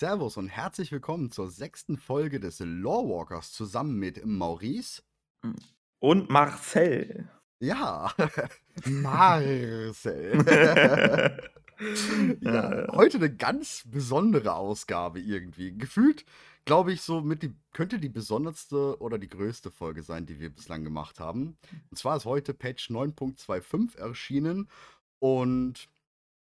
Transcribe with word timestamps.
Servus 0.00 0.38
und 0.38 0.48
herzlich 0.48 0.92
willkommen 0.92 1.30
zur 1.30 1.50
sechsten 1.50 1.98
Folge 1.98 2.40
des 2.40 2.60
Lawwalkers 2.60 3.52
zusammen 3.52 3.98
mit 3.98 4.24
Maurice. 4.24 5.02
Und 5.98 6.30
Marcel. 6.30 7.28
Ja, 7.58 8.10
Marcel. 8.86 10.42
ja, 12.40 12.86
heute 12.92 13.18
eine 13.18 13.36
ganz 13.36 13.84
besondere 13.90 14.54
Ausgabe 14.54 15.20
irgendwie. 15.20 15.76
Gefühlt, 15.76 16.24
glaube 16.64 16.94
ich, 16.94 17.02
so 17.02 17.20
mit 17.20 17.42
die, 17.42 17.54
könnte 17.74 17.98
die 17.98 18.08
besonderste 18.08 18.98
oder 19.02 19.18
die 19.18 19.28
größte 19.28 19.70
Folge 19.70 20.02
sein, 20.02 20.24
die 20.24 20.40
wir 20.40 20.48
bislang 20.48 20.82
gemacht 20.82 21.20
haben. 21.20 21.58
Und 21.90 21.98
zwar 21.98 22.16
ist 22.16 22.24
heute 22.24 22.54
Patch 22.54 22.88
9.25 22.88 23.98
erschienen 23.98 24.70
und 25.18 25.90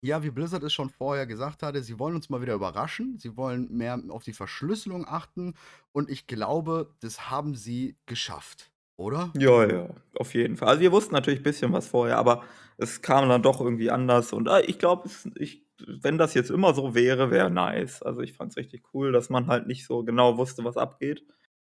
ja, 0.01 0.23
wie 0.23 0.31
Blizzard 0.31 0.63
es 0.63 0.73
schon 0.73 0.91
vorher 0.91 1.27
gesagt 1.27 1.63
hatte, 1.63 1.83
sie 1.83 1.99
wollen 1.99 2.15
uns 2.15 2.29
mal 2.29 2.43
wieder 2.43 2.55
überraschen. 2.55 3.19
Sie 3.19 3.37
wollen 3.37 3.71
mehr 3.71 4.01
auf 4.09 4.25
die 4.25 4.33
Verschlüsselung 4.33 5.07
achten. 5.07 5.55
Und 5.93 6.11
ich 6.11 6.27
glaube, 6.27 6.95
das 7.01 7.31
haben 7.31 7.55
sie 7.55 7.97
geschafft, 8.07 8.71
oder? 8.97 9.33
Ja, 9.37 9.67
ja, 9.67 9.89
auf 10.15 10.35
jeden 10.35 10.57
Fall. 10.57 10.69
Also 10.69 10.81
wir 10.81 10.93
wussten 10.93 11.15
natürlich 11.15 11.41
ein 11.41 11.45
bisschen 11.45 11.73
was 11.73 11.89
vorher, 11.89 12.19
aber 12.19 12.45
es 12.77 13.03
kam 13.03 13.29
dann 13.29 13.43
doch 13.43 13.61
irgendwie 13.61 13.91
anders. 13.91 14.33
Und 14.33 14.49
äh, 14.49 14.63
ich 14.63 14.79
glaube, 14.79 15.09
wenn 15.87 16.19
das 16.19 16.35
jetzt 16.35 16.51
immer 16.51 16.75
so 16.75 16.95
wäre, 16.95 17.31
wäre 17.31 17.51
nice. 17.51 18.03
Also 18.03 18.21
ich 18.21 18.35
fand 18.35 18.53
es 18.53 18.57
richtig 18.57 18.83
cool, 18.95 19.13
dass 19.13 19.31
man 19.31 19.47
halt 19.47 19.67
nicht 19.67 19.87
so 19.87 20.05
genau 20.05 20.37
wusste, 20.37 20.65
was 20.65 20.77
abgeht, 20.77 21.25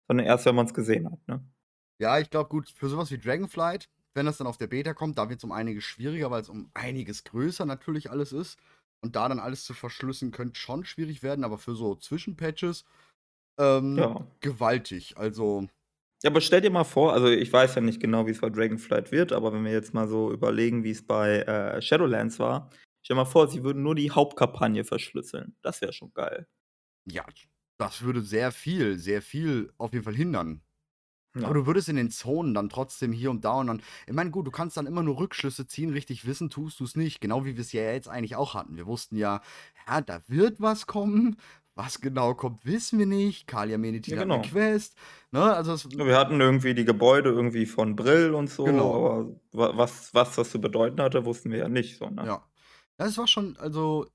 sondern 0.08 0.26
erst, 0.26 0.46
wenn 0.46 0.56
man 0.56 0.66
es 0.66 0.74
gesehen 0.74 1.12
hat. 1.12 1.20
Ne? 1.28 1.46
Ja, 2.00 2.20
ich 2.20 2.30
glaube, 2.30 2.50
gut, 2.50 2.70
für 2.70 2.90
sowas 2.90 3.12
wie 3.12 3.18
Dragonflight 3.18 3.90
wenn 4.14 4.26
das 4.26 4.38
dann 4.38 4.48
auf 4.48 4.58
der 4.58 4.68
Beta 4.68 4.94
kommt, 4.94 5.18
da 5.18 5.30
wird 5.30 5.40
es 5.40 5.44
um 5.44 5.52
einiges 5.52 5.84
schwieriger, 5.84 6.32
weil 6.32 6.42
es 6.42 6.50
um 6.50 6.70
einiges 6.74 7.24
größer 7.24 7.66
natürlich 7.66 8.12
alles 8.12 8.32
ist. 8.32 8.60
Und 9.02 9.18
da 9.18 9.28
dann 9.28 9.40
alles 9.40 9.66
zu 9.66 9.74
verschlüsseln 9.74 10.32
könnte 10.32 10.58
schon 10.58 10.86
schwierig 10.86 11.24
werden, 11.24 11.44
aber 11.44 11.58
für 11.58 11.76
so 11.76 11.96
Zwischenpatches 11.96 12.86
ähm, 13.60 13.98
ja. 13.98 14.26
gewaltig. 14.40 15.18
Also. 15.18 15.68
Ja, 16.24 16.30
aber 16.30 16.40
stell 16.40 16.62
dir 16.62 16.72
mal 16.72 16.86
vor, 16.86 17.12
also 17.12 17.28
ich 17.28 17.52
weiß 17.52 17.76
ja 17.76 17.82
nicht 17.82 18.00
genau, 18.00 18.26
wie 18.28 18.32
es 18.32 18.40
bei 18.40 18.50
Dragonflight 18.50 19.12
wird, 19.12 19.34
aber 19.34 19.52
wenn 19.52 19.66
wir 19.66 19.74
jetzt 19.74 19.94
mal 19.94 20.08
so 20.08 20.32
überlegen, 20.32 20.86
wie 20.86 20.92
es 20.92 21.06
bei 21.06 21.40
äh, 21.42 21.82
Shadowlands 21.82 22.40
war, 22.40 22.70
stell 23.02 23.16
dir 23.16 23.24
mal 23.24 23.26
vor, 23.26 23.50
sie 23.50 23.64
würden 23.64 23.84
nur 23.84 23.96
die 23.96 24.12
Hauptkampagne 24.12 24.86
verschlüsseln. 24.86 25.58
Das 25.62 25.82
wäre 25.82 25.92
schon 25.92 26.14
geil. 26.14 26.48
Ja, 27.06 27.26
das 27.78 28.04
würde 28.04 28.22
sehr 28.22 28.54
viel, 28.54 28.98
sehr 28.98 29.22
viel 29.22 29.74
auf 29.78 29.92
jeden 29.92 30.06
Fall 30.06 30.16
hindern. 30.16 30.62
Ja. 31.36 31.46
Aber 31.46 31.56
du 31.56 31.66
würdest 31.66 31.90
in 31.90 31.96
den 31.96 32.12
Zonen 32.12 32.54
dann 32.54 32.70
trotzdem 32.70 33.12
hier 33.12 33.32
und 33.32 33.44
da 33.44 33.54
und 33.54 33.68
dann. 33.68 33.82
Ich 34.06 34.14
meine, 34.14 34.30
gut, 34.30 34.46
du 34.46 34.52
kannst 34.52 34.78
dann 34.78 34.86
immer 34.86 35.02
nur 35.02 35.20
Rückschlüsse 35.20 35.66
ziehen, 35.66 35.92
richtig 35.92 36.26
wissen 36.28 36.50
tust 36.50 36.80
du 36.80 36.84
es 36.84 36.96
nicht. 36.96 37.22
Genau 37.22 37.46
wie 37.46 37.56
wir 37.56 37.62
es 37.62 37.72
ja 37.72 37.82
jetzt 37.84 38.08
eigentlich 38.08 38.36
auch 38.36 38.54
hatten. 38.54 38.78
Wir 38.78 38.86
wussten 38.86 39.18
ja, 39.18 39.42
ja, 39.88 40.02
da 40.02 40.22
wird 40.28 40.62
was 40.62 40.86
kommen. 40.86 41.38
Was 41.76 42.02
genau 42.02 42.36
kommt, 42.36 42.64
wissen 42.68 43.00
wir 43.00 43.08
nicht. 43.08 43.48
Kalia 43.48 43.80
Meniti 43.80 44.12
ja, 44.12 44.22
genau. 44.22 44.36
hat 44.36 44.44
eine. 44.44 44.52
Quest. 44.52 44.96
Ne? 45.32 45.42
Also 45.42 45.90
wir 45.90 46.18
hatten 46.18 46.40
irgendwie 46.40 46.76
die 46.76 46.86
Gebäude 46.86 47.32
irgendwie 47.32 47.66
von 47.66 47.96
Brill 47.96 48.36
und 48.36 48.48
so, 48.48 48.66
genau. 48.66 49.32
aber 49.52 49.78
was, 49.78 50.14
was 50.14 50.36
das 50.36 50.52
zu 50.52 50.62
bedeuten 50.62 51.02
hatte, 51.02 51.26
wussten 51.26 51.50
wir 51.50 51.58
ja 51.58 51.70
nicht. 51.70 51.98
So, 51.98 52.10
ne? 52.10 52.28
Ja. 52.28 52.44
Das 52.98 53.18
war 53.18 53.26
schon, 53.26 53.58
also 53.58 54.06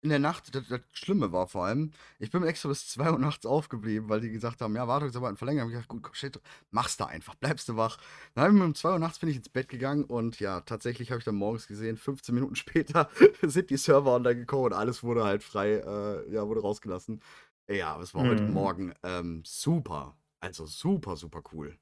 in 0.00 0.10
der 0.10 0.18
Nacht, 0.18 0.54
das, 0.54 0.68
das 0.68 0.80
Schlimme 0.92 1.32
war 1.32 1.48
vor 1.48 1.64
allem, 1.64 1.90
ich 2.18 2.30
bin 2.30 2.44
extra 2.44 2.68
bis 2.68 2.88
2 2.88 3.12
Uhr 3.12 3.18
nachts 3.18 3.44
aufgeblieben, 3.46 4.08
weil 4.08 4.20
die 4.20 4.30
gesagt 4.30 4.60
haben, 4.60 4.76
ja, 4.76 4.86
ein 4.86 5.36
Verlängern. 5.36 5.68
Ich 5.68 5.74
habe 5.74 5.86
gesagt, 5.86 5.88
gut, 5.88 6.16
shit, 6.16 6.40
mach's 6.70 6.96
da 6.96 7.06
einfach, 7.06 7.34
bleibst 7.34 7.68
du 7.68 7.76
wach. 7.76 7.98
Dann 8.34 8.44
habe 8.44 8.56
ich 8.56 8.62
um 8.62 8.74
2 8.74 8.92
Uhr 8.92 8.98
nachts 8.98 9.18
bin 9.18 9.28
ich 9.28 9.36
ins 9.36 9.48
Bett 9.48 9.68
gegangen 9.68 10.04
und 10.04 10.38
ja, 10.40 10.60
tatsächlich 10.60 11.10
habe 11.10 11.18
ich 11.18 11.24
dann 11.24 11.34
morgens 11.34 11.66
gesehen, 11.66 11.96
15 11.96 12.34
Minuten 12.34 12.54
später 12.56 13.10
sind 13.42 13.70
die 13.70 13.76
Server 13.76 14.14
online 14.14 14.36
gekommen 14.36 14.66
und 14.66 14.72
alles 14.72 15.02
wurde 15.02 15.24
halt 15.24 15.42
frei, 15.42 15.74
äh, 15.74 16.32
ja, 16.32 16.46
wurde 16.46 16.60
rausgelassen. 16.60 17.20
Ja, 17.68 17.94
aber 17.94 18.02
es 18.04 18.14
war 18.14 18.24
mhm. 18.24 18.28
heute 18.28 18.42
Morgen 18.44 18.94
ähm, 19.02 19.42
super. 19.44 20.16
Also 20.40 20.66
super, 20.66 21.16
super 21.16 21.42
cool. 21.52 21.76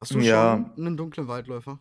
Hast 0.00 0.12
du 0.12 0.20
ja. 0.20 0.56
schon 0.56 0.86
einen 0.86 0.96
dunklen 0.96 1.26
Waldläufer? 1.26 1.80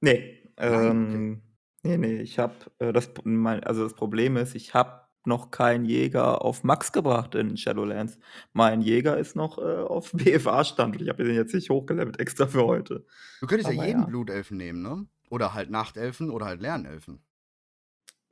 Nee. 0.00 0.38
Nein, 0.56 0.72
ähm, 0.72 1.40
okay. 1.40 1.51
Ne, 1.82 1.98
ne, 1.98 2.22
ich 2.22 2.38
habe, 2.38 2.54
äh, 2.78 2.92
das 2.92 3.10
mein 3.24 3.64
also, 3.64 3.82
das 3.82 3.94
Problem 3.94 4.36
ist, 4.36 4.54
ich 4.54 4.74
habe 4.74 5.02
noch 5.24 5.50
keinen 5.50 5.84
Jäger 5.84 6.42
auf 6.42 6.64
Max 6.64 6.92
gebracht 6.92 7.34
in 7.34 7.56
Shadowlands. 7.56 8.18
Mein 8.52 8.80
Jäger 8.80 9.18
ist 9.18 9.36
noch, 9.36 9.58
äh, 9.58 9.82
auf 9.82 10.12
BFA-Stand 10.12 10.96
und 10.96 11.02
ich 11.02 11.08
habe 11.08 11.24
den 11.24 11.34
jetzt 11.34 11.54
nicht 11.54 11.70
hochgelevelt 11.70 12.18
extra 12.20 12.46
für 12.46 12.66
heute. 12.66 13.06
Du 13.40 13.46
könntest 13.46 13.70
ja 13.70 13.84
jeden 13.84 14.00
ja. 14.00 14.06
Blutelfen 14.06 14.56
nehmen, 14.56 14.82
ne? 14.82 15.06
Oder 15.30 15.54
halt 15.54 15.70
Nachtelfen 15.70 16.30
oder 16.30 16.46
halt 16.46 16.60
Lernelfen. 16.60 17.24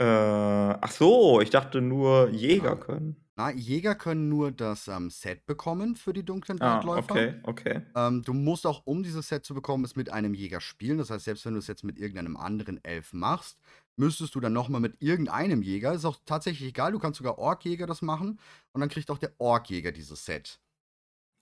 Äh, 0.01 0.05
ach 0.05 0.91
so, 0.91 1.41
ich 1.41 1.51
dachte 1.51 1.81
nur 1.83 2.31
Jäger 2.31 2.77
Ah. 2.77 2.77
können. 2.77 3.25
Na, 3.37 3.51
Jäger 3.53 3.95
können 3.95 4.29
nur 4.29 4.53
das, 4.53 4.89
ähm, 4.89 5.11
Set 5.11 5.47
bekommen 5.47 5.97
für 5.97 6.13
die 6.13 6.25
dunklen 6.25 6.61
Ah, 6.61 6.93
Waldläufer. 6.95 6.97
okay, 6.97 7.41
okay. 7.45 7.83
Ähm, 7.97 8.23
du 8.23 8.35
musst 8.35 8.67
auch, 8.67 8.87
um 8.87 9.03
dieses 9.05 9.29
Set 9.29 9.45
zu 9.47 9.55
bekommen, 9.55 9.85
es 9.85 9.97
mit 9.97 10.11
einem 10.11 10.35
Jäger 10.35 10.61
spielen. 10.61 10.99
Das 10.99 11.11
heißt, 11.11 11.25
selbst 11.27 11.47
wenn 11.47 11.55
du 11.55 11.61
es 11.61 11.69
jetzt 11.69 11.85
mit 11.85 11.99
irgendeinem 11.99 12.37
anderen 12.37 12.85
Elf 12.85 13.13
machst, 13.15 13.59
müsstest 13.97 14.35
du 14.37 14.41
dann 14.41 14.53
nochmal 14.55 14.81
mit 14.83 15.03
irgendeinem 15.03 15.63
Jäger 15.63 15.95
ist 15.95 16.05
auch 16.07 16.19
tatsächlich 16.27 16.71
egal, 16.71 16.93
du 16.93 16.99
kannst 17.01 17.19
sogar 17.19 17.39
Orkjäger 17.39 17.87
das 17.87 18.03
machen 18.03 18.41
und 18.73 18.81
dann 18.83 18.91
kriegt 18.91 19.11
auch 19.11 19.19
der 19.19 19.35
Orkjäger 19.39 19.93
dieses 19.93 20.25
Set. 20.27 20.61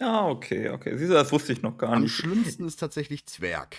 Ah, 0.00 0.28
okay, 0.28 0.68
okay. 0.70 0.96
Siehst 0.96 1.10
du, 1.10 1.14
das 1.14 1.30
wusste 1.32 1.52
ich 1.52 1.62
noch 1.62 1.76
gar 1.78 1.94
Am 1.94 2.06
nicht. 2.06 2.08
schlimmsten 2.08 2.64
ist 2.64 2.76
tatsächlich 2.80 3.26
Zwerg. 3.26 3.76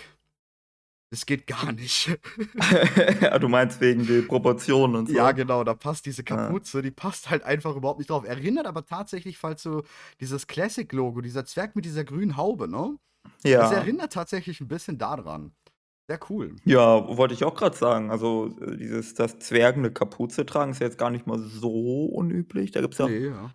Das 1.12 1.26
geht 1.26 1.46
gar 1.48 1.72
nicht. 1.72 2.08
Ja, 3.20 3.38
du 3.40 3.48
meinst 3.48 3.80
wegen 3.80 4.06
den 4.06 4.28
Proportionen 4.28 4.94
und 4.94 5.08
so? 5.08 5.14
Ja, 5.14 5.32
genau, 5.32 5.64
da 5.64 5.74
passt 5.74 6.06
diese 6.06 6.22
Ah. 6.22 6.24
Kapuze, 6.36 6.82
die 6.82 6.92
passt 6.92 7.30
halt 7.30 7.42
einfach 7.42 7.74
überhaupt 7.74 7.98
nicht 7.98 8.10
drauf. 8.10 8.24
Erinnert 8.24 8.66
aber 8.66 8.86
tatsächlich, 8.86 9.36
falls 9.36 9.64
du 9.64 9.82
dieses 10.20 10.46
Classic-Logo, 10.46 11.20
dieser 11.20 11.44
Zwerg 11.44 11.74
mit 11.74 11.84
dieser 11.84 12.04
grünen 12.04 12.36
Haube, 12.36 12.68
ne? 12.68 12.96
Das 13.56 13.72
erinnert 13.72 14.12
tatsächlich 14.12 14.60
ein 14.60 14.68
bisschen 14.68 14.98
daran. 14.98 15.54
Sehr 16.08 16.20
cool. 16.30 16.56
Ja, 16.64 17.16
wollte 17.16 17.32
ich 17.34 17.44
auch 17.44 17.54
gerade 17.54 17.76
sagen. 17.76 18.10
Also, 18.10 18.54
äh, 18.60 18.76
dieses 18.76 19.14
dass 19.14 19.38
Zwerge 19.38 19.80
'ne 19.80 19.90
Kapuze 19.90 20.44
tragen, 20.44 20.72
ist 20.72 20.80
ja 20.80 20.86
jetzt 20.86 20.98
gar 20.98 21.10
nicht 21.10 21.26
mal 21.26 21.38
so 21.38 22.06
unüblich. 22.06 22.70
Da 22.70 22.80
gibt's 22.80 22.98
ja 22.98 23.06
Ne, 23.06 23.18
ja. 23.28 23.54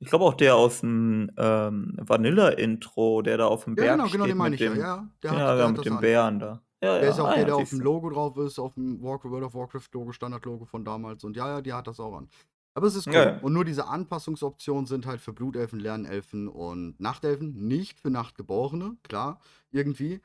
ich 0.00 0.08
glaube 0.10 0.24
auch 0.26 0.34
der 0.34 0.54
aus'm, 0.56 1.30
ähm, 1.38 1.96
Vanilla-Intro, 2.00 3.22
der 3.22 3.38
da 3.38 3.48
auf'm 3.48 3.70
Ja, 3.70 3.74
Berg 3.76 3.96
genau, 3.96 4.08
genau, 4.10 4.26
den 4.26 4.36
meine 4.38 4.56
ich 4.56 4.62
ja, 4.62 4.74
ja. 4.74 5.08
Der 5.22 5.30
hat 5.32 5.38
ja, 5.38 5.56
der 5.56 5.68
mit 5.68 5.84
dem 5.84 6.00
Bären 6.00 6.38
da. 6.40 6.62
Ja, 6.82 6.98
Der 6.98 7.10
ist 7.10 7.18
auch 7.18 7.28
ah, 7.28 7.30
der, 7.30 7.40
ja, 7.40 7.44
der 7.46 7.56
auf 7.56 7.70
dem 7.70 7.80
Logo 7.80 8.10
drauf 8.10 8.36
ist, 8.36 8.58
auf 8.58 8.74
dem 8.74 9.00
World 9.00 9.24
of 9.24 9.54
Warcraft 9.54 9.88
Logo, 9.92 10.12
Standard-Logo 10.12 10.66
von 10.66 10.84
damals. 10.84 11.24
Und 11.24 11.36
ja, 11.36 11.48
ja, 11.48 11.60
die 11.62 11.72
hat 11.72 11.86
das 11.86 12.00
auch 12.00 12.16
an. 12.16 12.28
Aber 12.74 12.86
es 12.86 12.94
ist 12.94 13.06
cool. 13.06 13.14
Ja. 13.14 13.38
Und 13.38 13.54
nur 13.54 13.64
diese 13.64 13.86
Anpassungsoptionen 13.86 14.84
sind 14.84 15.06
halt 15.06 15.22
für 15.22 15.32
Blutelfen, 15.32 15.80
Lernelfen 15.80 16.46
und 16.46 17.00
Nachtelfen, 17.00 17.66
nicht 17.66 17.98
für 17.98 18.10
Nachtgeborene, 18.10 18.98
klar, 19.02 19.40
irgendwie. 19.70 20.20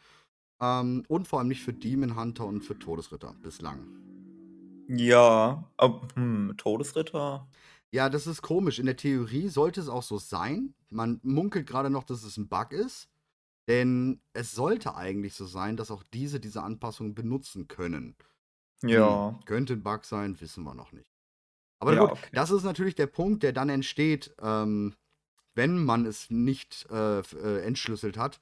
Ähm, 0.59 1.03
und 1.07 1.29
vor 1.29 1.40
allem 1.40 1.47
nicht 1.47 1.63
für 1.63 1.72
Demon 1.72 2.17
Hunter 2.17 2.45
und 2.45 2.61
für 2.61 2.78
Todesritter 2.78 3.34
bislang. 3.41 3.88
Ja, 4.90 5.63
aber, 5.78 6.01
hm, 6.16 6.53
Todesritter? 6.57 7.47
Ja, 7.91 8.09
das 8.09 8.28
ist 8.28 8.41
komisch. 8.41 8.79
In 8.79 8.85
der 8.85 8.97
Theorie 8.97 9.47
sollte 9.47 9.79
es 9.79 9.88
auch 9.88 10.03
so 10.03 10.17
sein. 10.17 10.73
Man 10.90 11.22
munkelt 11.23 11.67
gerade 11.67 11.90
noch, 11.90 12.03
dass 12.03 12.23
es 12.23 12.35
ein 12.35 12.50
Bug 12.50 12.73
ist. 12.73 13.09
Denn 13.71 14.21
es 14.33 14.53
sollte 14.53 14.95
eigentlich 14.95 15.35
so 15.35 15.47
sein, 15.47 15.77
dass 15.77 15.91
auch 15.91 16.03
diese 16.13 16.41
diese 16.41 16.63
Anpassung 16.63 17.15
benutzen 17.15 17.69
können. 17.69 18.17
Hm, 18.95 19.23
Ja. 19.23 19.39
könnte 19.45 19.73
ein 19.75 19.83
Bug 19.83 20.05
sein, 20.05 20.39
wissen 20.41 20.63
wir 20.65 20.75
noch 20.75 20.93
nicht. 20.93 21.11
Aber 21.79 21.95
Ja, 21.95 21.97
gut, 21.97 22.13
okay. 22.13 22.31
das 22.33 22.51
ist 22.51 22.63
natürlich 22.63 22.95
der 22.95 23.07
Punkt, 23.07 23.43
der 23.43 23.53
dann 23.53 23.69
entsteht, 23.69 24.35
ähm, 24.41 24.95
wenn 25.55 25.83
man 25.85 26.05
es 26.07 26.29
nicht, 26.31 26.87
äh, 26.91 27.19
äh, 27.21 27.61
entschlüsselt 27.65 28.17
hat, 28.17 28.41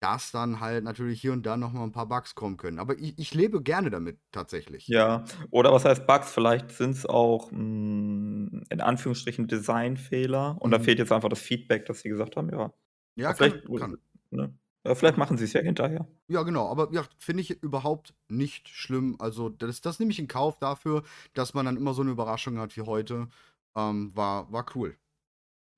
dass 0.00 0.32
dann 0.32 0.60
halt 0.60 0.84
natürlich 0.84 1.20
hier 1.22 1.32
und 1.34 1.44
da 1.44 1.56
noch 1.58 1.72
mal 1.72 1.84
'n 1.84 1.92
paar 1.92 2.08
Bugs 2.08 2.34
kommen 2.36 2.56
können. 2.58 2.78
Aber 2.80 2.98
ich 2.98 3.18
ich 3.18 3.34
lebe 3.34 3.62
gerne 3.62 3.90
damit 3.90 4.20
tatsächlich. 4.32 4.92
Ja, 4.92 5.24
oder 5.50 5.72
was 5.72 5.84
heißt 5.84 6.06
Bugs? 6.06 6.32
Vielleicht 6.32 6.70
sind 6.72 6.92
es 6.92 7.06
auch, 7.06 7.50
hm, 7.50 8.64
in 8.70 8.80
Anführungsstrichen 8.80 9.46
Designfehler 9.46 10.56
und 10.60 10.70
da 10.72 10.78
mhm. 10.78 10.80
fehlt 10.80 10.98
jetzt 10.98 11.12
einfach 11.12 11.28
das 11.28 11.40
Feedback, 11.40 11.86
dass 11.86 12.00
sie 12.00 12.08
gesagt 12.08 12.36
haben, 12.36 12.50
ja, 12.50 12.72
Ja, 13.16 13.32
kann 13.34 13.52
kann. 13.74 13.96
ne? 14.30 14.58
Ja, 14.86 14.94
vielleicht 14.94 15.18
machen 15.18 15.36
sie 15.36 15.44
es 15.44 15.52
ja 15.52 15.60
hinterher. 15.60 16.06
Ja, 16.28 16.42
genau, 16.42 16.68
aber 16.70 16.92
ja, 16.92 17.04
finde 17.18 17.42
ich 17.42 17.50
überhaupt 17.62 18.14
nicht 18.28 18.68
schlimm. 18.68 19.16
Also, 19.18 19.48
das 19.48 19.80
das 19.80 19.98
nehme 19.98 20.12
ich 20.12 20.18
in 20.18 20.28
Kauf 20.28 20.58
dafür, 20.58 21.02
dass 21.34 21.54
man 21.54 21.66
dann 21.66 21.76
immer 21.76 21.92
so 21.92 22.02
eine 22.02 22.12
Überraschung 22.12 22.58
hat 22.58 22.76
wie 22.76 22.82
heute. 22.82 23.28
Ähm, 23.76 24.14
war 24.16 24.50
war 24.52 24.64
cool. 24.74 24.96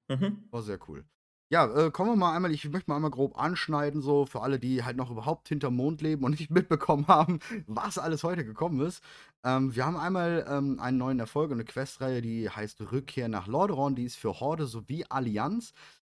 Mhm. 0.09 0.45
War 0.51 0.63
sehr 0.63 0.79
cool. 0.89 1.05
Ja, 1.51 1.67
äh, 1.67 1.91
kommen 1.91 2.11
wir 2.11 2.17
mal 2.17 2.35
einmal 2.35 2.51
ich 2.53 2.69
möchte 2.71 2.91
mal 2.91 2.97
einmal 2.97 3.11
grob 3.11 3.39
anschneiden, 3.39 4.01
so 4.01 4.25
für 4.25 4.41
alle, 4.43 4.59
die 4.59 4.85
halt 4.85 4.97
noch 4.97 5.11
überhaupt 5.11 5.49
hinterm 5.49 5.77
Mond 5.77 6.01
leben 6.01 6.25
und 6.25 6.33
nicht 6.39 6.51
mitbekommen 6.51 7.07
haben, 7.09 7.41
was 7.67 7.99
alles 7.99 8.25
heute 8.25 8.45
gekommen 8.45 8.81
ist. 8.87 9.03
Ähm, 9.45 9.75
wir 9.75 9.85
haben 9.85 9.97
einmal, 9.97 10.47
ähm, 10.49 10.79
einen 10.81 10.99
neuen 10.99 11.19
Erfolg 11.21 11.51
und 11.51 11.57
eine 11.57 11.65
Questreihe, 11.65 12.23
die 12.23 12.49
heißt 12.49 12.81
Rückkehr 12.93 13.29
nach 13.29 13.47
Lordaeron. 13.47 13.95
Die 13.95 14.05
ist 14.05 14.17
für 14.17 14.41
Horde 14.41 14.67
sowie 14.67 15.05
Allianz. 15.09 15.73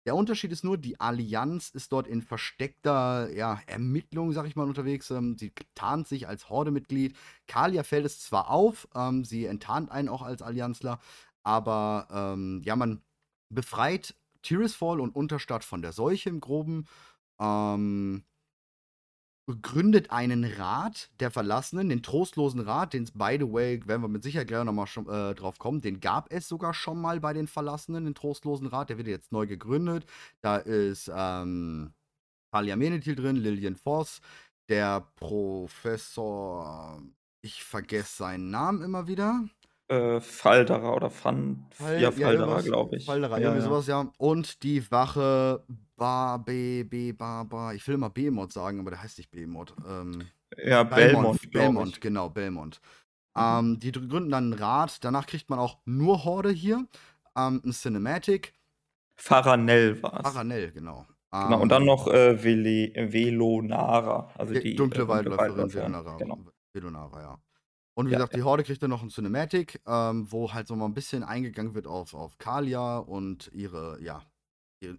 Der 0.09 0.17
Unterschied 0.17 0.53
ist 0.53 0.65
nur, 0.65 0.79
die 0.79 0.99
Allianz 0.99 1.69
ist 1.69 1.93
dort 1.93 2.07
in 2.07 2.23
versteckter 2.23 3.31
ja, 3.31 3.61
Ermittlung, 3.67 4.33
sag 4.33 4.47
ich 4.47 4.57
mal, 4.57 4.67
unterwegs. 4.67 5.11
Ähm, 5.11 5.37
sie 5.37 5.53
tarnt 5.75 6.09
sich 6.09 6.27
als 6.27 6.49
Horde-Mitglied. 6.49 7.15
Kalia 7.47 7.83
fällt 7.83 8.07
es 8.07 8.19
zwar 8.19 8.49
auf, 8.49 8.89
ähm, 8.95 9.23
sie 9.23 9.45
enttarnt 9.45 9.91
einen 9.91 10.09
auch 10.09 10.23
als 10.23 10.41
Allianzler, 10.41 10.99
aber 11.43 12.09
ähm, 12.11 12.63
ja, 12.65 12.75
man 12.75 13.03
befreit 13.51 14.15
Tirisfall 14.41 14.99
und 14.99 15.15
Unterstadt 15.15 15.63
von 15.63 15.83
der 15.83 15.93
Seuche 15.93 16.31
im 16.31 16.41
Groben. 16.41 16.87
Ähm, 17.39 18.25
gründet 19.57 20.11
einen 20.11 20.45
Rat 20.45 21.11
der 21.21 21.31
Verlassenen, 21.31 21.89
den 21.89 22.03
trostlosen 22.03 22.61
Rat, 22.61 22.93
den, 22.93 23.05
by 23.15 23.37
the 23.41 23.51
way, 23.51 23.81
werden 23.87 24.03
wir 24.03 24.09
mit 24.09 24.23
Sicherheit 24.23 24.49
gleich 24.49 24.65
nochmal 24.65 24.87
äh, 25.09 25.35
drauf 25.35 25.59
kommen, 25.59 25.81
den 25.81 26.01
gab 26.01 26.31
es 26.33 26.49
sogar 26.49 26.75
schon 26.75 27.01
mal 27.01 27.21
bei 27.21 27.33
den 27.33 27.47
Verlassenen, 27.47 28.05
den 28.05 28.15
trostlosen 28.15 28.67
Rat, 28.67 28.91
der 28.91 28.99
wird 28.99 29.09
jetzt 29.09 29.33
neu 29.33 29.47
gegründet. 29.47 30.07
Da 30.43 30.57
ist 30.59 31.11
ähm, 31.15 31.93
Talia 32.53 32.77
Menethil 32.77 33.15
drin, 33.15 33.37
Lillian 33.37 33.77
Voss, 33.77 34.21
der 34.69 35.01
Professor, 35.17 37.03
ich 37.43 37.65
vergesse 37.65 38.17
seinen 38.19 38.51
Namen 38.51 38.83
immer 38.83 39.09
wieder. 39.09 39.49
Äh, 39.89 40.21
Falderer 40.21 40.95
oder 40.95 41.09
Fan, 41.09 41.67
Fall, 41.71 42.01
ja, 42.01 42.11
Falderer, 42.11 42.57
ja, 42.57 42.61
glaube 42.61 42.97
ich. 42.97 43.07
Falderer, 43.07 43.39
ja, 43.39 43.49
irgendwie 43.49 43.63
ja. 43.63 43.69
sowas, 43.71 43.87
ja. 43.87 44.13
Und 44.19 44.63
die 44.63 44.91
Wache 44.91 45.65
Bar, 45.97 46.45
B, 46.45 46.85
B, 46.85 47.13
Bar, 47.13 47.47
Bar. 47.47 47.75
Ich 47.75 47.87
will 47.89 47.95
immer 47.95 48.11
B-Mod 48.11 48.53
sagen, 48.53 48.81
aber 48.81 48.91
der 48.91 49.03
heißt 49.03 49.17
nicht 49.17 49.31
B-Mod. 49.31 49.75
Ähm, 49.89 50.25
ja, 50.63 50.83
Belmont. 50.83 51.41
Belmont, 51.41 51.51
Belmont 51.53 52.01
genau, 52.03 52.29
Belmont. 52.29 52.81
Mhm. 53.35 53.43
Ähm, 53.43 53.81
die 53.81 53.93
gründen 53.93 54.31
dann 54.31 54.53
einen 54.53 54.53
Rat. 54.53 55.03
Danach 55.05 55.27
kriegt 55.27 55.49
man 55.49 55.59
auch 55.59 55.79
nur 55.87 56.25
Horde 56.25 56.51
hier. 56.51 56.87
Ähm, 57.37 57.63
ein 57.65 57.73
Cinematic. 57.73 58.53
Faranel 59.17 60.03
war 60.03 60.21
es. 60.21 60.31
Faranel, 60.31 60.71
genau. 60.73 61.07
Genau, 61.31 61.61
und 61.61 61.69
dann 61.69 61.83
ähm, 61.83 61.87
noch 61.87 62.09
äh, 62.09 62.43
Velonara. 62.43 64.31
Also 64.39 64.55
die 64.55 64.75
dunkle 64.77 65.05
äh, 65.05 65.09
Waldläuferin 65.09 65.73
Velonara. 65.73 66.17
Genau. 66.17 66.39
Velonara, 66.73 67.21
ja. 67.21 67.39
Und 67.99 68.07
wie 68.07 68.13
ja, 68.13 68.19
gesagt, 68.19 68.37
die 68.37 68.45
Horde 68.45 68.63
kriegt 68.63 68.81
dann 68.81 68.91
noch 68.91 69.03
ein 69.03 69.09
Cinematic, 69.09 69.81
ähm, 69.85 70.31
wo 70.31 70.53
halt 70.53 70.69
so 70.69 70.77
mal 70.77 70.85
ein 70.85 70.95
bisschen 70.95 71.25
eingegangen 71.25 71.75
wird 71.75 71.89
auf, 71.89 72.15
auf 72.15 72.39
Kalia 72.39 72.99
und 72.99 73.51
ihre, 73.53 74.01
ja, 74.01 74.23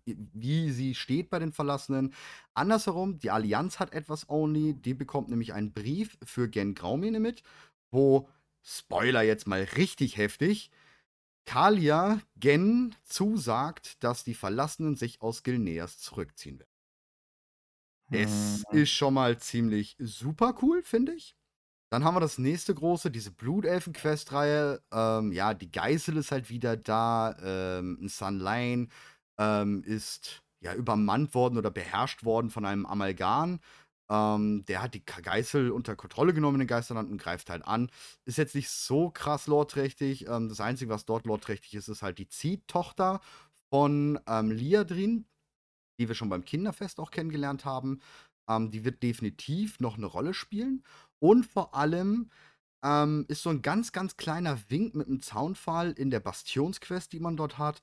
wie 0.05 0.69
sie 0.71 0.93
steht 0.95 1.29
bei 1.29 1.39
den 1.39 1.53
Verlassenen. 1.53 2.13
Andersherum, 2.53 3.17
die 3.17 3.31
Allianz 3.31 3.79
hat 3.79 3.93
etwas 3.93 4.29
Only, 4.29 4.73
die 4.73 4.93
bekommt 4.93 5.29
nämlich 5.29 5.53
einen 5.53 5.71
Brief 5.71 6.17
für 6.25 6.49
Gen 6.49 6.75
Graumene 6.75 7.21
mit, 7.21 7.41
wo, 7.89 8.27
Spoiler 8.61 9.21
jetzt 9.21 9.47
mal 9.47 9.63
richtig 9.77 10.17
heftig, 10.17 10.69
Kalia 11.45 12.19
Gen 12.35 12.95
zusagt, 13.05 14.03
dass 14.03 14.25
die 14.25 14.33
Verlassenen 14.33 14.97
sich 14.97 15.21
aus 15.21 15.43
Gilneas 15.43 15.99
zurückziehen 15.99 16.59
werden. 16.59 16.69
Es 18.11 18.65
hm. 18.71 18.79
ist 18.79 18.89
schon 18.89 19.13
mal 19.13 19.37
ziemlich 19.37 19.95
super 19.99 20.53
cool, 20.61 20.83
finde 20.83 21.13
ich. 21.13 21.38
Dann 21.91 22.03
haben 22.03 22.15
wir 22.15 22.19
das 22.19 22.37
nächste 22.37 22.75
große, 22.75 23.09
diese 23.09 23.31
Blutelfen-Quest-Reihe. 23.31 24.81
Ähm, 24.93 25.31
ja, 25.31 25.53
die 25.53 25.71
Geißel 25.71 26.17
ist 26.17 26.31
halt 26.31 26.49
wieder 26.49 26.77
da. 26.77 27.35
Ähm, 27.41 28.07
Sun 28.07 28.39
Lane 28.39 28.89
ähm, 29.39 29.83
ist 29.83 30.43
ja 30.61 30.75
übermannt 30.75 31.33
worden 31.33 31.57
oder 31.57 31.71
beherrscht 31.71 32.23
worden 32.23 32.51
von 32.51 32.65
einem 32.65 32.85
Amalgan. 32.85 33.59
Ähm, 34.11 34.65
der 34.67 34.81
hat 34.81 34.93
die 34.93 35.05
Geißel 35.05 35.71
unter 35.71 35.95
Kontrolle 35.95 36.33
genommen 36.33 36.55
in 36.55 36.59
den 36.61 36.67
Geisterland 36.67 37.11
und 37.11 37.21
greift 37.21 37.49
halt 37.49 37.65
an. 37.65 37.89
Ist 38.25 38.37
jetzt 38.37 38.55
nicht 38.55 38.69
so 38.69 39.09
krass 39.09 39.47
lorträchtig. 39.47 40.27
Ähm, 40.27 40.49
das 40.49 40.61
Einzige, 40.61 40.91
was 40.91 41.05
dort 41.05 41.25
lorträchtig 41.25 41.75
ist, 41.75 41.87
ist 41.87 42.03
halt 42.03 42.17
die 42.19 42.27
Ziehtochter 42.27 43.19
von 43.71 44.19
ähm, 44.27 44.51
Liadrin, 44.51 45.25
die 45.99 46.07
wir 46.07 46.15
schon 46.15 46.29
beim 46.29 46.45
Kinderfest 46.45 46.99
auch 46.99 47.11
kennengelernt 47.11 47.65
haben. 47.65 47.99
Ähm, 48.49 48.71
die 48.71 48.83
wird 48.83 49.03
definitiv 49.03 49.79
noch 49.79 49.97
eine 49.97 50.07
Rolle 50.07 50.33
spielen. 50.33 50.83
Und 51.19 51.45
vor 51.45 51.75
allem 51.75 52.29
ähm, 52.83 53.25
ist 53.27 53.43
so 53.43 53.49
ein 53.49 53.61
ganz, 53.61 53.91
ganz 53.91 54.17
kleiner 54.17 54.57
Wink 54.69 54.95
mit 54.95 55.07
einem 55.07 55.21
Zaunpfahl 55.21 55.91
in 55.91 56.11
der 56.11 56.19
Bastionsquest, 56.19 57.11
die 57.13 57.19
man 57.19 57.37
dort 57.37 57.57
hat. 57.57 57.81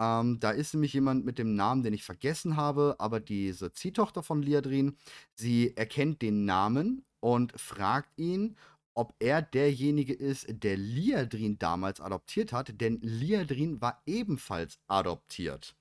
Ähm, 0.00 0.40
da 0.40 0.50
ist 0.50 0.74
nämlich 0.74 0.94
jemand 0.94 1.24
mit 1.24 1.38
dem 1.38 1.54
Namen, 1.54 1.82
den 1.82 1.94
ich 1.94 2.04
vergessen 2.04 2.56
habe, 2.56 2.96
aber 2.98 3.20
diese 3.20 3.72
Ziehtochter 3.72 4.22
von 4.22 4.42
Liadrin, 4.42 4.96
sie 5.34 5.76
erkennt 5.76 6.22
den 6.22 6.44
Namen 6.44 7.04
und 7.20 7.52
fragt 7.60 8.10
ihn, 8.18 8.56
ob 8.94 9.14
er 9.20 9.42
derjenige 9.42 10.12
ist, 10.12 10.46
der 10.48 10.76
Liadrin 10.76 11.58
damals 11.58 12.00
adoptiert 12.00 12.52
hat, 12.52 12.80
denn 12.80 12.98
Liadrin 13.00 13.80
war 13.80 14.02
ebenfalls 14.06 14.78
adoptiert. 14.86 15.76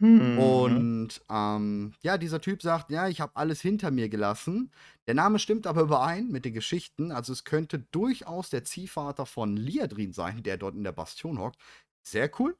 Mhm. 0.00 0.38
Und 0.38 1.20
ähm, 1.30 1.92
ja, 2.02 2.18
dieser 2.18 2.40
Typ 2.40 2.62
sagt, 2.62 2.90
ja, 2.90 3.08
ich 3.08 3.20
habe 3.20 3.36
alles 3.36 3.60
hinter 3.60 3.90
mir 3.90 4.08
gelassen. 4.08 4.72
Der 5.10 5.16
Name 5.16 5.40
stimmt 5.40 5.66
aber 5.66 5.80
überein 5.80 6.28
mit 6.28 6.44
den 6.44 6.54
Geschichten. 6.54 7.10
Also 7.10 7.32
es 7.32 7.42
könnte 7.42 7.80
durchaus 7.80 8.48
der 8.48 8.62
Ziehvater 8.62 9.26
von 9.26 9.56
Liadrin 9.56 10.12
sein, 10.12 10.44
der 10.44 10.56
dort 10.56 10.76
in 10.76 10.84
der 10.84 10.92
Bastion 10.92 11.40
hockt. 11.40 11.58
Sehr 12.00 12.30
cool. 12.38 12.56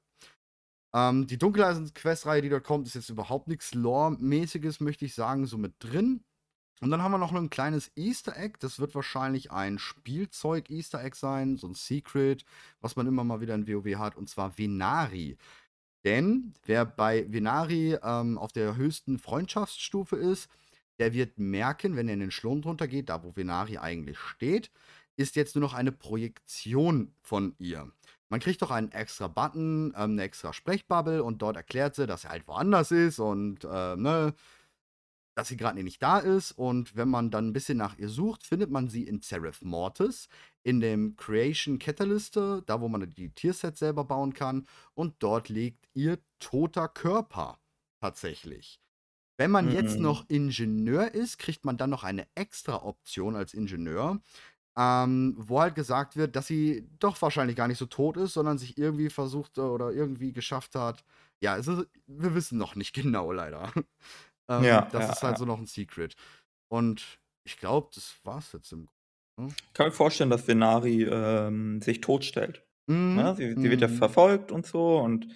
Ähm, 0.92 1.28
die 1.28 1.38
Dunkeleisen-Quest-Reihe, 1.38 2.42
die 2.42 2.48
dort 2.48 2.64
kommt, 2.64 2.88
ist 2.88 2.94
jetzt 2.94 3.08
überhaupt 3.08 3.46
nichts 3.46 3.72
Lore-mäßiges, 3.72 4.80
möchte 4.80 5.04
ich 5.04 5.14
sagen, 5.14 5.46
so 5.46 5.58
mit 5.58 5.74
drin. 5.78 6.24
Und 6.80 6.90
dann 6.90 7.02
haben 7.02 7.12
wir 7.12 7.18
noch 7.18 7.32
ein 7.32 7.50
kleines 7.50 7.92
Easter 7.94 8.36
Egg. 8.36 8.56
Das 8.58 8.80
wird 8.80 8.96
wahrscheinlich 8.96 9.52
ein 9.52 9.78
Spielzeug-Easter 9.78 11.04
Egg 11.04 11.16
sein, 11.16 11.56
so 11.56 11.68
ein 11.68 11.74
Secret, 11.74 12.44
was 12.80 12.96
man 12.96 13.06
immer 13.06 13.22
mal 13.22 13.40
wieder 13.40 13.54
in 13.54 13.68
WoW 13.68 13.96
hat, 13.96 14.16
und 14.16 14.28
zwar 14.28 14.58
Venari. 14.58 15.38
Denn 16.04 16.54
wer 16.64 16.84
bei 16.84 17.32
Venari 17.32 17.96
ähm, 18.02 18.38
auf 18.38 18.50
der 18.50 18.74
höchsten 18.74 19.20
Freundschaftsstufe 19.20 20.16
ist, 20.16 20.50
der 21.00 21.14
wird 21.14 21.38
merken, 21.38 21.96
wenn 21.96 22.08
er 22.08 22.14
in 22.14 22.20
den 22.20 22.30
Schlund 22.30 22.66
runtergeht, 22.66 23.08
da 23.08 23.24
wo 23.24 23.34
Venari 23.34 23.78
eigentlich 23.78 24.18
steht, 24.18 24.70
ist 25.16 25.34
jetzt 25.34 25.56
nur 25.56 25.62
noch 25.62 25.74
eine 25.74 25.92
Projektion 25.92 27.14
von 27.22 27.54
ihr. 27.58 27.90
Man 28.28 28.40
kriegt 28.40 28.62
doch 28.62 28.70
einen 28.70 28.92
extra 28.92 29.26
Button, 29.26 29.92
ähm, 29.96 30.12
eine 30.12 30.22
extra 30.22 30.52
Sprechbubble 30.52 31.24
und 31.24 31.42
dort 31.42 31.56
erklärt 31.56 31.96
sie, 31.96 32.06
dass 32.06 32.24
er 32.24 32.30
halt 32.30 32.46
woanders 32.46 32.90
ist 32.92 33.18
und 33.18 33.64
äh, 33.64 33.96
ne, 33.96 34.34
dass 35.34 35.48
sie 35.48 35.56
gerade 35.56 35.82
nicht 35.82 36.02
da 36.02 36.18
ist. 36.18 36.52
Und 36.52 36.96
wenn 36.96 37.08
man 37.08 37.30
dann 37.30 37.48
ein 37.48 37.52
bisschen 37.52 37.78
nach 37.78 37.98
ihr 37.98 38.08
sucht, 38.08 38.44
findet 38.44 38.70
man 38.70 38.88
sie 38.88 39.04
in 39.04 39.22
Seraph 39.22 39.62
Mortis, 39.62 40.28
in 40.62 40.80
dem 40.80 41.16
Creation 41.16 41.78
Catalyst, 41.78 42.36
da 42.36 42.80
wo 42.80 42.88
man 42.88 43.10
die 43.10 43.30
Tiersets 43.30 43.78
selber 43.80 44.04
bauen 44.04 44.34
kann. 44.34 44.66
Und 44.94 45.14
dort 45.20 45.48
liegt 45.48 45.88
ihr 45.94 46.18
toter 46.38 46.88
Körper 46.88 47.58
tatsächlich. 48.00 48.80
Wenn 49.40 49.50
man 49.50 49.66
mhm. 49.66 49.72
jetzt 49.72 49.98
noch 49.98 50.28
Ingenieur 50.28 51.14
ist, 51.14 51.38
kriegt 51.38 51.64
man 51.64 51.76
dann 51.76 51.90
noch 51.90 52.04
eine 52.04 52.26
extra 52.34 52.84
Option 52.84 53.34
als 53.34 53.54
Ingenieur 53.54 54.20
ähm, 54.76 55.34
wo 55.36 55.60
halt 55.60 55.74
gesagt 55.74 56.16
wird, 56.16 56.36
dass 56.36 56.46
sie 56.46 56.88
doch 56.98 57.20
wahrscheinlich 57.20 57.56
gar 57.56 57.68
nicht 57.68 57.78
so 57.78 57.86
tot 57.86 58.16
ist, 58.16 58.34
sondern 58.34 58.58
sich 58.58 58.78
irgendwie 58.78 59.10
versucht 59.10 59.58
äh, 59.58 59.62
oder 59.62 59.90
irgendwie 59.90 60.32
geschafft 60.32 60.74
hat. 60.74 61.04
Ja, 61.40 61.56
ist, 61.56 61.68
wir 62.06 62.34
wissen 62.34 62.58
noch 62.58 62.76
nicht 62.76 62.94
genau, 62.94 63.32
leider. 63.32 63.72
ähm, 64.48 64.64
ja, 64.64 64.88
das 64.92 65.06
ja, 65.06 65.12
ist 65.12 65.22
halt 65.22 65.34
ja. 65.34 65.38
so 65.38 65.44
noch 65.44 65.58
ein 65.58 65.66
Secret. 65.66 66.14
Und 66.68 67.20
ich 67.44 67.58
glaube, 67.58 67.90
das 67.94 68.14
war 68.24 68.38
es 68.38 68.52
jetzt 68.52 68.72
im 68.72 68.88
Grunde. 69.36 69.54
Ich 69.56 69.72
kann 69.72 69.86
mir 69.86 69.92
vorstellen, 69.92 70.30
dass 70.30 70.46
Venari 70.46 71.02
ähm, 71.04 71.82
sich 71.82 72.00
totstellt. 72.00 72.64
Mhm. 72.86 73.18
Ja, 73.18 73.34
sie, 73.34 73.54
sie, 73.54 73.70
wird 73.70 73.80
ja 73.80 73.88
mhm. 73.88 73.96
verfolgt 73.96 74.52
und 74.52 74.66
so 74.66 74.98
und 74.98 75.26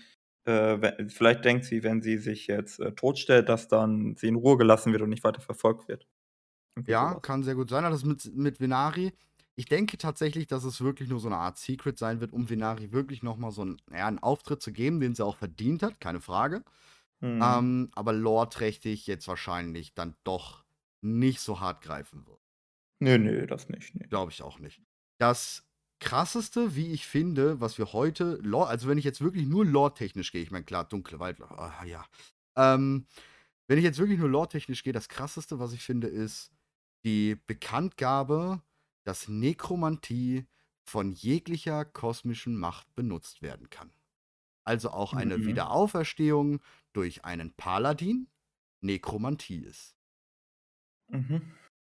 äh, 0.44 1.08
vielleicht 1.08 1.44
denkt 1.44 1.64
sie, 1.64 1.82
wenn 1.82 2.02
sie 2.02 2.18
sich 2.18 2.46
jetzt 2.46 2.80
äh, 2.80 2.92
totstellt, 2.92 3.48
dass 3.48 3.68
dann 3.68 4.16
sie 4.16 4.28
in 4.28 4.34
Ruhe 4.34 4.56
gelassen 4.56 4.92
wird 4.92 5.02
und 5.02 5.10
nicht 5.10 5.24
weiter 5.24 5.40
verfolgt 5.40 5.88
wird. 5.88 6.06
Ja, 6.86 7.10
sowas. 7.10 7.22
kann 7.22 7.42
sehr 7.42 7.54
gut 7.54 7.70
sein. 7.70 7.84
Das 7.84 8.04
mit, 8.04 8.34
mit 8.34 8.60
Venari. 8.60 9.12
Ich 9.56 9.66
denke 9.66 9.96
tatsächlich, 9.96 10.48
dass 10.48 10.64
es 10.64 10.80
wirklich 10.80 11.08
nur 11.08 11.20
so 11.20 11.28
eine 11.28 11.36
Art 11.36 11.58
Secret 11.58 11.98
sein 11.98 12.20
wird, 12.20 12.32
um 12.32 12.50
Venari 12.50 12.92
wirklich 12.92 13.22
nochmal 13.22 13.52
so 13.52 13.62
einen, 13.62 13.80
ja, 13.92 14.06
einen 14.06 14.18
Auftritt 14.18 14.60
zu 14.60 14.72
geben, 14.72 14.98
den 15.00 15.14
sie 15.14 15.24
auch 15.24 15.36
verdient 15.36 15.82
hat, 15.82 16.00
keine 16.00 16.20
Frage. 16.20 16.64
Mhm. 17.20 17.40
Ähm, 17.42 17.90
aber 17.94 18.12
lore-trächtig 18.12 19.06
jetzt 19.06 19.28
wahrscheinlich 19.28 19.94
dann 19.94 20.16
doch 20.24 20.64
nicht 21.00 21.40
so 21.40 21.60
hart 21.60 21.82
greifen 21.82 22.26
wird. 22.26 22.40
Nö, 23.00 23.18
nö, 23.18 23.46
das 23.46 23.68
nicht. 23.68 23.94
Nee. 23.94 24.06
Glaube 24.08 24.32
ich 24.32 24.42
auch 24.42 24.58
nicht. 24.58 24.82
Das 25.18 25.64
krasseste, 26.04 26.76
wie 26.76 26.92
ich 26.92 27.06
finde, 27.06 27.62
was 27.62 27.78
wir 27.78 27.94
heute, 27.94 28.38
Lore, 28.42 28.68
also 28.68 28.88
wenn 28.88 28.98
ich 28.98 29.06
jetzt 29.06 29.22
wirklich 29.22 29.46
nur 29.46 29.64
lore-technisch 29.64 30.32
gehe, 30.32 30.42
ich 30.42 30.50
meine, 30.50 30.66
klar, 30.66 30.84
dunkle 30.84 31.18
Wald, 31.18 31.40
ah, 31.40 31.82
ja. 31.86 32.04
Ähm, 32.56 33.06
wenn 33.68 33.78
ich 33.78 33.84
jetzt 33.84 33.98
wirklich 33.98 34.18
nur 34.18 34.28
lore-technisch 34.28 34.84
gehe, 34.84 34.92
das 34.92 35.08
krasseste, 35.08 35.58
was 35.58 35.72
ich 35.72 35.82
finde, 35.82 36.08
ist, 36.08 36.52
die 37.06 37.36
Bekanntgabe, 37.46 38.62
dass 39.04 39.28
Nekromantie 39.28 40.46
von 40.86 41.12
jeglicher 41.12 41.86
kosmischen 41.86 42.58
Macht 42.58 42.94
benutzt 42.94 43.40
werden 43.40 43.70
kann. 43.70 43.90
Also 44.62 44.90
auch 44.90 45.14
eine 45.14 45.38
mhm. 45.38 45.46
Wiederauferstehung 45.46 46.60
durch 46.92 47.24
einen 47.24 47.54
Paladin 47.54 48.28
Nekromantie 48.82 49.64
ist. 49.64 49.96
Mhm. 51.08 51.40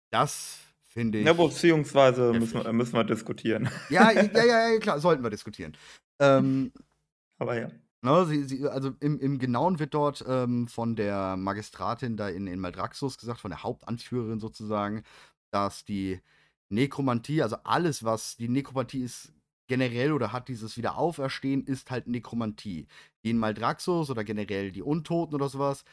Das 0.09 0.61
finde 0.95 1.19
ich. 1.19 1.25
Ja, 1.25 1.33
beziehungsweise 1.33 2.33
müssen 2.33 2.63
wir, 2.63 2.73
müssen 2.73 2.93
wir, 2.93 3.03
diskutieren. 3.03 3.69
Ja, 3.89 4.11
ja, 4.11 4.23
ja, 4.23 4.69
ja, 4.69 4.79
klar, 4.79 4.99
sollten 4.99 5.23
wir 5.23 5.29
diskutieren. 5.29 5.75
Ähm, 6.19 6.71
Aber 7.39 7.59
ja. 7.59 7.69
Ne, 8.01 8.25
sie, 8.27 8.43
sie, 8.43 8.67
also 8.67 8.91
im, 8.99 9.19
im 9.19 9.39
Genauen 9.39 9.79
wird 9.79 9.93
dort 9.93 10.23
ähm, 10.27 10.67
von 10.67 10.95
der 10.95 11.37
Magistratin 11.37 12.17
da 12.17 12.29
in, 12.29 12.47
in 12.47 12.59
Maldraxus 12.59 13.17
gesagt, 13.17 13.39
von 13.39 13.51
der 13.51 13.63
Hauptanführerin 13.63 14.39
sozusagen, 14.39 15.03
dass 15.51 15.85
die 15.85 16.21
Nekromantie, 16.69 17.41
also 17.41 17.57
alles, 17.63 18.03
was 18.03 18.37
die 18.37 18.47
Nekromantie 18.47 19.01
ist 19.01 19.33
generell 19.67 20.11
oder 20.11 20.31
hat 20.31 20.47
dieses 20.47 20.77
Wiederauferstehen, 20.77 21.63
ist 21.65 21.89
halt 21.89 22.07
Nekromantie. 22.07 22.87
Die 23.23 23.31
in 23.31 23.39
Maldraxos 23.39 24.11
oder 24.11 24.23
generell 24.23 24.71
die 24.71 24.83
Untoten 24.83 25.35
oder 25.35 25.49
sowas 25.49 25.83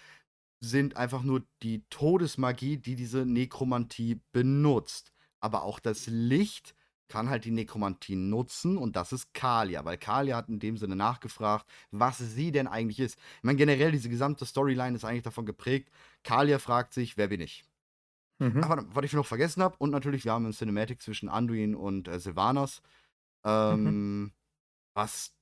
sind 0.62 0.96
einfach 0.96 1.22
nur 1.22 1.42
die 1.62 1.84
Todesmagie, 1.90 2.76
die 2.78 2.94
diese 2.94 3.26
Nekromantie 3.26 4.20
benutzt. 4.32 5.12
Aber 5.40 5.64
auch 5.64 5.80
das 5.80 6.06
Licht 6.06 6.74
kann 7.08 7.28
halt 7.28 7.44
die 7.44 7.50
Nekromantie 7.50 8.14
nutzen 8.16 8.78
und 8.78 8.96
das 8.96 9.12
ist 9.12 9.34
Kalia, 9.34 9.84
weil 9.84 9.98
Kalia 9.98 10.36
hat 10.36 10.48
in 10.48 10.60
dem 10.60 10.78
Sinne 10.78 10.96
nachgefragt, 10.96 11.66
was 11.90 12.16
sie 12.16 12.52
denn 12.52 12.66
eigentlich 12.66 13.00
ist. 13.00 13.18
Ich 13.18 13.42
meine, 13.42 13.58
generell, 13.58 13.92
diese 13.92 14.08
gesamte 14.08 14.46
Storyline 14.46 14.96
ist 14.96 15.04
eigentlich 15.04 15.24
davon 15.24 15.44
geprägt, 15.44 15.90
Kalia 16.22 16.58
fragt 16.58 16.94
sich, 16.94 17.18
wer 17.18 17.28
bin 17.28 17.42
ich? 17.42 17.64
Mhm. 18.38 18.64
Aber 18.64 18.86
was 18.94 19.04
ich 19.04 19.12
noch 19.12 19.26
vergessen 19.26 19.62
habe, 19.62 19.76
und 19.78 19.90
natürlich, 19.90 20.24
wir 20.24 20.32
haben 20.32 20.46
ein 20.46 20.52
Cinematic 20.52 21.02
zwischen 21.02 21.28
Anduin 21.28 21.74
und 21.74 22.08
äh, 22.08 22.18
Sylvanas, 22.18 22.80
ähm, 23.44 23.84
mhm. 23.84 24.32
was 24.94 25.34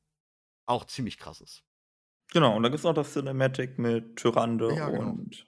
auch 0.66 0.86
ziemlich 0.86 1.18
krass 1.18 1.40
ist. 1.40 1.62
Genau, 2.32 2.56
und 2.56 2.62
dann 2.62 2.72
gibt 2.72 2.78
es 2.80 2.84
noch 2.84 2.94
das 2.94 3.12
Cinematic 3.12 3.78
mit 3.78 4.16
Tyrande 4.16 4.72
ja, 4.74 4.88
genau. 4.88 5.10
und. 5.10 5.46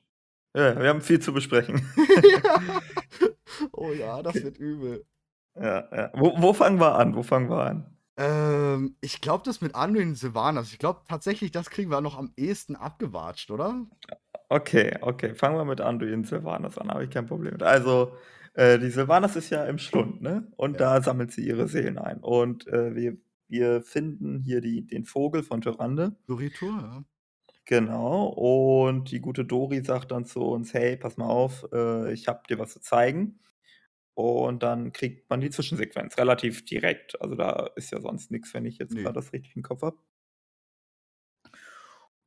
Ja, 0.55 0.79
wir 0.81 0.89
haben 0.89 1.01
viel 1.01 1.21
zu 1.21 1.33
besprechen. 1.33 1.81
ja. 2.33 2.81
Oh 3.73 3.93
ja, 3.93 4.23
das 4.23 4.35
wird 4.35 4.59
übel. 4.59 5.07
Ja, 5.55 5.89
ja. 5.95 6.11
Wo, 6.15 6.35
wo 6.37 6.53
fangen 6.53 6.79
wir 6.79 6.97
an? 6.97 7.15
Wo 7.15 7.23
fangen 7.23 7.49
wir 7.49 7.65
an? 7.65 7.97
Ähm, 8.17 8.97
ich 9.01 9.21
glaube, 9.21 9.45
das 9.45 9.61
mit 9.61 9.75
Anduin 9.75 10.11
und 10.11 10.15
Sylvanas. 10.17 10.73
Ich 10.73 10.79
glaube 10.79 11.01
tatsächlich, 11.09 11.51
das 11.51 11.71
kriegen 11.71 11.91
wir 11.91 12.01
noch 12.01 12.19
am 12.19 12.33
ehesten 12.37 12.77
abgewatscht, 12.77 13.51
oder? 13.51 13.87
Okay, 14.49 14.99
okay. 15.01 15.35
Fangen 15.35 15.57
wir 15.57 15.65
mit 15.65 15.81
Anduin 15.81 16.15
und 16.15 16.27
Sylvanas 16.27 16.77
an, 16.77 16.91
habe 16.91 17.05
ich 17.05 17.11
kein 17.11 17.27
Problem 17.27 17.53
mit. 17.53 17.63
Also, 17.63 18.15
äh, 18.55 18.79
die 18.79 18.91
Sylvanas 18.91 19.37
ist 19.37 19.49
ja 19.51 19.65
im 19.65 19.79
Schlund, 19.79 20.21
ne? 20.21 20.47
Und 20.57 20.73
ja. 20.73 20.79
da 20.79 21.03
sammelt 21.03 21.33
sie 21.33 21.47
ihre 21.47 21.69
Seelen 21.69 21.99
ein. 21.99 22.19
Und 22.19 22.67
äh, 22.67 22.95
wir, 22.95 23.17
wir 23.53 23.83
finden 23.83 24.41
hier 24.41 24.61
die, 24.61 24.87
den 24.87 25.05
Vogel 25.05 25.43
von 25.43 25.61
Tyrande. 25.61 26.17
Doritur, 26.27 26.71
ja. 26.71 27.05
Genau. 27.67 28.27
Und 28.27 29.13
die 29.13 29.21
gute 29.21 29.45
Dori 29.45 29.85
sagt 29.85 30.11
dann 30.11 30.25
zu 30.25 30.41
uns: 30.41 30.75
Hey, 30.75 30.97
pass 30.97 31.17
mal 31.17 31.29
auf, 31.29 31.65
äh, 31.73 32.13
ich 32.13 32.27
habe 32.27 32.43
dir 32.49 32.59
was 32.59 32.73
zu 32.73 32.81
zeigen. 32.81 33.39
Und 34.15 34.63
dann 34.63 34.93
kriegt 34.93 35.31
man 35.31 35.41
die 35.41 35.51
Zwischensequenz 35.51 36.19
relativ 36.19 36.65
direkt. 36.65 37.21
Also 37.23 37.35
da 37.35 37.71
ist 37.77 37.93
ja 37.93 38.01
sonst 38.01 38.31
nichts, 38.31 38.53
wenn 38.53 38.67
ich 38.67 38.79
jetzt 38.79 38.95
nee. 38.95 39.03
gerade 39.03 39.15
das 39.15 39.33
richtig 39.33 39.57
im 39.57 39.63
Kopf 39.63 39.83
habe. 39.83 39.99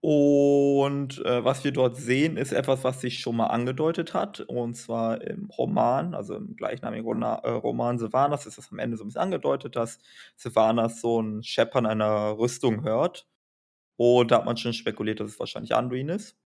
Und 0.08 1.26
äh, 1.26 1.44
was 1.44 1.64
wir 1.64 1.72
dort 1.72 1.96
sehen, 1.98 2.38
ist 2.38 2.52
etwas, 2.52 2.84
was 2.84 3.02
sich 3.02 3.18
schon 3.18 3.38
mal 3.38 3.48
angedeutet 3.48 4.14
hat. 4.14 4.40
Und 4.40 4.76
zwar 4.76 5.20
im 5.24 5.50
Roman, 5.50 6.14
also 6.14 6.36
im 6.36 6.56
gleichnamigen 6.56 7.04
Rona 7.04 7.38
äh, 7.40 7.50
Roman 7.50 7.98
Sylvanas, 7.98 8.46
ist 8.46 8.60
das 8.60 8.72
am 8.72 8.78
Ende 8.78 8.98
so 8.98 9.04
ein 9.04 9.08
bisschen 9.08 9.22
angedeutet, 9.22 9.76
dass 9.76 9.98
Sylvanas 10.36 11.02
so 11.02 11.20
ein 11.20 11.42
Scheppern 11.42 11.88
einer 11.88 12.38
Rüstung 12.38 12.84
hört. 12.84 13.28
Und 13.98 14.30
da 14.30 14.38
hat 14.38 14.46
man 14.46 14.58
schon 14.58 14.74
spekuliert, 14.74 15.20
dass 15.22 15.32
es 15.32 15.40
wahrscheinlich 15.40 15.74
Anduin 15.76 16.10
ist. 16.10 16.38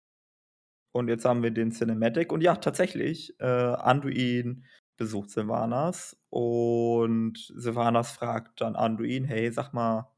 Und 0.93 1.09
jetzt 1.09 1.25
haben 1.25 1.43
wir 1.43 1.51
den 1.51 1.71
Cinematic. 1.71 2.31
Und 2.31 2.39
ja, 2.41 2.55
tatsächlich, 2.55 3.37
äh, 3.41 3.45
Anduin 3.45 4.63
besucht 4.95 5.31
Sylvanas 5.31 6.17
und 6.29 7.37
Sylvanas 7.57 8.13
fragt 8.13 8.61
dann 8.61 8.77
Anduin, 8.77 9.25
hey, 9.25 9.51
sag 9.51 9.73
mal, 9.73 10.09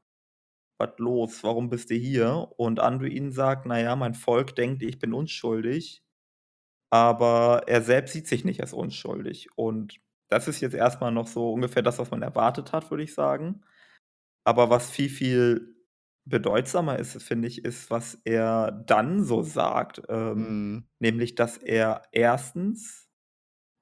was 0.82 0.98
los? 0.98 1.42
Warum 1.44 1.70
bist 1.70 1.90
du 1.90 1.94
hier? 1.94 2.48
Und 2.56 2.80
Anduin 2.80 3.32
sagt, 3.32 3.66
naja, 3.66 3.96
mein 3.96 4.14
Volk 4.14 4.54
denkt, 4.56 4.82
ich 4.82 4.98
bin 4.98 5.14
unschuldig, 5.14 6.02
aber 6.90 7.62
er 7.66 7.82
selbst 7.82 8.12
sieht 8.12 8.26
sich 8.26 8.44
nicht 8.44 8.60
als 8.60 8.72
unschuldig. 8.72 9.48
Und 9.56 10.00
das 10.28 10.48
ist 10.48 10.60
jetzt 10.60 10.74
erstmal 10.74 11.12
noch 11.12 11.26
so 11.26 11.52
ungefähr 11.52 11.82
das, 11.82 11.98
was 11.98 12.10
man 12.10 12.22
erwartet 12.22 12.72
hat, 12.72 12.90
würde 12.90 13.04
ich 13.04 13.14
sagen. 13.14 13.62
Aber 14.44 14.70
was 14.70 14.90
viel, 14.90 15.08
viel 15.08 15.76
bedeutsamer 16.24 16.98
ist, 16.98 17.22
finde 17.22 17.48
ich, 17.48 17.64
ist, 17.64 17.90
was 17.90 18.20
er 18.24 18.72
dann 18.72 19.24
so 19.24 19.42
sagt. 19.42 20.02
Ähm, 20.08 20.76
mm. 20.76 20.88
Nämlich, 21.00 21.34
dass 21.34 21.58
er 21.58 22.02
erstens 22.12 23.08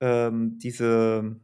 ähm, 0.01 0.59
diese, 0.59 1.41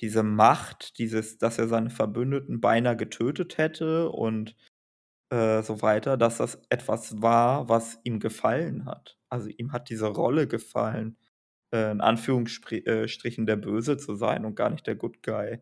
diese 0.00 0.22
Macht, 0.22 0.98
dieses, 0.98 1.38
dass 1.38 1.58
er 1.58 1.68
seine 1.68 1.90
Verbündeten 1.90 2.60
beinahe 2.60 2.96
getötet 2.96 3.58
hätte 3.58 4.10
und 4.10 4.56
äh, 5.30 5.62
so 5.62 5.82
weiter, 5.82 6.16
dass 6.16 6.38
das 6.38 6.60
etwas 6.70 7.22
war, 7.22 7.68
was 7.68 8.00
ihm 8.04 8.20
gefallen 8.20 8.86
hat. 8.86 9.18
Also 9.28 9.48
ihm 9.48 9.72
hat 9.72 9.90
diese 9.90 10.08
Rolle 10.08 10.48
gefallen, 10.48 11.18
äh, 11.74 11.90
in 11.92 12.00
Anführungsstrichen 12.00 13.46
der 13.46 13.56
Böse 13.56 13.96
zu 13.98 14.16
sein 14.16 14.44
und 14.44 14.56
gar 14.56 14.70
nicht 14.70 14.86
der 14.86 14.96
Good 14.96 15.22
Guy. 15.22 15.60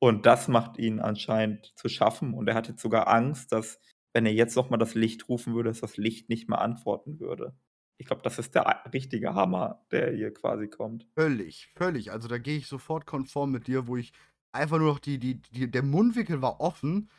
Und 0.00 0.26
das 0.26 0.48
macht 0.48 0.78
ihn 0.78 1.00
anscheinend 1.00 1.72
zu 1.76 1.88
schaffen. 1.88 2.34
Und 2.34 2.48
er 2.48 2.54
hat 2.54 2.68
jetzt 2.68 2.82
sogar 2.82 3.08
Angst, 3.08 3.52
dass, 3.52 3.80
wenn 4.14 4.26
er 4.26 4.32
jetzt 4.32 4.56
nochmal 4.56 4.78
das 4.78 4.94
Licht 4.94 5.28
rufen 5.28 5.54
würde, 5.54 5.70
dass 5.70 5.80
das 5.80 5.96
Licht 5.96 6.28
nicht 6.30 6.48
mehr 6.48 6.60
antworten 6.60 7.20
würde. 7.20 7.54
Ich 8.00 8.06
glaube, 8.06 8.22
das 8.22 8.38
ist 8.38 8.54
der 8.54 8.82
richtige 8.94 9.34
Hammer, 9.34 9.84
der 9.90 10.10
hier 10.12 10.32
quasi 10.32 10.68
kommt. 10.68 11.06
Völlig, 11.14 11.70
völlig. 11.76 12.10
Also 12.10 12.28
da 12.28 12.38
gehe 12.38 12.56
ich 12.56 12.66
sofort 12.66 13.04
konform 13.04 13.50
mit 13.50 13.66
dir, 13.66 13.86
wo 13.86 13.98
ich 13.98 14.14
einfach 14.52 14.78
nur 14.78 14.88
noch 14.88 14.98
die, 14.98 15.18
die, 15.18 15.34
die, 15.34 15.70
der 15.70 15.82
Mundwinkel 15.82 16.40
war 16.40 16.60
offen, 16.60 17.10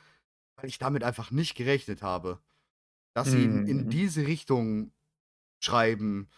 weil 0.56 0.70
ich 0.70 0.80
damit 0.80 1.04
einfach 1.04 1.30
nicht 1.30 1.54
gerechnet 1.54 2.02
habe. 2.02 2.40
Dass 3.14 3.30
sie 3.30 3.44
in, 3.44 3.68
in 3.68 3.86
mhm. 3.86 3.90
diese 3.92 4.26
Richtung 4.26 4.92
schreiben. 5.60 6.30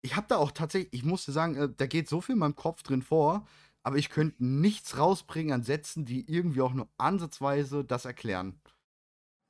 Ich 0.00 0.16
habe 0.16 0.28
da 0.28 0.38
auch 0.38 0.52
tatsächlich, 0.52 0.94
ich 0.94 1.04
musste 1.04 1.30
sagen, 1.30 1.56
äh, 1.56 1.68
da 1.76 1.86
geht 1.86 2.08
so 2.08 2.22
viel 2.22 2.36
in 2.36 2.38
meinem 2.38 2.56
Kopf 2.56 2.82
drin 2.84 3.02
vor, 3.02 3.46
aber 3.82 3.98
ich 3.98 4.08
könnte 4.08 4.42
nichts 4.42 4.96
rausbringen 4.96 5.52
an 5.52 5.62
Sätzen, 5.62 6.06
die 6.06 6.24
irgendwie 6.26 6.62
auch 6.62 6.72
nur 6.72 6.88
ansatzweise 6.96 7.84
das 7.84 8.06
erklären. 8.06 8.58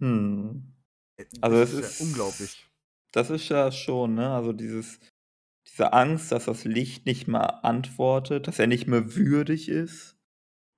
Hm. 0.00 0.74
Äh, 1.18 1.26
also 1.40 1.56
es 1.58 1.72
ist, 1.72 1.78
ist 1.78 2.00
ja 2.00 2.06
unglaublich. 2.06 2.66
Das 3.12 3.30
ist 3.30 3.48
ja 3.48 3.72
schon, 3.72 4.14
ne? 4.14 4.30
Also 4.30 4.52
dieses 4.52 5.00
diese 5.66 5.92
Angst, 5.92 6.32
dass 6.32 6.44
das 6.44 6.64
Licht 6.64 7.06
nicht 7.06 7.26
mehr 7.26 7.64
antwortet, 7.64 8.46
dass 8.46 8.58
er 8.58 8.66
nicht 8.66 8.86
mehr 8.86 9.16
würdig 9.16 9.68
ist, 9.68 10.16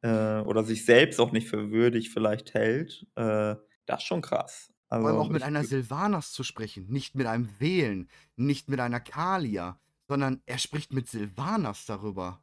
äh, 0.03 0.41
oder 0.41 0.65
sich 0.65 0.85
selbst 0.85 1.21
auch 1.21 1.33
nicht 1.33 1.49
für 1.49 1.71
würdig 1.71 2.11
vielleicht 2.11 2.55
hält, 2.55 3.07
äh, 3.17 3.57
das 3.87 4.01
ist 4.01 4.05
schon 4.05 4.23
krass. 4.23 4.73
Vor 4.89 4.97
allem 4.97 5.07
also 5.07 5.21
auch 5.21 5.29
mit 5.29 5.43
einer 5.43 5.65
Sylvanas 5.65 6.33
zu 6.33 6.43
sprechen, 6.43 6.87
nicht 6.89 7.15
mit 7.15 7.27
einem 7.27 7.47
Velen, 7.47 8.09
nicht 8.37 8.69
mit 8.69 8.81
einer 8.81 9.01
Kalia, 9.01 9.79
sondern 10.09 10.43
er 10.47 10.59
spricht 10.59 10.93
mit 10.93 11.09
Sylvanas 11.09 11.85
darüber. 11.85 12.41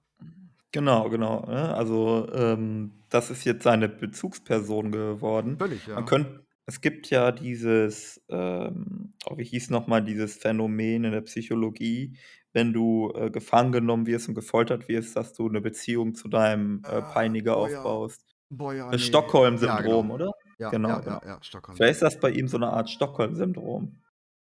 Genau, 0.71 1.09
genau, 1.09 1.45
ne? 1.45 1.73
Also, 1.73 2.27
ähm, 2.33 2.91
das 3.09 3.31
ist 3.31 3.45
jetzt 3.45 3.63
seine 3.63 3.87
Bezugsperson 3.87 4.91
geworden. 4.91 5.57
Völlig, 5.57 5.87
ja. 5.87 5.95
Man 5.95 6.05
könnt 6.05 6.44
es 6.67 6.81
gibt 6.81 7.09
ja 7.09 7.31
dieses, 7.31 8.23
ähm, 8.29 9.13
oh, 9.25 9.37
wie 9.37 9.43
hieß 9.43 9.69
nochmal 9.69 10.03
dieses 10.03 10.35
Phänomen 10.35 11.03
in 11.03 11.11
der 11.11 11.21
Psychologie, 11.21 12.17
wenn 12.53 12.73
du 12.73 13.11
äh, 13.15 13.29
gefangen 13.29 13.71
genommen 13.71 14.07
wirst 14.07 14.29
und 14.29 14.35
gefoltert 14.35 14.87
wirst, 14.87 15.15
dass 15.15 15.33
du 15.33 15.47
eine 15.47 15.61
Beziehung 15.61 16.15
zu 16.15 16.27
deinem 16.27 16.81
äh, 16.85 16.87
ah, 16.87 17.01
Peiniger 17.01 17.53
boah, 17.53 17.65
aufbaust. 17.65 18.25
Boah, 18.49 18.73
ja, 18.73 18.91
das 18.91 19.01
nee. 19.01 19.07
Stockholm-Syndrom, 19.07 19.77
ja, 19.85 20.01
genau. 20.01 20.13
oder? 20.13 20.31
Ja, 20.57 20.69
genau, 20.69 20.89
ja, 20.89 20.99
genau. 20.99 21.21
ja, 21.25 21.43
Stockholm. 21.43 21.75
Vielleicht 21.75 21.95
ist 21.95 22.01
das 22.01 22.19
bei 22.19 22.31
ihm 22.31 22.47
so 22.47 22.57
eine 22.57 22.69
Art 22.69 22.89
Stockholm-Syndrom. 22.89 24.01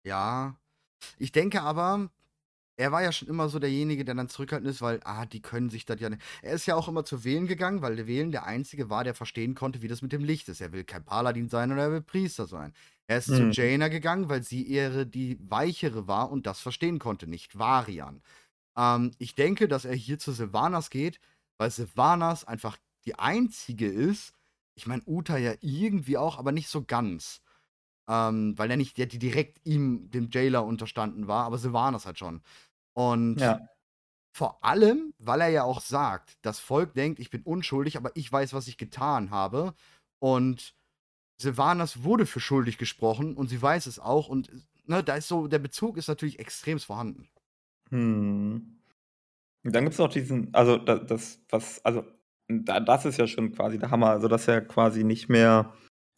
Ja. 0.04 0.58
Ich 1.18 1.32
denke 1.32 1.62
aber, 1.62 2.10
er 2.80 2.92
war 2.92 3.02
ja 3.02 3.12
schon 3.12 3.28
immer 3.28 3.50
so 3.50 3.58
derjenige, 3.58 4.06
der 4.06 4.14
dann 4.14 4.30
zurückhaltend 4.30 4.70
ist, 4.70 4.80
weil, 4.80 5.00
ah, 5.04 5.26
die 5.26 5.42
können 5.42 5.68
sich 5.68 5.84
das 5.84 6.00
ja 6.00 6.08
nicht. 6.08 6.22
Er 6.40 6.54
ist 6.54 6.64
ja 6.64 6.76
auch 6.76 6.88
immer 6.88 7.04
zu 7.04 7.24
Wählen 7.24 7.46
gegangen, 7.46 7.82
weil 7.82 7.94
der 7.94 8.06
Wählen 8.06 8.32
der 8.32 8.46
Einzige 8.46 8.88
war, 8.88 9.04
der 9.04 9.14
verstehen 9.14 9.54
konnte, 9.54 9.82
wie 9.82 9.88
das 9.88 10.00
mit 10.00 10.12
dem 10.12 10.24
Licht 10.24 10.48
ist. 10.48 10.62
Er 10.62 10.72
will 10.72 10.84
kein 10.84 11.04
Paladin 11.04 11.50
sein 11.50 11.70
oder 11.72 11.82
er 11.82 11.92
will 11.92 12.00
Priester 12.00 12.46
sein. 12.46 12.72
Er 13.06 13.18
ist 13.18 13.28
mhm. 13.28 13.52
zu 13.52 13.60
Jaina 13.60 13.88
gegangen, 13.88 14.30
weil 14.30 14.42
sie 14.42 14.66
eher 14.66 15.04
die 15.04 15.38
Weichere 15.42 16.08
war 16.08 16.30
und 16.30 16.46
das 16.46 16.60
verstehen 16.60 16.98
konnte, 16.98 17.26
nicht 17.26 17.58
Varian. 17.58 18.22
Ähm, 18.78 19.10
ich 19.18 19.34
denke, 19.34 19.68
dass 19.68 19.84
er 19.84 19.94
hier 19.94 20.18
zu 20.18 20.32
Sylvanas 20.32 20.88
geht, 20.88 21.20
weil 21.58 21.70
Sylvanas 21.70 22.44
einfach 22.46 22.78
die 23.04 23.18
Einzige 23.18 23.88
ist. 23.88 24.32
Ich 24.74 24.86
meine, 24.86 25.02
Uta 25.04 25.36
ja 25.36 25.52
irgendwie 25.60 26.16
auch, 26.16 26.38
aber 26.38 26.50
nicht 26.50 26.68
so 26.68 26.82
ganz. 26.82 27.42
Ähm, 28.08 28.56
weil 28.56 28.70
er 28.70 28.78
nicht 28.78 28.96
der, 28.96 29.06
die 29.06 29.18
direkt 29.18 29.60
ihm, 29.66 30.10
dem 30.10 30.30
Jailer, 30.32 30.64
unterstanden 30.64 31.28
war, 31.28 31.44
aber 31.44 31.58
Sylvanas 31.58 32.06
halt 32.06 32.18
schon. 32.18 32.40
Und 32.94 33.40
Ja. 33.40 33.60
vor 34.34 34.64
allem, 34.64 35.14
weil 35.18 35.40
er 35.42 35.48
ja 35.48 35.64
auch 35.64 35.80
sagt, 35.80 36.38
das 36.42 36.60
Volk 36.60 36.94
denkt, 36.94 37.20
ich 37.20 37.30
bin 37.30 37.42
unschuldig, 37.42 37.96
aber 37.96 38.12
ich 38.16 38.30
weiß, 38.32 38.54
was 38.54 38.68
ich 38.68 38.78
getan 38.78 39.30
habe. 39.30 39.74
Und 40.20 40.74
Sylvanas 41.40 42.04
wurde 42.04 42.26
für 42.26 42.40
schuldig 42.40 42.78
gesprochen 42.78 43.36
und 43.36 43.48
sie 43.48 43.60
weiß 43.62 43.86
es 43.86 43.98
auch. 43.98 44.28
Und 44.28 44.50
ne, 44.86 45.02
da 45.04 45.16
ist 45.16 45.28
so, 45.28 45.48
der 45.48 45.58
Bezug 45.60 45.96
ist 45.96 46.08
natürlich 46.08 46.38
extrem 46.38 46.78
vorhanden. 46.80 47.28
Hm. 47.90 48.78
dann 49.64 49.84
gibt 49.84 49.94
es 49.94 49.98
noch 49.98 50.08
diesen, 50.10 50.54
also 50.54 50.78
das, 50.78 51.40
was, 51.50 51.84
also 51.84 52.04
da, 52.48 52.80
das 52.80 53.04
ist 53.06 53.18
ja 53.18 53.26
schon 53.26 53.52
quasi 53.52 53.78
der 53.78 53.90
Hammer, 53.90 54.10
also 54.10 54.28
dass 54.28 54.48
er 54.48 54.62
quasi 54.62 55.04
nicht 55.04 55.28
mehr 55.28 55.72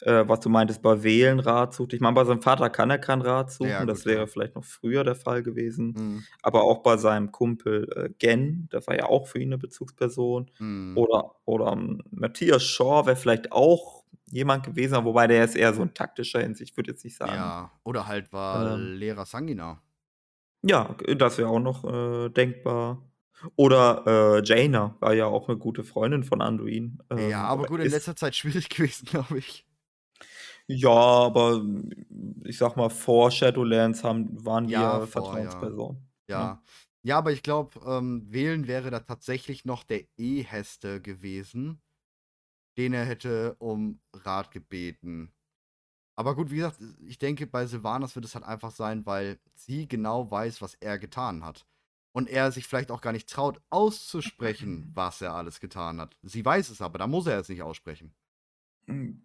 äh, 0.06 0.28
was 0.28 0.40
du 0.40 0.49
meintest, 0.50 0.82
bei 0.82 1.02
Wählen 1.02 1.40
Rat 1.40 1.75
sucht. 1.75 1.92
Ich 1.94 2.00
meine, 2.00 2.14
bei 2.14 2.25
seinem 2.25 2.42
Vater 2.42 2.71
kann 2.71 2.90
er 2.90 2.99
keinen 2.99 3.23
Rat 3.23 3.50
suchen, 3.52 3.68
Ja, 3.68 3.87
das 3.87 4.04
gut, 4.04 4.06
wäre 4.06 4.26
ja. 4.26 4.28
vielleicht 4.28 4.54
noch 4.56 4.64
früher 4.64 5.04
der 5.04 5.14
Fall 5.16 5.42
gewesen. 5.42 5.97
Mhm. 5.97 6.26
Aber 6.42 6.64
auch 6.64 6.82
bei 6.82 6.97
seinem 6.97 7.32
Kumpel, 7.32 7.88
äh, 7.97 8.11
Gen, 8.18 8.68
das 8.71 8.87
war 8.88 8.97
ja 8.97 9.06
auch 9.06 9.26
für 9.28 9.38
ihn 9.40 9.49
eine 9.50 9.59
Bezugsperson. 9.59 10.50
Mhm. 10.61 11.02
Oder 11.02 11.37
oder, 11.47 11.73
hm, 11.73 12.02
Matthias 12.11 12.62
Shaw 12.64 13.06
wäre 13.06 13.16
vielleicht 13.16 13.52
auch 13.52 14.04
jemand 14.30 14.64
gewesen, 14.64 15.04
wobei 15.04 15.26
der 15.26 15.44
ist 15.44 15.56
eher 15.56 15.75
so 15.75 15.82
in 15.82 15.94
taktischer 15.94 16.40
Hinsicht, 16.40 16.73
ich 16.73 16.76
würde 16.76 16.90
jetzt 16.92 17.04
nicht 17.04 17.16
sagen 17.16 17.54
Ja, 17.54 17.71
oder 17.85 18.06
halt 18.09 18.32
war 18.32 18.76
Ähm. 18.76 18.78
Lehrer 18.78 19.26
Sangina. 19.26 19.82
Ja, 20.64 20.94
g 20.99 21.14
das 21.16 21.38
wäre 21.38 21.49
auch 21.49 21.59
noch, 21.59 21.85
äh, 21.85 22.28
denkbar. 22.30 23.02
Oder, 23.56 24.38
äh, 24.38 24.42
Jaina 24.44 24.97
war 25.00 25.12
ja 25.14 25.26
auch 25.26 25.49
'ne 25.49 25.56
gute 25.59 25.82
Freundin 25.82 26.23
von 26.23 26.40
Anduin. 26.40 26.99
Ähm, 27.11 27.30
Ja, 27.30 27.44
aber 27.44 27.66
gut, 27.66 27.80
in 27.80 27.90
letzter 27.90 28.16
Zeit 28.16 28.35
schwierig 28.37 28.68
gewesen, 28.71 29.04
glaube 29.06 29.38
ich. 29.38 29.64
Ja, 30.69 30.90
aber, 30.90 31.62
ich 32.45 32.57
sage 32.59 32.76
mal, 32.78 32.88
vor 32.90 33.31
Shadowlands 33.31 34.04
haben 34.04 34.45
waren 34.45 34.69
die 34.69 34.81
Ja, 34.81 34.81
ja 34.81 35.00
vor, 35.00 35.38
ja. 35.38 35.73
Vertrauenspersonen, 35.73 36.09
ne? 36.28 36.52
Ja. 36.52 36.62
Ja, 37.04 37.19
aber 37.19 37.33
ich 37.33 37.42
glaube, 37.42 37.81
ähm, 37.85 38.33
Wählen 38.33 38.69
wäre 38.69 38.90
da 38.90 39.00
tatsächlich 39.00 39.64
noch 39.64 39.83
der 39.85 40.04
Eheste 40.16 41.00
gewesen, 41.02 41.83
den 42.78 42.92
er 42.95 43.04
hätte 43.04 43.57
um 43.59 44.00
Rat 44.14 44.50
gebeten. 44.52 45.33
Aber 46.16 46.37
gut, 46.37 46.50
wie 46.50 46.57
gesagt, 46.57 46.81
ich 47.07 47.19
denke, 47.19 47.47
bei 47.47 47.66
Sylvanas 47.66 48.16
wird 48.16 48.26
es 48.26 48.35
halt 48.35 48.45
einfach 48.45 48.73
sein, 48.73 49.07
weil 49.07 49.40
sie 49.54 49.88
genau 49.88 50.31
weiß, 50.31 50.62
was 50.62 50.75
er 50.76 50.99
getan 50.99 51.45
hat. 51.45 51.66
Und 52.14 52.28
er 52.31 52.52
sich 52.52 52.66
vielleicht 52.66 52.90
auch 52.92 53.00
gar 53.02 53.12
nicht 53.12 53.28
traut, 53.31 53.62
auszusprechen, 53.71 54.90
was 54.95 55.23
er 55.23 55.35
alles 55.35 55.61
getan 55.61 56.00
hat. 56.00 56.16
Sie 56.23 56.45
weiß 56.45 56.71
es 56.71 56.83
aber, 56.83 56.99
da 56.99 57.07
muss 57.09 57.26
er 57.26 57.40
es 57.40 57.49
nicht 57.50 57.62
aussprechen. 57.62 58.14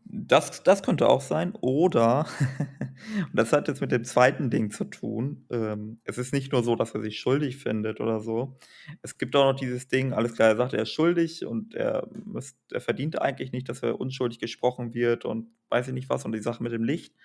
Das 0.06 0.62
das 0.64 0.84
könnte 0.84 1.10
auch 1.10 1.22
sein. 1.22 1.54
Oder 1.62 2.20
und 2.20 2.28
das 3.34 3.52
hat 3.54 3.68
jetzt 3.68 3.82
mit 3.82 3.92
dem 3.92 4.04
zweiten 4.04 4.50
Ding 4.52 4.70
zu 4.72 4.86
tun. 4.86 5.46
Ähm, 5.52 6.00
es 6.04 6.18
ist 6.20 6.32
nicht 6.32 6.52
nur 6.52 6.64
so, 6.64 6.76
dass 6.76 6.94
er 6.94 7.02
sich 7.02 7.20
schuldig 7.20 7.58
findet 7.58 8.00
oder 8.00 8.20
so. 8.20 8.58
Es 9.02 9.18
gibt 9.18 9.36
auch 9.36 9.52
noch 9.52 9.60
dieses 9.60 9.88
Ding, 9.88 10.14
alles 10.14 10.34
klar, 10.36 10.50
er 10.50 10.56
sagt, 10.58 10.74
er 10.74 10.84
ist 10.84 10.92
schuldig 10.92 11.46
und 11.46 11.74
er 11.76 12.08
müsst 12.26 12.58
er 12.72 12.82
verdient 12.82 13.20
eigentlich 13.22 13.52
nicht, 13.52 13.68
dass 13.68 13.82
er 13.84 14.00
unschuldig 14.00 14.40
gesprochen 14.40 14.94
wird 14.94 15.26
und 15.26 15.48
weiß 15.70 15.88
ich 15.88 15.94
nicht 15.94 16.10
was 16.10 16.24
und 16.26 16.34
die 16.34 16.42
Sache 16.42 16.62
mit 16.64 16.72
dem 16.72 16.84
Licht. 16.84 17.16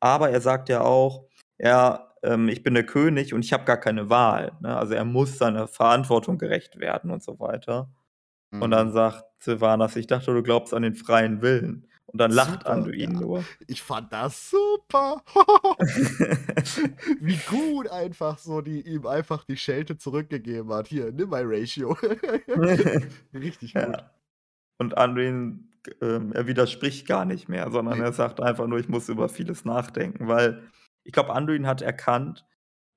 Aber 0.00 0.30
er 0.30 0.40
sagt 0.40 0.68
ja 0.68 0.82
auch: 0.82 1.28
„Ja, 1.58 2.12
ähm, 2.22 2.48
ich 2.48 2.62
bin 2.62 2.74
der 2.74 2.86
König 2.86 3.34
und 3.34 3.44
ich 3.44 3.52
habe 3.52 3.64
gar 3.64 3.78
keine 3.78 4.10
Wahl“, 4.10 4.52
ne? 4.60 4.76
Also, 4.76 4.94
er 4.94 5.04
muss 5.04 5.38
seiner 5.38 5.68
Verantwortung 5.68 6.38
gerecht 6.38 6.78
werden 6.80 7.10
und 7.10 7.22
so 7.22 7.38
weiter. 7.40 7.90
Und 8.60 8.70
dann 8.72 8.92
Mhm. 8.92 8.92
sagt 8.92 9.24
Sylvanas: 9.42 9.96
„Ich 9.96 10.06
dachte, 10.08 10.32
du 10.34 10.42
glaubst 10.42 10.74
an 10.74 10.82
den 10.82 10.94
freien 10.96 11.42
Willen.“ 11.42 11.88
Und 12.06 12.20
dann 12.20 12.32
lacht 12.32 12.66
Super, 12.66 12.66
Anduin 12.66 13.18
ja. 13.18 13.18
nur. 13.18 13.48
Ich 13.66 13.82
fand 13.82 14.12
das 14.12 14.50
super. 14.50 15.22
Wie 17.20 17.38
gut 17.40 17.88
einfach 17.88 18.38
so 18.38 18.60
die 18.60 18.82
ihm 18.82 19.06
einfach 19.06 19.44
die 19.44 19.56
Schelte 19.56 19.96
zurückgegeben 19.98 20.72
hat. 20.72 20.88
„Hier, 20.88 21.12
nimm 21.12 21.30
mein 21.30 21.46
Ratio.“ 21.48 21.96
Richtig 23.34 23.76
gut. 23.76 23.98
Ja. 23.98 24.12
Und 24.78 24.98
Anduin, 24.98 25.70
ähm, 26.02 26.32
er 26.34 26.46
widerspricht 26.48 27.06
gar 27.08 27.24
nicht 27.26 27.48
mehr, 27.48 27.70
sondern 27.72 28.00
er 28.00 28.12
sagt 28.12 28.40
einfach 28.42 28.66
nur: 28.68 28.78
„Ich 28.80 28.88
muss 28.90 29.08
über 29.10 29.28
vieles 29.30 29.64
nachdenken“, 29.66 30.28
weil 30.28 30.64
ich 31.04 31.12
glaube, 31.12 31.34
Anduin 31.34 31.66
hat 31.68 31.82
erkannt 31.82 32.46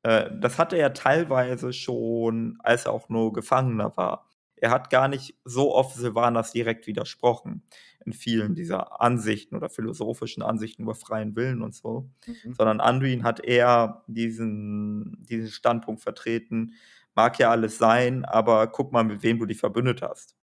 äh, 0.04 0.32
das 0.42 0.60
hatte 0.60 0.78
er 0.78 0.94
teilweise 0.96 1.74
schon, 1.74 2.60
als 2.64 2.86
er 2.88 2.94
auch 2.94 3.10
nur 3.10 3.34
Gefangener 3.34 3.98
war. 3.98 4.31
Er 4.62 4.72
hat 4.72 4.90
gar 4.92 5.08
nicht 5.10 5.36
so 5.46 5.76
oft 5.76 5.96
Sylvanas 5.98 6.54
direkt 6.54 6.88
widersprochen 6.88 7.64
in 8.06 8.14
vielen 8.14 8.56
dieser 8.56 9.02
Ansichten 9.02 9.56
oder 9.56 9.70
philosophischen 9.70 10.44
Ansichten 10.44 10.84
über 10.84 10.96
freien 10.96 11.36
Willen 11.36 11.62
und 11.64 11.76
so, 11.76 12.12
Mhm. 12.28 12.54
sondern 12.54 12.80
Anduin 12.82 13.24
hat 13.24 13.42
eher 13.44 14.04
diesen 14.08 15.18
diesen 15.28 15.50
Standpunkt 15.52 16.02
vertreten: 16.02 16.74
„Mag 17.16 17.40
ja 17.40 17.52
alles 17.52 17.78
sein, 17.80 18.26
aber 18.26 18.68
guck 18.68 18.94
mal, 18.94 19.04
mit 19.04 19.24
wem 19.24 19.40
du 19.40 19.46
dich 19.48 19.60
verbündet 19.60 20.02
hast.“ 20.04 20.36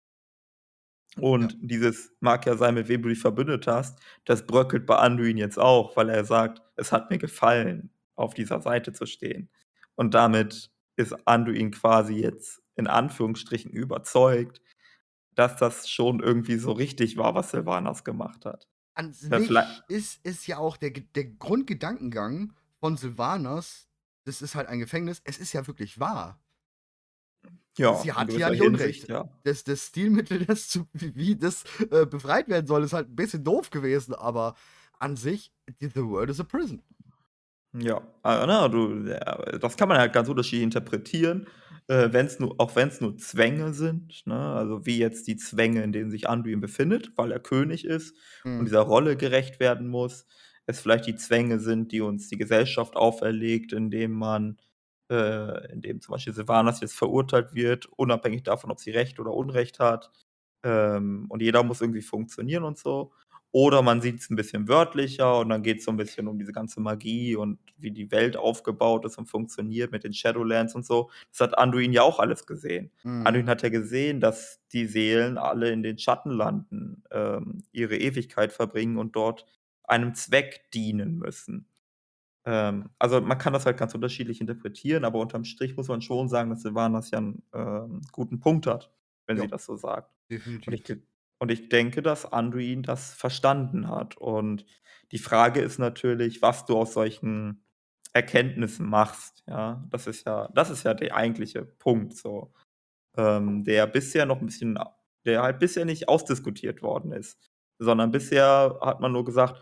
Und 1.20 1.56
Ja. 1.56 1.58
dieses 1.62 2.12
mag 2.20 2.46
ja 2.46 2.56
sein, 2.58 2.76
mit 2.76 2.88
wem 2.90 3.02
du 3.02 3.10
dich 3.10 3.20
verbündet 3.20 3.66
hast, 3.68 4.00
das 4.26 4.46
bröckelt 4.46 4.86
bei 4.86 4.98
Anduin 4.98 5.38
jetzt 5.38 5.58
auch, 5.60 5.96
weil 5.98 6.10
er 6.10 6.26
sagt: 6.26 6.62
„Es 6.76 6.92
hat 6.92 7.10
mir 7.10 7.18
gefallen, 7.18 7.92
auf 8.16 8.34
dieser 8.34 8.62
Seite 8.62 8.94
zu 8.94 9.06
stehen.“ 9.06 9.50
Und 9.96 10.14
damit 10.14 10.72
ist 10.96 11.16
Anduin 11.28 11.72
quasi 11.72 12.16
jetzt 12.16 12.62
in 12.78 12.88
Anführungsstrichen 12.88 13.72
überzeugt, 13.72 14.62
dass 15.36 15.58
das 15.58 15.90
schon 15.90 16.22
irgendwie 16.22 16.58
so 16.58 16.74
richtig 16.74 17.18
war, 17.18 17.36
was 17.36 17.52
Sylvanas 17.52 18.04
gemacht 18.06 18.46
hat. 18.46 18.68
An 18.96 19.14
Ja, 19.30 19.40
sich 19.40 19.78
ist 19.88 20.26
ist 20.26 20.48
ja 20.48 20.58
auch 20.58 20.76
der 20.78 20.90
der 20.92 21.26
Grundgedankengang 21.26 22.54
von 22.80 22.98
Sylvanas, 22.98 23.88
das 24.26 24.42
ist 24.42 24.56
halt 24.56 24.68
ein 24.68 24.80
Gefängnis, 24.80 25.22
es 25.24 25.38
ist 25.38 25.54
ja 25.54 25.68
wirklich 25.68 26.00
wahr. 26.00 26.42
Ja, 27.78 27.92
Sie 27.92 28.12
hat 28.14 28.36
ja 28.36 28.50
nicht 28.50 28.64
Unrecht. 28.64 29.08
ja. 29.10 29.30
Das 29.44 29.64
das 29.64 29.88
Stilmittel, 29.88 30.46
das 30.46 30.68
zu 30.70 30.88
wie 30.94 31.36
das, 31.36 31.64
äh, 31.92 32.06
befreit 32.06 32.48
werden 32.50 32.68
soll, 32.68 32.84
ist 32.84 32.94
halt 32.94 33.10
'n 33.10 33.16
bisschen 33.16 33.44
doof 33.44 33.70
gewesen, 33.70 34.14
aber 34.14 34.56
an 35.00 35.16
sich, 35.16 35.54
the 35.80 35.96
world 36.04 36.30
is 36.30 36.40
a 36.40 36.44
prison. 36.44 36.84
Ja, 37.74 38.02
ah, 38.24 38.46
na, 38.48 38.68
du 38.70 39.06
ja, 39.08 39.58
das 39.60 39.76
kann 39.78 39.90
man 39.90 39.98
halt 39.98 40.14
ganz 40.14 40.30
unterschiedlich 40.30 40.64
interpretieren, 40.64 41.48
äh, 41.88 42.10
wenn's 42.12 42.40
nur 42.40 42.56
auch 42.60 42.76
wenn's 42.76 43.02
nur 43.02 43.18
Zwänge 43.18 43.74
sind, 43.74 44.26
ne? 44.26 44.36
Also, 44.56 44.86
wie 44.86 44.98
jetzt 45.00 45.28
die 45.28 45.38
Zwänge, 45.38 45.84
in 45.84 45.92
denen 45.94 46.12
sich 46.12 46.30
Anduin 46.30 46.60
befindet, 46.62 47.12
weil 47.18 47.32
er 47.32 47.40
König 47.40 47.86
ist 47.86 48.18
und 48.58 48.66
Mhm. 48.66 48.68
dieser 48.68 48.82
Rolle 48.82 49.18
gerecht 49.18 49.60
werden 49.60 49.88
muss. 49.88 50.26
Es 50.66 50.80
vielleicht 50.82 51.08
die 51.08 51.16
Zwänge 51.16 51.60
sind, 51.60 51.92
die 51.94 52.02
uns 52.02 52.28
die 52.30 52.38
Gesellschaft 52.38 52.96
auferlegt, 52.96 53.72
indem 53.74 54.12
man 54.14 54.58
äh, 55.12 55.72
indem 55.72 56.02
zum 56.02 56.14
Beispiel 56.14 56.34
Sylvanas 56.34 56.82
jetzt 56.82 56.96
verurteilt 56.96 57.54
wird, 57.56 57.86
unabhängig 57.88 58.44
davon, 58.44 58.72
ob 58.72 58.80
sie 58.80 58.92
Recht 58.92 59.20
oder 59.20 59.32
Unrecht 59.34 59.80
hat. 59.80 60.12
Ähm, 60.64 61.28
und 61.30 61.42
jeder 61.42 61.64
muss 61.64 61.82
irgendwie 61.82 62.02
funktionieren 62.02 62.64
und 62.64 62.78
so. 62.78 63.14
Oder 63.54 63.82
man 63.82 64.02
sieht's 64.02 64.30
'n 64.30 64.36
bisschen 64.36 64.68
wörtlicher 64.68 65.40
und 65.40 65.50
dann 65.50 65.64
geht's 65.64 65.86
so 65.86 65.92
'n 65.92 65.98
bisschen 65.98 66.28
um 66.28 66.38
diese 66.38 66.52
ganze 66.52 66.82
Magie 66.82 67.36
und 67.36 67.60
wie 67.78 67.92
die 67.92 68.12
Welt 68.12 68.36
aufgebaut 68.38 69.06
ist 69.06 69.18
und 69.18 69.28
funktioniert 69.28 69.92
mit 69.92 70.04
den 70.04 70.14
Shadowlands 70.14 70.76
und 70.76 70.86
so. 70.86 71.10
Das 71.32 71.42
hat 71.42 71.58
Anduin 71.58 71.94
ja 71.94 72.02
auch 72.04 72.20
alles 72.20 72.46
gesehen. 72.46 72.92
Mhm. 73.06 73.38
Anduin 73.38 73.50
hat 73.50 73.62
ja 73.64 73.70
gesehen, 73.70 74.20
dass 74.20 74.62
die 74.74 74.86
Seelen 74.86 75.38
alle 75.38 75.72
in 75.72 75.82
den 75.84 75.98
Schattenlanden, 75.98 77.04
ähm, 77.12 77.64
ihre 77.72 77.98
Ewigkeit 77.98 78.52
verbringen 78.52 78.98
und 78.98 79.16
dort 79.16 79.46
einem 79.84 80.14
Zweck 80.16 80.70
dienen 80.74 81.18
müssen. 81.18 81.68
Ähm, 82.46 82.90
also, 83.00 83.22
man 83.22 83.38
kann 83.40 83.54
das 83.54 83.66
halt 83.68 83.78
ganz 83.78 83.96
unterschiedlich 83.96 84.42
interpretieren, 84.42 85.06
aber 85.06 85.20
unterm 85.20 85.46
Strich 85.46 85.78
muss 85.78 85.90
man 85.90 86.02
schon 86.02 86.30
sagen, 86.30 86.50
dass 86.52 86.62
Sylvanas 86.64 87.12
ja 87.12 87.20
'n, 87.20 87.44
ähm, 87.54 88.02
guten 88.14 88.40
Punkt 88.40 88.68
hat, 88.68 88.94
wenn 89.28 89.38
Ja. 89.38 89.42
sie 89.42 89.48
das 89.50 89.66
so 89.66 89.78
sagt. 89.78 90.12
Und 90.66 90.74
ich 90.74 90.84
Definitiv. 90.84 91.08
Und 91.40 91.52
ich 91.52 91.70
denke, 91.70 92.02
dass 92.02 92.26
Anduin 92.32 92.84
das 92.84 93.14
verstanden 93.14 93.90
hat. 93.90 94.18
Und 94.18 94.66
die 95.12 95.20
Frage 95.20 95.62
ist 95.62 95.80
natürlich, 95.80 96.42
was 96.42 96.66
du 96.66 96.78
aus 96.78 96.94
solchen 96.94 97.64
Erkenntnissen 98.14 98.88
machst, 98.90 99.44
ja? 99.48 99.86
Das 99.92 100.08
ist 100.08 100.26
ja 100.28 100.50
das 100.54 100.70
ist 100.72 100.84
ja 100.84 100.94
der 100.94 101.16
eigentliche 101.16 101.64
Punkt 101.66 102.16
so, 102.18 102.54
ähm, 103.18 103.64
der 103.66 103.88
bisher 103.88 104.26
noch 104.26 104.42
'n 104.42 104.46
bisschen 104.48 104.80
der 105.26 105.42
halt 105.44 105.60
bisher 105.60 105.86
nicht 105.86 106.10
ausdiskutiert 106.10 106.82
worden 106.84 107.12
ist, 107.14 107.52
sondern 107.80 108.12
bisher 108.12 108.80
hat 108.82 109.02
man 109.02 109.12
nur 109.14 109.26
gesagt 109.26 109.62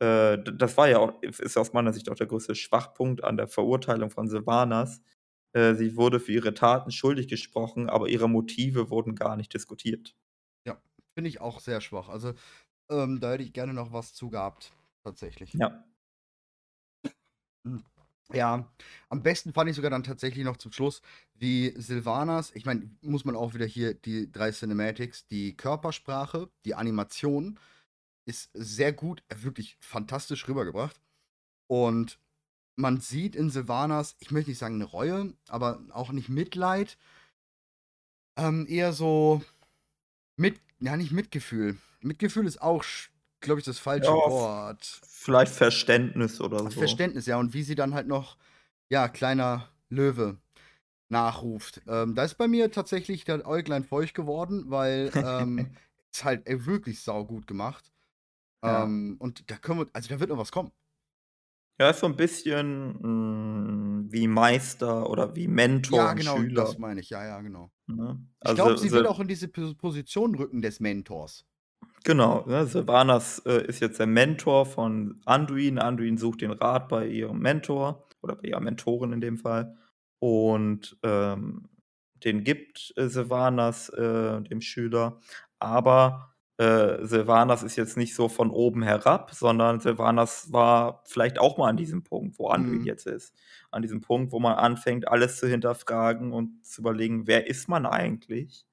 äh, 0.00 0.38
das 0.44 0.76
war 0.78 0.88
ja 0.90 0.98
auch 1.00 1.22
ist 1.22 1.56
aus 1.58 1.72
meiner 1.74 1.92
Sicht 1.94 2.10
auch 2.10 2.16
der 2.16 2.26
größte 2.28 2.54
Schwachpunkt 2.56 3.24
an 3.24 3.36
der 3.38 3.48
Verurteilung 3.48 4.10
von 4.10 4.28
Sylvanas. 4.28 5.02
Äh, 5.54 5.74
sie 5.74 5.96
wurde 5.96 6.20
für 6.20 6.32
ihre 6.32 6.54
Taten 6.54 6.90
schuldig 6.92 7.28
gesprochen, 7.28 7.88
aber 7.90 8.08
ihre 8.08 8.28
Motive 8.30 8.90
wurden 8.90 9.14
gar 9.16 9.36
nicht 9.36 9.54
diskutiert. 9.54 10.14
Finde 11.18 11.30
ich 11.30 11.40
auch 11.40 11.58
sehr 11.58 11.80
schwach. 11.80 12.08
Also, 12.08 12.34
ähm, 12.90 13.20
da 13.20 13.32
hätte 13.32 13.44
ich 13.44 13.52
gerne 13.52 13.72
noch 13.72 13.92
was 13.92 14.14
zu 14.14 14.30
gehabt, 14.30 14.72
tatsächlich. 15.04 15.60
Ja. 15.60 15.84
Hm, 17.64 17.84
ja, 18.32 18.68
am 19.08 19.22
besten 19.22 19.52
fand 19.52 19.70
ich 19.70 19.76
sogar 19.76 19.90
dann 19.90 20.04
tatsächlich 20.04 20.44
noch 20.44 20.56
zum 20.56 20.72
Schluss, 20.72 21.02
wie 21.34 21.72
Sylvanas 21.76 22.52
ich 22.54 22.66
meine, 22.66 22.90
muss 23.02 23.24
man 23.24 23.36
auch 23.36 23.54
wieder 23.54 23.66
hier 23.66 23.94
die 23.94 24.30
3 24.30 24.52
Cinematics, 24.52 25.26
die 25.28 25.56
Körpersprache, 25.56 26.50
die 26.64 26.74
Animation 26.74 27.58
ist 28.26 28.50
sehr 28.54 28.92
gut, 28.92 29.24
wirklich 29.34 29.78
fantastisch 29.80 30.48
rübergebracht. 30.48 31.00
Und 31.68 32.20
man 32.76 33.00
sieht 33.00 33.36
in 33.36 33.50
Sylvanas, 33.50 34.16
ich 34.20 34.30
möchte 34.32 34.50
nicht 34.52 34.58
sagen 34.60 34.78
'ne 34.78 34.84
Reue, 34.84 35.34
aber 35.48 35.82
auch 35.92 36.12
nicht 36.12 36.28
Mitleid. 36.30 36.96
Ähm, 38.36 38.66
eher 38.68 38.92
so 38.92 39.42
mit 40.36 40.60
ja, 40.80 40.96
nicht 40.96 41.12
Mitgefühl. 41.12 41.76
Mitgefühl 42.00 42.46
ist 42.46 42.62
auch 42.62 42.84
glaube 43.40 43.60
ich, 43.60 43.64
das 43.66 43.78
falsche 43.78 44.10
Ja, 44.10 44.14
Wort. 44.14 45.00
vielleicht 45.08 45.54
Verständnis 45.54 46.40
oder 46.40 46.58
so. 46.58 46.70
Verständnis, 46.70 47.26
ja. 47.26 47.36
Und 47.38 47.54
wie 47.54 47.62
sie 47.62 47.74
dann 47.74 47.94
halt 47.94 48.06
noch, 48.06 48.36
ja, 48.88 49.08
kleiner 49.08 49.68
Löwe 49.88 50.38
nachruft. 51.08 51.80
Ähm, 51.86 52.14
da 52.14 52.24
ist 52.24 52.36
bei 52.36 52.48
mir 52.48 52.70
tatsächlich 52.70 53.24
das 53.24 53.44
Äuglein 53.44 53.84
feucht 53.84 54.14
geworden, 54.14 54.64
weil, 54.68 55.10
ähm, 55.14 55.70
ist 56.12 56.24
halt, 56.24 56.46
ey, 56.46 56.66
wirklich 56.66 57.00
saugut 57.00 57.46
gemacht. 57.46 57.92
Ja. 58.62 58.84
Ähm, 58.84 59.16
und 59.18 59.50
da 59.50 59.56
können 59.56 59.80
wir, 59.80 59.86
also 59.92 60.08
da 60.08 60.20
wird 60.20 60.30
noch 60.30 60.38
was 60.38 60.52
kommen. 60.52 60.72
Ja, 61.80 61.90
ist 61.90 62.00
so 62.00 62.06
ein 62.06 62.16
bisschen, 62.16 62.98
hm, 63.00 64.06
wie 64.10 64.26
Meister 64.26 65.08
oder 65.08 65.36
wie 65.36 65.46
Mentor 65.46 65.98
Ja, 65.98 66.10
und 66.10 66.18
genau, 66.18 66.36
Schüler, 66.40 66.64
das 66.64 66.78
meine 66.78 67.00
ich. 67.00 67.10
Ja, 67.10 67.24
ja, 67.24 67.40
genau. 67.40 67.72
ne? 67.86 68.18
Ich 68.42 68.50
Also, 68.50 68.54
glaube, 68.54 68.78
sie 68.78 68.92
will 68.92 69.06
auch 69.06 69.20
in 69.20 69.28
diese 69.28 69.48
Position 69.48 70.34
rücken 70.34 70.62
des 70.62 70.80
Mentors. 70.80 71.46
Genau, 72.04 72.44
ne? 72.46 72.66
Sylvanas 72.66 73.40
äh, 73.40 73.66
ist 73.66 73.80
jetzt 73.80 73.98
der 73.98 74.06
Mentor 74.06 74.66
von 74.66 75.20
Anduin. 75.24 75.78
Anduin 75.78 76.16
sucht 76.16 76.40
den 76.40 76.52
Rat 76.52 76.88
bei 76.88 77.06
ihrem 77.06 77.38
Mentor 77.40 78.06
oder 78.22 78.36
bei 78.36 78.48
ihrer 78.48 78.60
Mentorin 78.60 79.12
in 79.12 79.20
dem 79.20 79.36
Fall. 79.38 79.76
Und 80.20 80.96
ähm, 81.02 81.68
den 82.24 82.44
gibt 82.44 82.92
äh, 82.96 83.08
Sylvanas 83.08 83.88
äh, 83.90 84.40
dem 84.42 84.60
Schüler. 84.60 85.20
Aber 85.58 86.34
äh, 86.58 87.06
Sylvanas 87.06 87.62
ist 87.62 87.76
jetzt 87.76 87.96
nicht 87.96 88.14
so 88.14 88.28
von 88.28 88.50
oben 88.50 88.82
herab, 88.82 89.32
sondern 89.32 89.78
Sylvanas 89.78 90.52
war 90.52 91.02
vielleicht 91.06 91.38
auch 91.38 91.56
mal 91.56 91.68
an 91.68 91.76
diesem 91.76 92.02
Punkt, 92.02 92.38
wo 92.38 92.48
Anduin 92.48 92.80
mhm. 92.80 92.84
jetzt 92.84 93.06
ist. 93.06 93.32
An 93.70 93.82
diesem 93.82 94.00
Punkt, 94.00 94.32
wo 94.32 94.40
man 94.40 94.54
anfängt, 94.54 95.06
alles 95.06 95.36
zu 95.36 95.46
hinterfragen 95.46 96.32
und 96.32 96.66
zu 96.66 96.80
überlegen, 96.80 97.28
wer 97.28 97.46
ist 97.46 97.68
man 97.68 97.86
eigentlich? 97.86 98.66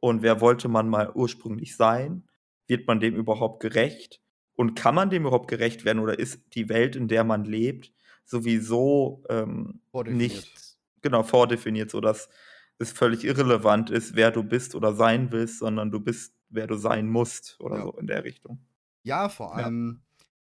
Und 0.00 0.22
wer 0.22 0.40
wollte 0.40 0.68
man 0.68 0.88
mal 0.88 1.12
ursprünglich 1.14 1.76
sein? 1.76 2.26
Wird 2.66 2.86
man 2.86 2.98
dem 2.98 3.14
überhaupt 3.14 3.60
gerecht? 3.60 4.22
Und 4.54 4.74
kann 4.74 4.94
man 4.94 5.10
dem 5.10 5.22
überhaupt 5.22 5.48
gerecht 5.48 5.84
werden? 5.84 5.98
Oder 5.98 6.18
ist 6.18 6.54
die 6.54 6.68
Welt, 6.68 6.96
in 6.96 7.08
der 7.08 7.24
man 7.24 7.44
lebt, 7.44 7.92
sowieso 8.24 9.22
ähm, 9.28 9.80
nicht 10.06 10.76
genau 11.02 11.22
vordefiniert, 11.22 11.90
sodass 11.90 12.30
es 12.78 12.92
völlig 12.92 13.24
irrelevant 13.24 13.90
ist, 13.90 14.14
wer 14.14 14.30
du 14.30 14.42
bist 14.42 14.74
oder 14.74 14.94
sein 14.94 15.30
willst, 15.30 15.58
sondern 15.58 15.90
du 15.90 16.00
bist, 16.00 16.37
wer 16.48 16.66
du 16.66 16.76
sein 16.76 17.08
musst 17.08 17.56
oder 17.60 17.76
ja. 17.76 17.82
so 17.82 17.92
in 17.92 18.06
der 18.06 18.24
Richtung. 18.24 18.58
Ja, 19.02 19.28
vor 19.28 19.54
allem, 19.54 20.02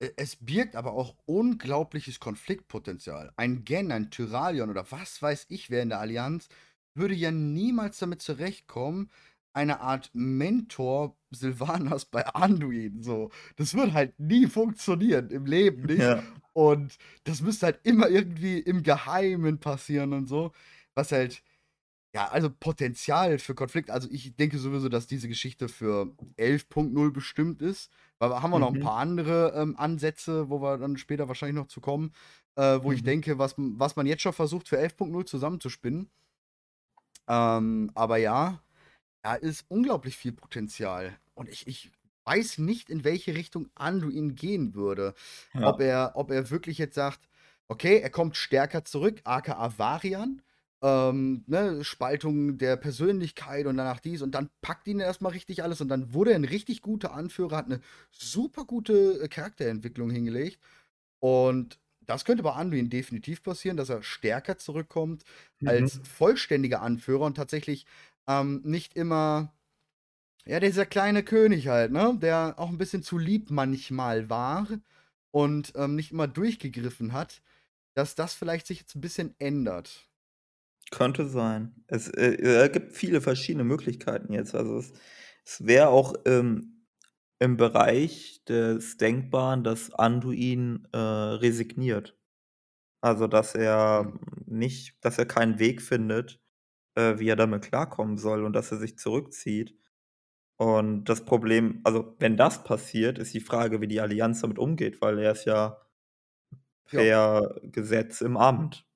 ja. 0.03 0.09
es 0.17 0.37
birgt 0.37 0.77
aber 0.77 0.93
auch 0.93 1.15
unglaubliches 1.27 2.21
Konfliktpotenzial. 2.21 3.33
Ein 3.37 3.65
Gen, 3.65 3.93
ein 3.93 4.11
Tyralion 4.11 4.71
oder 4.71 4.91
was 4.91 5.21
weiß 5.21 5.47
ich 5.49 5.71
wer 5.71 5.83
in 5.83 5.91
der 5.91 6.01
Allianz 6.01 6.49
würde 6.95 7.15
ja 7.15 7.31
niemals 7.31 7.99
damit 7.99 8.23
zurechtkommen, 8.23 9.11
eine 9.53 9.81
Art 9.81 10.11
Mentor 10.13 11.17
Silvanas 11.31 12.05
bei 12.05 12.27
Anduin. 12.27 13.03
So. 13.03 13.31
Das 13.57 13.75
wird 13.75 13.93
halt 13.93 14.19
nie 14.21 14.47
funktionieren 14.47 15.31
im 15.31 15.47
Leben 15.47 15.83
nicht. 15.87 16.01
Ja. 16.01 16.23
Und 16.53 16.97
das 17.25 17.41
müsste 17.41 17.67
halt 17.67 17.81
immer 17.85 18.09
irgendwie 18.09 18.59
im 18.59 18.83
Geheimen 18.83 19.59
passieren 19.59 20.13
und 20.13 20.29
so. 20.29 20.53
Was 20.95 21.13
halt, 21.13 21.43
ja, 22.14 22.29
also 22.29 22.49
Potenzial 22.51 23.38
für 23.38 23.55
Konflikt. 23.55 23.90
Also 23.90 24.09
ich 24.11 24.35
denke 24.37 24.59
sowieso, 24.59 24.88
dass 24.88 25.07
diese 25.07 25.29
Geschichte 25.29 25.68
für 25.68 26.12
11.0 26.38 27.12
bestimmt 27.12 27.61
ist. 27.62 27.90
Weil 28.18 28.31
wir 28.31 28.42
haben 28.42 28.51
wir 28.51 28.57
mhm. 28.57 28.61
noch 28.62 28.73
ein 28.73 28.79
mhm. 28.79 28.83
paar 28.83 28.97
andere 28.97 29.53
ähm, 29.55 29.77
Ansätze, 29.77 30.49
wo 30.49 30.61
wir 30.61 30.79
dann 30.79 30.97
später 30.97 31.29
wahrscheinlich 31.29 31.57
noch 31.57 31.68
zu 31.68 31.81
kommen, 31.81 32.12
äh, 32.57 32.81
wo 32.83 32.88
mhm. 32.88 32.94
ich 32.94 33.05
denke, 33.05 33.38
was, 33.38 33.55
was 33.57 33.97
man 33.97 34.07
jetzt 34.07 34.23
schon 34.23 34.33
versucht 34.33 34.68
für 34.68 34.79
11.0 34.79 35.27
zusammenzuspinnen. 35.27 36.11
Ähm, 37.29 37.90
aber 37.94 38.16
ja, 38.16 38.61
da 39.23 39.35
ist 39.35 39.66
unglaublich 39.68 40.16
viel 40.16 40.33
Potenzial. 40.33 41.16
Und 41.35 41.49
ich, 41.49 41.66
ich 41.66 41.92
weiß 42.25 42.59
nicht, 42.59 42.90
in 42.90 43.05
welche 43.05 43.35
Richtung 43.35 43.68
Anduin 43.75 44.35
gehen 44.35 44.75
würde. 44.75 45.14
Ja. 45.55 45.68
Ob, 45.68 45.81
er, 45.81 46.12
ob 46.14 46.31
er 46.31 46.51
wirklich 46.51 46.79
jetzt 46.79 46.94
sagt, 46.94 47.29
okay, 47.68 47.99
er 47.99 48.11
kommt 48.11 48.37
stärker 48.37 48.85
zurück, 48.85 49.21
aka 49.25 49.79
Varian. 49.79 50.42
Ähm, 50.81 51.43
ne, 51.47 51.83
Spaltung 51.83 52.57
der 52.57 52.77
Persönlichkeit 52.77 53.67
und 53.67 53.77
danach 53.77 53.99
dies 53.99 54.23
und 54.23 54.33
dann 54.33 54.49
packt 54.62 54.87
ihn 54.87 55.01
erstmal 55.01 55.33
richtig 55.33 55.64
alles 55.64 55.81
und 55.81 55.88
dann 55.88 56.14
wurde 56.14 56.31
er 56.31 56.37
ein 56.37 56.45
richtig 56.45 56.83
guter 56.83 57.14
Anführer, 57.14 57.57
hat 57.57 57.67
eine 57.67 57.81
super 58.12 58.64
gute 58.64 59.21
äh, 59.21 59.29
Charakterentwicklung 59.29 60.09
hingelegt 60.11 60.61
und 61.19 61.81
das 62.09 62.25
könnte 62.25 62.43
bei 62.43 62.53
Anduin 62.53 62.91
definitiv 62.91 63.43
passieren, 63.43 63.77
dass 63.77 63.91
er 63.91 64.03
stärker 64.03 64.57
zurückkommt 64.57 65.25
mhm. 65.61 65.69
als 65.69 66.01
vollständiger 66.05 66.81
Anführer 66.81 67.27
und 67.27 67.37
tatsächlich 67.37 67.85
ähm, 68.27 68.61
nicht 68.64 68.95
immer, 68.95 69.53
ja, 70.47 70.59
dieser 70.61 70.87
kleine 70.87 71.23
König 71.23 71.69
halt, 71.69 71.93
ne, 71.93 72.17
der 72.21 72.55
auch 72.57 72.71
ein 72.71 72.79
bisschen 72.79 73.03
zu 73.03 73.19
lieb 73.19 73.51
manchmal 73.51 74.31
war 74.31 74.69
und 75.33 75.73
ähm, 75.77 75.97
nicht 75.97 76.12
immer 76.12 76.29
durchgegriffen 76.29 77.12
hat, 77.12 77.43
dass 77.95 78.14
das 78.14 78.35
vielleicht 78.35 78.67
sich 78.67 78.81
jetzt 78.81 78.95
ein 78.95 79.01
bisschen 79.01 79.35
ändert. 79.38 80.09
Könnte 80.90 81.27
sein. 81.27 81.85
Es 81.87 82.09
äh, 82.09 82.70
gibt 82.72 82.92
viele 82.92 83.20
verschiedene 83.20 83.64
Möglichkeiten 83.64 84.33
jetzt. 84.33 84.55
Also 84.55 84.79
es, 84.79 84.92
es 85.44 85.66
wäre 85.66 85.88
auch 85.88 86.14
ähm, 86.24 86.87
im 87.38 87.57
Bereich 87.57 88.42
des 88.46 88.96
Denkbaren, 88.96 89.64
dass 89.64 89.92
Anduin 89.92 90.88
äh, 90.92 90.98
resigniert. 90.98 92.16
Also 93.01 93.27
dass 93.27 93.55
er 93.55 94.05
mhm. 94.05 94.59
nicht, 94.59 94.96
dass 95.05 95.18
er 95.18 95.27
keinen 95.27 95.59
Weg 95.59 95.83
findet, 95.83 96.40
äh, 96.96 97.18
wie 97.18 97.29
er 97.29 97.37
damit 97.37 97.62
klarkommen 97.62 98.18
soll 98.18 98.44
und 98.44 98.55
dass 98.55 98.72
er 98.72 98.79
sich 98.79 98.98
zurückzieht. 98.98 99.77
Und 100.57 101.05
das 101.05 101.24
Problem, 101.24 101.81
also 101.85 102.16
wenn 102.18 102.37
das 102.37 102.64
passiert, 102.64 103.18
ist 103.18 103.33
die 103.35 103.40
Frage, 103.40 103.81
wie 103.81 103.87
die 103.87 104.01
Allianz 104.01 104.40
damit 104.40 104.59
umgeht, 104.59 105.01
weil 105.01 105.18
er 105.20 105.33
ist 105.33 105.44
ja 105.44 105.81
per 106.87 107.05
ja. 107.05 107.55
Gesetz 107.62 108.20
im 108.20 108.37
Amt. 108.37 108.88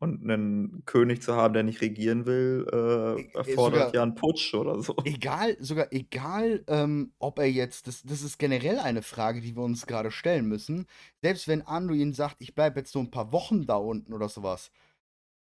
Und 0.00 0.22
einen 0.22 0.82
König 0.86 1.20
zu 1.22 1.36
haben, 1.36 1.52
der 1.52 1.62
nicht 1.62 1.82
regieren 1.82 2.24
will, 2.24 2.66
äh, 2.72 3.20
e 3.20 3.30
erfordert 3.34 3.80
sogar, 3.80 3.94
ja 3.94 4.02
einen 4.02 4.14
Putsch 4.14 4.54
oder 4.54 4.82
so. 4.82 4.96
Egal, 5.04 5.58
sogar 5.60 5.92
egal, 5.92 6.64
ähm, 6.68 7.12
ob 7.18 7.38
er 7.38 7.50
jetzt, 7.50 7.86
das, 7.86 8.02
das 8.02 8.22
ist 8.22 8.38
generell 8.38 8.78
eine 8.78 9.02
Frage, 9.02 9.42
die 9.42 9.54
wir 9.54 9.62
uns 9.62 9.86
gerade 9.86 10.10
stellen 10.10 10.46
müssen. 10.46 10.86
Selbst 11.20 11.48
wenn 11.48 11.60
Anduin 11.60 12.14
sagt, 12.14 12.36
ich 12.38 12.54
bleibe 12.54 12.80
jetzt 12.80 12.92
so 12.92 12.98
ein 12.98 13.10
paar 13.10 13.30
Wochen 13.30 13.66
da 13.66 13.76
unten 13.76 14.14
oder 14.14 14.30
sowas, 14.30 14.70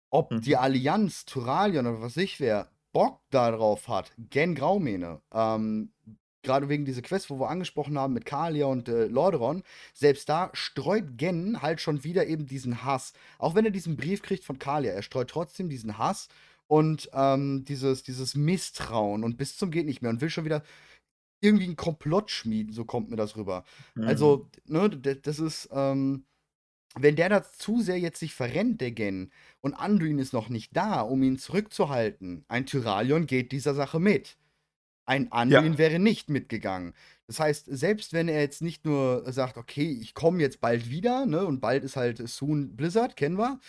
ob 0.09 0.31
mhm. 0.31 0.41
die 0.41 0.57
Allianz, 0.57 1.25
Turalion 1.25 1.85
oder 1.85 2.01
was 2.01 2.17
ich 2.17 2.39
wer, 2.39 2.71
Bock 2.91 3.21
darauf 3.29 3.88
hat, 3.88 4.12
Gen 4.17 4.55
Graumähne, 4.55 5.21
ähm, 5.31 5.93
gerade 6.43 6.69
wegen 6.69 6.86
dieser 6.86 7.02
Quest, 7.02 7.30
wo 7.30 7.39
wir 7.39 7.49
angesprochen 7.49 7.97
haben 7.97 8.13
mit 8.13 8.25
Kalia 8.25 8.65
und 8.65 8.88
äh, 8.89 9.06
Lordaeron, 9.06 9.63
selbst 9.93 10.30
da 10.30 10.49
streut 10.54 11.17
Gen 11.17 11.62
halt 11.62 11.82
schon 11.82 12.04
wieder 12.04 12.28
eben 12.28 12.45
diesen 12.45 12.84
Hass. 12.84 13.13
Auch 13.38 13.56
wenn 13.56 13.65
er 13.65 13.71
diesen 13.71 13.97
Brief 13.97 14.21
kriegt 14.21 14.43
von 14.43 14.60
Kalia, 14.60 14.91
er 14.91 15.04
streut 15.04 15.30
trotzdem 15.30 15.69
diesen 15.69 15.97
Hass 15.97 16.30
und 16.67 17.10
ähm, 17.13 17.65
dieses, 17.65 18.04
dieses 18.04 18.36
Misstrauen 18.36 19.23
und 19.23 19.38
bis 19.38 19.58
zum 19.58 19.71
geht 19.71 19.86
nicht 19.86 20.02
mehr 20.02 20.12
und 20.12 20.21
will 20.21 20.30
schon 20.30 20.45
wieder 20.45 20.63
irgendwie 21.41 21.65
einen 21.65 21.75
Komplott 21.75 22.32
schmieden, 22.32 22.73
so 22.73 22.86
kommt 22.86 23.10
mir 23.10 23.15
das 23.15 23.36
rüber. 23.36 23.63
Mhm. 23.95 24.04
Also, 24.04 24.49
ne, 24.65 24.89
das 24.89 25.39
ist, 25.39 25.69
ähm, 25.71 26.25
wenn 26.95 27.15
der 27.15 27.30
da 27.30 27.43
zu 27.43 27.82
sehr 27.82 27.99
jetzt 27.99 28.19
sich 28.19 28.34
verrennt, 28.34 28.82
der 28.82 28.91
Gen, 28.91 29.32
und 29.62 29.73
Anduin 29.73 30.19
ist 30.19 30.34
noch 30.34 30.49
nicht 30.49 30.75
da, 30.75 31.02
um 31.02 31.23
ihn 31.23 31.38
zurückzuhalten, 31.38 32.45
ein 32.47 32.65
Tyralion 32.65 33.25
geht 33.25 33.52
dieser 33.52 33.73
Sache 33.73 33.99
mit. 33.99 34.38
Ein 35.10 35.32
Anduin 35.32 35.72
ja. 35.74 35.78
wäre 35.80 35.98
nicht 35.98 36.30
mitgegangen. 36.30 36.93
Das 37.26 37.39
heißt, 37.39 37.65
selbst 37.67 38.13
wenn 38.13 38.28
er 38.28 38.41
jetzt 38.41 38.62
nicht 38.62 38.86
nur 38.86 39.24
sagt, 39.32 39.58
okay, 39.58 39.91
ich 39.91 40.13
komme 40.13 40.39
jetzt 40.39 40.62
bald 40.62 40.91
wieder, 40.91 41.26
ne, 41.26 41.45
und 41.48 41.62
bald 41.62 41.84
ist 41.84 41.95
halt 41.95 42.28
Soon 42.30 42.76
Blizzard, 42.76 43.15
kennen 43.15 43.39
wir, 43.39 43.60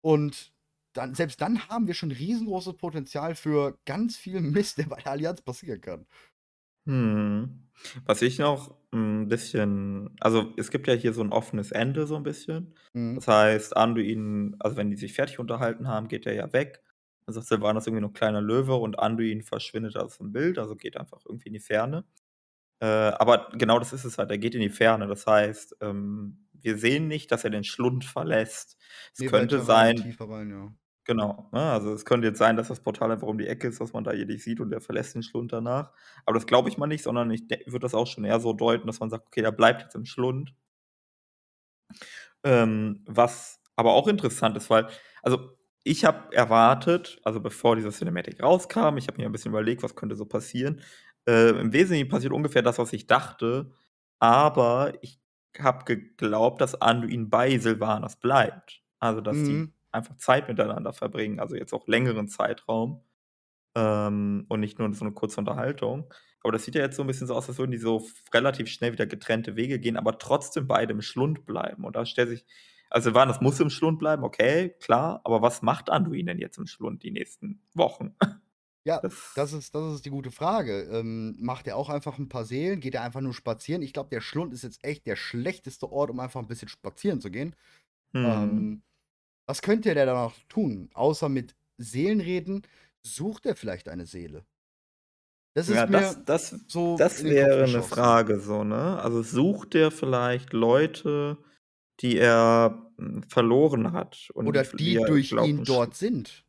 und 0.00 0.54
dann, 0.94 1.14
selbst 1.14 1.42
dann 1.42 1.68
haben 1.68 1.86
wir 1.86 1.92
schon 1.92 2.12
riesengroßes 2.12 2.78
Potenzial 2.78 3.34
für 3.34 3.78
ganz 3.84 4.16
viel 4.16 4.40
Mist, 4.40 4.78
der 4.78 4.84
bei 4.84 5.02
der 5.02 5.12
Allianz 5.12 5.42
passieren 5.42 5.82
kann. 5.82 6.06
Mhm. 6.86 7.68
Was 8.06 8.22
ich 8.22 8.38
noch 8.38 8.74
ein 8.90 9.28
bisschen 9.28 10.16
also, 10.20 10.54
es 10.56 10.70
gibt 10.70 10.86
ja 10.86 10.94
hier 10.94 11.12
so 11.12 11.22
ein 11.22 11.32
offenes 11.32 11.72
Ende 11.72 12.06
so 12.06 12.16
ein 12.16 12.22
bisschen. 12.22 12.74
Mhm. 12.94 13.16
Das 13.16 13.28
heißt, 13.28 13.76
Anduin 13.76 14.56
also, 14.60 14.78
wenn 14.78 14.88
die 14.88 14.96
sich 14.96 15.12
fertig 15.12 15.38
unterhalten 15.38 15.88
haben, 15.88 16.08
geht 16.08 16.24
er 16.24 16.34
ja 16.34 16.52
weg. 16.54 16.82
Dann 17.26 17.34
sagt 17.34 17.46
Sylvanas 17.46 17.86
irgendwie 17.86 18.02
noch 18.02 18.12
kleiner 18.12 18.40
Löwe 18.42 18.74
und 18.76 18.98
Anduin 18.98 19.42
verschwindet 19.42 19.96
aus 19.96 20.18
dem 20.18 20.32
Bild, 20.32 20.58
also 20.58 20.76
geht 20.76 20.96
einfach 20.96 21.22
irgendwie 21.26 21.48
in 21.48 21.54
die 21.54 21.60
Ferne. 21.60 22.04
Äh, 22.80 22.86
aber 22.86 23.50
genau 23.54 23.78
das 23.78 23.92
ist 23.92 24.04
es 24.04 24.18
halt, 24.18 24.30
er 24.30 24.38
geht 24.38 24.54
in 24.54 24.60
die 24.62 24.70
Ferne. 24.70 25.06
Das 25.08 25.26
heißt, 25.26 25.76
ähm, 25.82 26.48
wir 26.52 26.78
sehen 26.78 27.08
nicht, 27.08 27.32
dass 27.32 27.44
er 27.44 27.50
den 27.50 27.64
Schlund 27.64 28.04
verlässt. 28.04 28.78
Es 29.14 29.24
Ne, 29.24 29.26
könnte 29.26 29.60
sein 29.60 29.94
tiefer 29.96 30.28
rein, 30.28 30.50
ja. 30.50 30.72
Genau, 31.06 31.48
ne? 31.52 31.60
Also, 31.72 31.92
es 31.92 32.04
könnte 32.06 32.26
jetzt 32.28 32.38
sein, 32.38 32.56
dass 32.56 32.68
das 32.68 32.80
Portal 32.80 33.10
einfach 33.12 33.26
um 33.28 33.36
die 33.36 33.46
Ecke 33.46 33.68
ist, 33.68 33.78
dass 33.80 33.92
man 33.92 34.04
da 34.04 34.12
hier 34.12 34.24
nicht 34.24 34.42
sieht 34.42 34.60
und 34.60 34.70
der 34.70 34.80
verlässt 34.80 35.14
den 35.14 35.22
Schlund 35.22 35.52
danach. 35.52 35.92
Aber 36.24 36.34
das 36.34 36.46
glaube 36.46 36.70
ich 36.70 36.78
mal 36.78 36.86
nicht, 36.86 37.02
sondern 37.04 37.30
ich 37.30 37.42
würde 37.66 37.80
das 37.80 37.94
auch 37.94 38.06
schon 38.06 38.24
eher 38.24 38.40
so 38.40 38.54
deuten, 38.54 38.86
dass 38.86 39.00
man 39.00 39.10
sagt: 39.10 39.26
„Okay, 39.26 39.42
der 39.42 39.52
bleibt 39.52 39.82
jetzt 39.82 39.94
im 39.96 40.06
Schlund.“ 40.06 40.54
Ähm, 42.42 43.02
was 43.06 43.60
aber 43.76 43.94
auch 43.94 44.06
interessant 44.08 44.56
ist, 44.56 44.70
weil 44.70 44.88
also, 45.22 45.56
ich 45.84 46.04
habe 46.04 46.34
erwartet 46.34 47.20
also, 47.24 47.40
bevor 47.40 47.76
diese 47.76 47.90
Cinematic 47.90 48.42
rauskam 48.42 48.96
ich 48.96 49.06
habe 49.08 49.18
mir 49.18 49.26
ein 49.26 49.32
bisschen 49.32 49.52
überlegt, 49.52 49.82
was 49.82 49.94
könnte 49.96 50.16
so 50.16 50.26
passieren. 50.26 50.80
Äh, 51.28 51.50
Im 51.50 51.72
Wesentlichen 51.72 52.08
passiert 52.08 52.32
ungefähr 52.32 52.62
das, 52.62 52.78
was 52.78 52.92
ich 52.92 53.06
dachte, 53.06 53.72
aber 54.18 54.94
ich 55.02 55.20
habe 55.58 55.84
geglaubt, 55.84 56.60
dass 56.60 56.80
Anduin 56.80 57.30
bei 57.30 57.58
Sylvanas 57.58 58.16
bleibt. 58.18 58.82
Also, 58.98 59.20
dass 59.20 59.42
die 59.44 59.52
Mhm 59.54 59.72
einfach 59.94 60.16
Zeit 60.16 60.48
miteinander 60.48 60.92
verbringen, 60.92 61.40
also 61.40 61.54
jetzt 61.56 61.72
auch 61.72 61.86
längeren 61.86 62.28
Zeitraum. 62.28 63.02
ähm, 63.76 64.46
und 64.48 64.60
nicht 64.60 64.78
nur 64.78 64.92
so 64.94 65.04
eine 65.04 65.14
kurze 65.14 65.40
Unterhaltung. 65.40 66.12
Aber 66.42 66.52
das 66.52 66.64
sieht 66.64 66.74
ja 66.76 66.82
jetzt 66.82 66.96
so 66.96 67.02
ein 67.02 67.06
bisschen 67.08 67.26
so 67.26 67.34
aus, 67.34 67.48
als 67.48 67.58
würden 67.58 67.72
die 67.72 67.78
so 67.78 68.06
relativ 68.32 68.68
schnell 68.68 68.92
wieder 68.92 69.06
getrennte 69.06 69.56
Wege 69.56 69.78
gehen, 69.80 69.96
aber 69.96 70.18
trotzdem 70.18 70.66
beide 70.68 70.92
im 70.92 71.02
Schlund 71.02 71.46
bleiben. 71.46 71.84
Und 71.84 71.96
da 71.96 72.06
stellt 72.06 72.28
sich 72.30 72.44
also 72.94 73.10
Sylvanas 73.10 73.40
muss 73.40 73.58
im 73.58 73.70
Schlund 73.70 73.98
bleiben, 73.98 74.22
okay, 74.22 74.76
klar, 74.78 75.20
aber 75.24 75.42
was 75.42 75.62
macht 75.62 75.90
Anduin 75.90 76.26
denn 76.26 76.38
jetzt 76.38 76.58
im 76.58 76.68
Schlund 76.68 77.02
die 77.02 77.10
nächsten 77.10 77.60
Wochen? 77.74 78.14
Ja, 78.86 79.00
das, 79.00 79.32
das 79.34 79.52
ist, 79.52 79.74
das 79.74 79.94
ist 79.94 80.04
die 80.04 80.10
gute 80.10 80.30
Frage. 80.30 80.82
Ähm, 80.92 81.34
macht 81.40 81.66
er 81.66 81.76
auch 81.76 81.88
einfach 81.88 82.18
ein 82.18 82.28
paar 82.28 82.44
Seelen? 82.44 82.80
Geht 82.80 82.94
er 82.94 83.02
einfach 83.02 83.22
nur 83.22 83.34
spazieren? 83.34 83.82
Ich 83.82 83.94
glaube, 83.94 84.10
der 84.10 84.20
Schlund 84.20 84.52
ist 84.52 84.62
jetzt 84.62 84.84
echt 84.84 85.06
der 85.06 85.16
schlechteste 85.16 85.90
Ort, 85.90 86.10
um 86.10 86.20
einfach 86.20 86.40
ein 86.40 86.46
bisschen 86.46 86.68
spazieren 86.68 87.20
zu 87.20 87.30
gehen. 87.30 87.56
Mhm. 88.12 88.24
Ähm, 88.24 88.82
was 89.48 89.62
könnte 89.62 89.88
er 89.88 90.06
da 90.06 90.12
noch 90.12 90.34
tun? 90.48 90.90
Außer 90.92 91.28
mit 91.28 91.56
Seelen 91.78 92.20
reden, 92.20 92.62
sucht 93.02 93.46
er 93.46 93.56
vielleicht 93.56 93.88
eine 93.88 94.06
Seele? 94.06 94.44
Das 95.56 95.68
ist 95.68 95.76
ja, 95.76 95.86
mir 95.86 96.00
das, 96.00 96.24
das, 96.26 96.50
so 96.68 96.96
das 96.96 97.24
wäre 97.24 97.64
eine 97.64 97.82
Frage, 97.82 98.38
so, 98.38 98.62
ne? 98.64 99.00
Also 99.00 99.22
sucht 99.22 99.74
er 99.74 99.90
vielleicht 99.90 100.52
Leute, 100.52 101.38
die 102.00 102.18
er 102.18 102.74
hm, 102.76 102.83
verloren 103.28 103.92
hat. 103.92 104.28
Oder 104.34 104.64
die, 104.64 104.94
durch 104.94 105.32
ihn 105.32 105.64
dort 105.64 105.94
sind. 105.94 106.44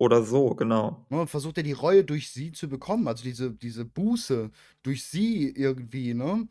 Oder 0.00 0.22
so, 0.22 0.54
genau. 0.54 1.04
Ne, 1.10 1.20
und 1.20 1.28
versucht 1.28 1.58
er 1.58 1.62
die 1.62 1.72
Reue 1.72 2.04
durch 2.04 2.30
sie 2.30 2.52
zu 2.52 2.70
bekommen, 2.70 3.06
also 3.06 3.22
diese, 3.22 3.50
diese 3.52 3.84
Buße 3.84 4.50
durch 4.82 5.04
sie 5.04 5.50
irgendwie, 5.50 6.14
ne? 6.14 6.48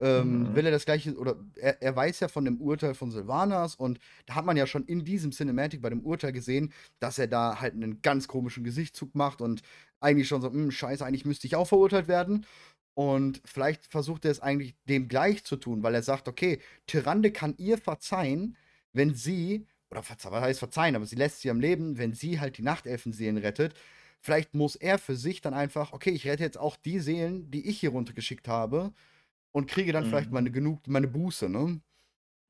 Ähm, 0.00 0.50
mhm. 0.50 0.54
Will 0.54 0.66
er 0.66 0.72
das 0.72 0.84
gleiche, 0.84 1.16
oder 1.16 1.36
er, 1.56 1.80
er 1.82 1.96
weiß 1.96 2.20
ja 2.20 2.28
von 2.28 2.44
dem 2.44 2.60
Urteil 2.60 2.94
von 2.94 3.10
Sylvanas 3.10 3.74
und 3.74 3.98
da 4.26 4.34
hat 4.34 4.44
man 4.44 4.56
ja 4.56 4.66
schon 4.66 4.84
in 4.84 5.04
diesem 5.04 5.32
Cinematic 5.32 5.82
bei 5.82 5.90
dem 5.90 6.02
Urteil 6.02 6.32
gesehen, 6.32 6.72
dass 7.00 7.18
er 7.18 7.26
da 7.26 7.60
halt 7.60 7.74
einen 7.74 8.02
ganz 8.02 8.28
komischen 8.28 8.64
Gesichtszug 8.64 9.14
macht 9.14 9.40
und 9.40 9.62
eigentlich 10.00 10.28
schon 10.28 10.42
so, 10.42 10.52
hm, 10.52 10.70
scheiße, 10.70 11.04
eigentlich 11.04 11.24
müsste 11.24 11.46
ich 11.46 11.56
auch 11.56 11.66
verurteilt 11.66 12.06
werden. 12.06 12.46
Und 12.94 13.40
vielleicht 13.44 13.86
versucht 13.86 14.24
er 14.24 14.30
es 14.30 14.40
eigentlich 14.40 14.76
dem 14.84 15.08
gleich 15.08 15.42
zu 15.42 15.56
tun, 15.56 15.82
weil 15.82 15.94
er 15.94 16.02
sagt, 16.02 16.28
okay, 16.28 16.60
Tyrande 16.86 17.32
kann 17.32 17.54
ihr 17.58 17.76
verzeihen, 17.76 18.56
wenn 18.94 19.14
sie 19.14 19.66
oder 19.90 20.02
was 20.02 20.24
heißt 20.24 20.58
verzeihen, 20.58 20.96
aber 20.96 21.06
sie 21.06 21.16
lässt 21.16 21.40
sie 21.40 21.50
am 21.50 21.60
Leben, 21.60 21.98
wenn 21.98 22.14
sie 22.14 22.40
halt 22.40 22.58
die 22.58 22.62
Nachtelfenseelen 22.62 23.38
rettet. 23.38 23.74
Vielleicht 24.20 24.54
muss 24.54 24.74
er 24.74 24.98
für 24.98 25.14
sich 25.16 25.40
dann 25.40 25.54
einfach, 25.54 25.92
okay, 25.92 26.10
ich 26.10 26.26
rette 26.26 26.42
jetzt 26.42 26.58
auch 26.58 26.76
die 26.76 26.98
Seelen, 26.98 27.50
die 27.50 27.68
ich 27.68 27.80
hier 27.80 27.90
runtergeschickt 27.90 28.48
habe 28.48 28.92
und 29.52 29.68
kriege 29.68 29.92
dann 29.92 30.04
mhm. 30.04 30.08
vielleicht 30.08 30.32
meine 30.32 30.50
genug, 30.50 30.86
meine 30.88 31.08
Buße, 31.08 31.48
ne? 31.48 31.80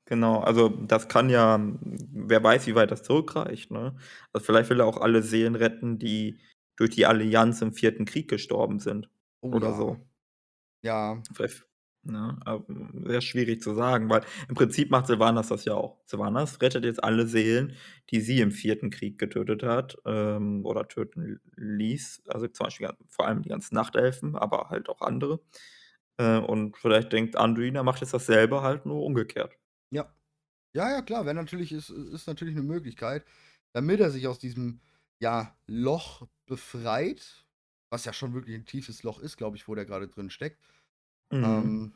Genau, 0.07 0.41
also 0.41 0.69
das 0.69 1.09
kann 1.09 1.31
ja, 1.31 1.59
wer 1.81 2.43
weiß, 2.43 2.67
wie 2.67 2.75
weit 2.75 2.91
das 2.91 3.03
zurückreicht, 3.03 3.71
ne? 3.71 3.97
Also 4.33 4.45
vielleicht 4.45 4.71
will 4.71 4.81
er 4.81 4.87
auch 4.87 4.99
alle 4.99 5.23
Seelen 5.23 5.55
retten, 5.55 5.99
die 5.99 6.39
durch 6.77 6.91
die 6.91 7.07
Allianz 7.07 7.63
im 7.63 7.73
vierten 7.73 8.05
Krieg 8.05 8.29
gestorben 8.29 8.79
sind. 8.81 9.09
Oh, 9.41 9.53
oder 9.53 9.71
ja. 9.71 9.77
so. 9.77 9.97
Ja. 10.83 11.23
Vielleicht 11.33 11.67
Ne? 12.07 12.37
sehr 13.05 13.21
schwierig 13.21 13.63
zu 13.63 13.75
sagen, 13.75 14.11
weil 14.11 14.23
im 14.49 14.55
Prinzip 14.55 14.91
macht 14.91 15.07
Sylvanas 15.07 15.49
das 15.49 15.65
ja 15.65 15.75
auch. 15.75 15.99
Sylvanas 16.05 16.61
rettet 16.61 16.85
jetzt 16.85 17.03
alle 17.03 17.27
Seelen, 17.27 17.77
die 18.11 18.21
sie 18.21 18.41
im 18.41 18.51
vierten 18.51 18.91
Krieg 18.91 19.19
getötet 19.19 19.63
hat 19.63 19.97
ähm, 20.05 20.65
oder 20.67 20.87
töten 20.87 21.41
ließ. 21.57 22.25
Also 22.29 22.49
zum 22.49 22.65
Beispiel 22.65 22.91
vor 23.09 23.27
allem 23.27 23.43
die 23.43 23.49
ganzen 23.49 23.75
Nachtelfen, 23.75 24.37
aber 24.37 24.69
halt 24.69 24.89
auch 24.89 25.01
andere. 25.01 25.41
Äh, 26.19 26.39
und 26.39 26.77
vielleicht 26.77 27.13
denkt 27.13 27.37
Anduin, 27.37 27.77
er 27.77 27.85
macht 27.85 28.01
jetzt 28.01 28.15
dasselbe 28.15 28.63
halt 28.63 28.87
nur 28.87 29.03
umgekehrt. 29.03 29.57
Ja. 29.91 30.15
Ja, 30.75 30.91
ja, 30.91 31.03
klar, 31.03 31.25
wäre 31.25 31.37
natürlich, 31.37 31.73
ist, 31.73 31.91
ist 31.91 32.27
natürlich 32.27 32.55
eine 32.57 32.65
Möglichkeit, 32.65 33.25
damit 33.73 34.01
er 34.01 34.11
sich 34.11 34.27
aus 34.27 34.39
diesem 34.39 34.81
ja, 35.21 35.57
Loch 35.67 36.27
befreit, 36.47 37.47
was 37.91 38.05
ja 38.05 38.13
schon 38.13 38.35
wirklich 38.35 38.57
ein 38.57 38.67
tiefes 38.67 39.05
Loch 39.05 39.21
ist, 39.21 39.37
glaube 39.37 39.57
ich, 39.57 39.69
wo 39.69 39.75
der 39.75 39.87
gerade 39.87 40.09
drin 40.09 40.31
steckt 40.31 40.59
Mhm. 41.35 41.45
Ähm, 41.45 41.95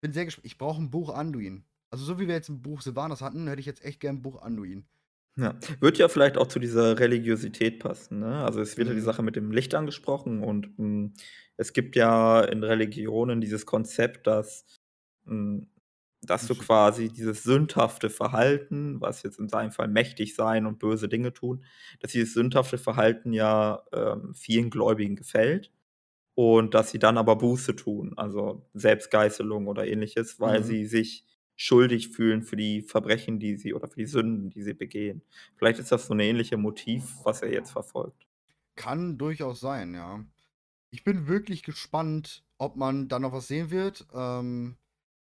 bin 0.00 0.12
sehr 0.12 0.24
gespannt. 0.24 0.46
Ich 0.46 0.58
brauche 0.58 0.80
ein 0.80 0.90
Buch 0.90 1.14
Anduin. 1.14 1.64
Also, 1.90 2.04
so 2.04 2.20
wie 2.20 2.28
wir 2.28 2.34
jetzt 2.34 2.48
ein 2.48 2.62
Buch 2.62 2.80
Sylvanas 2.82 3.20
hatten, 3.20 3.48
hätte 3.48 3.60
ich 3.60 3.66
jetzt 3.66 3.84
echt 3.84 4.00
gern 4.00 4.16
ein 4.16 4.22
Buch 4.22 4.42
Anduin. 4.42 4.86
Ja, 5.36 5.58
wird 5.80 5.98
ja 5.98 6.08
vielleicht 6.08 6.36
auch 6.36 6.48
zu 6.48 6.58
dieser 6.58 6.98
Religiosität 6.98 7.80
passen, 7.80 8.20
ne? 8.20 8.44
Also, 8.44 8.60
es 8.60 8.76
wird 8.76 8.88
ja 8.88 8.94
die 8.94 9.00
mhm. 9.00 9.04
Sache 9.04 9.22
mit 9.22 9.36
dem 9.36 9.50
Licht 9.52 9.74
angesprochen 9.74 10.42
und, 10.42 10.68
hm, 10.76 11.14
es 11.56 11.72
gibt 11.72 11.96
ja 11.96 12.42
in 12.42 12.64
Religionen 12.64 13.40
dieses 13.40 13.66
Konzept, 13.66 14.26
dass 14.26 14.64
hm, 15.26 15.68
dass 16.22 16.46
du 16.46 16.54
quasi 16.54 17.08
dieses 17.08 17.42
sündhafte 17.44 18.10
Verhalten, 18.10 19.00
was 19.00 19.22
jetzt 19.22 19.38
in 19.38 19.48
seinem 19.48 19.72
Fall 19.72 19.88
mächtig 19.88 20.34
sein 20.34 20.66
und 20.66 20.78
böse 20.78 21.08
Dinge 21.08 21.32
tun, 21.32 21.64
dass 22.00 22.12
dieses 22.12 22.34
sündhafte 22.34 22.78
Verhalten 22.78 23.32
ja, 23.32 23.82
ähm, 23.92 24.34
vielen 24.34 24.70
Gläubigen 24.70 25.16
gefällt 25.16 25.72
und 26.34 26.74
dass 26.74 26.90
sie 26.90 26.98
dann 26.98 27.18
aber 27.18 27.36
Buße 27.36 27.76
tun, 27.76 28.14
also 28.16 28.66
Selbstgeißelung 28.74 29.66
oder 29.66 29.86
ähnliches, 29.86 30.40
weil 30.40 30.60
mhm. 30.60 30.64
sie 30.64 30.86
sich 30.86 31.26
schuldig 31.56 32.08
fühlen 32.08 32.42
für 32.42 32.56
die 32.56 32.80
Verbrechen, 32.80 33.38
die 33.38 33.56
sie 33.56 33.74
oder 33.74 33.86
für 33.86 34.00
die 34.00 34.06
Sünden, 34.06 34.48
die 34.48 34.62
sie 34.62 34.72
begehen. 34.72 35.22
Vielleicht 35.56 35.78
ist 35.78 35.92
das 35.92 36.06
so 36.06 36.14
ein 36.14 36.20
ähnliches 36.20 36.58
Motiv, 36.58 37.16
was 37.24 37.42
er 37.42 37.52
jetzt 37.52 37.72
verfolgt. 37.72 38.26
Kann 38.76 39.18
durchaus 39.18 39.60
sein, 39.60 39.92
ja. 39.92 40.24
Ich 40.90 41.04
bin 41.04 41.28
wirklich 41.28 41.62
gespannt, 41.62 42.44
ob 42.56 42.76
man 42.76 43.08
da 43.08 43.18
noch 43.18 43.32
was 43.32 43.46
sehen 43.46 43.70
wird. 43.70 44.06
Ähm, 44.14 44.76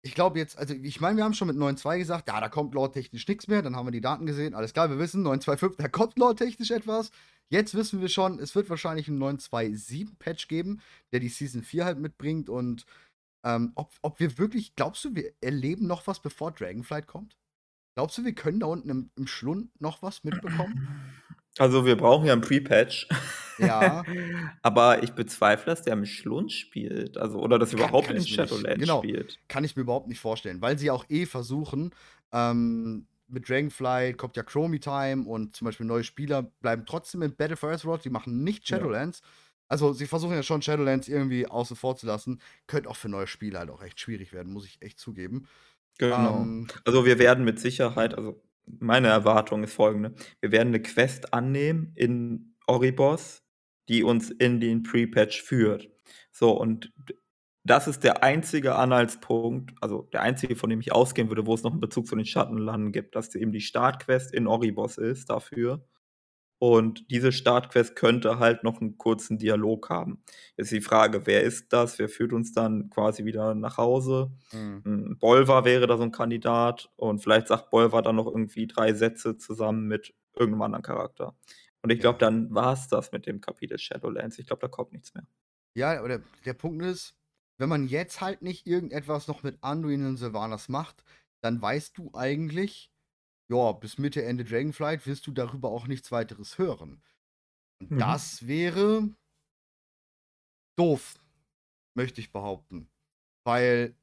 ich 0.03 0.15
glaube 0.15 0.39
jetzt, 0.39 0.59
also 0.59 0.75
ich 0.75 1.01
meine, 1.01 1.17
wir 1.17 1.25
haben 1.25 1.35
schon 1.35 1.49
mit 1.49 1.57
9.2 1.57 1.99
gesagt, 1.99 2.29
ja, 2.29 2.41
da 2.41 2.49
kommt 2.49 2.75
lore-technisch 2.75 3.27
nichts 3.27 3.49
mehr. 3.49 3.63
Dann 3.63 3.75
haben 3.75 3.87
wir 3.87 3.93
die 3.93 4.01
Daten 4.01 4.27
gesehen. 4.27 4.55
Alles 4.55 4.73
klar, 4.73 4.91
wir 4.91 4.99
wissen, 4.99 5.27
9.2.5, 5.27 5.77
da 5.79 5.89
kommt 5.89 6.19
lore-technisch 6.19 6.71
etwas. 6.71 7.11
Jetzt 7.51 7.75
wissen 7.75 8.01
wir 8.01 8.09
schon, 8.09 8.39
es 8.39 8.55
wird 8.55 8.69
wahrscheinlich 8.69 9.09
einen 9.09 9.23
927-Patch 9.23 10.49
geben, 10.49 10.81
der 11.13 11.21
die 11.21 11.29
Season 11.29 11.63
4 11.63 11.85
halt 11.85 11.99
mitbringt. 11.99 12.51
Und 12.51 12.85
ähm, 13.45 13.73
ob, 13.75 13.93
ob 14.03 14.21
wir 14.21 14.37
wirklich, 14.39 14.75
glaubst 14.77 15.05
du, 15.05 15.15
wir 15.15 15.33
erleben 15.41 15.87
noch 15.87 16.07
was, 16.07 16.21
bevor 16.21 16.53
Dragonflight 16.53 17.07
kommt? 17.07 17.37
Glaubst 17.95 18.19
du, 18.19 18.25
wir 18.25 18.35
können 18.35 18.61
da 18.61 18.67
unten 18.67 18.91
im, 18.91 19.11
im 19.17 19.27
Schlund 19.27 19.71
noch 19.81 20.03
was 20.03 20.25
mitbekommen? 20.25 20.89
Also 21.59 21.85
wir 21.85 21.97
brauchen 21.97 22.27
ja 22.27 22.33
einen 22.33 22.43
Pre-Patch. 22.43 23.09
Ja. 23.59 24.05
Aber 24.63 25.03
ich 25.03 25.11
bezweifle, 25.11 25.73
dass 25.73 25.83
der 25.83 25.95
im 25.95 26.07
Schlund 26.07 26.53
spielt. 26.53 27.19
Also, 27.19 27.41
oder 27.41 27.59
dass 27.59 27.73
überhaupt 27.73 28.11
in 28.11 28.25
Shadowlands 28.25 28.79
genau, 28.79 28.99
spielt. 28.99 29.41
Kann 29.49 29.65
ich 29.65 29.75
mir 29.75 29.83
überhaupt 29.83 30.07
nicht 30.07 30.21
vorstellen, 30.21 30.61
weil 30.61 30.79
sie 30.79 30.91
auch 30.91 31.05
eh 31.09 31.27
versuchen, 31.27 31.93
ähm, 32.33 33.07
mit 33.29 33.49
Dragonflight 33.49 34.17
kommt 34.17 34.37
ja 34.37 34.43
Chromie 34.43 34.81
Time 34.81 35.25
und 35.27 35.55
zum 35.55 35.67
Beispiel 35.67 35.87
neue 35.87 36.05
Spieler 36.05 36.43
bleiben 36.61 36.85
trotzdem 36.87 37.23
in 37.23 37.35
Battle 37.37 37.57
for 37.57 37.71
Azeroth, 37.71 38.05
die 38.05 38.11
machen 38.11 38.43
nicht 38.43 38.67
Shadowlands. 38.67 39.21
Ja. 39.21 39.27
Also 39.69 39.93
sie 39.93 40.07
versuchen 40.07 40.35
ja 40.35 40.43
schon 40.43 40.63
Shadowlands 40.63 41.09
irgendwie 41.09 41.47
außen 41.47 41.77
vor 41.77 41.97
zu 41.97 42.07
lassen. 42.07 42.41
Könnte 42.67 42.89
auch 42.89 42.97
für 42.97 43.09
neue 43.09 43.27
Spieler 43.27 43.61
halt 43.61 43.71
auch 43.71 43.83
echt 43.83 44.01
schwierig 44.01 44.33
werden, 44.33 44.53
muss 44.53 44.65
ich 44.65 44.81
echt 44.81 44.99
zugeben. 44.99 45.47
Genau. 45.99 46.43
Ähm, 46.43 46.69
also 46.85 47.05
wir 47.05 47.19
werden 47.19 47.45
mit 47.45 47.61
Sicherheit, 47.61 48.15
also 48.15 48.43
meine 48.67 49.09
Erwartung 49.09 49.65
ist 49.65 49.75
folgende. 49.75 50.15
Wir 50.41 50.53
werden 50.53 50.69
eine 50.69 50.83
Quest 50.83 51.35
annehmen 51.35 51.93
in 51.95 52.55
Oribos, 52.67 53.43
die 53.89 54.03
uns 54.03 54.31
in 54.31 54.61
den 54.61 54.83
Pre-Patch 54.83 55.43
führt. 55.43 55.89
So, 56.31 56.53
und 56.53 56.93
das 57.69 57.87
ist 57.89 58.05
der 58.05 58.23
einzige 58.23 58.77
Anhaltspunkt, 58.77 59.73
also 59.81 60.09
der 60.13 60.23
einzige, 60.23 60.57
von 60.57 60.71
dem 60.71 60.81
ich 60.81 60.93
ausgehen 60.93 61.29
würde, 61.29 61.47
wo 61.47 61.55
es 61.55 61.63
noch 61.63 61.73
einen 61.73 61.81
Bezug 61.81 62.07
zu 62.07 62.17
den 62.17 62.25
Schattenlanden 62.25 62.93
gibt, 62.93 63.15
dass 63.15 63.35
eben 63.35 63.53
die 63.53 63.61
Startquest 63.61 64.33
in 64.33 64.47
Oribos 64.47 64.99
ist 64.99 65.31
dafür. 65.31 65.85
Und 66.61 67.09
diese 67.11 67.31
Startquest 67.31 67.95
könnte 67.95 68.41
halt 68.41 68.65
noch 68.65 68.81
einen 68.81 68.99
kurzen 68.99 69.39
Dialog 69.39 69.91
haben. 69.91 70.25
Jetzt 70.57 70.73
die 70.73 70.81
Frage, 70.81 71.25
wer 71.25 71.43
ist 71.43 71.73
das? 71.73 72.01
Wer 72.01 72.09
führt 72.09 72.33
uns 72.33 72.53
dann 72.53 72.91
quasi 72.91 73.25
wieder 73.25 73.55
nach 73.55 73.77
Hause? 73.77 74.33
Mhm. 74.53 75.19
Bolvar 75.21 75.65
wäre 75.65 75.87
da 75.87 75.97
so 75.97 76.03
ein 76.03 76.11
Kandidat 76.11 76.91
und 76.97 77.21
vielleicht 77.21 77.47
sagt 77.47 77.71
Bolvar 77.71 78.03
dann 78.03 78.17
noch 78.17 78.27
irgendwie 78.27 78.67
drei 78.67 78.93
Sätze 78.93 79.37
zusammen 79.37 79.87
mit 79.87 80.15
irgendeinem 80.35 80.63
anderen 80.63 80.83
Charakter. 80.83 81.37
Und 81.83 81.91
ich 81.91 82.01
glaube, 82.01 82.19
dann 82.19 82.53
war 82.53 82.73
es 82.73 82.89
das 82.89 83.13
mit 83.13 83.27
dem 83.27 83.41
Kapitel 83.41 83.79
Shadowlands. 83.79 84.39
Ich 84.41 84.47
glaube, 84.47 84.61
da 84.61 84.69
kommt 84.69 84.93
nichts 84.93 85.15
mehr. 85.15 85.27
Ja, 85.75 85.97
aber 85.97 86.09
der, 86.09 86.23
der 86.45 86.55
Punkt 86.55 86.85
ist, 86.85 87.18
wenn 87.59 87.69
man 87.69 87.89
jetzt 87.89 88.21
halt 88.21 88.43
nicht 88.43 88.67
irgendetwas 88.67 89.29
noch 89.29 89.43
mit 89.43 89.63
Anduin 89.63 90.07
und 90.07 90.17
Sylvanas 90.17 90.69
macht, 90.69 91.05
dann 91.43 91.61
weißt 91.61 91.99
du 91.99 92.11
eigentlich, 92.15 92.91
ja, 93.49 93.73
bis 93.73 93.99
Mitte, 93.99 94.25
Ende 94.25 94.45
Dragonflight 94.45 95.07
wirst 95.07 95.27
du 95.27 95.33
darüber 95.33 95.71
auch 95.71 95.87
nichts 95.87 96.11
weiteres 96.13 96.59
hören. 96.59 97.03
Und 97.81 97.93
mhm. 97.93 97.99
das 97.99 98.47
wäre 98.47 99.09
doof, 100.77 101.15
möchte 101.95 102.21
ich 102.21 102.33
behaupten. 102.33 102.89
Weil, 103.45 103.97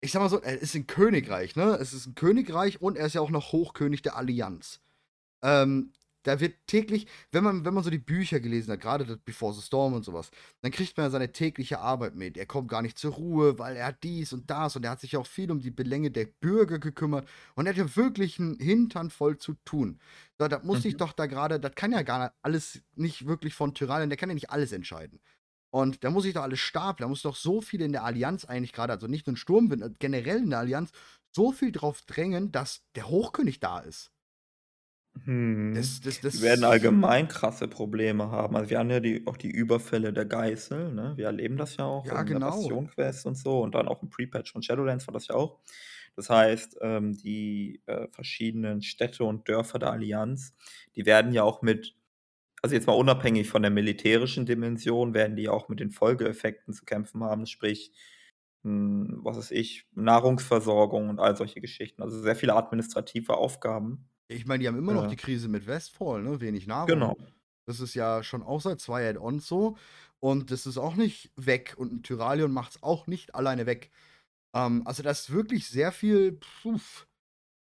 ich 0.00 0.12
sag 0.12 0.20
mal 0.20 0.28
so, 0.28 0.40
er 0.40 0.58
ist 0.58 0.74
ein 0.74 0.86
Königreich, 0.86 1.56
ne? 1.56 1.76
Es 1.76 1.92
ist 1.92 2.06
ein 2.06 2.14
Königreich 2.14 2.80
und 2.80 2.96
er 2.96 3.06
ist 3.06 3.14
ja 3.14 3.20
auch 3.20 3.30
noch 3.30 3.52
Hochkönig 3.52 4.02
der 4.02 4.16
Allianz. 4.16 4.80
Ähm, 5.42 5.92
da 6.22 6.40
wird 6.40 6.54
täglich, 6.66 7.06
wenn 7.30 7.44
man, 7.44 7.64
wenn 7.64 7.74
man 7.74 7.84
so 7.84 7.90
die 7.90 7.98
Bücher 7.98 8.40
gelesen 8.40 8.72
hat, 8.72 8.80
gerade 8.80 9.04
das 9.04 9.18
Before 9.18 9.54
the 9.54 9.62
Storm 9.62 9.94
und 9.94 10.04
sowas, 10.04 10.30
dann 10.60 10.70
kriegt 10.70 10.96
man 10.96 11.06
ja 11.06 11.10
seine 11.10 11.32
tägliche 11.32 11.80
Arbeit 11.80 12.14
mit. 12.14 12.36
Er 12.36 12.46
kommt 12.46 12.68
gar 12.68 12.82
nicht 12.82 12.98
zur 12.98 13.14
Ruhe, 13.14 13.58
weil 13.58 13.76
er 13.76 13.86
hat 13.86 14.02
dies 14.02 14.32
und 14.32 14.50
das 14.50 14.76
und 14.76 14.84
er 14.84 14.92
hat 14.92 15.00
sich 15.00 15.16
auch 15.16 15.26
viel 15.26 15.50
um 15.50 15.60
die 15.60 15.70
Belänge 15.70 16.10
der 16.10 16.26
Bürger 16.26 16.78
gekümmert 16.78 17.28
und 17.54 17.66
er 17.66 17.70
hat 17.70 17.78
ja 17.78 17.96
wirklich 17.96 18.38
einen 18.38 18.58
Hintern 18.58 19.10
voll 19.10 19.38
zu 19.38 19.54
tun. 19.64 19.98
So, 20.38 20.48
da 20.48 20.60
muss 20.62 20.84
mhm. 20.84 20.90
ich 20.90 20.96
doch 20.96 21.12
da 21.12 21.26
gerade, 21.26 21.60
das 21.60 21.74
kann 21.74 21.92
ja 21.92 22.02
gar 22.02 22.24
nicht 22.24 22.32
alles 22.42 22.82
nicht 22.94 23.26
wirklich 23.26 23.54
von 23.54 23.74
Tyrannien, 23.74 24.10
der 24.10 24.16
kann 24.18 24.28
ja 24.30 24.34
nicht 24.34 24.50
alles 24.50 24.72
entscheiden. 24.72 25.20
Und 25.74 26.04
da 26.04 26.10
muss 26.10 26.26
ich 26.26 26.34
doch 26.34 26.42
alles 26.42 26.60
stapeln. 26.60 27.06
Da 27.06 27.08
muss 27.08 27.22
doch 27.22 27.34
so 27.34 27.62
viel 27.62 27.80
in 27.80 27.92
der 27.92 28.04
Allianz 28.04 28.44
eigentlich 28.44 28.74
gerade, 28.74 28.92
also 28.92 29.06
nicht 29.06 29.26
nur 29.26 29.32
ein 29.32 29.38
Sturmwind, 29.38 29.82
äh, 29.82 29.90
generell 29.98 30.38
in 30.38 30.50
der 30.50 30.58
Allianz, 30.58 30.92
so 31.34 31.50
viel 31.50 31.72
drauf 31.72 32.02
drängen, 32.02 32.52
dass 32.52 32.82
der 32.94 33.08
Hochkönig 33.08 33.58
da 33.58 33.78
ist. 33.80 34.11
Hm. 35.24 35.74
Das, 35.74 36.00
das, 36.00 36.20
das 36.20 36.34
wir 36.34 36.48
werden 36.48 36.64
allgemein 36.64 37.28
krasse 37.28 37.68
Probleme 37.68 38.30
haben. 38.30 38.56
Also 38.56 38.70
wir 38.70 38.78
haben 38.78 38.90
ja 38.90 39.00
die, 39.00 39.26
auch 39.26 39.36
die 39.36 39.50
Überfälle 39.50 40.12
der 40.12 40.24
Geißel, 40.24 40.92
ne? 40.92 41.12
Wir 41.16 41.26
erleben 41.26 41.56
das 41.56 41.76
ja 41.76 41.84
auch 41.84 42.06
ja, 42.06 42.20
in 42.20 42.26
genau. 42.26 42.38
der 42.40 42.46
Bastion 42.46 42.88
Quest 42.88 43.26
und 43.26 43.36
so 43.36 43.60
und 43.60 43.74
dann 43.74 43.88
auch 43.88 44.02
im 44.02 44.10
Pre-Patch 44.10 44.52
von 44.52 44.62
Shadowlands 44.62 45.06
war 45.06 45.14
das 45.14 45.28
ja 45.28 45.34
auch. 45.34 45.60
Das 46.16 46.28
heißt, 46.28 46.78
ähm, 46.80 47.16
die 47.16 47.82
äh, 47.86 48.08
verschiedenen 48.08 48.82
Städte 48.82 49.24
und 49.24 49.48
Dörfer 49.48 49.78
der 49.78 49.92
Allianz, 49.92 50.54
die 50.96 51.06
werden 51.06 51.32
ja 51.32 51.42
auch 51.42 51.62
mit 51.62 51.94
also 52.62 52.76
jetzt 52.76 52.86
mal 52.86 52.92
unabhängig 52.92 53.48
von 53.48 53.62
der 53.62 53.72
militärischen 53.72 54.46
Dimension, 54.46 55.14
werden 55.14 55.36
die 55.36 55.48
auch 55.48 55.68
mit 55.68 55.80
den 55.80 55.90
Folgeeffekten 55.90 56.72
zu 56.72 56.84
kämpfen 56.84 57.24
haben, 57.24 57.46
sprich, 57.46 57.92
hm, 58.62 59.20
was 59.22 59.36
weiß 59.36 59.50
ich, 59.50 59.86
Nahrungsversorgung 59.94 61.08
und 61.08 61.18
all 61.18 61.36
solche 61.36 61.60
Geschichten. 61.60 62.02
Also 62.02 62.20
sehr 62.20 62.36
viele 62.36 62.54
administrative 62.54 63.36
Aufgaben. 63.36 64.08
Ich 64.34 64.46
meine, 64.46 64.60
die 64.60 64.68
haben 64.68 64.78
immer 64.78 64.94
noch 64.94 65.08
die 65.08 65.16
Krise 65.16 65.48
mit 65.48 65.66
Westfall, 65.66 66.22
ne? 66.22 66.40
Wenig 66.40 66.66
Nahrung. 66.66 66.88
Genau. 66.88 67.16
Das 67.66 67.80
ist 67.80 67.94
ja 67.94 68.22
schon 68.22 68.42
auch 68.42 68.60
seit 68.60 68.80
zwei 68.80 69.08
Add-ons 69.08 69.46
so. 69.46 69.76
Und 70.20 70.50
das 70.50 70.66
ist 70.66 70.78
auch 70.78 70.94
nicht 70.94 71.30
weg. 71.36 71.74
Und 71.76 71.92
ein 71.92 72.02
Tyralion 72.02 72.52
macht 72.52 72.72
es 72.72 72.82
auch 72.82 73.06
nicht 73.06 73.34
alleine 73.34 73.66
weg. 73.66 73.90
Ähm, 74.54 74.82
also, 74.84 75.02
das 75.02 75.22
ist 75.22 75.32
wirklich 75.32 75.68
sehr 75.68 75.92
viel. 75.92 76.32
Puf, 76.62 77.06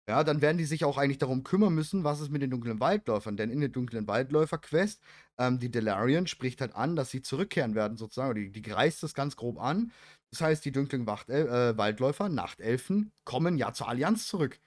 ja, 0.09 0.25
dann 0.25 0.41
werden 0.41 0.57
die 0.57 0.65
sich 0.65 0.85
auch 0.85 0.97
eigentlich 0.97 1.19
darum 1.19 1.45
kümmern 1.45 1.75
müssen, 1.75 2.03
was 2.03 2.21
ist 2.21 2.31
mit 2.31 2.41
den 2.41 2.51
dunklen 2.51 2.81
Waldläufern. 2.81 3.37
Denn 3.37 3.51
in 3.51 3.61
der 3.61 3.69
dunklen 3.69 4.09
Waldläufer-Quest, 4.09 5.03
ähm, 5.39 5.59
die 5.59 5.71
Delarian 5.71 6.27
spricht 6.27 6.63
halt 6.63 6.75
an, 6.75 6.97
dass 6.97 7.11
sie 7.11 7.21
zurückkehren 7.21 7.75
werden, 7.75 7.99
sozusagen. 7.99 8.35
Die, 8.35 8.51
die 8.51 8.63
greift 8.63 9.03
das 9.03 9.13
ganz 9.13 9.37
grob 9.37 9.61
an. 9.61 9.93
Das 10.31 10.41
heißt, 10.41 10.65
die 10.65 10.73
dunklen 10.73 11.07
Wacht 11.07 11.29
äh, 11.29 11.77
Waldläufer, 11.77 12.31
Nachtelfen, 12.31 13.13
kommen 13.25 13.59
ja 13.59 13.75
zur 13.75 13.89
Allianz 13.89 14.27
zurück. 14.27 14.59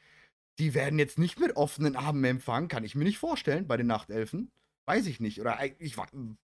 Die 0.60 0.74
werden 0.74 1.00
jetzt 1.00 1.18
nicht 1.18 1.40
mit 1.40 1.56
offenen 1.56 1.96
Armen 1.96 2.24
empfangen, 2.24 2.68
kann 2.68 2.84
ich 2.84 2.96
mir 2.96 3.04
nicht 3.04 3.18
vorstellen, 3.18 3.68
bei 3.68 3.78
den 3.78 3.88
Nachtelfen. 3.88 4.52
Weiß 4.86 5.06
ich 5.06 5.20
nicht. 5.20 5.40
Oder 5.40 5.60
ich, 5.80 5.96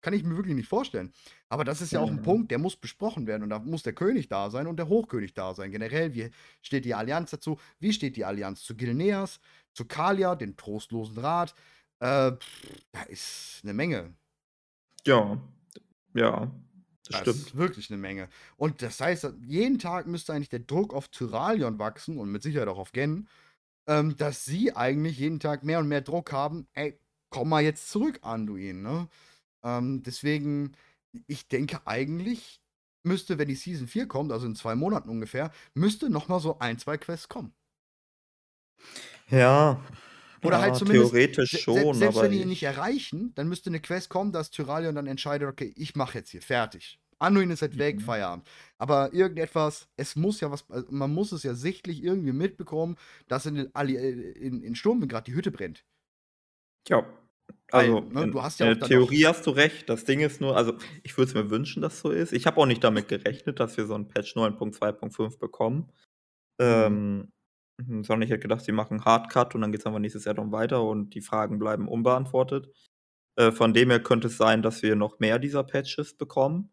kann 0.00 0.14
ich 0.14 0.22
mir 0.22 0.36
wirklich 0.36 0.54
nicht 0.54 0.68
vorstellen. 0.68 1.12
Aber 1.48 1.64
das 1.64 1.80
ist 1.80 1.92
ja 1.92 2.00
auch 2.00 2.08
ein 2.08 2.16
mhm. 2.16 2.22
Punkt, 2.22 2.50
der 2.50 2.58
muss 2.58 2.76
besprochen 2.76 3.26
werden. 3.26 3.42
Und 3.42 3.50
da 3.50 3.58
muss 3.58 3.82
der 3.82 3.92
König 3.92 4.28
da 4.28 4.50
sein 4.50 4.66
und 4.66 4.76
der 4.76 4.88
Hochkönig 4.88 5.34
da 5.34 5.54
sein. 5.54 5.72
Generell, 5.72 6.14
wie 6.14 6.30
steht 6.62 6.84
die 6.84 6.94
Allianz 6.94 7.30
dazu? 7.30 7.58
Wie 7.80 7.92
steht 7.92 8.16
die 8.16 8.24
Allianz 8.24 8.62
zu 8.62 8.76
Gilneas, 8.76 9.40
zu 9.74 9.84
Kalia, 9.84 10.36
den 10.36 10.56
trostlosen 10.56 11.18
Rat? 11.18 11.54
Äh, 11.98 12.32
da 12.92 13.02
ist 13.08 13.60
eine 13.62 13.74
Menge. 13.74 14.14
Ja, 15.06 15.38
ja. 16.14 16.50
Das, 17.10 17.24
das 17.24 17.36
ist 17.36 17.56
wirklich 17.56 17.90
eine 17.90 17.98
Menge. 17.98 18.28
Und 18.56 18.82
das 18.82 19.00
heißt, 19.00 19.34
jeden 19.46 19.78
Tag 19.78 20.06
müsste 20.06 20.32
eigentlich 20.32 20.48
der 20.48 20.60
Druck 20.60 20.94
auf 20.94 21.08
Tyralion 21.08 21.78
wachsen 21.80 22.18
und 22.18 22.30
mit 22.30 22.42
Sicherheit 22.42 22.68
auch 22.68 22.78
auf 22.78 22.92
Gen, 22.92 23.28
ähm, 23.90 24.16
dass 24.16 24.44
sie 24.44 24.76
eigentlich 24.76 25.18
jeden 25.18 25.40
Tag 25.40 25.64
mehr 25.64 25.80
und 25.80 25.88
mehr 25.88 26.00
Druck 26.00 26.30
haben. 26.30 26.68
Ey, 26.74 26.96
komm 27.28 27.48
mal 27.48 27.62
jetzt 27.62 27.90
zurück, 27.90 28.20
Anduin, 28.22 28.82
ne? 28.82 29.08
Ähm, 29.64 30.02
deswegen, 30.04 30.72
ich 31.26 31.48
denke 31.48 31.80
eigentlich 31.86 32.60
müsste, 33.02 33.38
wenn 33.38 33.48
die 33.48 33.56
Season 33.56 33.88
4 33.88 34.06
kommt, 34.06 34.30
also 34.30 34.46
in 34.46 34.54
zwei 34.54 34.76
Monaten 34.76 35.08
ungefähr, 35.08 35.50
müsste 35.74 36.08
noch 36.08 36.28
mal 36.28 36.38
so 36.38 36.58
ein, 36.60 36.78
zwei 36.78 36.98
Quests 36.98 37.28
kommen. 37.28 37.52
Ja. 39.28 39.80
Oder 40.42 40.58
ja, 40.58 40.62
halt 40.62 40.76
zumindest. 40.76 41.10
Theoretisch 41.10 41.60
schon. 41.60 41.94
Se 41.94 41.98
selbst 41.98 42.22
wenn 42.22 42.30
die 42.30 42.42
ihn 42.42 42.48
nicht 42.48 42.62
erreichen, 42.62 43.32
dann 43.34 43.48
müsste 43.48 43.70
eine 43.70 43.80
Quest 43.80 44.08
kommen, 44.08 44.30
dass 44.30 44.50
Tyralion 44.50 44.94
dann 44.94 45.08
entscheidet, 45.08 45.48
okay, 45.48 45.72
ich 45.76 45.96
mache 45.96 46.18
jetzt 46.18 46.30
hier 46.30 46.42
fertig. 46.42 47.00
Anduin 47.20 47.50
ist 47.50 47.62
halt 47.62 47.78
weg, 47.78 47.96
mhm. 47.96 48.00
Feierabend. 48.00 48.48
Aber 48.78 49.12
irgendetwas, 49.12 49.88
es 49.96 50.16
muss 50.16 50.40
ja 50.40 50.50
was, 50.50 50.68
also 50.70 50.90
man 50.90 51.12
muss 51.12 51.32
es 51.32 51.42
ja 51.42 51.54
sichtlich 51.54 52.02
irgendwie 52.02 52.32
mitbekommen, 52.32 52.96
dass 53.28 53.46
in, 53.46 53.56
in, 53.56 54.62
in 54.62 54.74
Sturm 54.74 55.06
gerade 55.06 55.24
die 55.24 55.34
Hütte 55.34 55.50
brennt. 55.50 55.84
Ja. 56.88 57.06
Also, 57.72 57.94
Weil, 57.94 58.02
ne, 58.12 58.22
in, 58.22 58.32
du 58.32 58.42
hast 58.42 58.60
ja 58.60 58.70
in 58.70 58.78
der 58.78 58.88
Theorie 58.88 59.26
hast 59.26 59.46
du 59.46 59.50
recht. 59.50 59.88
Das 59.88 60.04
Ding 60.04 60.20
ist 60.20 60.40
nur, 60.40 60.56
also 60.56 60.76
ich 61.02 61.16
würde 61.16 61.28
es 61.28 61.34
mir 61.34 61.50
wünschen, 61.50 61.82
dass 61.82 62.00
so 62.00 62.10
ist. 62.10 62.32
Ich 62.32 62.46
habe 62.46 62.60
auch 62.60 62.66
nicht 62.66 62.82
damit 62.82 63.08
gerechnet, 63.08 63.60
dass 63.60 63.76
wir 63.76 63.86
so 63.86 63.94
ein 63.94 64.08
Patch 64.08 64.34
9.2.5 64.36 65.38
bekommen. 65.38 65.92
Ähm, 66.60 67.32
mhm, 67.78 68.04
sondern 68.04 68.22
ich 68.22 68.30
hätte 68.30 68.42
gedacht, 68.42 68.64
sie 68.64 68.72
machen 68.72 69.04
Hardcut 69.04 69.54
und 69.54 69.60
dann 69.60 69.72
geht 69.72 69.80
es 69.80 69.86
einfach 69.86 70.00
nächstes 70.00 70.24
Jahr 70.24 70.34
dann 70.34 70.52
weiter 70.52 70.82
und 70.82 71.14
die 71.14 71.20
Fragen 71.20 71.58
bleiben 71.58 71.88
unbeantwortet. 71.88 72.72
Äh, 73.36 73.52
von 73.52 73.72
dem 73.72 73.90
her 73.90 74.02
könnte 74.02 74.28
es 74.28 74.36
sein, 74.36 74.62
dass 74.62 74.82
wir 74.82 74.96
noch 74.96 75.20
mehr 75.20 75.38
dieser 75.38 75.64
Patches 75.64 76.16
bekommen. 76.16 76.70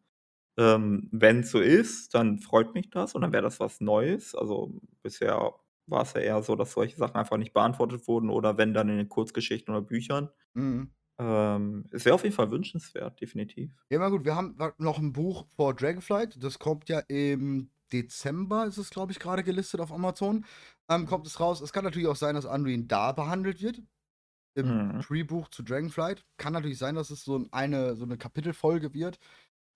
Ähm, 0.57 1.07
Wenn 1.11 1.41
es 1.41 1.51
so 1.51 1.59
ist, 1.59 2.13
dann 2.15 2.39
freut 2.39 2.73
mich 2.73 2.89
das 2.89 3.13
und 3.13 3.21
dann 3.21 3.31
wäre 3.31 3.43
das 3.43 3.59
was 3.59 3.79
Neues. 3.79 4.33
Also 4.35 4.81
bisher 5.03 5.53
war 5.85 6.01
es 6.01 6.13
ja 6.13 6.21
eher 6.21 6.43
so, 6.43 6.55
dass 6.55 6.73
solche 6.73 6.97
Sachen 6.97 7.15
einfach 7.15 7.37
nicht 7.37 7.53
beantwortet 7.53 8.07
wurden 8.07 8.29
oder 8.29 8.57
wenn 8.57 8.73
dann 8.73 8.89
in 8.89 8.97
den 8.97 9.09
Kurzgeschichten 9.09 9.73
oder 9.73 9.85
Büchern. 9.85 10.29
Mhm. 10.53 10.91
Ähm, 11.19 11.85
es 11.91 12.05
wäre 12.05 12.15
auf 12.15 12.23
jeden 12.23 12.35
Fall 12.35 12.51
wünschenswert, 12.51 13.19
definitiv. 13.21 13.71
Ja, 13.89 13.99
mal 13.99 14.11
gut, 14.11 14.25
wir 14.25 14.35
haben 14.35 14.57
noch 14.77 14.99
ein 14.99 15.13
Buch 15.13 15.45
vor 15.55 15.73
Dragonflight. 15.73 16.43
Das 16.43 16.59
kommt 16.59 16.89
ja 16.89 16.99
im 17.07 17.69
Dezember, 17.91 18.65
ist 18.65 18.77
es, 18.77 18.89
glaube 18.89 19.11
ich, 19.11 19.19
gerade 19.19 19.43
gelistet 19.43 19.79
auf 19.79 19.91
Amazon. 19.91 20.45
Ähm, 20.89 21.05
kommt 21.05 21.25
es 21.25 21.39
raus. 21.39 21.61
Es 21.61 21.73
kann 21.73 21.83
natürlich 21.83 22.07
auch 22.07 22.15
sein, 22.15 22.35
dass 22.35 22.45
Anduin 22.45 22.87
da 22.87 23.11
behandelt 23.13 23.61
wird. 23.61 23.81
Im 24.55 24.95
mhm. 24.95 24.99
Pre-Buch 25.01 25.49
zu 25.49 25.63
Dragonflight. 25.63 26.25
Kann 26.37 26.53
natürlich 26.53 26.79
sein, 26.79 26.95
dass 26.95 27.11
es 27.11 27.23
so 27.23 27.47
eine, 27.51 27.95
so 27.95 28.05
eine 28.05 28.17
Kapitelfolge 28.17 28.93
wird. 28.93 29.19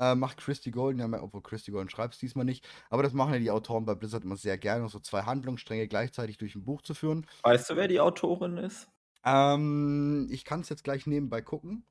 Äh, 0.02 0.16
macht 0.16 0.38
Christy 0.38 0.72
Golden, 0.72 1.00
ja, 1.00 1.22
obwohl 1.22 1.44
Christy 1.44 1.70
Golden 1.70 1.88
schreibt 1.92 2.16
es 2.16 2.20
diesmal 2.20 2.44
nicht. 2.44 2.68
Aber 2.90 3.04
das 3.04 3.14
machen 3.14 3.34
ja 3.34 3.40
die 3.40 3.52
Autoren 3.52 3.86
bei 3.86 3.94
Blizzard 3.94 4.24
immer 4.24 4.36
sehr 4.36 4.58
gerne, 4.58 4.90
so 4.90 5.00
zwei 5.00 5.22
Handlungsstränge 5.22 5.88
gleichzeitig 5.88 6.40
durch 6.40 6.56
ein 6.56 6.66
Buch 6.66 6.82
zu 6.82 6.96
führen. 6.96 7.28
Weißt 7.44 7.70
du, 7.70 7.76
wer 7.76 7.88
die 7.88 8.00
Autorin 8.00 8.58
ist? 8.58 8.90
Ähm, 9.24 10.28
ich 10.32 10.44
kann 10.44 10.62
es 10.62 10.70
jetzt 10.70 10.84
gleich 10.84 11.06
nebenbei 11.06 11.44
gucken. 11.44 11.86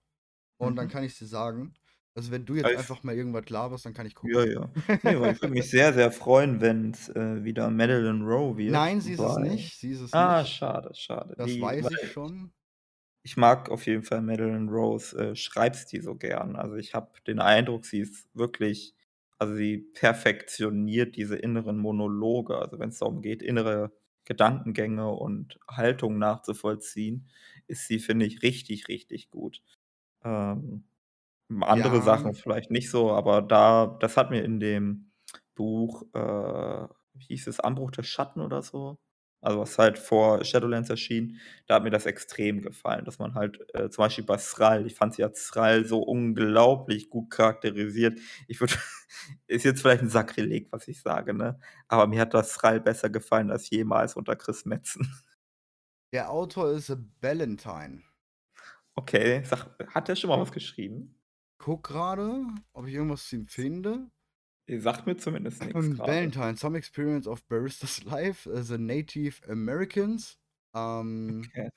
Und 0.59 0.73
mhm. 0.73 0.77
dann 0.77 0.89
kann 0.89 1.05
ich 1.05 1.17
dir 1.17 1.27
sagen. 1.27 1.75
Also 2.17 2.33
wenn 2.33 2.45
du 2.45 2.57
jetzt 2.57 2.65
also 2.65 2.79
einfach 2.79 3.05
mal 3.05 3.15
irgendwas 3.15 3.49
laberst, 3.49 3.87
dann 3.87 3.95
kann 3.95 4.07
ich 4.07 4.17
gucken. 4.17 4.35
Ja, 4.35 4.45
ja. 4.45 4.71
Nee, 5.05 5.31
ich 5.31 5.41
würde 5.41 5.55
mich 5.55 5.71
sehr, 5.71 5.93
sehr 5.95 6.11
freuen, 6.11 6.61
wenn 6.61 6.91
es 6.91 7.09
äh, 7.11 7.45
wieder 7.45 7.71
Madeline 7.71 8.25
Rowe 8.25 8.57
wird. 8.59 8.73
Nein, 8.73 9.01
sie 9.01 9.13
ist 9.13 9.21
es 9.21 9.37
nicht. 9.37 9.79
Sie 9.79 9.93
ist 9.93 10.01
es 10.01 10.13
ah, 10.13 10.43
nicht. 10.43 10.53
schade, 10.53 10.91
schade. 10.95 11.35
Das 11.39 11.47
die, 11.47 11.63
weiß 11.63 11.87
ich 12.03 12.11
schon 12.11 12.53
ich 13.23 13.37
mag 13.37 13.71
auf 13.71 13.87
jeden 13.87 14.03
Fall 14.03 14.23
Madeline 14.23 14.71
Rose 14.71 15.17
äh, 15.17 15.37
Schreibstil 15.37 16.03
so 16.03 16.15
gern. 16.15 16.57
Also 16.57 16.77
ich 16.77 16.95
habe 16.95 17.11
den 17.27 17.39
Eindruck, 17.41 17.85
sie 17.85 18.01
ist 18.01 18.29
wirklich, 18.35 18.95
also 19.39 19.55
sie 19.55 19.79
perfektioniert 19.79 21.17
diese 21.17 21.37
inneren 21.37 21.77
Monologe. 21.79 22.59
Also 22.59 22.79
wenn 22.79 22.91
es 22.91 22.99
darum 22.99 23.23
geht, 23.23 23.43
innere 23.43 23.93
Gedankengänge 24.25 25.11
und 25.11 25.59
Haltung 25.69 26.19
nachzuvollziehen, 26.19 27.29
ist 27.67 27.87
sie, 27.89 27.99
finde 27.99 28.27
ich, 28.27 28.43
richtig, 28.43 28.89
richtig 28.89 29.31
gut. 29.31 29.63
Ähm, 30.25 30.85
andere 31.61 31.97
ja. 31.97 32.03
Sachen 32.03 32.35
vielleicht 32.35 32.71
nicht 32.71 32.91
so, 32.91 33.13
aber 33.13 33.43
da, 33.43 33.99
das 34.01 34.17
hat 34.17 34.31
mir 34.31 34.45
in 34.45 34.61
dem 34.61 35.11
Buch, 35.55 36.05
äh, 36.15 36.89
wie 37.15 37.25
hieß 37.25 37.49
es, 37.49 37.61
Anbruch 37.61 37.91
des 37.91 38.07
Schatten 38.07 38.41
oder 38.41 38.63
so, 38.63 38.99
also 39.41 39.61
was 39.61 39.79
halt 39.79 39.99
vor 39.99 40.45
Shadowlands 40.45 40.91
erschien, 40.91 41.39
da 41.67 41.77
hat 41.77 41.83
mir 41.85 41.91
das 41.91 42.07
extrem 42.07 42.61
gefallen, 42.61 43.05
dass 43.05 43.19
man 43.19 43.35
halt 43.35 43.59
äh, 43.75 43.89
zum 43.89 44.05
Beispiel 44.05 44.25
bei 44.25 44.37
Thrall, 44.37 44.87
ich 44.87 44.95
fand 44.95 45.15
sie 45.15 45.25
als 45.25 45.47
Thrall 45.47 45.85
so 45.85 46.01
unglaublich 46.01 47.09
gut 47.11 47.31
charakterisiert. 47.31 48.19
Ich 48.49 48.61
würde, 48.61 48.75
ist 49.47 49.65
jetzt 49.65 49.81
vielleicht 49.81 50.03
ein 50.03 50.11
Sakrileg, 50.11 50.69
was 50.71 50.89
ich 50.89 51.01
sage, 51.01 51.33
ne? 51.35 51.59
Aber 51.89 52.07
mir 52.07 52.21
hat 52.21 52.35
das 52.35 52.53
Thrall 52.53 52.81
besser 52.81 53.09
gefallen 53.09 53.51
als 53.51 53.71
jemals 53.71 54.15
unter 54.15 54.37
Chris 54.37 54.65
Metzen. 54.65 55.07
Der 56.13 56.31
Autor 56.31 56.73
ist 56.73 56.95
Valentine. 57.21 58.03
Okay, 58.97 59.43
sag, 59.45 59.69
hat 59.95 60.09
er 60.09 60.17
schon 60.17 60.29
mal 60.29 60.41
was 60.41 60.51
geschrieben? 60.51 61.15
Guck 61.59 61.85
gerade, 61.85 62.43
ob 62.73 62.87
ich 62.87 62.95
irgendwas 62.95 63.29
zu 63.29 63.37
ihm 63.37 63.47
finde. 63.47 64.11
Sagt 64.79 65.07
mir 65.07 65.17
zumindest 65.17 65.65
nichts. 65.65 65.99
Valentine, 65.99 66.57
some 66.57 66.77
experience 66.77 67.27
of 67.27 67.43
Baristas 67.49 68.05
life 68.05 68.49
as 68.51 68.71
a 68.71 68.79
Native 68.79 69.41
Americans. 69.49 70.39
Ähm, 70.75 71.43
okay. 71.49 71.71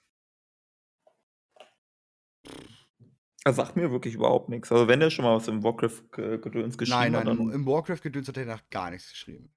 Er 3.45 3.53
sagt 3.53 3.75
mir 3.75 3.91
wirklich 3.91 4.13
überhaupt 4.13 4.49
nichts. 4.49 4.71
Also 4.71 4.87
wenn 4.87 5.01
er 5.01 5.09
schon 5.09 5.25
mal 5.25 5.35
was 5.35 5.47
im 5.47 5.63
Warcraft-Gedöns 5.63 6.77
geschrieben 6.77 6.99
nein, 6.99 7.11
nein, 7.11 7.27
hat. 7.27 7.37
Nein, 7.37 7.49
im 7.49 7.65
Warcraft-Gedöns 7.65 8.27
hat 8.27 8.37
er 8.37 8.59
gar 8.69 8.91
nichts 8.91 9.09
geschrieben. 9.09 9.53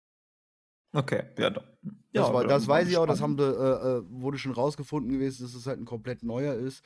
Okay, 0.93 1.25
ja, 1.39 1.51
doch. 1.51 1.65
Das, 1.83 2.29
ja, 2.29 2.33
war, 2.33 2.45
das 2.47 2.67
weiß 2.67 2.89
ich 2.89 2.97
auch, 2.97 3.07
das 3.07 3.21
haben, 3.21 3.39
äh, 3.39 3.43
äh, 3.43 4.03
wurde 4.09 4.39
schon 4.39 4.53
rausgefunden 4.53 5.13
gewesen, 5.13 5.45
dass 5.45 5.55
es 5.55 5.67
halt 5.67 5.79
ein 5.79 5.85
komplett 5.85 6.23
neuer 6.23 6.55
ist. 6.55 6.83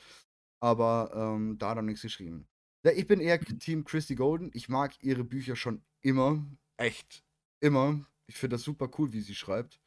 aber 0.59 1.11
ähm, 1.15 1.57
da 1.57 1.69
hat 1.69 1.77
er 1.77 1.81
nichts 1.81 2.01
geschrieben. 2.01 2.47
Ja, 2.83 2.91
ich 2.91 3.07
bin 3.07 3.19
eher 3.19 3.39
Team 3.39 3.83
Christy 3.83 4.15
Golden. 4.15 4.51
Ich 4.53 4.69
mag 4.69 4.93
ihre 5.03 5.23
Bücher 5.23 5.55
schon 5.55 5.83
immer. 6.01 6.43
Echt. 6.77 7.23
Immer. 7.59 8.05
Ich 8.25 8.35
finde 8.35 8.55
das 8.55 8.63
super 8.63 8.89
cool, 8.97 9.13
wie 9.13 9.21
sie 9.21 9.35
schreibt. 9.35 9.79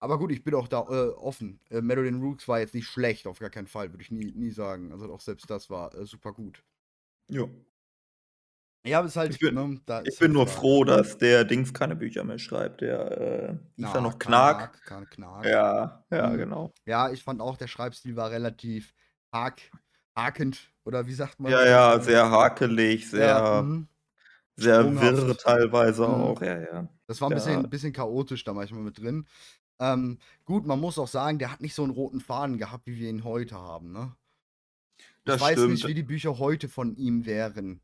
Aber 0.00 0.18
gut, 0.18 0.32
ich 0.32 0.42
bin 0.42 0.54
auch 0.54 0.66
da 0.66 0.80
äh, 0.88 1.10
offen. 1.10 1.60
Äh, 1.68 1.82
Madeline 1.82 2.18
Rooks 2.18 2.48
war 2.48 2.58
jetzt 2.58 2.74
nicht 2.74 2.86
schlecht, 2.86 3.26
auf 3.26 3.38
gar 3.38 3.50
keinen 3.50 3.66
Fall, 3.66 3.92
würde 3.92 4.02
ich 4.02 4.10
nie, 4.10 4.32
nie 4.32 4.50
sagen. 4.50 4.92
Also 4.92 5.12
auch 5.12 5.20
selbst 5.20 5.48
das 5.50 5.68
war 5.68 5.94
äh, 5.94 6.06
super 6.06 6.32
gut. 6.32 6.64
Ja. 7.28 7.46
Ja, 8.86 8.98
aber 8.98 9.06
es 9.06 9.12
ist 9.12 9.16
halt. 9.16 9.34
Ich 9.34 9.38
bin, 9.38 9.54
ne, 9.54 9.78
ich 10.04 10.18
bin 10.18 10.28
halt 10.28 10.32
nur 10.32 10.46
froh, 10.46 10.84
dass 10.84 11.18
der 11.18 11.44
Dings 11.44 11.74
keine 11.74 11.94
Bücher 11.94 12.24
mehr 12.24 12.38
schreibt. 12.38 12.80
Der 12.80 13.50
äh, 13.50 13.56
hieß 13.76 13.92
ja 13.92 14.00
noch 14.00 14.18
Knark. 14.18 14.82
Knark, 14.84 15.10
Knark. 15.10 15.44
Ja, 15.44 16.06
ja, 16.10 16.28
mhm. 16.30 16.38
genau. 16.38 16.72
Ja, 16.86 17.10
ich 17.10 17.22
fand 17.22 17.42
auch, 17.42 17.58
der 17.58 17.66
Schreibstil 17.66 18.16
war 18.16 18.30
relativ 18.30 18.94
hak, 19.30 19.60
hakend. 20.16 20.69
Oder 20.84 21.06
wie 21.06 21.14
sagt 21.14 21.40
man? 21.40 21.52
Ja, 21.52 21.64
ja, 21.64 22.00
sehr 22.00 22.30
hakelig, 22.30 23.08
sehr, 23.08 23.26
ja, 23.26 23.62
mhm. 23.62 23.88
sehr 24.56 25.00
wirr 25.00 25.36
teilweise 25.36 26.06
mhm. 26.06 26.14
auch. 26.14 26.42
Ja, 26.42 26.60
ja. 26.60 26.88
Das 27.06 27.20
war 27.20 27.30
ein 27.30 27.34
bisschen, 27.34 27.64
ein 27.64 27.70
bisschen 27.70 27.92
chaotisch 27.92 28.44
da 28.44 28.52
manchmal 28.52 28.82
mit 28.82 28.98
drin. 28.98 29.26
Ähm, 29.78 30.18
gut, 30.44 30.66
man 30.66 30.80
muss 30.80 30.98
auch 30.98 31.08
sagen, 31.08 31.38
der 31.38 31.50
hat 31.50 31.60
nicht 31.60 31.74
so 31.74 31.82
einen 31.82 31.92
roten 31.92 32.20
Faden 32.20 32.58
gehabt, 32.58 32.86
wie 32.86 32.98
wir 32.98 33.08
ihn 33.08 33.24
heute 33.24 33.56
haben, 33.56 33.92
ne? 33.92 34.14
Ich 35.24 35.40
weiß 35.40 35.52
stimmt. 35.52 35.72
nicht, 35.72 35.86
wie 35.86 35.94
die 35.94 36.02
Bücher 36.02 36.38
heute 36.38 36.68
von 36.68 36.96
ihm 36.96 37.26
wären. 37.26 37.80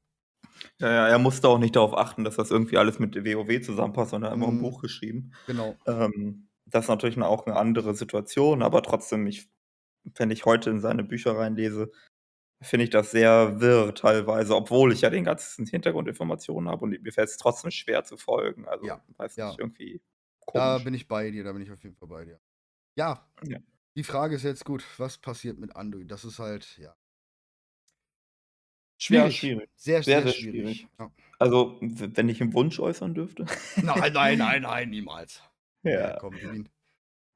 Ja, 0.78 0.90
ja, 0.90 1.08
er 1.08 1.18
musste 1.18 1.48
auch 1.48 1.58
nicht 1.58 1.76
darauf 1.76 1.96
achten, 1.96 2.24
dass 2.24 2.36
das 2.36 2.50
irgendwie 2.50 2.78
alles 2.78 2.98
mit 2.98 3.14
WoW 3.14 3.60
zusammenpasst, 3.60 4.10
sondern 4.10 4.32
immer 4.32 4.48
ein 4.48 4.56
mhm. 4.56 4.62
Buch 4.62 4.80
geschrieben. 4.80 5.32
Genau. 5.46 5.76
Ähm, 5.86 6.48
das 6.66 6.84
ist 6.84 6.88
natürlich 6.88 7.20
auch 7.20 7.46
eine 7.46 7.56
andere 7.56 7.94
Situation, 7.94 8.62
aber 8.62 8.82
trotzdem, 8.82 9.26
ich, 9.26 9.48
wenn 10.16 10.30
ich 10.30 10.44
heute 10.44 10.70
in 10.70 10.80
seine 10.80 11.04
Bücher 11.04 11.36
reinlese, 11.36 11.90
finde 12.62 12.84
ich 12.84 12.90
das 12.90 13.10
sehr 13.10 13.60
wirr 13.60 13.94
teilweise, 13.94 14.56
obwohl 14.56 14.92
ich 14.92 15.02
ja 15.02 15.10
den 15.10 15.24
ganzen 15.24 15.66
Hintergrundinformationen 15.66 16.70
habe 16.70 16.84
und 16.84 17.02
mir 17.02 17.12
fällt 17.12 17.28
es 17.28 17.36
trotzdem 17.36 17.70
schwer 17.70 18.04
zu 18.04 18.16
folgen. 18.16 18.66
Also, 18.66 18.86
Ja, 18.86 19.04
weiß 19.18 19.36
ja. 19.36 19.44
nicht, 19.44 19.58
irgendwie 19.58 20.02
Da 20.52 20.78
bin 20.78 20.94
ich 20.94 21.08
bei 21.08 21.30
dir, 21.30 21.44
da 21.44 21.52
bin 21.52 21.62
ich 21.62 21.72
auf 21.72 21.82
jeden 21.84 21.96
Fall 21.96 22.08
bei 22.08 22.24
dir. 22.26 22.40
Ja, 22.96 23.30
Ja. 23.42 23.60
die 23.96 24.04
Frage 24.04 24.36
ist 24.36 24.44
jetzt 24.44 24.64
gut, 24.66 24.84
was 24.98 25.18
passiert 25.18 25.58
mit 25.58 25.76
Anduin? 25.76 26.08
Das 26.08 26.24
ist 26.24 26.38
halt, 26.40 26.78
ja. 26.78 26.96
Ja, 29.08 29.30
Schwierig. 29.30 29.30
schwierig. 29.30 29.70
Sehr, 29.76 30.02
Sehr, 30.04 30.22
sehr 30.22 30.26
sehr 30.26 30.34
schwierig. 30.34 30.86
schwierig. 30.88 30.88
Ja. 30.98 31.10
Also, 31.38 31.78
wenn 31.82 32.28
ich 32.28 32.40
einen 32.40 32.54
Wunsch 32.54 32.80
äußern 32.80 33.14
dürfte. 33.14 33.46
Nein, 33.80 34.12
nein, 34.12 34.38
nein, 34.38 34.62
nein, 34.62 34.90
niemals. 34.90 35.42
Ja, 35.84 36.12
Ja. 36.12 36.18
komm, 36.18 36.38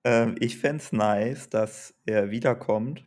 Ähm, 0.05 0.37
ich 0.41 0.59
fände 0.59 0.83
es 0.83 0.93
nice, 0.93 1.49
dass 1.51 1.95
er 2.07 2.31
wiederkommt 2.31 3.05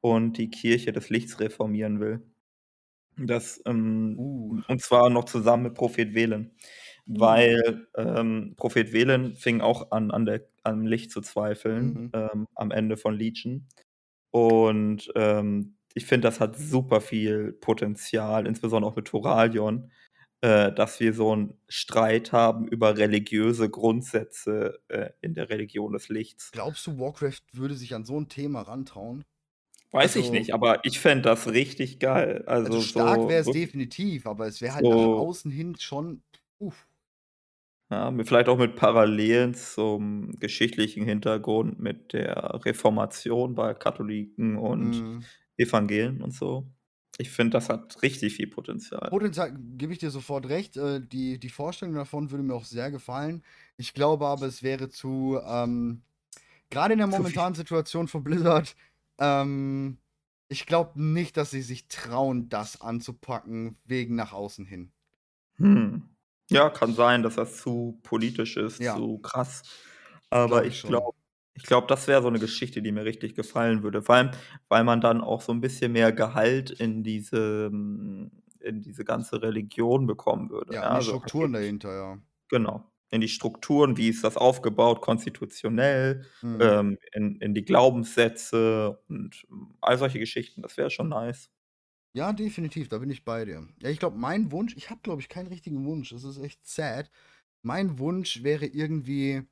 und 0.00 0.34
die 0.38 0.50
Kirche 0.50 0.92
des 0.92 1.10
Lichts 1.10 1.40
reformieren 1.40 2.00
will. 2.00 2.22
Das, 3.16 3.62
ähm, 3.66 4.16
Uh. 4.18 4.60
und 4.68 4.80
zwar 4.82 5.10
noch 5.10 5.24
zusammen 5.24 5.64
mit 5.64 5.74
Prophet 5.74 6.14
Velen. 6.14 6.52
Mhm. 7.06 7.20
Weil 7.20 7.88
ähm, 7.96 8.54
Prophet 8.56 8.90
Velen 8.92 9.34
fing 9.34 9.60
auch 9.60 9.90
an, 9.92 10.10
an 10.10 10.26
der, 10.26 10.48
am 10.62 10.86
Licht 10.86 11.10
zu 11.12 11.20
zweifeln, 11.20 11.86
Mhm. 11.94 12.10
ähm, 12.14 12.46
am 12.54 12.70
Ende 12.70 12.96
von 12.96 13.14
Legion. 13.14 13.66
Und 14.32 15.10
ähm, 15.16 15.76
ich 15.94 16.06
finde, 16.06 16.28
das 16.28 16.40
hat 16.40 16.56
super 16.58 17.00
viel 17.00 17.52
Potenzial, 17.54 18.46
insbesondere 18.46 18.92
auch 18.92 18.96
mit 18.96 19.06
Toralion, 19.08 19.90
äh, 20.42 20.72
dass 20.72 21.00
wir 21.00 21.14
so 21.14 21.32
einen 21.32 21.54
Streit 21.68 22.32
haben 22.32 22.68
über 22.68 22.96
religiöse 22.98 23.70
Grundsätze 23.70 24.80
äh, 24.88 25.10
in 25.22 25.34
der 25.34 25.50
Religion 25.50 25.92
des 25.92 26.08
Lichts. 26.08 26.52
Glaubst 26.52 26.86
du, 26.86 26.96
Warcraft 27.00 27.40
würde 27.54 27.74
sich 27.74 27.92
an 27.94 28.04
so 28.04 28.16
ein 28.20 28.28
Thema 28.28 28.62
rantrauen? 28.62 29.24
Weiß 29.92 30.16
ich 30.16 30.30
also 30.30 30.32
nicht, 30.32 30.54
aber 30.54 30.84
ich 30.84 31.00
fände 31.00 31.22
das 31.22 31.48
richtig 31.48 31.98
geil. 31.98 32.44
Also, 32.46 32.70
Also 32.70 32.80
stark 32.80 33.26
wäre 33.28 33.40
es 33.42 33.50
definitiv, 33.50 34.26
aber 34.26 34.46
es 34.46 34.60
wäre 34.60 34.74
halt 34.74 34.88
nach 34.90 35.08
außen 35.16 35.50
hin 35.50 35.76
schon. 35.78 36.22
Uff. 36.58 36.86
Ja, 37.90 38.12
vielleicht 38.24 38.48
auch 38.48 38.56
mit 38.58 38.76
Parallelen 38.76 39.54
zum 39.54 40.38
geschichtlichen 40.38 41.04
Hintergrund 41.04 41.80
mit 41.80 42.12
der 42.12 42.60
Reformation 42.64 43.54
bei 43.56 43.74
Katholiken 43.74 44.56
und 44.56 45.02
Mhm. 45.02 45.28
Evangelien 45.56 46.22
und 46.22 46.32
so. 46.32 46.72
Ich 47.18 47.30
finde, 47.30 47.50
das 47.50 47.68
hat 47.68 48.00
richtig 48.02 48.34
viel 48.36 48.46
Potenzial. 48.46 49.10
Potenzial 49.10 49.52
gebe 49.76 49.92
ich 49.92 49.98
dir 49.98 50.10
sofort 50.10 50.48
recht. 50.48 50.76
Äh, 50.76 51.00
die, 51.00 51.38
die 51.38 51.48
Vorstellung 51.48 51.94
davon 51.94 52.30
würde 52.30 52.44
mir 52.44 52.54
auch 52.54 52.64
sehr 52.64 52.90
gefallen. 52.90 53.42
Ich 53.76 53.92
glaube 53.94 54.26
aber, 54.26 54.46
es 54.46 54.62
wäre 54.62 54.88
zu, 54.88 55.38
ähm, 55.44 56.02
gerade 56.70 56.94
in 56.94 56.98
der 56.98 57.08
momentanen 57.08 57.54
Situation 57.54 58.08
von 58.08 58.24
Blizzard, 58.24 58.76
ähm, 59.20 59.98
ich 60.48 60.66
glaube 60.66 61.00
nicht, 61.02 61.36
dass 61.36 61.50
sie 61.50 61.62
sich 61.62 61.88
trauen, 61.88 62.48
das 62.48 62.80
anzupacken, 62.80 63.78
wegen 63.84 64.16
nach 64.16 64.32
außen 64.32 64.66
hin. 64.66 64.92
Hm. 65.56 66.08
Ja, 66.50 66.70
kann 66.70 66.94
sein, 66.94 67.22
dass 67.22 67.36
das 67.36 67.58
zu 67.58 68.00
politisch 68.02 68.56
ist, 68.56 68.84
Ja. 68.84 68.92
zu 68.92 69.18
krass. 69.18 69.62
Aber 70.30 70.64
ich 70.64 70.84
glaube, 70.84 71.16
ich 71.54 71.64
glaube, 71.64 71.86
das 71.88 72.08
wäre 72.08 72.22
so 72.22 72.28
eine 72.28 72.38
Geschichte, 72.40 72.82
die 72.82 72.92
mir 72.92 73.04
richtig 73.04 73.34
gefallen 73.34 73.82
würde. 73.82 74.02
Vor 74.02 74.14
allem, 74.16 74.30
weil 74.68 74.84
man 74.84 75.00
dann 75.00 75.20
auch 75.20 75.40
so 75.42 75.52
ein 75.52 75.60
bisschen 75.60 75.92
mehr 75.92 76.12
Gehalt 76.12 76.70
in 76.70 77.02
diese 77.04 77.66
hm, 77.70 78.30
in 78.60 78.82
diese 78.82 79.04
ganze 79.04 79.40
Religion 79.42 80.06
bekommen 80.06 80.50
würde, 80.50 80.74
Ja, 80.74 80.84
ja, 80.84 80.88
die 80.88 81.00
also 81.00 81.02
Strukturen 81.02 81.52
dahinter, 81.52 81.92
ja. 81.94 82.18
Genau 82.48 82.89
in 83.10 83.20
die 83.20 83.28
Strukturen, 83.28 83.96
wie 83.96 84.08
ist 84.08 84.24
das 84.24 84.36
aufgebaut, 84.36 85.00
konstitutionell, 85.02 86.26
Mhm. 86.42 86.80
ähm, 86.80 86.98
in 87.12 87.36
in 87.36 87.54
die 87.54 87.64
Glaubenssätze 87.64 89.00
und 89.08 89.46
all 89.80 89.98
solche 89.98 90.18
Geschichten. 90.20 90.62
Das 90.62 90.76
wäre 90.76 90.90
schon 90.90 91.08
nice. 91.08 91.50
Ja, 92.14 92.32
definitiv, 92.32 92.88
da 92.88 92.98
bin 92.98 93.10
ich 93.10 93.24
bei 93.24 93.44
dir. 93.44 93.68
Ja, 93.80 93.88
ich 93.88 93.98
glaube, 94.00 94.18
mein 94.18 94.50
Wunsch 94.50 94.76
ich 94.76 94.90
habe, 94.90 95.00
glaube 95.02 95.20
ich, 95.22 95.28
keinen 95.28 95.46
richtigen 95.46 95.84
Wunsch. 95.84 96.10
Das 96.10 96.24
ist 96.24 96.38
echt 96.38 96.66
sad. 96.66 97.10
Mein 97.62 97.98
Wunsch 97.98 98.42
wäre 98.42 98.66
irgendwie 98.66 99.42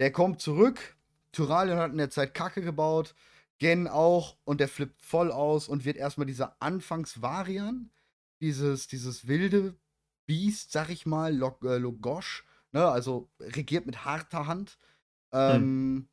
der 0.00 0.12
kommt 0.12 0.40
zurück, 0.40 0.96
Turalien 1.32 1.78
hat 1.78 1.92
in 1.92 1.98
der 1.98 2.10
Zeit 2.10 2.34
Kacke 2.34 2.62
gebaut, 2.62 3.14
Gen 3.58 3.88
auch 3.88 4.38
und 4.44 4.60
der 4.60 4.68
flippt 4.68 5.02
voll 5.02 5.32
aus 5.32 5.68
und 5.68 5.84
wird 5.84 5.96
erstmal 5.96 6.26
dieser 6.26 6.60
Anfangsvarian, 6.62 7.92
dieses 8.40 8.88
dieses 8.88 9.28
wilde 9.28 9.76
Biest, 10.26 10.72
sag 10.72 10.90
ich 10.90 11.06
mal, 11.06 11.34
Log 11.36 11.64
äh, 11.64 11.78
Logosh 11.78 12.44
ne, 12.72 12.86
also 12.88 13.30
regiert 13.40 13.86
mit 13.86 14.04
harter 14.04 14.46
Hand, 14.46 14.78
hm. 15.32 15.40
ähm, 15.40 15.62
hm. 15.62 16.08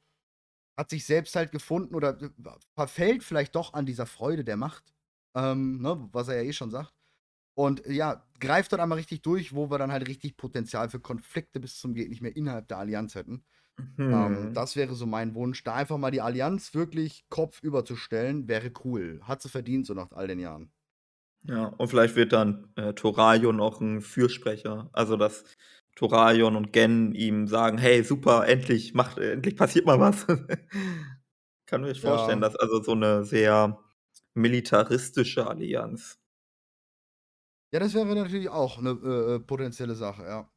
hat 0.77 0.89
sich 0.89 1.05
selbst 1.05 1.35
halt 1.35 1.51
gefunden 1.51 1.95
oder 1.95 2.17
verfällt 2.75 3.23
vielleicht 3.23 3.55
doch 3.55 3.73
an 3.73 3.85
dieser 3.85 4.05
Freude 4.05 4.43
der 4.43 4.57
Macht, 4.57 4.93
ähm, 5.35 5.81
ne, 5.81 6.09
was 6.11 6.27
er 6.27 6.41
ja 6.41 6.49
eh 6.49 6.53
schon 6.53 6.71
sagt. 6.71 6.93
Und 7.55 7.85
ja, 7.87 8.25
greift 8.39 8.71
dann 8.71 8.79
einmal 8.79 8.99
richtig 8.99 9.21
durch, 9.21 9.53
wo 9.53 9.69
wir 9.69 9.77
dann 9.77 9.91
halt 9.91 10.07
richtig 10.07 10.37
Potenzial 10.37 10.89
für 10.89 11.01
Konflikte 11.01 11.59
bis 11.59 11.77
zum 11.77 11.93
Geht 11.93 12.09
nicht 12.09 12.21
mehr 12.21 12.35
innerhalb 12.37 12.69
der 12.69 12.77
Allianz 12.77 13.15
hätten. 13.15 13.43
Ähm, 13.97 14.07
mhm. 14.07 14.13
Ähm, 14.13 14.53
das 14.53 14.75
wäre 14.75 14.95
so 14.95 15.05
mein 15.05 15.35
Wunsch, 15.35 15.63
da 15.63 15.75
einfach 15.75 15.97
mal 15.97 16.11
die 16.11 16.21
Allianz 16.21 16.73
wirklich 16.73 17.25
kopfüber 17.29 17.83
zu 17.85 17.95
stellen, 17.95 18.47
wäre 18.47 18.71
cool. 18.85 19.19
Hat 19.23 19.41
sie 19.41 19.49
verdient, 19.49 19.87
so 19.87 19.93
nach 19.93 20.11
all 20.11 20.27
den 20.27 20.39
Jahren. 20.39 20.71
Ja, 21.43 21.65
und 21.65 21.87
vielleicht 21.87 22.15
wird 22.15 22.33
dann 22.33 22.71
äh, 22.75 22.93
Torayo 22.93 23.51
noch 23.51 23.79
ein 23.79 24.01
Fürsprecher. 24.01 24.89
Also, 24.91 25.15
dass 25.15 25.43
Toraion 25.99 26.55
und 26.55 26.71
Gen 26.73 27.13
ihm 27.13 27.47
sagen: 27.47 27.77
„Hey, 27.77 28.03
super, 28.03 28.47
endlich 28.47 28.93
macht 28.93 29.17
endlich 29.19 29.55
passiert 29.57 29.85
mal 29.85 29.99
was.“ 29.99 30.25
Kann 31.67 31.81
mir 31.83 31.95
vorstellen, 31.95 32.41
Ja. 32.41 32.41
dass 32.41 32.55
also 32.57 32.81
so 32.83 32.91
eine 32.93 33.23
sehr 33.23 33.79
militaristische 34.33 35.47
Allianz. 35.47 36.19
Ja, 37.73 37.79
das 37.79 37.93
wäre 37.95 38.05
natürlich 38.15 38.49
auch 38.49 38.77
eine 38.77 38.91
äh, 38.91 39.35
äh, 39.35 39.39
potenzielle 39.39 39.95
Sache, 39.95 40.23
ja. 40.23 40.49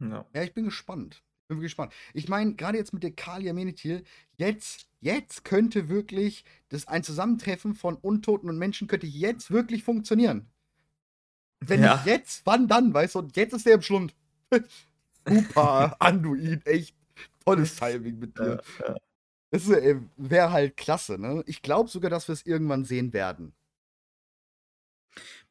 Ja. 0.00 0.26
Ja, 0.34 0.42
ich 0.42 0.54
bin 0.54 0.64
gespannt. 0.64 1.22
Bin 1.48 1.60
gespannt. 1.60 1.92
Ich 2.14 2.28
meine, 2.28 2.54
gerade 2.54 2.78
jetzt 2.78 2.92
mit 2.92 3.02
der 3.02 3.12
Kalia 3.12 3.52
Menethil, 3.52 4.04
jetzt 4.36 4.86
jetzt 5.00 5.44
könnte 5.44 5.88
wirklich 5.88 6.44
das 6.68 6.86
ein 6.86 7.02
Zusammentreffen 7.02 7.74
von 7.74 7.96
Untoten 7.96 8.48
und 8.48 8.58
Menschen 8.58 8.86
könnte 8.86 9.06
jetzt 9.06 9.50
wirklich 9.50 9.82
funktionieren. 9.82 10.50
Wenn 11.60 11.80
Ja. 11.80 11.80
nicht 11.80 12.04
jetzt, 12.04 12.42
wann 12.44 12.68
dann, 12.68 12.92
weißt 12.92 13.14
du? 13.14 13.18
Und 13.20 13.36
jetzt 13.36 13.52
ist 13.54 13.64
der 13.66 13.74
im 13.76 13.82
Schlund. 13.82 14.14
Super, 15.28 15.96
Anduin, 16.00 16.60
echt 16.64 16.94
tolles 17.44 17.76
Timing 17.76 18.18
mit 18.18 18.38
dir. 18.38 18.62
Ja. 18.80 18.96
Das 19.50 19.68
äh, 19.68 20.00
wäre 20.16 20.52
halt 20.52 20.76
klasse, 20.76 21.18
ne? 21.18 21.42
Ich 21.46 21.62
glaube 21.62 21.90
sogar, 21.90 22.10
dass 22.10 22.28
wir 22.28 22.32
es 22.32 22.46
irgendwann 22.46 22.84
sehen 22.84 23.12
werden. 23.12 23.52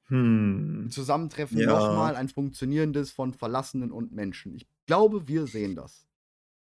Hm. 0.05 0.85
Ein 0.85 0.91
Zusammentreffen 0.91 1.57
ja. 1.57 1.67
nochmal, 1.67 2.15
ein 2.15 2.29
funktionierendes 2.29 3.11
von 3.11 3.33
Verlassenen 3.33 3.91
und 3.91 4.11
Menschen. 4.11 4.55
Ich 4.55 4.67
glaube, 4.87 5.27
wir 5.27 5.47
sehen 5.47 5.75
das. 5.75 6.07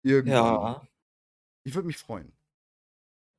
Irgendwann. 0.04 0.36
Ja. 0.36 0.88
Ich 1.64 1.76
würde 1.76 1.88
mich 1.88 1.98
freuen. 1.98 2.32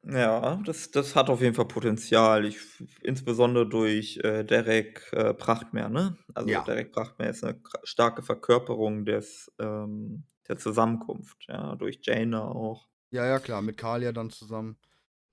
Ja, 0.05 0.57
das 0.65 0.91
das 0.91 1.15
hat 1.15 1.31
auf 1.31 1.41
jeden 1.41 1.55
Fall 1.55 1.67
Potenzial. 1.69 2.45
Ich 2.45 2.59
insbesondere 3.03 3.69
durch, 3.69 4.17
äh, 4.19 4.43
Derek, 4.45 5.09
äh, 5.13 5.33
Prachtmeer, 5.33 5.89
ne? 5.89 6.17
Also, 6.35 6.49
Ja. 6.51 6.65
Derek 6.65 6.93
Prachtmeer 6.93 7.31
ist 7.31 7.45
eine 7.45 7.61
starke 7.85 8.23
Verkörperung 8.23 9.05
des 9.05 9.53
ähm, 9.61 10.25
der 10.49 10.59
Zusammenkunft, 10.59 11.47
ja, 11.49 11.77
durch 11.77 12.01
Jaina 12.03 12.43
auch. 12.49 12.89
Ja, 13.13 13.27
ja, 13.27 13.39
klar, 13.39 13.63
mit 13.63 13.77
Kalia 13.77 14.11
dann 14.13 14.31
zusammen. 14.31 14.77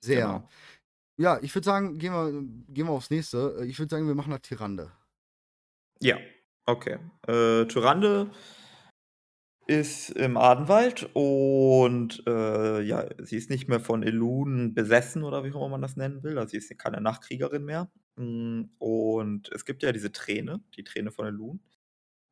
Sehr. 0.01 0.21
Genau. 0.27 0.49
Ja, 1.17 1.39
ich 1.41 1.53
würde 1.55 1.65
sagen, 1.65 1.97
gehen 1.99 2.13
wir, 2.13 2.31
gehen 2.73 2.87
wir 2.87 2.91
aufs 2.91 3.09
nächste. 3.09 3.63
Ich 3.67 3.79
würde 3.79 3.89
sagen, 3.95 4.07
wir 4.07 4.15
machen 4.15 4.31
das 4.31 4.41
Tyrande. 4.41 4.91
Ja, 6.01 6.17
okay. 6.65 6.97
Äh, 7.27 7.65
Tyrande 7.65 8.31
ist 9.69 10.09
im 10.09 10.35
Adenwald 10.35 11.07
und 11.13 12.23
äh, 12.25 12.81
ja, 12.81 13.05
sie 13.19 13.37
ist 13.37 13.51
nicht 13.51 13.67
mehr 13.69 13.79
von 13.79 14.01
Elun 14.01 14.73
besessen 14.73 15.23
oder 15.23 15.43
wie 15.43 15.51
auch 15.51 15.57
immer 15.57 15.69
man 15.69 15.83
das 15.83 15.95
nennen 15.95 16.23
will. 16.23 16.39
Also 16.39 16.51
sie 16.51 16.57
ist 16.57 16.75
keine 16.79 16.99
Nachtkriegerin 17.01 17.63
mehr. 17.65 17.91
Mm, 18.15 18.63
und 18.79 19.49
es 19.53 19.65
gibt 19.65 19.83
ja 19.83 19.91
diese 19.91 20.11
Träne, 20.11 20.61
die 20.75 20.83
Träne 20.83 21.11
von 21.11 21.27
Elun. 21.27 21.59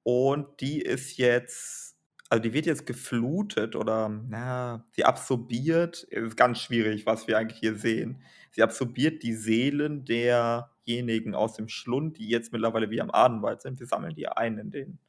Und 0.02 0.62
die 0.62 0.82
ist 0.82 1.18
jetzt, 1.18 1.96
also 2.30 2.42
die 2.42 2.54
wird 2.54 2.66
jetzt 2.66 2.88
geflutet 2.88 3.76
oder, 3.76 4.10
na, 4.10 4.88
sie 4.94 5.06
absorbiert. 5.06 6.04
Ist 6.04 6.38
ganz 6.38 6.60
schwierig, 6.60 7.06
was 7.06 7.28
wir 7.28 7.38
eigentlich 7.38 7.60
hier 7.60 7.76
sehen. 7.76 8.24
Sie 8.50 8.64
absorbiert 8.64 9.22
die 9.22 9.36
Seelen 9.36 10.06
derjenigen 10.06 11.36
aus 11.36 11.54
dem 11.54 11.70
Schlund, 11.70 12.18
die 12.18 12.30
jetzt 12.30 12.52
mittlerweile 12.52 12.90
wie 12.90 13.02
am 13.02 13.12
Adenwald 13.12 13.62
sind. 13.62 13.80
Wir 13.80 13.86
sammeln 13.86 14.16
die 14.16 14.28
ein 14.28 14.58
in 14.58 14.72
den, 14.72 15.00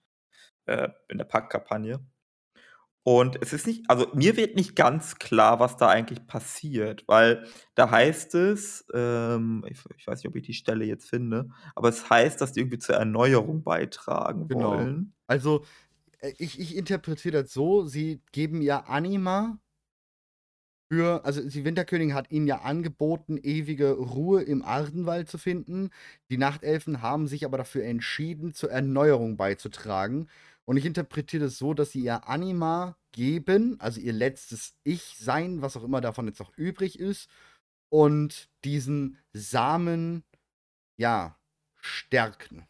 äh, 0.67 0.91
in 1.09 1.17
der 1.17 1.25
Packkampagne. 1.25 2.01
Und 3.05 3.41
es 3.41 3.53
ist 3.53 3.67
nicht, 3.67 3.89
also 3.89 4.07
mir 4.15 4.37
wird 4.37 4.55
nicht 4.55 4.77
ganz 4.77 5.19
klar, 5.19 5.61
was 5.61 5.77
da 5.77 5.89
eigentlich 5.89 6.27
passiert, 6.27 7.05
weil 7.07 7.47
da 7.75 7.91
heißt 7.91 8.35
es, 8.35 8.87
ähm, 8.93 9.65
ich, 9.67 9.79
ich, 9.97 10.07
weiß 10.07 10.19
nicht, 10.19 10.29
ob 10.29 10.37
ich 10.37 10.43
die 10.43 10.53
Stelle 10.53 10.85
jetzt 10.85 11.09
finde, 11.09 11.49
aber 11.75 11.89
es 11.89 12.11
heißt, 12.11 12.41
dass 12.41 12.53
die 12.53 12.61
irgendwie 12.61 12.79
zur 12.79 12.97
Erneuerung 12.97 13.63
beitragen 13.63 14.49
genau. 14.49 14.73
wollen. 14.73 15.15
Also 15.27 15.65
äh, 16.21 16.33
ich, 16.39 16.61
ich 16.61 16.77
interpretiere 16.77 17.43
das 17.43 17.53
so, 17.53 17.87
sie 17.87 18.21
geben 18.33 18.61
ihr 18.61 18.89
Anima 18.89 19.59
für, 20.91 21.25
also 21.25 21.47
die 21.47 21.65
Winterkönigin 21.65 22.15
hat 22.15 22.31
ihnen 22.31 22.47
ja 22.47 22.63
angeboten, 22.63 23.39
ewige 23.43 23.93
Ruhe 23.93 24.43
im 24.43 24.63
Ardenwald 24.63 25.29
zu 25.29 25.37
finden. 25.37 25.91
Die 26.31 26.39
Nachtelfen 26.39 27.03
haben 27.03 27.27
sich 27.27 27.45
aber 27.45 27.59
dafür 27.59 27.85
entschieden, 27.85 28.55
zur 28.55 28.71
Erneuerung 28.71 29.37
beizutragen. 29.37 30.29
Und 30.69 30.77
ich 30.77 30.85
interpretiere 30.85 31.45
das 31.45 31.57
so, 31.57 31.73
dass 31.73 31.93
sie 31.93 32.01
ihr 32.01 32.29
Anima 32.29 32.99
geben, 33.13 33.81
also 33.81 34.03
ihr 34.03 34.13
letztes 34.13 34.77
Ich-Sein, 34.85 35.63
was 35.63 35.79
auch 35.79 35.83
immer 35.83 36.03
davon 36.03 36.27
jetzt 36.27 36.41
noch 36.41 36.53
übrig 36.59 36.99
ist, 36.99 37.31
und 37.89 38.51
diesen 38.65 39.17
Samen, 39.33 40.25
ja, 40.99 41.39
stärken. 41.81 42.69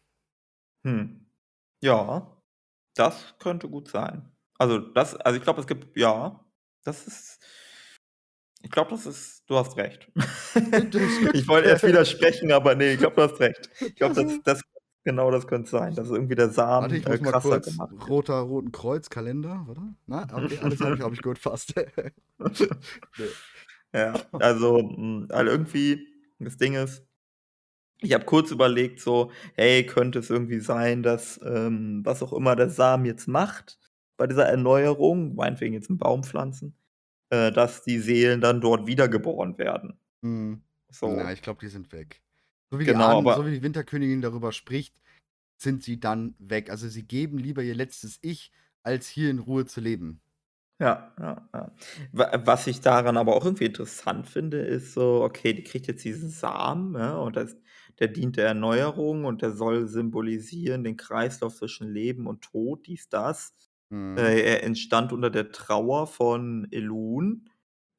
Hm. 0.85 1.25
Ja, 1.83 2.41
das 2.95 3.35
könnte 3.37 3.67
gut 3.67 3.89
sein. 3.89 4.31
Also, 4.57 4.79
das, 4.79 5.17
also 5.17 5.37
ich 5.37 5.43
glaube, 5.43 5.59
es 5.59 5.67
gibt, 5.67 5.97
ja, 5.97 6.39
das 6.85 7.05
ist. 7.05 7.45
Ich 8.61 8.71
glaube, 8.71 8.91
das 8.91 9.07
ist, 9.07 9.43
du 9.47 9.57
hast 9.57 9.75
recht. 9.75 10.09
ich 11.33 11.47
wollte 11.49 11.67
erst 11.67 11.83
widersprechen, 11.87 12.53
aber 12.53 12.75
nee, 12.75 12.93
ich 12.93 12.99
glaube, 12.99 13.17
du 13.17 13.23
hast 13.23 13.41
recht. 13.41 13.69
Ich 13.81 13.95
glaube, 13.95 14.15
das, 14.15 14.39
das 14.43 14.61
Genau, 15.05 15.31
das 15.31 15.47
könnte 15.47 15.69
sein. 15.69 15.95
Das 15.95 16.07
ist 16.07 16.13
irgendwie 16.13 16.35
der 16.35 16.49
Samen 16.49 16.91
Warte, 16.91 16.97
ich 16.97 17.07
muss 17.07 17.19
äh, 17.19 17.23
mal 17.23 17.39
kurz 17.39 17.65
gemacht. 17.71 18.09
roter 18.09 18.39
Roten 18.39 18.71
Kreuz 18.71 19.09
Kalender, 19.09 19.63
warte. 19.65 19.81
Na, 20.07 20.23
okay, 20.33 20.59
alles 20.61 20.79
habe 20.81 20.95
ich, 20.95 21.01
hab 21.01 21.13
ich 21.13 21.21
gut 21.21 21.37
fast. 21.39 21.75
nee. 21.75 23.25
Ja, 23.91 24.13
also, 24.33 24.77
also 25.29 25.51
irgendwie 25.51 26.07
das 26.37 26.57
Ding 26.57 26.75
ist, 26.75 27.03
ich 28.01 28.13
habe 28.13 28.25
kurz 28.25 28.51
überlegt, 28.51 29.01
so, 29.01 29.31
hey, 29.55 29.85
könnte 29.85 30.19
es 30.19 30.29
irgendwie 30.29 30.59
sein, 30.59 31.03
dass 31.03 31.39
ähm, 31.43 32.01
was 32.05 32.23
auch 32.23 32.31
immer 32.33 32.55
der 32.55 32.69
Samen 32.69 33.05
jetzt 33.05 33.27
macht 33.27 33.77
bei 34.15 34.27
dieser 34.27 34.45
Erneuerung, 34.45 35.35
meinetwegen 35.35 35.73
jetzt 35.73 35.89
einen 35.89 35.97
Baum 35.97 36.23
pflanzen, 36.23 36.75
äh, 37.29 37.51
dass 37.51 37.83
die 37.83 37.99
Seelen 37.99 38.41
dann 38.41 38.61
dort 38.61 38.87
wiedergeboren 38.87 39.57
werden. 39.57 39.99
Hm. 40.21 40.61
So. 40.89 41.13
Na, 41.13 41.31
ich 41.33 41.41
glaube, 41.41 41.59
die 41.59 41.67
sind 41.67 41.91
weg. 41.91 42.21
So 42.71 42.79
wie, 42.79 42.85
die 42.85 42.91
Genau, 42.91 43.19
Ahnen, 43.19 43.33
so 43.35 43.45
wie 43.45 43.51
die 43.51 43.63
Winterkönigin 43.63 44.21
darüber 44.21 44.51
spricht, 44.51 44.95
sind 45.57 45.83
sie 45.83 45.99
dann 45.99 46.35
weg. 46.39 46.69
Also 46.69 46.87
sie 46.87 47.03
geben 47.07 47.37
lieber 47.37 47.63
ihr 47.63 47.75
letztes 47.75 48.19
Ich, 48.21 48.51
als 48.83 49.07
hier 49.07 49.29
in 49.29 49.39
Ruhe 49.39 49.65
zu 49.65 49.81
leben. 49.81 50.21
Ja, 50.81 51.13
ja, 51.19 51.49
ja. 51.53 51.71
Was 52.13 52.65
ich 52.67 52.79
daran 52.79 53.17
aber 53.17 53.35
auch 53.35 53.43
irgendwie 53.43 53.65
interessant 53.65 54.27
finde, 54.29 54.59
ist 54.59 54.93
so, 54.93 55.21
okay, 55.23 55.53
die 55.53 55.63
kriegt 55.63 55.87
jetzt 55.87 56.05
diesen 56.05 56.29
Samen, 56.29 56.95
ja, 56.95 57.17
und 57.17 57.35
das, 57.35 57.57
der 57.99 58.07
dient 58.07 58.37
der 58.37 58.47
Erneuerung 58.47 59.25
und 59.25 59.41
der 59.41 59.51
soll 59.51 59.87
symbolisieren 59.89 60.85
den 60.85 60.95
Kreislauf 60.95 61.55
zwischen 61.57 61.89
Leben 61.91 62.27
und 62.27 62.43
Tod, 62.43 62.87
dies, 62.87 63.09
das. 63.09 63.53
Mhm. 63.89 64.17
Äh, 64.17 64.39
er 64.41 64.63
entstand 64.63 65.11
unter 65.11 65.29
der 65.29 65.51
Trauer 65.51 66.07
von 66.07 66.65
Elun. 66.71 67.48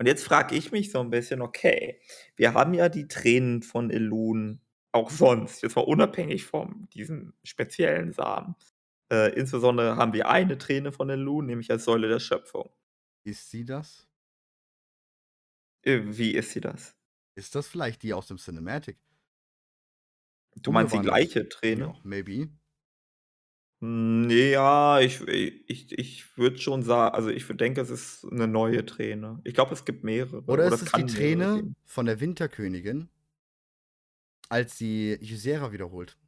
Und 0.01 0.07
jetzt 0.07 0.25
frage 0.25 0.57
ich 0.57 0.73
mich 0.73 0.91
so 0.91 1.01
ein 1.01 1.11
bisschen, 1.11 1.43
okay, 1.43 2.01
wir 2.35 2.55
haben 2.55 2.73
ja 2.73 2.89
die 2.89 3.07
Tränen 3.07 3.63
von 3.63 3.91
Elun 3.91 4.63
auch 4.93 5.11
sonst, 5.11 5.63
jetzt 5.63 5.77
mal 5.77 5.83
unabhängig 5.83 6.47
von 6.47 6.89
diesem 6.95 7.35
speziellen 7.45 8.15
Samen. 8.15 8.55
Äh, 9.13 9.35
insbesondere 9.35 9.97
haben 9.97 10.15
wir 10.15 10.31
eine 10.31 10.57
Träne 10.57 10.91
von 10.91 11.11
Elun, 11.11 11.45
nämlich 11.45 11.71
als 11.71 11.85
Säule 11.85 12.09
der 12.09 12.19
Schöpfung. 12.19 12.71
Ist 13.25 13.51
sie 13.51 13.67
das? 13.67 14.09
Äh, 15.83 16.01
wie 16.05 16.31
ist 16.31 16.53
sie 16.53 16.63
das? 16.63 16.97
Ist 17.35 17.55
das 17.55 17.69
vielleicht 17.69 18.03
die 18.03 18.15
aus 18.15 18.27
dem 18.27 18.39
Cinematic? 18.39 18.97
Du 20.57 20.73
meinst 20.73 20.95
die 20.95 21.01
gleiche 21.01 21.47
Träne? 21.47 21.85
Ja, 21.85 22.01
maybe. 22.05 22.49
Nee, 23.83 24.53
ja, 24.53 25.01
ich, 25.01 25.27
ich, 25.27 25.99
ich 25.99 26.37
würde 26.37 26.59
schon 26.59 26.83
sagen, 26.83 27.15
also 27.15 27.31
ich 27.31 27.47
denke, 27.47 27.81
es 27.81 27.89
ist 27.89 28.27
eine 28.31 28.47
neue 28.47 28.85
Träne. 28.85 29.41
Ich 29.43 29.55
glaube, 29.55 29.73
es 29.73 29.87
gibt 29.87 30.05
mehrere. 30.05 30.43
Oder, 30.43 30.67
ist 30.67 30.83
es 30.83 30.93
die 30.93 31.07
Träne 31.07 31.75
von 31.87 32.05
der 32.05 32.21
Winterkönigin, 32.21 33.09
als 34.51 34.77
sie 34.77 35.19
Ysera 35.23 35.73
wiederholt? 35.73 36.19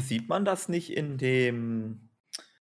Sieht 0.00 0.28
man 0.28 0.44
das 0.44 0.68
nicht 0.68 0.90
in 0.90 1.16
dem. 1.16 2.10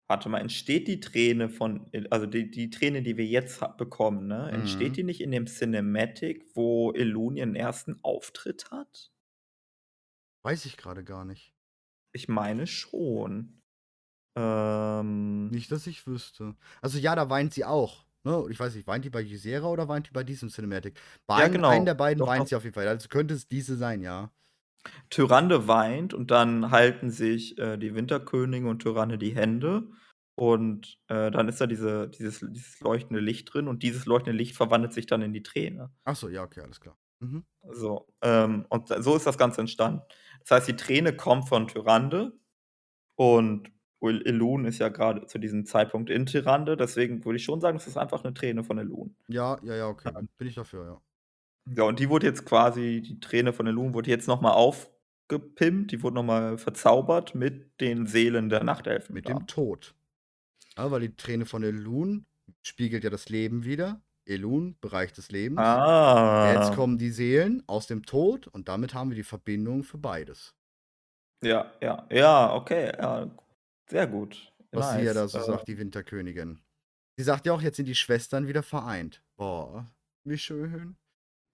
Warte 0.07 0.29
mal, 0.29 0.39
entsteht 0.39 0.87
die 0.87 1.01
Träne 1.01 1.49
von, 1.49 1.91
also 2.09 2.25
die, 2.25 2.49
die 2.49 2.69
Träne, 2.69 3.03
die 3.03 3.17
wir 3.17 3.25
jetzt 3.25 3.61
bekommen, 3.77 4.27
ne? 4.27 4.49
Entsteht 4.51 4.91
mhm. 4.91 4.93
die 4.93 5.03
nicht 5.03 5.21
in 5.21 5.31
dem 5.31 5.47
Cinematic, 5.47 6.45
wo 6.55 6.93
Elun 6.93 7.35
ihren 7.35 7.55
ersten 7.55 7.99
Auftritt 8.03 8.71
hat? 8.71 9.11
Weiß 10.43 10.65
ich 10.65 10.77
gerade 10.77 11.03
gar 11.03 11.25
nicht. 11.25 11.56
Ich 12.11 12.27
meine 12.27 12.67
schon. 12.67 13.61
Ähm. 14.35 15.47
Nicht, 15.49 15.71
dass 15.71 15.87
ich 15.87 16.05
wüsste. 16.07 16.55
Also 16.81 16.97
ja, 16.97 17.15
da 17.15 17.29
weint 17.29 17.53
sie 17.53 17.65
auch. 17.65 18.05
Ne? 18.23 18.45
Ich 18.49 18.59
weiß 18.59 18.75
nicht, 18.75 18.87
weint 18.87 19.05
die 19.05 19.09
bei 19.09 19.23
Gisera 19.23 19.67
oder 19.67 19.87
weint 19.87 20.07
die 20.07 20.11
bei 20.11 20.23
diesem 20.23 20.49
Cinematic? 20.49 20.99
Bei 21.25 21.39
ja, 21.39 21.47
genau. 21.47 21.69
einen 21.69 21.85
der 21.85 21.93
beiden 21.93 22.19
doch, 22.19 22.27
weint 22.27 22.47
sie 22.47 22.55
auf 22.55 22.63
jeden 22.63 22.73
Fall. 22.73 22.87
Also 22.87 23.07
könnte 23.07 23.33
es 23.33 23.47
diese 23.47 23.77
sein, 23.77 24.01
ja. 24.01 24.31
Tyrande 25.09 25.67
weint 25.67 26.13
und 26.13 26.31
dann 26.31 26.71
halten 26.71 27.09
sich 27.09 27.57
äh, 27.57 27.77
die 27.77 27.95
Winterkönigin 27.95 28.67
und 28.67 28.81
Tyrande 28.81 29.17
die 29.17 29.35
Hände. 29.35 29.89
Und 30.35 30.99
äh, 31.07 31.31
dann 31.31 31.47
ist 31.47 31.59
da 31.59 31.67
diese, 31.67 32.09
dieses, 32.09 32.45
dieses 32.51 32.79
leuchtende 32.79 33.19
Licht 33.19 33.53
drin 33.53 33.67
und 33.67 33.81
dieses 33.81 34.05
leuchtende 34.05 34.37
Licht 34.37 34.55
verwandelt 34.55 34.93
sich 34.93 35.07
dann 35.07 35.21
in 35.21 35.33
die 35.33 35.41
Träne. 35.41 35.89
Achso, 36.03 36.29
ja, 36.29 36.43
okay, 36.43 36.61
alles 36.61 36.79
klar. 36.79 36.95
Mhm. 37.19 37.45
So, 37.71 38.07
ähm, 38.21 38.65
und 38.69 38.89
so 38.99 39.15
ist 39.15 39.25
das 39.25 39.37
Ganze 39.37 39.61
entstanden. 39.61 40.01
Das 40.41 40.51
heißt, 40.51 40.67
die 40.67 40.75
Träne 40.75 41.15
kommt 41.15 41.49
von 41.49 41.67
Tyrande 41.67 42.33
und 43.15 43.71
Elun 44.01 44.65
ist 44.65 44.79
ja 44.79 44.89
gerade 44.89 45.25
zu 45.25 45.39
diesem 45.39 45.65
Zeitpunkt 45.65 46.09
in 46.09 46.25
Tyrande, 46.25 46.77
deswegen 46.77 47.25
würde 47.25 47.37
ich 47.37 47.43
schon 47.43 47.61
sagen, 47.61 47.77
es 47.77 47.87
ist 47.87 47.97
einfach 47.97 48.23
eine 48.23 48.33
Träne 48.33 48.63
von 48.63 48.77
Elun. 48.77 49.15
Ja, 49.27 49.59
ja, 49.63 49.75
ja, 49.75 49.87
okay, 49.87 50.11
dann 50.13 50.29
bin 50.37 50.47
ich 50.47 50.55
dafür, 50.55 50.85
ja. 50.85 51.01
Ja, 51.75 51.83
und 51.83 51.99
die 51.99 52.09
wurde 52.09 52.27
jetzt 52.27 52.45
quasi, 52.45 53.01
die 53.01 53.19
Träne 53.19 53.51
von 53.51 53.67
Elun 53.67 53.93
wurde 53.93 54.09
jetzt 54.09 54.27
nochmal 54.27 54.53
aufgepimpt, 54.53 55.91
die 55.91 56.01
wurde 56.01 56.15
nochmal 56.15 56.57
verzaubert 56.57 57.35
mit 57.35 57.81
den 57.81 58.05
Seelen 58.05 58.49
der 58.49 58.63
Nachtelfen. 58.63 59.13
Mit 59.13 59.27
da. 59.27 59.33
dem 59.33 59.47
Tod. 59.47 59.95
Ja, 60.77 60.89
weil 60.91 61.01
die 61.01 61.15
Träne 61.15 61.45
von 61.45 61.63
Elun 61.63 62.25
spiegelt 62.61 63.03
ja 63.03 63.09
das 63.09 63.27
Leben 63.29 63.65
wieder. 63.65 64.01
Elun, 64.27 64.77
Bereich 64.81 65.13
des 65.13 65.31
Lebens. 65.31 65.59
Ah. 65.59 66.53
Jetzt 66.53 66.75
kommen 66.75 66.97
die 66.97 67.11
Seelen 67.11 67.63
aus 67.67 67.87
dem 67.87 68.05
Tod 68.05 68.47
und 68.47 68.67
damit 68.67 68.93
haben 68.93 69.09
wir 69.09 69.15
die 69.15 69.23
Verbindung 69.23 69.83
für 69.83 69.97
beides. 69.97 70.53
Ja, 71.43 71.71
ja, 71.81 72.07
ja, 72.11 72.53
okay, 72.53 72.91
ja, 72.97 73.29
sehr 73.89 74.07
gut. 74.07 74.51
Was 74.71 74.93
sie 74.93 75.03
ja 75.03 75.13
da 75.13 75.27
so 75.27 75.37
äh. 75.37 75.43
sagt, 75.43 75.67
die 75.67 75.77
Winterkönigin. 75.77 76.59
Sie 77.17 77.23
sagt 77.23 77.45
ja 77.45 77.53
auch, 77.53 77.61
jetzt 77.61 77.77
sind 77.77 77.87
die 77.87 77.95
Schwestern 77.95 78.47
wieder 78.47 78.63
vereint. 78.63 79.23
Boah, 79.37 79.87
wie 80.23 80.37
schön. 80.37 80.97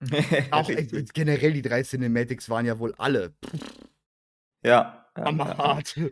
auch 0.52 0.70
äh, 0.70 0.86
generell 1.14 1.54
die 1.54 1.62
drei 1.62 1.84
Cinematics 1.84 2.50
waren 2.50 2.66
ja 2.66 2.80
wohl 2.80 2.94
alle. 2.98 3.34
Ja. 4.66 5.06
Hammerhart. 5.16 5.96
Ja. 5.96 6.08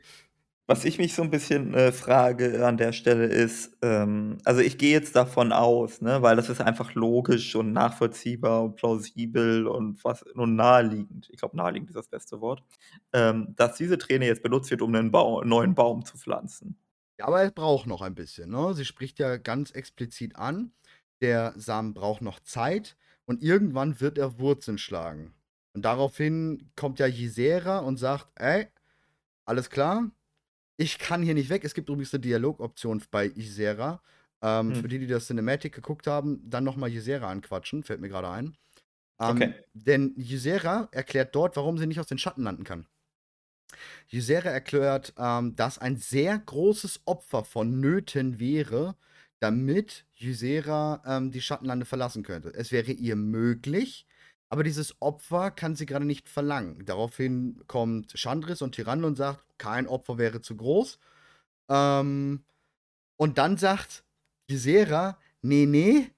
Was 0.71 0.85
ich 0.85 0.97
mich 0.99 1.13
so 1.15 1.21
ein 1.21 1.29
bisschen, 1.29 1.73
äh, 1.73 1.91
frage 1.91 2.65
an 2.65 2.77
der 2.77 2.93
Stelle 2.93 3.25
ist, 3.25 3.77
ähm 3.81 4.37
also, 4.45 4.61
ich 4.61 4.77
gehe 4.77 4.93
jetzt 4.93 5.17
davon 5.17 5.51
aus, 5.51 5.99
ne, 5.99 6.21
weil 6.21 6.37
das 6.37 6.47
ist 6.47 6.61
einfach 6.61 6.93
logisch 6.95 7.55
und 7.55 7.73
nachvollziehbar 7.73 8.63
und 8.63 8.75
plausibel 8.77 9.67
und 9.67 10.01
was 10.05 10.23
und 10.23 10.55
naheliegend. 10.55 11.27
Ich 11.29 11.39
glaube, 11.39 11.57
naheliegend 11.57 11.89
ist 11.89 11.97
das 11.97 12.07
beste 12.07 12.39
Wort, 12.39 12.63
ähm, 13.11 13.53
dass 13.57 13.75
diese 13.75 13.97
Träne 13.97 14.27
jetzt 14.27 14.43
benutzt 14.43 14.71
wird, 14.71 14.81
um 14.81 14.95
einen 14.95 15.11
Bau 15.11 15.43
neuen 15.43 15.75
Baum 15.75 16.05
zu 16.05 16.17
pflanzen. 16.17 16.77
Ja, 17.19 17.27
aber 17.27 17.43
es 17.43 17.51
braucht 17.51 17.87
noch 17.87 18.01
ein 18.01 18.15
bisschen, 18.15 18.49
ne? 18.49 18.73
Sie 18.73 18.85
spricht 18.85 19.19
ja 19.19 19.37
ganz 19.37 19.71
explizit 19.71 20.35
an, 20.35 20.71
der 21.21 21.53
Samen 21.57 21.93
braucht 21.93 22.21
noch 22.21 22.39
Zeit 22.39 22.97
Und 23.25 23.43
irgendwann 23.43 23.99
wird 24.01 24.17
er 24.17 24.39
Wurzeln 24.39 24.77
schlagen. 24.77 25.33
Und 25.73 25.83
daraufhin 25.85 26.71
kommt 26.75 26.99
ja 26.99 27.07
Ysera 27.07 27.79
und 27.79 27.97
sagt, 27.97 28.27
ey, 28.35 28.67
alles 29.45 29.69
klar, 29.69 30.11
ich 30.77 30.97
kann 30.97 31.23
hier 31.23 31.33
nicht 31.33 31.49
weg. 31.49 31.63
Es 31.63 31.73
gibt 31.73 31.89
übrigens 31.89 32.13
eine 32.13 32.21
Dialogoption 32.21 33.01
bei 33.11 33.27
Ysera. 33.27 34.01
Ähm, 34.41 34.73
hm. 34.73 34.81
Für 34.81 34.87
die, 34.87 34.99
die 34.99 35.07
das 35.07 35.27
Cinematic 35.27 35.73
geguckt 35.73 36.07
haben, 36.07 36.41
dann 36.49 36.63
nochmal 36.63 36.91
Ysera 36.91 37.29
anquatschen, 37.29 37.83
fällt 37.83 38.01
mir 38.01 38.09
gerade 38.09 38.29
ein. 38.29 38.57
Ähm, 39.19 39.35
okay. 39.35 39.53
Denn 39.73 40.15
Ysera 40.17 40.89
erklärt 40.91 41.35
dort, 41.35 41.55
warum 41.55 41.77
sie 41.77 41.85
nicht 41.85 41.99
aus 41.99 42.07
den 42.07 42.17
Schatten 42.17 42.43
landen 42.43 42.63
kann. 42.63 42.87
Ysera 44.11 44.49
erklärt, 44.49 45.13
ähm, 45.17 45.55
dass 45.55 45.77
ein 45.77 45.97
sehr 45.97 46.37
großes 46.37 47.01
Opfer 47.05 47.43
vonnöten 47.43 48.39
wäre, 48.39 48.95
damit 49.39 50.05
Ysera 50.19 51.01
ähm, 51.05 51.31
die 51.31 51.41
Schattenlande 51.41 51.85
verlassen 51.85 52.23
könnte. 52.23 52.49
Es 52.53 52.71
wäre 52.71 52.91
ihr 52.91 53.15
möglich, 53.15 54.05
aber 54.51 54.63
dieses 54.63 55.01
Opfer 55.01 55.49
kann 55.49 55.75
sie 55.75 55.85
gerade 55.85 56.03
nicht 56.03 56.27
verlangen. 56.27 56.85
Daraufhin 56.85 57.63
kommt 57.67 58.11
Chandris 58.19 58.61
und 58.61 58.75
Tyrann 58.75 59.05
und 59.05 59.15
sagt, 59.15 59.45
kein 59.57 59.87
Opfer 59.87 60.17
wäre 60.17 60.41
zu 60.41 60.57
groß. 60.57 60.99
Ähm, 61.69 62.43
und 63.15 63.37
dann 63.37 63.55
sagt 63.55 64.03
Ysera, 64.49 65.17
nee, 65.41 65.65
nee, 65.65 66.11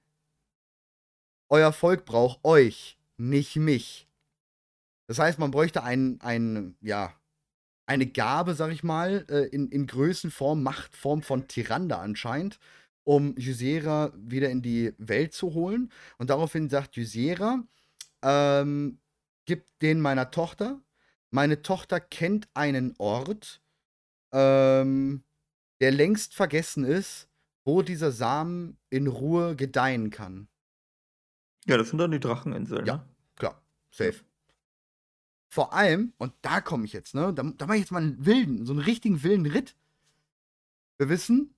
euer 1.48 1.72
Volk 1.72 2.04
braucht 2.06 2.44
euch, 2.44 2.98
nicht 3.16 3.54
mich. 3.54 4.08
Das 5.06 5.20
heißt, 5.20 5.38
man 5.38 5.52
bräuchte 5.52 5.84
ein, 5.84 6.20
ein 6.20 6.76
ja, 6.80 7.14
eine 7.86 8.06
Gabe, 8.06 8.54
sag 8.54 8.72
ich 8.72 8.82
mal, 8.82 9.26
äh, 9.28 9.44
in, 9.46 9.68
in 9.68 9.86
Größenform, 9.86 10.60
Machtform 10.60 11.22
von 11.22 11.46
Tyrande 11.46 11.98
anscheinend, 11.98 12.58
um 13.04 13.36
Ysera 13.36 14.12
wieder 14.16 14.50
in 14.50 14.60
die 14.60 14.92
Welt 14.98 15.34
zu 15.34 15.54
holen. 15.54 15.92
Und 16.18 16.30
daraufhin 16.30 16.68
sagt 16.68 16.96
Ysera, 16.96 17.62
ähm, 18.24 18.98
gib 19.44 19.66
den 19.80 20.00
meiner 20.00 20.30
Tochter. 20.30 20.80
Meine 21.30 21.62
Tochter 21.62 22.00
kennt 22.00 22.48
einen 22.54 22.94
Ort, 22.98 23.62
ähm, 24.32 25.24
der 25.80 25.90
längst 25.92 26.34
vergessen 26.34 26.84
ist, 26.84 27.28
wo 27.64 27.82
dieser 27.82 28.12
Samen 28.12 28.78
in 28.90 29.06
Ruhe 29.06 29.56
gedeihen 29.56 30.10
kann. 30.10 30.48
Ja, 31.66 31.76
das 31.76 31.88
sind 31.90 31.98
dann 31.98 32.10
die 32.10 32.20
Dracheninseln, 32.20 32.86
Ja, 32.86 32.96
ne? 32.98 33.08
klar, 33.36 33.62
safe. 33.90 34.20
Vor 35.48 35.72
allem, 35.72 36.12
und 36.18 36.32
da 36.42 36.60
komme 36.60 36.84
ich 36.84 36.92
jetzt, 36.92 37.14
ne? 37.14 37.32
Da, 37.32 37.42
da 37.42 37.66
mache 37.66 37.76
ich 37.76 37.82
jetzt 37.84 37.92
mal 37.92 38.02
einen 38.02 38.26
wilden, 38.26 38.66
so 38.66 38.72
einen 38.72 38.82
richtigen 38.82 39.22
wilden 39.22 39.46
Ritt. 39.46 39.76
Wir 40.98 41.08
wissen, 41.08 41.53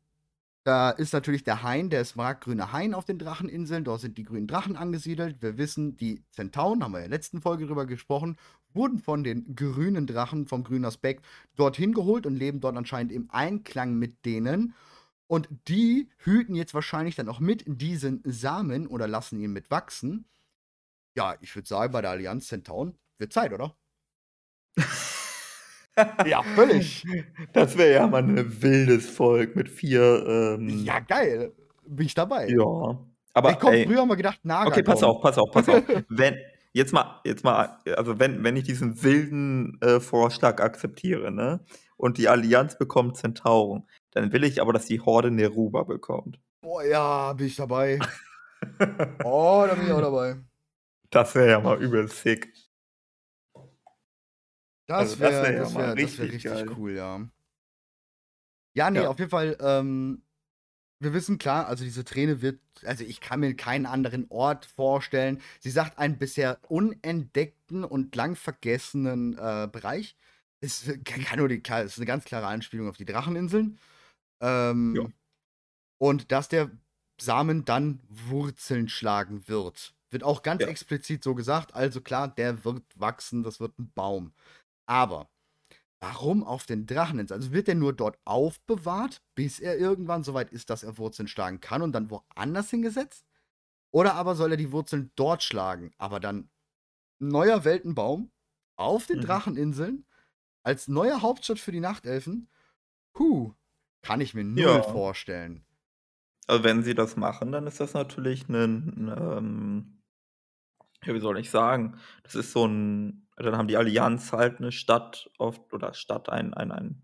da 0.67 0.91
ist 0.91 1.13
natürlich 1.13 1.45
der 1.45 1.63
Hain, 1.63 1.91
der 1.91 2.05
smaragdgrüne 2.05 2.73
Hain 2.73 2.93
auf 2.93 3.05
den 3.05 3.21
Dracheninseln. 3.21 3.85
Dort 3.85 4.01
sind 4.01 4.19
die 4.19 4.25
grünen 4.25 4.49
Drachen 4.49 4.75
angesiedelt. 4.77 5.41
Wir 5.41 5.59
wissen, 5.59 5.97
die 5.97 6.25
Zentauren, 6.33 6.83
haben 6.83 6.91
wir 6.91 6.99
in 6.99 7.05
der 7.05 7.17
letzten 7.17 7.41
Folge 7.41 7.67
drüber 7.67 7.87
gesprochen, 7.87 8.37
wurden 8.75 8.99
von 8.99 9.23
den 9.23 9.55
grünen 9.55 10.09
Drachen 10.09 10.49
vom 10.49 10.65
grünen 10.65 10.85
Aspekt 10.85 11.25
dorthin 11.55 11.93
geholt 11.95 12.27
und 12.27 12.35
leben 12.35 12.59
dort 12.61 12.77
anscheinend 12.77 13.13
im 13.13 13.31
Einklang 13.31 13.95
mit 13.95 14.25
denen. 14.25 14.75
Und 15.29 15.49
die 15.69 16.09
hüten 16.19 16.57
jetzt 16.57 16.75
wahrscheinlich 16.75 17.15
dann 17.15 17.29
auch 17.29 17.39
mit 17.39 17.63
diesen 17.67 18.21
Samen 18.25 18.89
oder 18.89 19.07
lassen 19.07 19.39
ihn 19.39 19.53
mit 19.53 19.71
wachsen. 19.71 20.27
Ja, 21.17 21.37
ich 21.43 21.55
würde 21.55 21.69
sagen, 21.69 21.93
bei 21.93 22.03
der 22.03 22.11
Allianz 22.11 22.49
Centaun 22.49 22.99
wird 23.19 23.33
Zeit, 23.33 23.53
oder? 23.53 23.77
ja, 26.27 26.43
völlig. 26.55 27.05
Das 27.53 27.77
wäre 27.77 27.95
ja 27.95 28.07
mal 28.07 28.23
ein 28.23 28.63
wildes 28.63 29.09
Volk 29.09 29.57
mit 29.57 29.69
vier. 29.69 30.27
Ähm 30.27 30.69
ja, 30.85 31.01
geil. 31.01 31.53
Bin 31.87 32.07
ich 32.07 32.15
dabei. 32.15 32.49
Ja. 32.49 32.99
Aber 33.33 33.51
ich 33.51 33.59
komme 33.59 33.85
früher 33.85 34.07
mal 34.07 34.15
gedacht, 34.15 34.41
Naga. 34.45 34.71
Okay, 34.71 34.83
pass 34.83 35.03
auf, 35.03 35.21
pass 35.21 35.39
auf, 35.39 35.51
pass 35.51 35.69
auf. 35.69 35.83
wenn, 36.09 36.37
jetzt 36.73 36.93
mal, 36.93 37.21
jetzt 37.25 37.45
mal, 37.45 37.79
also 37.97 38.19
wenn, 38.19 38.43
wenn 38.43 38.57
ich 38.57 38.65
diesen 38.65 39.03
wilden 39.03 39.79
äh, 39.83 40.01
Vorschlag 40.01 40.61
akzeptiere, 40.61 41.31
ne? 41.31 41.61
Und 41.97 42.19
die 42.19 42.29
Allianz 42.29 42.79
bekommt 42.79 43.17
Zentauren, 43.17 43.87
dann 44.13 44.33
will 44.33 44.45
ich 44.45 44.61
aber, 44.61 44.73
dass 44.73 44.87
die 44.87 45.01
Horde 45.01 45.31
Neruba 45.31 45.85
bekommt. 45.85 46.39
Boah, 46.61 46.85
ja, 46.85 47.33
bin 47.33 47.47
ich 47.47 47.57
dabei. 47.57 47.99
oh, 49.25 49.65
da 49.67 49.75
bin 49.75 49.87
ich 49.87 49.93
auch 49.93 50.01
dabei. 50.01 50.37
Das 51.11 51.35
wäre 51.35 51.51
ja 51.51 51.61
mal 51.61 51.81
übel 51.81 52.09
sick. 52.09 52.53
Das 54.87 55.19
wäre 55.19 55.41
also 55.41 55.53
wär, 55.53 55.59
das 55.59 55.75
wär, 55.75 55.87
ja 55.87 55.93
richtig, 55.93 56.45
wär 56.45 56.55
richtig 56.55 56.79
cool, 56.79 56.93
ja. 56.93 57.29
Ja, 58.75 58.91
nee, 58.91 59.01
ja. 59.01 59.09
auf 59.09 59.19
jeden 59.19 59.31
Fall, 59.31 59.57
ähm, 59.61 60.23
wir 61.01 61.13
wissen 61.13 61.39
klar, 61.39 61.67
also 61.67 61.85
diese 61.85 62.05
Träne 62.05 62.43
wird, 62.43 62.61
also 62.85 63.05
ich 63.05 63.21
kann 63.21 63.41
mir 63.41 63.55
keinen 63.55 63.87
anderen 63.87 64.27
Ort 64.29 64.67
vorstellen. 64.67 65.41
Sie 65.61 65.71
sagt 65.71 65.99
einen 65.99 66.19
bisher 66.19 66.59
unentdeckten 66.69 67.85
und 67.85 68.15
lang 68.15 68.37
vergessenen 68.37 69.37
äh, 69.39 69.69
Bereich. 69.71 70.17
Es 70.61 70.91
kann 71.05 71.39
nur 71.39 71.49
die, 71.49 71.61
klar, 71.61 71.83
ist 71.83 71.99
eine 71.99 72.07
ganz 72.07 72.25
klare 72.25 72.47
Anspielung 72.47 72.89
auf 72.89 72.97
die 72.97 73.05
Dracheninseln. 73.05 73.79
Ähm, 74.41 74.95
ja. 74.97 75.07
Und 75.99 76.33
dass 76.33 76.49
der 76.49 76.71
Samen 77.21 77.65
dann 77.65 78.01
Wurzeln 78.09 78.89
schlagen 78.89 79.49
wird. 79.49 79.95
Wird 80.11 80.23
auch 80.23 80.43
ganz 80.43 80.63
ja. 80.63 80.69
explizit 80.69 81.25
so 81.25 81.35
gesagt. 81.35 81.75
Also 81.75 82.01
klar, 82.01 82.29
der 82.29 82.65
wird 82.65 82.83
wachsen, 82.95 83.43
das 83.43 83.61
wird 83.61 83.79
ein 83.79 83.91
Baum. 83.95 84.33
Aber 84.87 85.31
warum 86.01 86.45
auf 86.45 86.67
den 86.67 86.87
Dracheninseln? 86.87 87.41
Also 87.43 87.53
wird 87.53 87.69
der 87.69 87.75
nur 87.77 87.95
dort 87.95 88.19
aufbewahrt, 88.25 89.23
bis 89.35 89.61
er 89.61 89.79
irgendwann 89.79 90.25
soweit 90.25 90.51
ist, 90.53 90.71
dass 90.71 90.83
er 90.85 90.99
Wurzeln 90.99 91.29
schlagen 91.29 91.61
kann 91.61 91.83
und 91.83 91.93
dann 91.93 92.11
woanders 92.11 92.71
hingesetzt? 92.71 93.27
Oder 93.93 94.15
aber 94.15 94.37
soll 94.37 94.53
er 94.53 94.57
die 94.59 94.73
Wurzeln 94.73 95.13
dort 95.17 95.43
schlagen, 95.43 95.93
aber 95.99 96.21
dann 96.21 96.51
neuer 97.21 97.65
Weltenbaum 97.65 98.33
auf 98.77 99.07
den 99.07 99.21
mhm. 99.21 99.23
Dracheninseln 99.23 100.07
als 100.65 100.89
neue 100.89 101.23
Hauptstadt 101.23 101.61
für 101.61 101.73
die 101.73 101.81
Nachtelfen? 101.81 102.51
Puh, 103.15 103.55
kann 104.03 104.21
ich 104.23 104.35
mir 104.35 104.45
null 104.45 104.83
Ja. 104.83 104.85
vorstellen. 104.85 105.67
Also, 106.49 106.65
wenn 106.65 106.83
sie 106.83 106.95
das 106.97 107.17
machen, 107.17 107.53
dann 107.53 107.67
ist 107.69 107.79
das 107.81 107.95
natürlich 107.95 108.49
'nen 108.49 109.09
ähm 109.17 110.03
ja, 111.05 111.15
wie 111.15 111.21
soll 111.21 111.39
ich 111.39 111.51
sagen? 111.51 111.99
Das 112.23 112.35
ist 112.35 112.53
so 112.53 112.67
ein 112.67 113.26
dann 113.37 113.57
haben 113.57 113.69
die 113.69 113.77
Allianz 113.77 114.33
halt 114.33 114.59
eine 114.59 114.73
Stadt 114.73 115.31
oft 115.39 115.73
oder 115.73 115.95
Stadt, 115.95 116.29
ein 116.29 116.55
ein 116.55 116.73
ein 116.73 117.03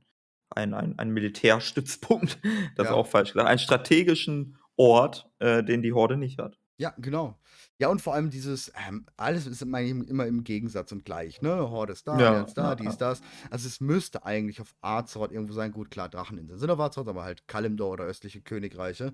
ein 0.50 0.74
ein 0.74 0.98
ein 0.98 1.10
Militärstützpunkt, 1.10 2.38
das 2.76 2.88
ist 2.88 2.92
auch 2.92 3.06
falsch 3.06 3.32
gesagt, 3.32 3.48
einen 3.48 3.58
strategischen 3.58 4.58
Ort, 4.76 5.30
äh, 5.38 5.62
den 5.62 5.82
die 5.82 5.92
Horde 5.92 6.16
nicht 6.16 6.38
hat. 6.38 6.58
Ja, 6.78 6.94
genau. 6.98 7.38
Ja, 7.78 7.88
und 7.88 8.00
vor 8.00 8.14
allem 8.14 8.30
dieses, 8.30 8.72
ähm, 8.88 9.06
alles 9.16 9.46
ist 9.46 9.62
immer 9.62 9.80
im, 9.80 10.02
immer 10.02 10.26
im 10.26 10.42
Gegensatz 10.42 10.90
und 10.92 11.04
gleich, 11.04 11.42
ne? 11.42 11.70
Horde 11.70 11.92
ist 11.92 12.08
da, 12.08 12.18
ja, 12.18 12.30
Allianz 12.30 12.54
da, 12.54 12.70
ja, 12.70 12.74
dies, 12.74 12.96
das. 12.96 13.20
Also 13.50 13.68
es 13.68 13.80
müsste 13.80 14.24
eigentlich 14.24 14.60
auf 14.60 14.74
Azeroth 14.80 15.32
irgendwo 15.32 15.52
sein. 15.52 15.72
Gut, 15.72 15.90
klar, 15.90 16.08
Dracheninseln 16.08 16.58
sind 16.58 16.70
auf 16.70 16.80
Azeroth, 16.80 17.08
aber 17.08 17.24
halt 17.24 17.46
Kalimdor 17.46 17.90
oder 17.90 18.04
östliche 18.04 18.40
Königreiche. 18.40 19.12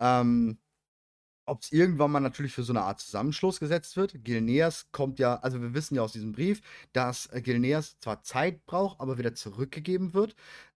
Ähm, 0.00 0.58
ob 1.46 1.62
es 1.62 1.72
irgendwann 1.72 2.10
mal 2.10 2.20
natürlich 2.20 2.52
für 2.52 2.62
so 2.62 2.72
eine 2.72 2.82
Art 2.82 3.00
Zusammenschluss 3.00 3.60
gesetzt 3.60 3.96
wird. 3.96 4.24
Gilneas 4.24 4.88
kommt 4.92 5.18
ja, 5.18 5.36
also 5.36 5.62
wir 5.62 5.74
wissen 5.74 5.94
ja 5.94 6.02
aus 6.02 6.12
diesem 6.12 6.32
Brief, 6.32 6.60
dass 6.92 7.26
äh, 7.26 7.40
Gilneas 7.40 7.98
zwar 8.00 8.22
Zeit 8.22 8.66
braucht, 8.66 9.00
aber 9.00 9.16
wieder 9.18 9.34
zurückgegeben 9.34 10.12
wird. 10.12 10.34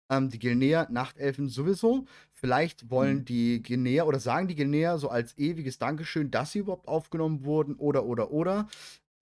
Ähm, 0.08 0.30
die 0.30 0.38
Gilneer 0.38 0.88
Nachtelfen 0.90 1.48
sowieso. 1.48 2.06
Vielleicht 2.32 2.90
wollen 2.90 3.18
mhm. 3.18 3.24
die 3.26 3.62
Guinea 3.62 4.04
oder 4.04 4.20
sagen 4.20 4.48
die 4.48 4.56
Guinea 4.56 4.98
so 4.98 5.08
als 5.08 5.36
ewiges 5.38 5.78
Dankeschön, 5.78 6.30
dass 6.30 6.52
sie 6.52 6.60
überhaupt 6.60 6.88
aufgenommen 6.88 7.44
wurden 7.44 7.74
oder 7.76 8.04
oder 8.04 8.30
oder. 8.30 8.68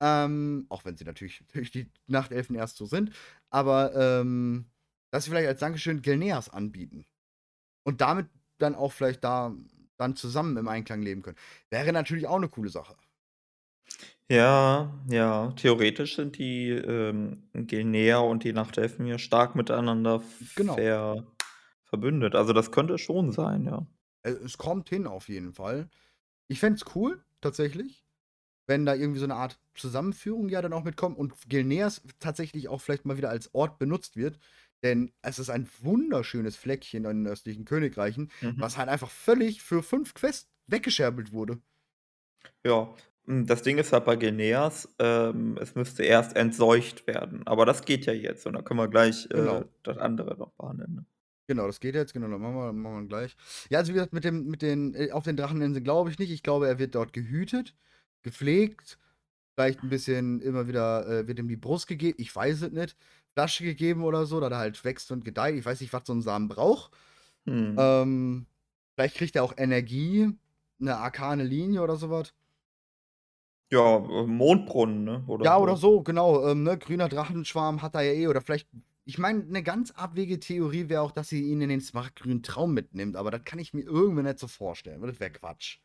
Ähm, 0.01 0.66
auch 0.68 0.84
wenn 0.84 0.96
sie 0.96 1.05
natürlich 1.05 1.44
durch 1.53 1.70
die 1.70 1.90
Nachtelfen 2.07 2.57
erst 2.57 2.76
so 2.76 2.86
sind. 2.86 3.12
Aber 3.51 3.94
ähm, 3.94 4.66
dass 5.11 5.24
sie 5.24 5.30
vielleicht 5.30 5.49
als 5.49 5.61
Dankeschön 5.61 6.03
Gilneas 6.03 6.49
anbieten. 6.49 7.07
Und 7.84 8.01
damit 8.01 8.28
dann 8.59 8.74
auch 8.74 8.92
vielleicht 8.92 9.24
da 9.24 9.55
dann 9.99 10.16
zusammen 10.16 10.57
im 10.57 10.68
Einklang 10.68 11.03
leben 11.03 11.22
können. 11.22 11.36
Wäre 11.70 11.92
natürlich 11.92 12.26
auch 12.26 12.36
eine 12.36 12.49
coole 12.49 12.70
Sache. 12.70 12.96
Ja, 14.30 14.92
ja, 15.09 15.53
theoretisch 15.57 16.16
sind 16.16 16.36
die 16.38 16.68
ähm, 16.70 17.49
Gilneer 17.55 18.22
und 18.22 18.44
die 18.44 18.53
Nachtelfen 18.53 19.07
ja 19.07 19.18
stark 19.18 19.55
miteinander 19.57 20.20
Genau. 20.57 20.84
ver 20.84 21.26
verbündet. 21.84 22.34
Also, 22.34 22.53
das 22.53 22.70
könnte 22.70 22.99
schon 22.99 23.32
sein, 23.32 23.64
ja. 23.64 23.86
Äh, 24.22 24.30
es 24.30 24.59
kommt 24.59 24.88
hin 24.88 25.07
auf 25.07 25.28
jeden 25.28 25.53
Fall. 25.53 25.88
Ich 26.49 26.61
fände 26.61 26.78
es 26.82 26.96
cool, 26.96 27.24
tatsächlich, 27.40 28.07
wenn 28.66 28.86
da 28.86 28.94
irgendwie 28.94 29.20
so 29.20 29.26
eine 29.26 29.36
Art 29.36 29.61
Zusammenführung 29.74 30.49
ja 30.51 30.62
dann 30.62 30.74
auch 30.74 30.84
mitkommt 30.84 31.18
und 31.18 31.34
Gilneas 31.51 32.03
tatsächlich 32.20 32.68
auch 32.68 32.80
vielleicht 32.80 33.07
mal 33.07 33.18
wieder 33.18 33.30
als 33.30 33.55
Ort 33.55 33.78
benutzt 33.78 34.16
wird. 34.16 34.38
Denn 34.82 35.12
es 35.22 35.38
ist 35.38 35.50
ein 35.50 35.68
wunderschönes 35.80 36.56
Fleckchen 36.56 37.04
in 37.04 37.24
den 37.24 37.32
östlichen 37.32 37.64
Königreichen, 37.64 38.30
Mhm. 38.40 38.54
was 38.58 38.76
halt 38.78 38.88
einfach 38.88 39.10
völlig 39.10 39.62
für 39.62 39.82
fünf 39.82 40.14
Quests 40.14 40.48
weggescherbelt 40.68 41.32
wurde. 41.32 41.58
Ja, 42.64 42.94
hm, 43.26 43.46
das 43.46 43.62
Ding 43.62 43.78
ist 43.78 43.92
halt 43.92 44.04
bei 44.04 44.16
Gilneas, 44.16 44.88
ähm, 44.98 45.58
es 45.60 45.74
müsste 45.74 46.02
erst 46.04 46.36
entseucht 46.36 47.06
werden. 47.06 47.46
Aber 47.46 47.66
das 47.66 47.84
geht 47.84 48.06
ja 48.06 48.12
jetzt 48.12 48.46
und 48.46 48.54
dann 48.54 48.64
können 48.64 48.80
wir 48.80 48.88
gleich 48.88 49.26
äh, 49.26 49.28
Genau. 49.34 49.64
das 49.82 49.98
andere 49.98 50.36
noch 50.36 50.52
behandeln. 50.52 50.94
Ne? 50.94 51.04
Genau, 51.46 51.66
das 51.66 51.80
geht 51.80 51.94
jetzt, 51.94 52.12
genau, 52.12 52.28
dann 52.28 52.40
machen 52.40 52.54
wir, 52.56 52.72
machen 52.72 53.02
wir 53.02 53.08
gleich. 53.08 53.36
Ja, 53.70 53.78
also 53.78 53.90
wie 53.90 53.94
gesagt, 53.94 54.12
mit 54.12 54.24
dem, 54.24 54.46
mit 54.46 54.60
den, 54.62 54.94
äh, 54.94 55.10
auf 55.12 55.24
den 55.24 55.36
Dracheninseln 55.36 55.82
glaube 55.84 56.10
ich 56.10 56.18
nicht. 56.18 56.30
Ich 56.30 56.42
glaube, 56.42 56.68
er 56.68 56.78
wird 56.78 56.94
dort 56.94 57.12
gehütet. 57.12 57.74
gepflegt. 58.22 58.98
Vielleicht 59.56 59.82
ein 59.82 59.88
bisschen 59.90 60.40
immer 60.40 60.68
wieder 60.68 61.06
äh, 61.08 61.26
wird 61.28 61.38
ihm 61.38 61.48
die 61.48 61.56
Brust 61.56 61.86
gegeben. 61.88 62.16
Ich 62.20 62.34
weiß 62.34 62.62
es 62.62 62.72
nicht. 62.72 62.96
Flasche 63.39 63.62
gegeben 63.62 64.03
oder 64.03 64.26
so, 64.26 64.41
dass 64.41 64.51
er 64.51 64.59
halt 64.59 64.84
wächst 64.84 65.12
und 65.12 65.24
gedeiht. 65.24 65.55
Ich 65.55 65.64
weiß 65.64 65.80
nicht, 65.80 65.93
was 65.93 66.05
so 66.05 66.12
ein 66.12 66.22
Samen 66.22 66.49
braucht. 66.49 66.91
Hm. 67.47 67.76
Ähm, 67.78 68.47
vielleicht 68.97 69.14
kriegt 69.14 69.36
er 69.36 69.45
auch 69.45 69.55
Energie, 69.57 70.28
eine 70.80 70.97
arkane 70.97 71.45
Linie 71.45 71.82
oder 71.82 71.95
sowas. 71.95 72.34
Ja, 73.70 73.99
äh, 73.99 74.26
Mondbrunnen, 74.26 75.05
ne? 75.05 75.24
Oder 75.28 75.45
ja, 75.45 75.57
oder 75.57 75.76
so, 75.76 76.03
genau. 76.03 76.49
Ähm, 76.49 76.64
ne? 76.64 76.78
Grüner 76.78 77.09
Drachenschwarm 77.09 77.80
hat 77.80 77.95
er 77.95 78.03
ja 78.03 78.12
eh. 78.12 78.26
Oder 78.26 78.41
vielleicht, 78.41 78.68
ich 79.05 79.18
meine, 79.18 79.45
eine 79.45 79.62
ganz 79.62 79.93
abwegige 79.93 80.41
Theorie 80.41 80.89
wäre 80.89 81.03
auch, 81.03 81.12
dass 81.12 81.28
sie 81.28 81.43
ihn 81.43 81.61
in 81.61 81.68
den 81.68 81.80
smaragdgrünen 81.80 82.43
Traum 82.43 82.74
mitnimmt. 82.74 83.14
Aber 83.14 83.30
das 83.30 83.45
kann 83.45 83.61
ich 83.61 83.72
mir 83.72 83.82
irgendwie 83.82 84.24
nicht 84.24 84.41
so 84.41 84.49
vorstellen. 84.49 85.01
Das 85.01 85.20
wäre 85.20 85.30
Quatsch. 85.30 85.78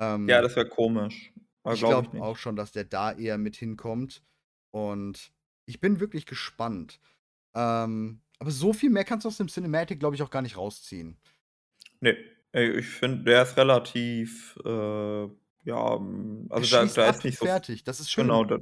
Ähm, 0.00 0.28
ja, 0.28 0.40
das 0.40 0.54
wäre 0.54 0.68
komisch. 0.68 1.32
Aber 1.64 1.74
ich 1.74 1.80
glaube 1.80 2.10
glaub 2.10 2.22
auch 2.22 2.36
schon, 2.36 2.54
dass 2.54 2.70
der 2.70 2.84
da 2.84 3.10
eher 3.10 3.38
mit 3.38 3.56
hinkommt. 3.56 4.22
Und 4.70 5.32
ich 5.70 5.80
bin 5.80 6.00
wirklich 6.00 6.26
gespannt. 6.26 7.00
Ähm, 7.54 8.20
aber 8.38 8.50
so 8.50 8.72
viel 8.72 8.90
mehr 8.90 9.04
kannst 9.04 9.24
du 9.24 9.28
aus 9.28 9.36
dem 9.36 9.48
Cinematic, 9.48 10.00
glaube 10.00 10.16
ich, 10.16 10.22
auch 10.22 10.30
gar 10.30 10.42
nicht 10.42 10.56
rausziehen. 10.56 11.16
Nee, 12.00 12.16
ich 12.52 12.86
finde, 12.86 13.24
der 13.24 13.42
ist 13.42 13.56
relativ, 13.56 14.58
äh, 14.64 15.24
ja, 15.64 16.00
also 16.48 16.76
da, 16.76 16.84
da 16.84 17.10
ist 17.10 17.24
nicht 17.24 17.38
so. 17.38 17.44
Fertig, 17.44 17.84
das 17.84 18.00
ist 18.00 18.10
schön. 18.10 18.26
Genau, 18.26 18.44
da, 18.44 18.58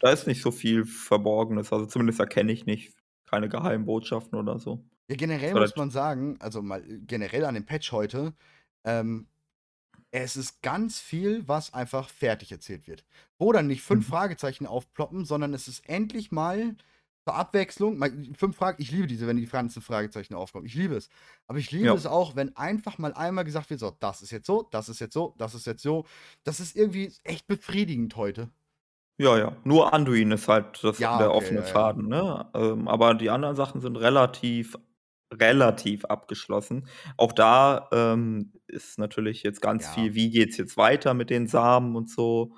da 0.00 0.10
ist 0.10 0.26
nicht 0.26 0.42
so 0.42 0.50
viel 0.50 0.84
Verborgenes. 0.84 1.72
Also 1.72 1.86
zumindest 1.86 2.20
erkenne 2.20 2.52
ich 2.52 2.66
nicht 2.66 2.94
keine 3.26 3.48
geheimen 3.48 3.86
Botschaften 3.86 4.38
oder 4.38 4.58
so. 4.58 4.84
Ja, 5.08 5.16
generell 5.16 5.54
muss 5.54 5.76
man 5.76 5.90
sagen, 5.90 6.36
also 6.40 6.62
mal 6.62 6.82
generell 6.82 7.44
an 7.44 7.54
dem 7.54 7.66
Patch 7.66 7.92
heute, 7.92 8.34
ähm, 8.84 9.26
es 10.14 10.36
ist 10.36 10.62
ganz 10.62 11.00
viel, 11.00 11.46
was 11.48 11.74
einfach 11.74 12.08
fertig 12.08 12.52
erzählt 12.52 12.86
wird. 12.86 13.04
Wo 13.36 13.50
dann 13.50 13.66
nicht 13.66 13.82
fünf 13.82 14.06
mhm. 14.06 14.12
Fragezeichen 14.12 14.64
aufploppen, 14.64 15.24
sondern 15.24 15.52
es 15.54 15.66
ist 15.66 15.88
endlich 15.88 16.30
mal 16.30 16.76
zur 17.24 17.34
Abwechslung, 17.34 18.00
fünf 18.36 18.56
Fragen, 18.56 18.80
ich 18.80 18.92
liebe 18.92 19.08
diese, 19.08 19.26
wenn 19.26 19.38
die 19.38 19.46
ganzen 19.46 19.82
Fragezeichen 19.82 20.34
aufkommen. 20.34 20.66
Ich 20.66 20.74
liebe 20.74 20.94
es. 20.94 21.08
Aber 21.48 21.58
ich 21.58 21.72
liebe 21.72 21.86
ja. 21.86 21.94
es 21.94 22.06
auch, 22.06 22.36
wenn 22.36 22.56
einfach 22.56 22.98
mal 22.98 23.12
einmal 23.14 23.44
gesagt 23.44 23.70
wird: 23.70 23.80
so, 23.80 23.96
das 23.98 24.22
ist 24.22 24.30
jetzt 24.30 24.46
so, 24.46 24.68
das 24.70 24.88
ist 24.88 25.00
jetzt 25.00 25.14
so, 25.14 25.34
das 25.36 25.54
ist 25.54 25.66
jetzt 25.66 25.82
so. 25.82 26.04
Das 26.44 26.60
ist 26.60 26.76
irgendwie 26.76 27.12
echt 27.24 27.48
befriedigend 27.48 28.14
heute. 28.14 28.50
Ja, 29.18 29.36
ja. 29.36 29.56
Nur 29.64 29.94
Anduin 29.94 30.30
ist 30.30 30.46
halt 30.46 30.78
das, 30.84 31.00
ja, 31.00 31.18
der 31.18 31.30
okay, 31.30 31.38
offene 31.38 31.60
ja, 31.60 31.66
Faden, 31.66 32.06
ne? 32.06 32.48
Ähm, 32.54 32.86
aber 32.86 33.14
die 33.14 33.30
anderen 33.30 33.56
Sachen 33.56 33.80
sind 33.80 33.96
relativ 33.96 34.76
relativ 35.40 36.04
abgeschlossen. 36.04 36.88
Auch 37.16 37.32
da 37.32 37.88
ähm, 37.92 38.52
ist 38.66 38.98
natürlich 38.98 39.42
jetzt 39.42 39.60
ganz 39.60 39.84
ja. 39.84 39.92
viel, 39.92 40.14
wie 40.14 40.30
geht 40.30 40.50
es 40.50 40.56
jetzt 40.56 40.76
weiter 40.76 41.14
mit 41.14 41.30
den 41.30 41.46
Samen 41.46 41.96
und 41.96 42.10
so. 42.10 42.54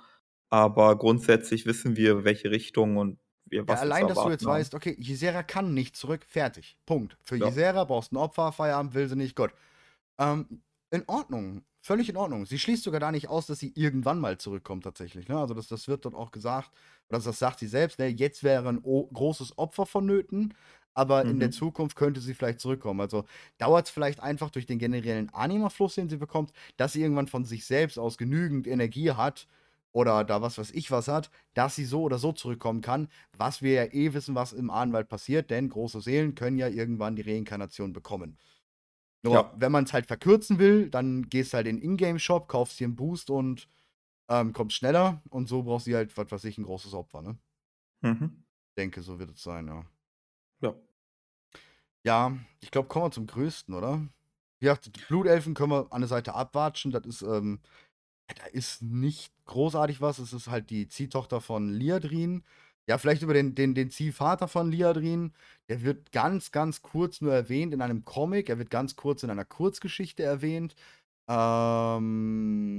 Aber 0.49 0.97
grundsätzlich 0.97 1.67
wissen 1.67 1.97
wir, 1.97 2.25
welche 2.25 2.51
Richtung 2.51 2.97
und 2.97 3.19
wir 3.49 3.67
was 3.67 3.79
ja, 3.79 3.83
allein, 3.83 4.09
dass 4.09 4.19
du 4.19 4.31
jetzt 4.31 4.45
haben. 4.45 4.53
weißt, 4.53 4.75
okay, 4.75 4.97
Ysera 4.99 5.43
kann 5.43 5.73
nicht 5.73 5.97
zurück, 5.97 6.25
fertig. 6.27 6.79
Punkt. 6.85 7.17
Für 7.23 7.37
ja. 7.37 7.49
Ysera 7.49 7.85
brauchst 7.85 8.13
du 8.13 8.17
ein 8.17 8.19
Opfer, 8.19 8.53
Feierabend 8.53 8.95
will 8.95 9.09
sie 9.09 9.17
nicht, 9.17 9.37
Gott. 9.37 9.53
Ähm, 10.19 10.63
in 10.91 11.05
Ordnung. 11.07 11.63
Völlig 11.81 12.09
in 12.09 12.17
Ordnung. 12.17 12.47
Sie 12.47 12.59
schließt 12.59 12.83
sogar 12.83 12.99
da 12.99 13.13
nicht 13.13 13.29
aus, 13.29 13.47
dass 13.47 13.61
sie 13.61 13.73
irgendwann 13.77 14.19
mal 14.19 14.39
zurückkommt, 14.39 14.83
tatsächlich. 14.83 15.29
Ne? 15.29 15.39
Also, 15.39 15.55
das, 15.55 15.69
das 15.69 15.87
wird 15.87 16.05
dort 16.05 16.17
auch 16.17 16.33
gesagt, 16.33 16.73
oder 17.09 17.21
das 17.21 17.39
sagt 17.39 17.61
sie 17.61 17.69
selbst, 17.69 18.01
ne? 18.01 18.09
jetzt 18.09 18.43
wäre 18.43 18.69
ein 18.69 18.83
großes 18.83 19.57
Opfer 19.57 19.87
vonnöten, 19.87 20.55
aber 20.97 21.25
mhm. 21.25 21.31
in 21.33 21.39
der 21.39 21.49
mhm. 21.49 21.53
Zukunft 21.53 21.95
könnte 21.95 22.21
sie 22.21 22.35
vielleicht 22.35 22.59
zurückkommen. 22.59 23.01
Also 23.01 23.25
dauert 23.59 23.87
es 23.87 23.91
vielleicht 23.91 24.21
einfach 24.21 24.51
durch 24.51 24.67
den 24.67 24.79
generellen 24.79 25.29
Anima-Fluss, 25.33 25.95
den 25.95 26.09
sie 26.09 26.17
bekommt, 26.17 26.53
dass 26.79 26.95
sie 26.95 27.03
irgendwann 27.03 27.29
von 27.29 27.45
sich 27.45 27.67
selbst 27.67 27.99
aus 27.99 28.17
genügend 28.17 28.67
Energie 28.67 29.13
hat 29.13 29.47
oder 29.93 30.25
da 30.25 30.41
was 30.41 30.59
weiß 30.59 30.71
ich 30.73 30.91
was 30.91 31.09
hat, 31.09 31.31
dass 31.55 31.77
sie 31.77 31.85
so 31.85 32.03
oder 32.03 32.19
so 32.19 32.33
zurückkommen 32.33 32.81
kann, 32.81 33.09
was 33.37 33.61
wir 33.61 33.73
ja 33.73 33.85
eh 33.93 34.15
wissen, 34.15 34.35
was 34.35 34.55
im 34.55 34.71
Ahnenwald 34.71 35.09
passiert, 35.09 35.51
denn 35.51 35.69
große 35.69 36.01
Seelen 36.01 36.35
können 36.35 36.59
ja 36.59 36.69
irgendwann 36.69 37.15
die 37.15 37.23
Reinkarnation 37.23 37.93
bekommen. 37.93 38.39
Nur, 39.23 39.35
ja. 39.35 39.55
wenn 39.57 39.73
man 39.73 39.85
es 39.85 39.93
halt 39.93 40.07
verkürzen 40.07 40.59
will, 40.59 40.89
dann 40.89 41.29
gehst 41.29 41.53
du 41.53 41.59
halt 41.59 41.67
in 41.67 41.77
den 41.77 41.91
Ingame-Shop, 41.91 42.49
kaufst 42.49 42.81
dir 42.81 42.87
einen 42.87 42.97
Boost 42.97 43.29
und 43.29 43.69
ähm, 44.29 44.53
kommst 44.55 44.77
schneller 44.77 45.23
und 45.29 45.47
so 45.47 45.63
brauchst 45.63 45.87
du 45.87 45.95
halt, 45.95 46.17
was 46.17 46.31
weiß 46.31 46.45
ich, 46.45 46.57
ein 46.57 46.65
großes 46.65 46.95
Opfer, 46.95 47.23
ne? 47.23 47.39
Mhm. 48.03 48.45
Denke, 48.79 49.03
so 49.03 49.19
wird 49.19 49.31
es 49.31 49.43
sein. 49.43 49.67
Ja. 49.67 49.85
Ja, 52.07 52.37
ich 52.61 52.71
glaube, 52.71 52.87
kommen 52.89 53.07
wir 53.07 53.11
zum 53.11 53.27
Größten, 53.27 53.75
oder? 53.75 54.07
Ja, 54.61 54.77
die 54.77 54.91
Blutelfen 55.09 55.55
können 55.55 55.73
wir 55.73 55.93
an 55.93 56.03
der 56.03 56.09
Seite 56.09 56.35
abwatschen. 56.35 56.93
Das 56.93 57.05
ist, 57.05 57.23
ähm, 57.23 57.61
da 58.29 58.47
ist 58.53 58.83
nicht 58.83 59.33
großartig 59.47 60.01
was. 60.01 60.19
Es 60.19 60.33
ist 60.33 60.49
halt 60.49 60.71
die 60.71 60.89
Ziehtochter 60.89 61.41
von 61.41 61.71
Liadrin. 61.71 62.45
Ja, 62.89 62.99
vielleicht 62.99 63.23
über 63.23 63.35
den, 63.35 63.57
den, 63.57 63.75
den 63.75 63.91
Ziehvater 63.91 64.49
von 64.49 64.71
Liadrin. 64.73 65.33
Der 65.69 65.83
wird 65.83 66.13
ganz, 66.13 66.53
ganz 66.53 66.83
kurz 66.83 67.21
nur 67.21 67.35
erwähnt 67.35 67.75
in 67.75 67.83
einem 67.83 68.05
Comic. 68.05 68.49
Er 68.51 68.59
wird 68.59 68.71
ganz 68.71 68.97
kurz 68.97 69.25
in 69.25 69.31
einer 69.31 69.45
Kurzgeschichte 69.45 70.23
erwähnt. 70.23 70.77
Ähm, 71.29 72.73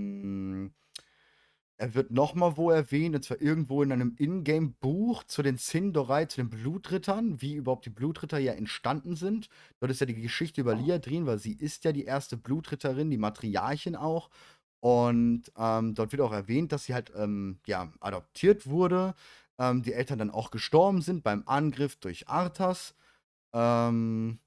er 1.77 1.93
wird 1.93 2.11
nochmal 2.11 2.57
wo 2.57 2.71
erwähnt, 2.71 3.15
und 3.15 3.23
zwar 3.23 3.39
irgendwo 3.39 3.83
in 3.83 3.91
einem 3.91 4.15
Ingame-Buch 4.17 5.23
zu 5.25 5.43
den 5.43 5.57
Sindorai, 5.57 6.25
zu 6.25 6.41
den 6.41 6.49
Blutrittern, 6.49 7.41
wie 7.41 7.53
überhaupt 7.55 7.85
die 7.85 7.91
Blutritter 7.91 8.39
ja 8.39 8.53
entstanden 8.53 9.15
sind. 9.15 9.49
Dort 9.79 9.91
ist 9.91 9.99
ja 9.99 10.07
die 10.07 10.15
Geschichte 10.15 10.61
über 10.61 10.75
Lia 10.75 10.97
drin, 10.97 11.27
weil 11.27 11.37
sie 11.37 11.53
ist 11.53 11.83
ja 11.83 11.91
die 11.91 12.05
erste 12.05 12.35
Blutritterin, 12.35 13.11
die 13.11 13.17
Matriarchin 13.17 13.95
auch. 13.95 14.29
Und 14.79 15.51
ähm, 15.57 15.93
dort 15.93 16.11
wird 16.11 16.21
auch 16.21 16.33
erwähnt, 16.33 16.71
dass 16.71 16.85
sie 16.85 16.93
halt 16.93 17.11
ähm, 17.15 17.59
ja, 17.67 17.91
adoptiert 17.99 18.67
wurde. 18.67 19.13
Ähm, 19.59 19.83
die 19.83 19.93
Eltern 19.93 20.19
dann 20.19 20.31
auch 20.31 20.51
gestorben 20.51 21.01
sind 21.01 21.23
beim 21.23 21.43
Angriff 21.45 21.95
durch 21.97 22.27
Arthas. 22.27 22.95
Ähm, 23.53 24.39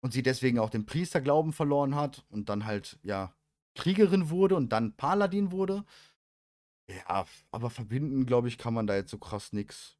und 0.00 0.12
sie 0.12 0.22
deswegen 0.22 0.60
auch 0.60 0.70
den 0.70 0.86
Priesterglauben 0.86 1.52
verloren 1.52 1.96
hat 1.96 2.24
und 2.28 2.48
dann 2.48 2.66
halt, 2.66 2.98
ja, 3.02 3.32
Kriegerin 3.74 4.30
wurde 4.30 4.56
und 4.56 4.70
dann 4.70 4.96
Paladin 4.96 5.50
wurde. 5.50 5.84
Ja, 6.88 7.26
aber 7.50 7.70
verbinden, 7.70 8.26
glaube 8.26 8.48
ich, 8.48 8.58
kann 8.58 8.74
man 8.74 8.86
da 8.86 8.94
jetzt 8.94 9.10
so 9.10 9.18
krass 9.18 9.52
nix. 9.52 9.96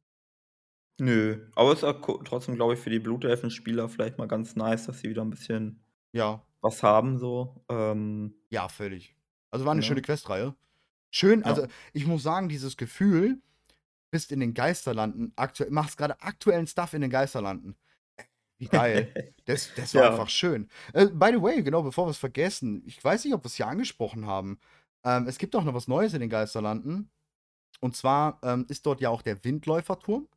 Nö, 0.99 1.45
aber 1.55 1.71
es 1.73 1.79
ist 1.79 1.83
auch 1.83 2.01
trotzdem, 2.23 2.55
glaube 2.55 2.73
ich, 2.73 2.79
für 2.79 2.89
die 2.89 2.99
Blutelfen-Spieler 2.99 3.87
vielleicht 3.87 4.17
mal 4.17 4.27
ganz 4.27 4.55
nice, 4.55 4.87
dass 4.87 4.99
sie 4.99 5.09
wieder 5.09 5.21
ein 5.23 5.29
bisschen 5.29 5.83
Ja. 6.13 6.43
was 6.61 6.81
haben 6.83 7.17
so. 7.19 7.63
Ähm 7.69 8.35
Ja, 8.49 8.67
völlig. 8.69 9.15
Also, 9.51 9.65
war 9.65 9.73
eine 9.73 9.83
schöne 9.83 10.01
Questreihe. 10.01 10.55
Schön, 11.11 11.41
Ja. 11.41 11.45
also, 11.47 11.67
ich 11.93 12.07
muss 12.07 12.23
sagen, 12.23 12.49
dieses 12.49 12.77
Gefühl, 12.77 13.41
bist 14.11 14.31
in 14.31 14.39
den 14.41 14.53
Geisterlanden, 14.53 15.33
aktuell 15.35 15.71
machst 15.71 15.97
gerade 15.97 16.21
aktuellen 16.21 16.67
Stuff 16.67 16.93
in 16.93 17.01
den 17.01 17.11
Geisterlanden. 17.11 17.77
Wie 18.59 18.67
geil. 18.67 19.13
Das 19.45 19.73
das 19.75 19.95
war 19.95 20.03
Ja. 20.03 20.09
einfach 20.11 20.29
schön. 20.29 20.69
Äh, 20.93 21.07
by 21.07 21.31
the 21.33 21.41
way, 21.41 21.63
genau, 21.63 21.83
bevor 21.83 22.07
wir 22.07 22.11
es 22.11 22.17
vergessen, 22.17 22.83
ich 22.85 23.03
weiß 23.03 23.25
nicht, 23.25 23.33
ob 23.33 23.43
wir 23.43 23.47
es 23.47 23.55
hier 23.55 23.67
angesprochen 23.67 24.25
haben. 24.27 24.59
Ähm, 25.03 25.27
es 25.27 25.37
gibt 25.37 25.55
auch 25.55 25.63
noch 25.63 25.73
was 25.73 25.87
Neues 25.87 26.13
in 26.13 26.21
den 26.21 26.29
Geisterlanden. 26.29 27.09
Und 27.79 27.95
zwar 27.95 28.39
ähm, 28.43 28.65
ist 28.69 28.85
dort 28.85 29.01
ja 29.01 29.09
auch 29.09 29.21
der 29.21 29.43
Windläuferturm. 29.43 30.21
Mhm. 30.21 30.27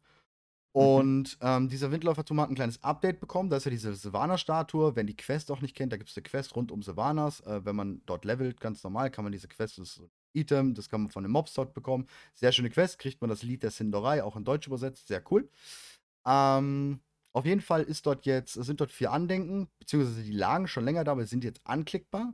Und 0.72 1.38
ähm, 1.40 1.68
dieser 1.68 1.90
Windläuferturm 1.90 2.40
hat 2.40 2.50
ein 2.50 2.54
kleines 2.54 2.82
Update 2.82 3.20
bekommen. 3.20 3.50
Da 3.50 3.56
ist 3.56 3.64
ja 3.64 3.70
diese 3.70 3.94
Silvaner-Statue. 3.94 4.94
Wenn 4.96 5.06
die 5.06 5.16
Quest 5.16 5.50
auch 5.50 5.60
nicht 5.60 5.74
kennt, 5.74 5.92
da 5.92 5.96
gibt 5.96 6.10
es 6.10 6.16
eine 6.16 6.22
Quest 6.22 6.54
rund 6.54 6.70
um 6.70 6.82
Silvanas. 6.82 7.40
Äh, 7.40 7.64
wenn 7.64 7.76
man 7.76 8.02
dort 8.06 8.24
levelt, 8.24 8.60
ganz 8.60 8.82
normal, 8.84 9.10
kann 9.10 9.24
man 9.24 9.32
diese 9.32 9.48
Quest, 9.48 9.78
das 9.78 9.96
ist 9.96 10.10
Item, 10.32 10.74
das 10.74 10.88
kann 10.88 11.02
man 11.02 11.10
von 11.10 11.24
den 11.24 11.32
Mobs 11.32 11.54
dort 11.54 11.74
bekommen. 11.74 12.06
Sehr 12.34 12.52
schöne 12.52 12.70
Quest, 12.70 12.98
kriegt 12.98 13.20
man 13.20 13.30
das 13.30 13.42
Lied 13.42 13.62
der 13.62 13.70
Sindorai, 13.70 14.22
auch 14.22 14.36
in 14.36 14.44
Deutsch 14.44 14.66
übersetzt. 14.66 15.08
Sehr 15.08 15.22
cool. 15.30 15.48
Ähm, 16.24 17.00
auf 17.32 17.46
jeden 17.46 17.60
Fall 17.60 17.82
ist 17.82 18.06
dort 18.06 18.26
jetzt, 18.26 18.54
sind 18.54 18.80
dort 18.80 18.92
vier 18.92 19.12
Andenken, 19.12 19.68
beziehungsweise 19.78 20.22
die 20.22 20.32
lagen 20.32 20.68
schon 20.68 20.84
länger 20.84 21.04
da, 21.04 21.12
aber 21.12 21.26
sind 21.26 21.44
jetzt 21.44 21.60
anklickbar. 21.64 22.32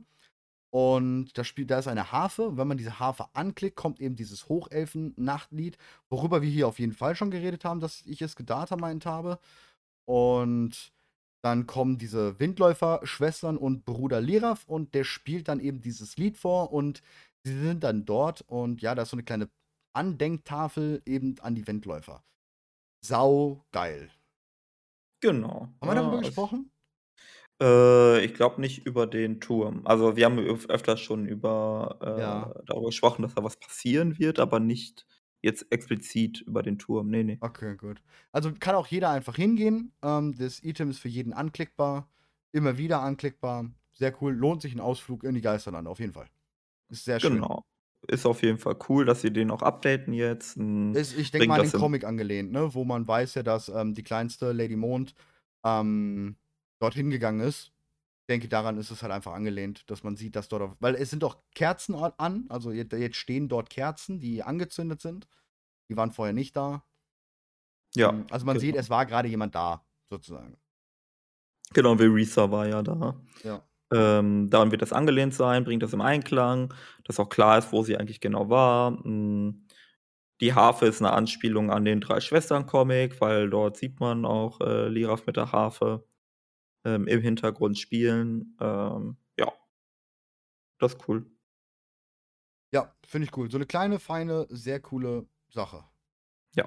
Und 0.77 1.35
da, 1.35 1.43
spielt, 1.43 1.71
da 1.71 1.79
ist 1.79 1.87
eine 1.87 2.11
Harfe. 2.11 2.55
Wenn 2.55 2.67
man 2.67 2.77
diese 2.77 2.99
Harfe 2.99 3.25
anklickt, 3.33 3.75
kommt 3.75 3.99
eben 3.99 4.15
dieses 4.15 4.47
Hochelfen-Nachtlied, 4.47 5.75
worüber 6.07 6.43
wir 6.43 6.49
hier 6.51 6.67
auf 6.67 6.77
jeden 6.77 6.93
Fall 6.93 7.15
schon 7.15 7.31
geredet 7.31 7.65
haben, 7.65 7.79
dass 7.79 8.05
ich 8.05 8.21
es 8.21 8.35
gedata 8.35 8.75
meint 8.75 9.07
habe. 9.07 9.39
Und 10.05 10.93
dann 11.41 11.65
kommen 11.65 11.97
diese 11.97 12.39
Windläufer-Schwestern 12.39 13.57
und 13.57 13.85
Bruder 13.85 14.21
Liraf 14.21 14.65
und 14.67 14.93
der 14.93 15.03
spielt 15.03 15.47
dann 15.47 15.59
eben 15.59 15.81
dieses 15.81 16.15
Lied 16.17 16.37
vor 16.37 16.71
und 16.71 17.01
sie 17.43 17.59
sind 17.59 17.83
dann 17.83 18.05
dort 18.05 18.41
und 18.41 18.83
ja, 18.83 18.93
da 18.93 19.01
ist 19.01 19.09
so 19.09 19.15
eine 19.15 19.23
kleine 19.23 19.49
Andenktafel 19.93 21.01
eben 21.07 21.37
an 21.41 21.55
die 21.55 21.65
Windläufer. 21.65 22.23
Sau 23.03 23.65
geil. 23.71 24.11
Genau. 25.21 25.69
Haben 25.81 25.89
wir 25.89 25.95
darüber 25.95 26.19
gesprochen? 26.19 26.69
Äh, 27.61 28.23
ich 28.25 28.33
glaube 28.33 28.61
nicht 28.61 28.85
über 28.85 29.07
den 29.07 29.39
Turm. 29.41 29.81
Also, 29.85 30.15
wir 30.15 30.25
haben 30.25 30.37
öf 30.39 30.67
öfters 30.69 30.99
schon 30.99 31.25
über 31.27 31.97
Ja. 32.15 32.53
äh, 32.55 32.63
darüber 32.65 32.87
gesprochen, 32.87 33.23
dass 33.23 33.35
da 33.35 33.43
was 33.43 33.57
passieren 33.59 34.19
wird, 34.19 34.39
aber 34.39 34.59
nicht 34.59 35.05
jetzt 35.41 35.71
explizit 35.71 36.41
über 36.41 36.61
den 36.63 36.77
Turm. 36.79 37.09
Ne, 37.09 37.23
ne. 37.23 37.41
Okay, 37.41 37.75
gut. 37.77 38.01
Also, 38.31 38.51
kann 38.59 38.75
auch 38.75 38.87
jeder 38.87 39.09
einfach 39.11 39.35
hingehen. 39.35 39.93
Ähm, 40.01 40.35
das 40.37 40.63
Item 40.63 40.89
ist 40.89 40.99
für 40.99 41.07
jeden 41.09 41.33
anklickbar, 41.33 42.09
immer 42.51 42.77
wieder 42.77 43.01
anklickbar. 43.01 43.69
Sehr 43.93 44.13
cool, 44.21 44.33
lohnt 44.33 44.61
sich 44.61 44.73
ein 44.73 44.79
Ausflug 44.79 45.23
in 45.23 45.35
die 45.35 45.41
Geisterlande 45.41 45.89
auf 45.89 45.99
jeden 45.99 46.13
Fall. 46.13 46.27
Ist 46.89 47.05
sehr 47.05 47.19
schön. 47.19 47.33
Genau. 47.35 47.63
ist 48.07 48.25
auf 48.25 48.41
jeden 48.43 48.57
Fall 48.59 48.77
cool, 48.89 49.05
dass 49.05 49.21
sie 49.21 49.31
den 49.33 49.51
auch 49.51 49.61
updaten 49.61 50.13
jetzt. 50.13 50.55
Hm, 50.55 50.93
Ist, 50.93 51.17
ich 51.17 51.31
denke 51.31 51.47
mal 51.47 51.59
an 51.59 51.69
den 51.69 51.73
Comic 51.73 52.03
angelehnt, 52.03 52.51
ne? 52.51 52.73
Wo 52.73 52.85
man 52.85 53.07
weiß 53.07 53.35
ja, 53.35 53.43
dass 53.43 53.69
ähm, 53.69 53.93
die 53.93 54.03
kleinste 54.03 54.51
Lady 54.51 54.75
Mond 54.75 55.13
ähm, 55.63 56.37
dorthin 56.79 57.09
gegangen 57.09 57.41
ist. 57.41 57.71
Ich 58.21 58.33
denke, 58.33 58.47
daran 58.49 58.77
ist 58.77 58.91
es 58.91 59.01
halt 59.03 59.13
einfach 59.13 59.33
angelehnt, 59.33 59.89
dass 59.89 60.03
man 60.03 60.17
sieht, 60.17 60.35
dass 60.35 60.49
dort. 60.49 60.75
Weil 60.79 60.95
es 60.95 61.09
sind 61.09 61.23
doch 61.23 61.37
Kerzen 61.55 61.95
an, 61.95 62.45
also 62.49 62.71
jetzt, 62.71 62.91
jetzt 62.93 63.15
stehen 63.15 63.47
dort 63.47 63.69
Kerzen, 63.69 64.19
die 64.19 64.43
angezündet 64.43 65.01
sind. 65.01 65.27
Die 65.89 65.95
waren 65.95 66.11
vorher 66.11 66.33
nicht 66.33 66.55
da. 66.55 66.83
Ja. 67.95 68.09
Ähm, 68.09 68.27
also 68.29 68.45
man 68.45 68.55
genau. 68.55 68.65
sieht, 68.65 68.75
es 68.75 68.89
war 68.89 69.05
gerade 69.05 69.29
jemand 69.29 69.55
da, 69.55 69.85
sozusagen. 70.09 70.57
Genau, 71.73 71.95
Verisa 71.95 72.51
war 72.51 72.67
ja 72.67 72.81
da. 72.81 73.19
Ja. 73.43 73.63
Ähm, 73.93 74.49
daran 74.49 74.71
wird 74.71 74.81
das 74.81 74.91
angelehnt 74.91 75.33
sein, 75.33 75.63
bringt 75.63 75.83
das 75.83 75.93
im 75.93 76.01
Einklang, 76.01 76.73
dass 77.05 77.19
auch 77.19 77.29
klar 77.29 77.57
ist, 77.57 77.71
wo 77.71 77.83
sie 77.83 77.97
eigentlich 77.97 78.19
genau 78.19 78.49
war. 78.49 78.91
Hm, 79.03 79.65
die 80.41 80.53
Harfe 80.53 80.85
ist 80.85 81.01
eine 81.01 81.13
Anspielung 81.13 81.71
an 81.71 81.85
den 81.85 82.01
Drei-Schwestern-Comic, 82.01 83.19
weil 83.21 83.49
dort 83.49 83.77
sieht 83.77 83.99
man 83.99 84.25
auch 84.25 84.59
äh, 84.61 84.87
Liraf 84.87 85.25
mit 85.25 85.37
der 85.37 85.51
Harfe 85.51 86.05
ähm, 86.87 87.05
im 87.07 87.21
Hintergrund 87.21 87.77
spielen. 87.77 88.55
Ähm, 88.61 89.17
ja, 89.37 89.51
das 90.79 90.93
ist 90.93 91.07
cool. 91.09 91.29
Ja, 92.73 92.95
finde 93.05 93.27
ich 93.27 93.35
cool. 93.35 93.51
So 93.51 93.57
eine 93.57 93.65
kleine, 93.65 93.99
feine, 93.99 94.47
sehr 94.49 94.79
coole 94.79 95.27
Sache. 95.49 95.83
Ja. 96.55 96.65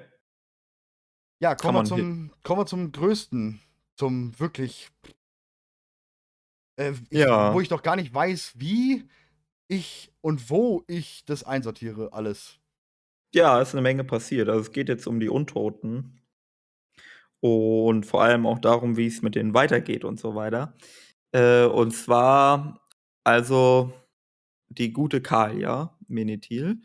Ja, 1.41 1.55
kommen 1.55 1.79
wir, 1.79 1.85
zum, 1.85 2.31
kommen 2.43 2.61
wir 2.61 2.65
zum 2.67 2.91
größten, 2.91 3.59
zum 3.95 4.39
wirklich 4.39 4.91
äh, 6.79 6.93
Ja. 7.09 7.53
wo 7.53 7.61
ich 7.61 7.67
doch 7.69 7.81
gar 7.81 7.95
nicht 7.95 8.13
weiß, 8.13 8.53
wie 8.59 9.07
ich 9.67 10.13
und 10.21 10.51
wo 10.51 10.83
ich 10.87 11.25
das 11.25 11.43
einsortiere, 11.43 12.13
alles. 12.13 12.59
Ja, 13.33 13.59
ist 13.59 13.73
eine 13.73 13.81
Menge 13.81 14.03
passiert. 14.03 14.49
Also, 14.49 14.61
es 14.61 14.71
geht 14.71 14.89
jetzt 14.89 15.07
um 15.07 15.19
die 15.19 15.29
Untoten. 15.29 16.20
Und 17.41 18.05
vor 18.05 18.21
allem 18.23 18.45
auch 18.45 18.59
darum, 18.59 18.97
wie 18.97 19.07
es 19.07 19.21
mit 19.23 19.35
denen 19.35 19.53
weitergeht 19.55 20.05
und 20.05 20.19
so 20.19 20.35
weiter. 20.35 20.75
Äh, 21.33 21.65
und 21.65 21.91
zwar, 21.93 22.81
also 23.23 23.93
die 24.69 24.93
gute 24.93 25.21
Kalia 25.21 25.97
Menethil, 26.07 26.79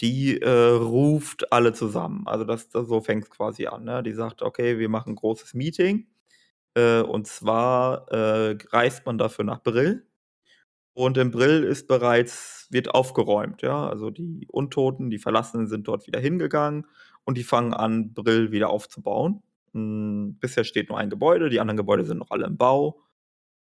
die, 0.00 0.40
äh, 0.42 0.50
ruft 0.50 1.52
alle 1.52 1.72
zusammen. 1.74 2.24
Also, 2.28 2.44
das 2.44 2.68
das 2.70 2.88
so 2.88 3.00
fängt's 3.02 3.30
quasi 3.30 3.66
an, 3.68 3.84
ne? 3.84 4.02
Die 4.04 4.12
sagt: 4.14 4.42
„Okay, 4.42 4.78
wir 4.78 4.88
machen 4.90 5.14
'n 5.14 5.16
großes 5.16 5.54
Meeting.“ 5.54 6.06
äh, 6.76 7.00
und 7.02 7.26
zwar 7.28 8.08
äh, 8.12 8.58
reist 8.72 9.06
man 9.06 9.18
dafür 9.18 9.44
nach 9.46 9.62
Brill. 9.62 10.06
Und 10.94 11.18
in 11.18 11.30
Brill 11.32 11.64
ist 11.64 11.88
bereits, 11.88 12.68
wird 12.70 12.94
aufgeräumt, 12.94 13.62
ja. 13.62 13.88
Also 13.88 14.10
die 14.10 14.46
Untoten, 14.50 15.10
die 15.10 15.18
Verlassenen 15.20 15.68
sind 15.68 15.88
dort 15.88 16.06
wieder 16.08 16.20
hingegangen 16.20 16.86
und 17.24 17.38
die 17.38 17.44
fangen 17.44 17.74
an, 17.74 18.14
Brill 18.14 18.52
wieder 18.52 18.70
aufzubauen. 18.70 19.42
Hm, 19.76 20.38
bisher 20.40 20.64
steht 20.64 20.88
nur 20.88 20.98
ein 20.98 21.10
Gebäude, 21.10 21.50
die 21.50 21.60
anderen 21.60 21.76
Gebäude 21.76 22.04
sind 22.06 22.18
noch 22.18 22.30
alle 22.32 22.46
im 22.46 22.56
Bau. 22.56 23.02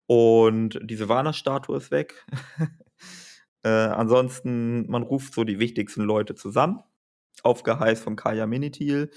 Und 0.08 0.80
diese 0.82 1.08
Warner-Statue 1.08 1.76
ist 1.78 1.90
weg. 1.92 2.26
äh, 3.64 3.68
ansonsten, 3.70 4.90
man 4.90 5.02
ruft 5.04 5.34
so 5.34 5.44
die 5.44 5.60
wichtigsten 5.60 6.02
Leute 6.02 6.34
zusammen, 6.36 6.80
auf 7.44 7.62
Geheiß 7.64 8.00
von 8.02 8.16
Kaya 8.16 8.46
Minitil. 8.46 9.10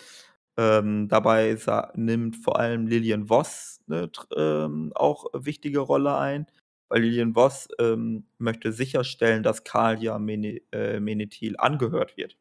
Ähm, 0.58 1.08
dabei 1.10 1.58
nimmt 1.96 2.38
vor 2.38 2.60
allem 2.60 2.88
Lilian 2.88 3.30
Voss 3.30 3.82
'ne 3.88 4.12
ähm, 4.38 4.92
auch 4.96 5.26
wichtige 5.34 5.80
Rolle 5.82 6.18
ein, 6.18 6.48
weil 6.90 7.02
Lilian 7.04 7.36
Voss, 7.36 7.70
ähm, 7.80 8.28
möchte 8.40 8.72
sicherstellen, 8.74 9.44
dass 9.44 9.64
Kalia 9.66 10.20
Mene 10.20 10.62
äh, 10.74 11.00
Menethil 11.02 11.56
angehört 11.60 12.18
wird. 12.18 12.38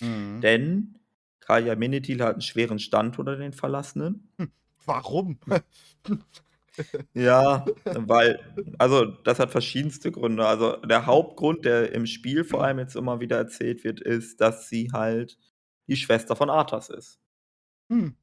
Mhm. 0.00 0.40
Denn 0.42 1.00
Kalia 1.46 1.76
Menethil 1.76 2.22
hat 2.22 2.34
einen 2.34 2.40
schweren 2.42 2.78
Stand 2.78 3.18
unter 3.18 3.36
den 3.36 3.52
Verlassenen. 3.52 4.28
Hm, 4.38 4.50
warum? 4.84 5.38
Ja, 7.14 7.64
weil 7.84 8.40
also, 8.78 9.04
das 9.04 9.38
hat 9.38 9.52
verschiedenste 9.52 10.10
Gründe. 10.10 10.44
Also, 10.44 10.76
der 10.78 11.06
Hauptgrund, 11.06 11.64
der 11.64 11.92
im 11.92 12.04
Spiel 12.04 12.42
vor 12.42 12.64
allem 12.64 12.80
jetzt 12.80 12.96
immer 12.96 13.20
wieder 13.20 13.36
erzählt 13.36 13.84
wird, 13.84 14.00
ist, 14.00 14.40
dass 14.40 14.68
sie 14.68 14.90
halt 14.92 15.38
die 15.86 15.94
Schwester 15.94 16.34
von 16.34 16.50
Arthas 16.50 16.88
ist. 16.88 17.20
Hm. 17.90 18.16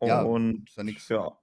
Ja, 0.00 0.22
Und 0.22 0.70
ist 0.70 0.76
ja 0.78 0.84
nix. 0.84 1.08
ja, 1.10 1.38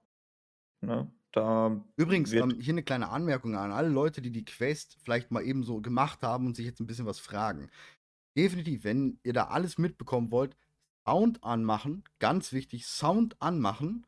ne, 0.82 1.12
da 1.32 1.84
Übrigens, 1.98 2.32
ähm, 2.34 2.60
hier 2.60 2.74
eine 2.74 2.84
kleine 2.84 3.10
Anmerkung 3.10 3.56
an 3.56 3.72
alle 3.72 3.90
Leute, 3.90 4.22
die 4.22 4.32
die 4.32 4.46
Quest 4.46 4.98
vielleicht 5.04 5.32
mal 5.32 5.44
eben 5.44 5.64
so 5.64 5.82
gemacht 5.82 6.22
haben 6.24 6.46
und 6.46 6.56
sich 6.56 6.66
jetzt 6.66 6.80
ein 6.80 6.88
bisschen 6.88 7.06
was 7.06 7.20
fragen. 7.20 7.70
Definitiv, 8.38 8.84
wenn 8.84 9.20
ihr 9.24 9.34
da 9.34 9.46
alles 9.46 9.78
mitbekommen 9.78 10.32
wollt, 10.32 10.56
Sound 11.08 11.44
anmachen, 11.44 12.04
ganz 12.20 12.54
wichtig, 12.54 12.86
Sound 12.88 13.42
anmachen 13.42 14.06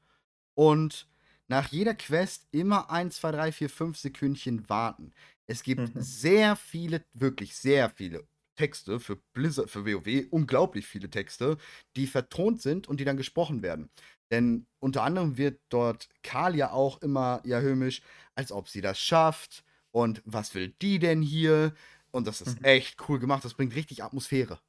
und 0.55 1.07
nach 1.47 1.67
jeder 1.69 1.93
Quest 1.95 2.47
immer 2.51 2.89
1, 2.89 3.17
2, 3.17 3.31
3, 3.31 3.51
4, 3.51 3.69
5 3.69 3.97
Sekündchen 3.97 4.69
warten. 4.69 5.13
Es 5.47 5.63
gibt 5.63 5.91
Mhm. 5.93 5.99
sehr 5.99 6.55
viele, 6.55 7.05
wirklich 7.13 7.55
sehr 7.55 7.89
viele 7.89 8.27
Texte 8.55 8.99
für 8.99 9.17
Blizzard, 9.33 9.69
für 9.69 9.85
WoW, 9.85 10.27
unglaublich 10.31 10.87
viele 10.87 11.09
Texte, 11.09 11.57
die 11.95 12.07
vertont 12.07 12.61
sind 12.61 12.87
und 12.87 12.99
die 12.99 13.05
dann 13.05 13.17
gesprochen 13.17 13.61
werden. 13.61 13.89
Denn 14.31 14.65
unter 14.79 15.03
anderem 15.03 15.37
wird 15.37 15.61
dort 15.69 16.09
Karl 16.23 16.55
ja 16.55 16.71
auch 16.71 17.01
immer 17.01 17.41
ja 17.45 17.59
höhmisch, 17.59 18.01
als 18.33 18.51
ob 18.51 18.69
sie 18.69 18.81
das 18.81 18.99
schafft 18.99 19.63
und 19.91 20.21
was 20.25 20.55
will 20.55 20.73
die 20.81 20.99
denn 20.99 21.21
hier? 21.21 21.73
Und 22.11 22.27
das 22.27 22.41
ist 22.41 22.57
mhm. 22.57 22.65
echt 22.65 23.09
cool 23.09 23.19
gemacht, 23.19 23.43
das 23.45 23.53
bringt 23.53 23.75
richtig 23.75 24.03
Atmosphäre. 24.03 24.59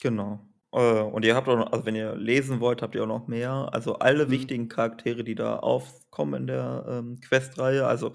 Genau. 0.00 0.40
Äh, 0.76 1.00
und 1.00 1.24
ihr 1.24 1.34
habt 1.34 1.48
auch 1.48 1.56
noch, 1.56 1.72
also 1.72 1.86
wenn 1.86 1.96
ihr 1.96 2.14
lesen 2.14 2.60
wollt, 2.60 2.82
habt 2.82 2.94
ihr 2.94 3.02
auch 3.02 3.08
noch 3.08 3.26
mehr. 3.26 3.70
Also 3.72 3.98
alle 3.98 4.26
mhm. 4.26 4.30
wichtigen 4.30 4.68
Charaktere, 4.68 5.24
die 5.24 5.34
da 5.34 5.56
aufkommen 5.56 6.42
in 6.42 6.46
der 6.48 6.84
ähm, 6.88 7.20
Questreihe. 7.20 7.86
Also 7.86 8.12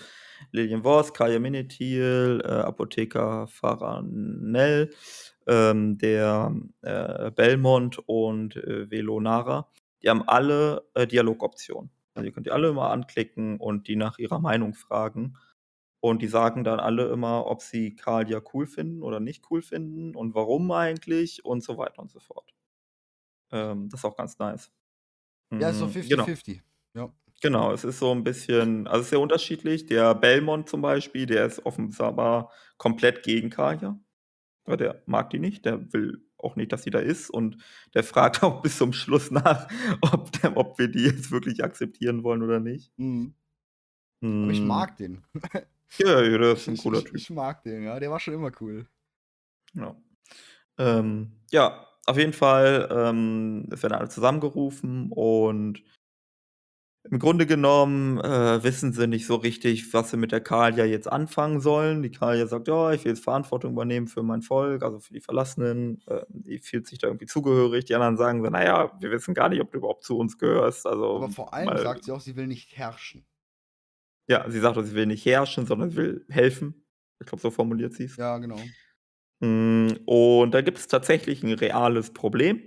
Lilian 0.52 0.84
Voss, 0.84 1.14
Kaya 1.14 1.40
Minetiel, 1.40 2.42
äh, 2.46 2.48
Apotheker 2.48 3.48
Faranel, 3.48 4.92
ähm, 5.48 5.98
der 5.98 6.54
äh, 6.84 7.32
Belmont 7.32 8.00
und 8.06 8.56
äh, 8.56 8.90
Velonara. 8.92 9.68
Die 10.04 10.10
haben 10.10 10.28
alle 10.28 10.84
äh, 10.94 11.08
Dialogoptionen. 11.08 11.90
Also 12.14 12.28
ihr 12.28 12.32
könnt 12.32 12.46
die 12.46 12.52
alle 12.52 12.70
immer 12.70 12.92
anklicken 12.92 13.58
und 13.60 13.88
die 13.88 13.96
nach 13.96 14.20
ihrer 14.20 14.40
Meinung 14.40 14.76
fragen. 14.76 15.38
Und 16.02 16.24
die 16.24 16.28
sagen 16.28 16.64
dann 16.64 16.80
alle 16.80 17.10
immer, 17.10 17.46
ob 17.46 17.62
sie 17.62 17.96
Kalia 17.96 18.42
cool 18.54 18.66
finden 18.66 19.04
oder 19.04 19.20
nicht 19.20 19.46
cool 19.52 19.62
finden 19.62 20.16
und 20.16 20.34
warum 20.34 20.72
eigentlich 20.72 21.46
und 21.46 21.64
so 21.64 21.78
weiter 21.78 22.00
und 22.02 22.10
so 22.10 22.20
fort. 22.20 22.54
Ähm, 23.52 23.88
das 23.88 24.00
ist 24.02 24.06
auch 24.06 24.18
ganz 24.18 24.40
nice. 24.40 24.72
Ja, 25.52 25.72
so 25.74 25.86
50-50. 25.86 26.46
Genau. 26.46 26.66
Ja. 26.96 27.14
Genau, 27.42 27.72
es 27.72 27.84
ist 27.84 28.00
so 28.00 28.12
ein 28.12 28.24
bisschen 28.24 28.88
also, 28.88 29.00
es 29.00 29.06
ist 29.06 29.10
sehr 29.12 29.20
unterschiedlich. 29.20 29.86
Der 29.86 30.16
Belmont 30.16 30.70
zum 30.70 30.82
Beispiel, 30.82 31.28
der 31.28 31.46
ist 31.46 31.66
offenbar 31.66 32.52
komplett 32.78 33.24
gegen 33.24 33.50
Kalia. 33.50 34.00
Weil 34.66 34.78
der 34.78 35.04
mag 35.06 35.30
die 35.30 35.40
nicht, 35.40 35.66
der 35.66 35.92
will 35.94 36.24
auch 36.38 36.56
nicht, 36.56 36.72
dass 36.72 36.84
sie 36.84 36.90
da 36.90 37.00
ist 37.00 37.30
und 37.30 37.58
der 37.94 38.04
fragt 38.04 38.42
auch 38.44 38.62
bis 38.62 38.78
zum 38.78 38.94
Schluss 38.94 39.30
nach, 39.30 39.68
ob 40.02 40.32
der 40.32 40.58
ob 40.58 40.80
wir 40.80 40.88
die 40.88 41.04
jetzt 41.04 41.32
wirklich 41.32 41.64
akzeptieren 41.64 42.24
wollen 42.24 42.42
oder 42.42 42.60
nicht. 42.60 42.92
Mhm. 42.98 43.36
Aber 44.24 44.52
ich 44.52 44.60
hm. 44.60 44.68
mag 44.68 44.98
den. 44.98 45.24
Ja, 46.00 46.22
ja, 46.22 46.38
der 46.38 46.54
ist 46.54 46.68
ein 46.68 46.78
cooler 46.78 47.04
Typ. 47.04 47.22
Ich 47.22 47.30
mag 47.30 47.64
den, 47.64 47.84
ja. 47.84 48.00
Der 48.00 48.12
war 48.12 48.20
schon 48.20 48.34
immer 48.34 48.52
cool. 48.62 48.88
Ja. 49.74 49.96
Ähm, 50.80 51.42
ja, 51.52 51.88
auf 52.08 52.18
jeden 52.18 52.34
Fall, 52.34 52.90
ähm, 52.92 53.68
es 53.72 53.84
werden 53.84 53.94
alle 53.96 54.10
zusammengerufen 54.10 55.12
und 55.12 55.84
im 57.10 57.18
Grunde 57.18 57.48
genommen, 57.48 58.20
äh, 58.20 58.64
wissen 58.64 58.94
sie 58.94 59.08
nicht 59.08 59.26
so 59.26 59.36
richtig, 59.36 59.92
was 59.94 60.12
sie 60.12 60.18
mit 60.18 60.32
der 60.32 60.40
Kalia 60.42 60.86
jetzt 60.86 61.12
anfangen 61.12 61.60
sollen. 61.60 62.04
Die 62.04 62.12
Kalia 62.12 62.46
sagt: 62.46 62.68
„Ja, 62.68 62.92
ich 62.94 63.04
will 63.06 63.12
jetzt 63.14 63.24
Verantwortung 63.24 63.72
übernehmen 63.74 64.08
für 64.08 64.22
mein 64.24 64.44
Volk, 64.44 64.84
also 64.84 65.00
für 65.00 65.14
die 65.14 65.20
Verlassenen.“ 65.22 66.02
Äh, 66.08 66.22
die 66.30 66.60
fühlt 66.60 66.88
sich 66.88 67.00
da 67.00 67.08
irgendwie 67.08 67.26
zugehörig. 67.26 67.86
Die 67.86 67.96
anderen 67.96 68.18
sagen 68.18 68.44
so: 68.44 68.50
„Na 68.52 68.92
wir 69.02 69.12
wissen 69.12 69.34
gar 69.34 69.50
nicht, 69.50 69.62
ob 69.62 69.72
du 69.72 69.80
überhaupt 69.80 70.04
zu 70.04 70.18
uns 70.18 70.38
gehörst.“ 70.38 70.86
Also, 70.86 71.24
Aber 71.24 71.30
vor 71.30 71.54
allem 71.54 71.78
sagt 71.78 72.04
sie 72.04 72.12
auch, 72.12 72.20
sie 72.20 72.36
will 72.36 72.48
nicht 72.48 72.76
herrschen. 72.76 73.26
Ja, 74.28 74.50
sie 74.50 74.60
sagt, 74.60 74.84
sie 74.86 74.96
will 74.96 75.06
nicht 75.08 75.26
herrschen, 75.26 75.66
sondern 75.66 75.90
sie 75.90 75.98
will 75.98 76.26
helfen. 76.30 76.86
Ich 77.20 77.28
glaube, 77.28 77.42
so 77.42 77.52
formuliert 77.52 77.94
sie 77.94 78.06
es. 78.06 78.18
Ja, 78.18 78.38
genau. 78.38 78.60
Hm, 79.42 80.00
und 80.06 80.52
da 80.54 80.62
gibt 80.62 80.78
es 80.78 80.88
tatsächlich 80.88 81.44
ein 81.44 81.54
reales 81.54 82.14
Problem, 82.14 82.62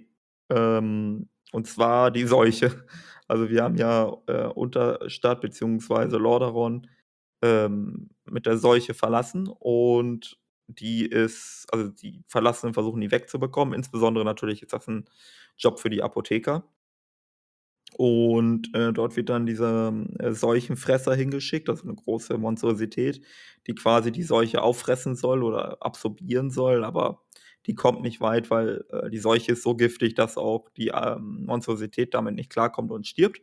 ähm, 0.50 1.28
und 1.52 1.66
zwar 1.66 2.10
die 2.10 2.26
Seuche. 2.26 2.86
Also, 3.26 3.48
wir 3.48 3.62
haben 3.62 3.76
ja, 3.76 4.12
äh, 4.26 4.48
Unterstadt 4.48 5.40
beziehungsweise 5.40 6.18
Lordaeron, 6.18 6.86
ähm, 7.42 8.10
mit 8.26 8.44
der 8.44 8.58
Seuche 8.58 8.92
verlassen 8.92 9.48
und 9.48 10.38
die 10.66 11.06
ist 11.06 11.66
also, 11.72 11.88
die 11.88 12.22
Verlassenen 12.28 12.74
versuchen, 12.74 13.00
die 13.00 13.10
wegzubekommen. 13.10 13.74
Insbesondere 13.74 14.26
natürlich 14.26 14.62
ist 14.62 14.74
das 14.74 14.86
ein 14.88 15.06
Job 15.56 15.78
für 15.80 15.90
die 15.90 16.02
Apotheker. 16.02 16.64
Und, 17.96 18.74
äh, 18.74 18.92
dort 18.92 19.16
wird 19.16 19.28
dann 19.28 19.46
dieser, 19.46 19.92
äh, 20.18 20.32
Seuchenfresser 20.32 21.14
hingeschickt, 21.14 21.68
also 21.68 21.84
eine 21.84 21.94
große 21.94 22.36
Monstrosität, 22.38 23.20
die 23.66 23.74
quasi 23.74 24.12
die 24.12 24.22
Seuche 24.22 24.62
auffressen 24.62 25.14
soll 25.16 25.42
oder 25.44 25.78
absorbieren 25.80 26.50
soll, 26.50 26.84
aber 26.84 27.22
die 27.66 27.74
kommt 27.74 28.02
nicht 28.02 28.20
weit, 28.20 28.50
weil 28.50 28.84
äh, 28.90 29.10
die 29.10 29.18
Seuche 29.18 29.52
ist 29.52 29.62
so 29.62 29.74
giftig, 29.76 30.14
dass 30.14 30.36
auch 30.36 30.68
die 30.76 30.88
ähm, 30.88 31.44
Monstrosität 31.46 32.14
damit 32.14 32.34
nicht 32.34 32.50
klarkommt 32.50 32.90
und 32.92 33.06
stirbt. 33.06 33.40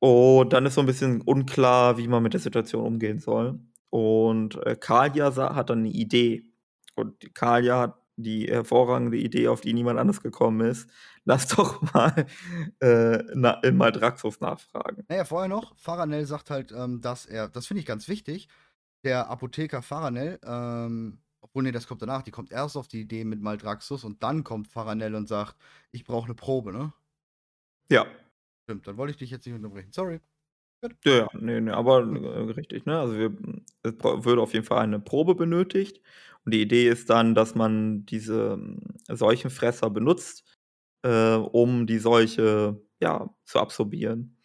Und 0.00 0.52
dann 0.52 0.64
ist 0.66 0.74
so 0.74 0.80
ein 0.80 0.86
bisschen 0.86 1.20
unklar, 1.20 1.98
wie 1.98 2.08
man 2.08 2.22
mit 2.22 2.32
der 2.32 2.40
Situation 2.40 2.84
umgehen 2.86 3.18
soll. 3.18 3.60
Und 3.90 4.56
äh, 4.66 4.76
Kalia 4.76 5.34
hat 5.54 5.70
dann 5.70 5.80
eine 5.80 5.90
Idee. 5.90 6.44
Und 6.94 7.34
Kalia 7.34 7.78
hat 7.80 7.99
die 8.22 8.46
hervorragende 8.46 9.16
Idee, 9.16 9.48
auf 9.48 9.60
die 9.60 9.72
niemand 9.72 9.98
anders 9.98 10.22
gekommen 10.22 10.68
ist. 10.68 10.88
Lass 11.24 11.48
doch 11.48 11.82
mal 11.94 12.26
äh, 12.80 13.22
na, 13.34 13.54
in 13.62 13.76
Maldraxus 13.76 14.40
nachfragen. 14.40 15.04
Naja, 15.08 15.24
vorher 15.24 15.48
noch, 15.48 15.76
Faranel 15.76 16.26
sagt 16.26 16.50
halt, 16.50 16.72
ähm, 16.72 17.00
dass 17.00 17.26
er, 17.26 17.48
das 17.48 17.66
finde 17.66 17.80
ich 17.80 17.86
ganz 17.86 18.08
wichtig, 18.08 18.48
der 19.04 19.28
Apotheker 19.30 19.82
Faranel, 19.82 20.38
ähm, 20.44 21.20
obwohl, 21.40 21.62
nee, 21.62 21.72
das 21.72 21.86
kommt 21.86 22.02
danach, 22.02 22.22
die 22.22 22.30
kommt 22.30 22.52
erst 22.52 22.76
auf 22.76 22.88
die 22.88 23.00
Idee 23.00 23.24
mit 23.24 23.40
Maldraxus 23.40 24.04
und 24.04 24.22
dann 24.22 24.44
kommt 24.44 24.68
Faranel 24.68 25.14
und 25.14 25.26
sagt, 25.26 25.56
ich 25.90 26.04
brauche 26.04 26.26
eine 26.26 26.34
Probe, 26.34 26.72
ne? 26.72 26.92
Ja. 27.90 28.06
Stimmt, 28.64 28.86
dann 28.86 28.96
wollte 28.96 29.12
ich 29.12 29.16
dich 29.16 29.30
jetzt 29.30 29.46
nicht 29.46 29.54
unterbrechen. 29.54 29.92
Sorry. 29.92 30.20
Ja, 31.04 31.12
ja, 31.12 31.28
nee, 31.34 31.60
nee, 31.60 31.70
aber 31.70 32.00
äh, 32.00 32.52
richtig, 32.52 32.86
ne? 32.86 32.98
Also 32.98 33.18
wir, 33.18 33.36
es 33.82 33.92
würde 34.02 34.40
auf 34.40 34.54
jeden 34.54 34.64
Fall 34.64 34.78
eine 34.78 34.98
Probe 34.98 35.34
benötigt. 35.34 36.00
Und 36.44 36.54
die 36.54 36.62
Idee 36.62 36.88
ist 36.88 37.10
dann, 37.10 37.34
dass 37.34 37.54
man 37.54 38.06
diese 38.06 38.54
ähm, 38.54 38.80
Seuchenfresser 39.08 39.90
benutzt, 39.90 40.44
äh, 41.02 41.34
um 41.34 41.86
die 41.86 41.98
Seuche 41.98 42.80
ja, 43.00 43.30
zu 43.44 43.58
absorbieren. 43.58 44.36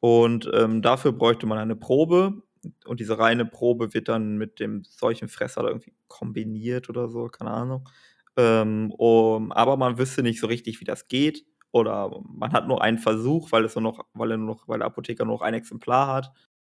Und 0.00 0.50
ähm, 0.52 0.82
dafür 0.82 1.12
bräuchte 1.12 1.46
man 1.46 1.58
eine 1.58 1.76
Probe. 1.76 2.42
Und 2.86 3.00
diese 3.00 3.18
reine 3.18 3.44
Probe 3.46 3.94
wird 3.94 4.08
dann 4.08 4.36
mit 4.36 4.60
dem 4.60 4.84
Seuchenfresser 4.84 5.64
irgendwie 5.64 5.94
kombiniert 6.08 6.88
oder 6.88 7.08
so, 7.08 7.28
keine 7.28 7.50
Ahnung. 7.50 7.88
Ähm, 8.36 8.90
um, 8.92 9.52
aber 9.52 9.76
man 9.76 9.98
wüsste 9.98 10.22
nicht 10.22 10.40
so 10.40 10.46
richtig, 10.46 10.80
wie 10.80 10.84
das 10.84 11.08
geht 11.08 11.44
oder 11.74 12.20
man 12.28 12.52
hat 12.52 12.68
nur 12.68 12.82
einen 12.82 12.98
Versuch, 12.98 13.50
weil 13.52 13.64
es 13.64 13.74
nur 13.74 13.82
noch, 13.82 14.06
weil 14.14 14.30
er 14.30 14.36
nur 14.36 14.54
noch, 14.54 14.68
weil 14.68 14.78
der 14.78 14.86
Apotheker 14.86 15.24
nur 15.24 15.34
noch 15.34 15.42
ein 15.42 15.54
Exemplar 15.54 16.06
hat. 16.06 16.32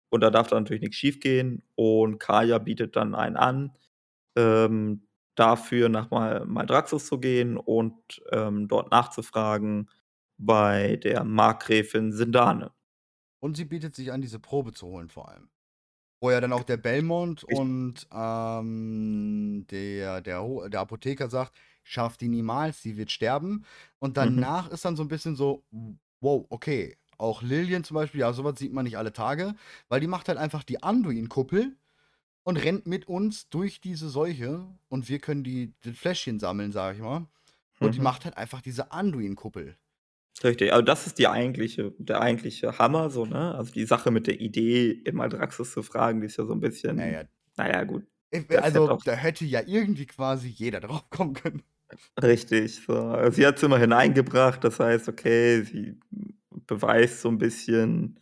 Und 0.09 0.23
da 0.23 0.31
darf 0.31 0.49
dann 0.49 0.63
natürlich 0.63 0.83
nichts 0.83 0.97
schiefgehen. 0.97 1.63
Und 1.75 2.19
Kaya 2.19 2.59
bietet 2.59 2.97
dann 2.97 3.15
einen 3.15 3.37
an, 3.37 3.73
ähm, 4.37 5.07
dafür 5.35 5.89
nach 5.89 6.11
Mal 6.11 6.45
Maldraxus 6.47 7.07
zu 7.07 7.19
gehen 7.19 7.57
und 7.57 8.23
ähm, 8.33 8.69
dort 8.69 8.91
nachzufragen 8.91 9.89
bei 10.39 10.97
der 10.97 11.25
Markgräfin 11.25 12.13
Sindane. 12.13 12.73
Und 13.41 13.57
sie 13.57 13.65
bietet 13.65 13.95
sich 13.95 14.13
an, 14.13 14.21
diese 14.21 14.39
Probe 14.39 14.73
zu 14.73 14.87
holen, 14.87 15.09
vor 15.09 15.29
allem. 15.29 15.49
Wo 16.21 16.31
ja 16.31 16.41
dann 16.41 16.53
auch 16.53 16.65
der 16.65 16.79
Belmont 16.79 17.45
ich 17.49 17.59
und 17.59 18.07
ähm, 18.11 19.67
der, 19.71 20.23
der, 20.23 20.69
der 20.69 20.81
Apotheker 20.81 21.29
sagt, 21.29 21.53
schafft 21.83 22.23
die 22.23 22.29
niemals, 22.29 22.83
sie 22.83 22.97
wird 22.97 23.11
sterben. 23.11 23.65
Und 23.99 24.11
mhm. 24.11 24.15
danach 24.15 24.69
mhm. 24.69 24.75
ist 24.75 24.85
dann 24.85 24.97
so 24.97 25.03
ein 25.03 25.09
bisschen 25.09 25.37
so, 25.37 25.65
wow, 26.21 26.47
okay. 26.49 26.97
Auch 27.19 27.43
Lillian 27.43 27.85
zum 27.85 27.95
Beispiel, 27.95 28.21
ja, 28.21 28.33
sowas 28.33 28.59
sieht 28.59 28.73
man 28.73 28.85
nicht 28.85 28.99
alle 28.99 29.13
Tage, 29.13 29.55
weil 29.89 30.01
die 30.01 30.07
macht 30.07 30.29
halt 30.29 30.39
einfach 30.39 30.65
die 30.65 30.83
Anduin-Kuppel 30.83 31.77
und 32.47 32.59
rennt 32.59 32.87
mit 32.87 33.09
uns 33.09 33.49
durch 33.49 33.81
diese 33.81 34.09
Seuche 34.09 34.65
und 34.89 35.09
wir 35.09 35.19
können 35.19 35.43
die, 35.43 35.75
die 35.85 35.93
Fläschchen 35.93 36.39
sammeln, 36.39 36.71
sag 36.71 36.95
ich 36.95 37.03
mal. 37.03 37.27
Und 37.81 37.89
mhm. 37.89 37.93
die 37.93 38.01
macht 38.01 38.25
halt 38.25 38.37
einfach 38.37 38.61
diese 38.61 38.93
Anduin-Kuppel. 38.93 39.77
Richtig, 40.45 40.73
also 40.73 40.85
das 40.85 41.09
ist 41.09 41.19
die 41.19 41.27
eigentliche, 41.27 41.93
der 41.99 42.21
eigentliche 42.21 42.79
Hammer, 42.79 43.11
so, 43.11 43.27
ne? 43.27 43.53
Also 43.57 43.73
die 43.73 43.85
Sache 43.85 44.13
mit 44.13 44.29
der 44.29 44.41
Idee, 44.41 44.93
immer 44.93 45.29
Draxus 45.29 45.73
zu 45.73 45.83
fragen, 45.83 46.21
die 46.21 46.29
ist 46.29 46.37
ja 46.37 46.45
so 46.45 46.53
ein 46.53 46.61
bisschen. 46.61 46.97
Naja, 46.97 47.25
naja 47.57 47.83
gut. 47.83 48.07
Also, 48.49 48.97
da 49.05 49.13
hätte 49.13 49.45
ja 49.45 49.63
irgendwie 49.67 50.07
quasi 50.07 50.47
jeder 50.47 50.79
drauf 50.79 51.11
kommen 51.11 51.35
können. 51.35 51.65
Richtig, 52.23 52.77
so. 52.87 52.93
Also, 52.93 53.37
sie 53.37 53.47
hat 53.47 53.57
es 53.57 53.63
immerhin 53.65 53.93
eingebracht, 53.93 54.63
das 54.63 54.79
heißt, 54.79 55.09
okay, 55.09 55.63
sie 55.63 55.99
beweist 56.67 57.23
so 57.23 57.29
ein 57.29 57.39
bisschen 57.39 58.21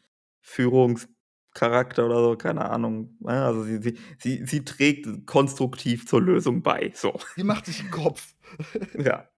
Führungscharakter 1.54 2.06
oder 2.06 2.22
so, 2.22 2.36
keine 2.36 2.70
Ahnung. 2.70 3.16
Ne? 3.20 3.44
Also 3.44 3.62
sie, 3.64 3.80
sie, 3.82 3.98
sie, 4.18 4.44
sie 4.46 4.64
trägt 4.64 5.26
konstruktiv 5.26 6.06
zur 6.06 6.22
Lösung 6.22 6.62
bei. 6.62 6.92
So. 6.94 7.14
Die 7.36 7.44
macht 7.44 7.66
sich 7.66 7.80
einen 7.80 7.90
Kopf. 7.90 8.34
ja. 8.98 9.28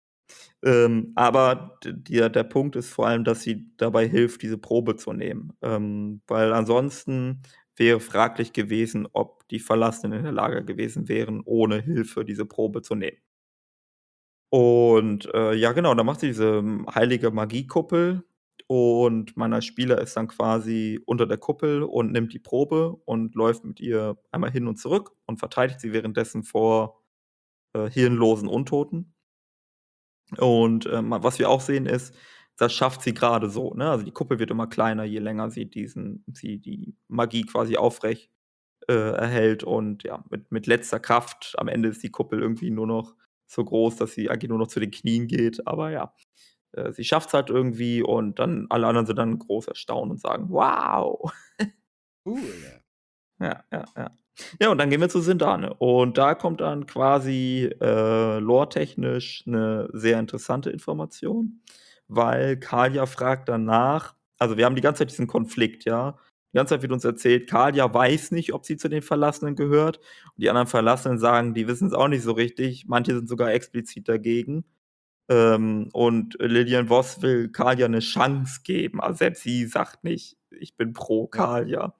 Ähm, 0.64 1.12
aber 1.16 1.78
der, 1.84 2.28
der 2.30 2.44
Punkt 2.44 2.76
ist 2.76 2.90
vor 2.90 3.06
allem, 3.06 3.24
dass 3.24 3.42
sie 3.42 3.70
dabei 3.76 4.08
hilft, 4.08 4.42
diese 4.42 4.58
Probe 4.58 4.96
zu 4.96 5.12
nehmen. 5.12 5.52
Ähm, 5.62 6.22
weil 6.26 6.52
ansonsten 6.52 7.42
wäre 7.76 8.00
fraglich 8.00 8.52
gewesen, 8.52 9.06
ob 9.12 9.46
die 9.48 9.60
Verlassenen 9.60 10.18
in 10.18 10.24
der 10.24 10.32
Lage 10.32 10.64
gewesen 10.64 11.08
wären, 11.08 11.42
ohne 11.44 11.80
Hilfe 11.80 12.24
diese 12.24 12.46
Probe 12.46 12.82
zu 12.82 12.94
nehmen. 12.94 13.18
Und, 14.50 15.28
äh, 15.34 15.54
ja 15.54 15.72
genau, 15.72 15.94
da 15.94 16.04
macht 16.04 16.20
sie 16.20 16.28
diese 16.28 16.62
heilige 16.94 17.30
Magiekuppel 17.30 18.24
und 18.68 19.36
meiner 19.36 19.62
Spieler 19.62 20.00
ist 20.00 20.16
dann 20.16 20.28
quasi 20.28 21.00
unter 21.06 21.26
der 21.26 21.38
Kuppel 21.38 21.82
und 21.84 22.12
nimmt 22.12 22.32
die 22.32 22.38
Probe 22.40 22.96
und 23.04 23.34
läuft 23.34 23.64
mit 23.64 23.80
ihr 23.80 24.16
einmal 24.32 24.50
hin 24.50 24.66
und 24.68 24.76
zurück 24.78 25.12
und 25.26 25.38
verteidigt 25.38 25.80
sie 25.80 25.92
währenddessen 25.92 26.42
vor, 26.44 27.02
äh, 27.74 27.90
hirnlosen 27.90 28.48
Untoten. 28.48 29.14
Und, 30.38 30.86
ähm, 30.86 31.10
was 31.18 31.38
wir 31.38 31.48
auch 31.48 31.60
sehen, 31.60 31.86
ist, 31.86 32.14
das 32.56 32.72
schafft 32.72 33.02
sie 33.02 33.14
gerade 33.14 33.48
so, 33.50 33.74
ne? 33.74 33.90
Also, 33.90 34.04
die 34.04 34.10
Kuppel 34.12 34.38
wird 34.38 34.50
immer 34.50 34.66
kleiner, 34.66 35.04
je 35.04 35.18
länger 35.18 35.50
sie 35.50 35.66
diesen 35.66 36.24
sie 36.32 36.58
die 36.58 36.96
Magie 37.08 37.42
quasi 37.44 37.76
aufrecht, 37.76 38.30
äh, 38.88 38.94
erhält 38.94 39.64
und 39.64 40.04
ja, 40.04 40.24
mit 40.30 40.52
mit 40.52 40.66
letzter 40.68 41.00
Kraft 41.00 41.54
am 41.58 41.68
Ende 41.68 41.90
ist 41.90 42.02
die 42.02 42.10
Kuppel 42.10 42.40
irgendwie 42.40 42.70
nur 42.70 42.86
noch 42.88 43.14
so 43.46 43.64
groß, 43.64 43.96
dass 43.96 44.12
sie 44.14 44.30
eigentlich 44.30 44.50
nur 44.50 44.58
noch 44.58 44.68
zu 44.68 44.80
den 44.80 44.90
Knien 44.92 45.28
geht. 45.28 45.66
Aber 45.68 45.90
ja, 45.90 46.14
äh, 46.72 46.92
sie 46.92 47.04
schafft 47.04 47.28
es 47.28 47.34
halt 47.34 47.50
irgendwie 47.50 48.02
und 48.02 48.38
dann 48.38 48.66
alle 48.70 48.86
anderen 48.86 49.06
sind 49.06 49.16
dann 49.18 49.38
groß 49.38 49.68
erstaunt 49.68 50.10
und 50.10 50.20
sagen, 50.20 50.46
wow. 50.50 51.32
Cool. 52.24 52.40
Ja, 53.40 53.64
ja, 53.72 53.84
ja. 53.96 54.10
Ja, 54.60 54.70
und 54.70 54.78
dann 54.78 54.90
gehen 54.90 55.00
wir 55.00 55.08
zu 55.08 55.20
Sindane. 55.20 55.72
Und 55.74 56.18
da 56.18 56.34
kommt 56.34 56.60
dann 56.60 56.86
quasi 56.86 57.70
äh, 57.80 58.38
lore-technisch 58.38 59.44
eine 59.46 59.88
sehr 59.92 60.20
interessante 60.20 60.70
Information, 60.70 61.62
weil 62.08 62.58
Kalia 62.58 63.06
fragt 63.06 63.48
danach, 63.48 64.14
also 64.38 64.58
wir 64.58 64.66
haben 64.66 64.74
die 64.76 64.82
ganze 64.82 65.00
Zeit 65.00 65.10
diesen 65.10 65.26
Konflikt, 65.26 65.84
ja. 65.84 66.18
Die 66.52 66.58
ganze 66.58 66.74
Zeit 66.74 66.82
wird 66.82 66.92
uns 66.92 67.04
erzählt, 67.04 67.48
Kalia 67.48 67.92
weiß 67.92 68.30
nicht, 68.32 68.52
ob 68.54 68.64
sie 68.66 68.76
zu 68.76 68.88
den 68.88 69.02
Verlassenen 69.02 69.56
gehört. 69.56 69.98
Und 69.98 70.42
die 70.42 70.48
anderen 70.48 70.68
Verlassenen 70.68 71.18
sagen, 71.18 71.54
die 71.54 71.66
wissen 71.68 71.88
es 71.88 71.94
auch 71.94 72.08
nicht 72.08 72.22
so 72.22 72.32
richtig. 72.32 72.86
Manche 72.86 73.14
sind 73.14 73.28
sogar 73.28 73.52
explizit 73.52 74.08
dagegen. 74.08 74.64
Ähm, 75.28 75.88
und 75.92 76.36
Lillian 76.38 76.88
Voss 76.88 77.20
will 77.22 77.48
Kalia 77.50 77.86
eine 77.86 78.00
Chance 78.00 78.60
geben. 78.64 79.00
Also 79.00 79.18
selbst 79.18 79.42
sie 79.42 79.66
sagt 79.66 80.04
nicht, 80.04 80.36
ich 80.50 80.76
bin 80.76 80.92
pro 80.92 81.26
Kalia. 81.26 81.94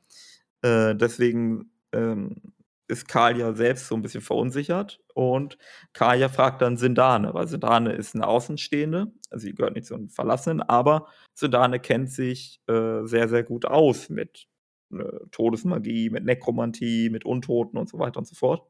Äh, 0.62 0.94
deswegen 0.94 1.70
ähm, 1.92 2.54
ist 2.88 3.08
Kalia 3.08 3.52
selbst 3.52 3.88
so 3.88 3.96
ein 3.96 4.02
bisschen 4.02 4.20
verunsichert. 4.20 5.00
Und 5.14 5.58
Kalia 5.92 6.28
fragt 6.28 6.62
dann 6.62 6.76
Sindane, 6.76 7.34
weil 7.34 7.48
Sindane 7.48 7.92
ist 7.92 8.14
eine 8.14 8.26
Außenstehende. 8.26 9.12
Also 9.30 9.46
sie 9.46 9.54
gehört 9.54 9.74
nicht 9.74 9.86
zu 9.86 9.96
den 9.96 10.08
Verlassenen, 10.08 10.62
aber 10.62 11.08
Sindane 11.34 11.80
kennt 11.80 12.10
sich 12.10 12.60
äh, 12.68 13.04
sehr, 13.04 13.28
sehr 13.28 13.42
gut 13.42 13.64
aus 13.64 14.08
mit 14.08 14.46
äh, 14.92 15.26
Todesmagie, 15.32 16.10
mit 16.10 16.24
Nekromantie, 16.24 17.10
mit 17.10 17.24
Untoten 17.24 17.78
und 17.78 17.88
so 17.88 17.98
weiter 17.98 18.18
und 18.18 18.26
so 18.26 18.36
fort. 18.36 18.68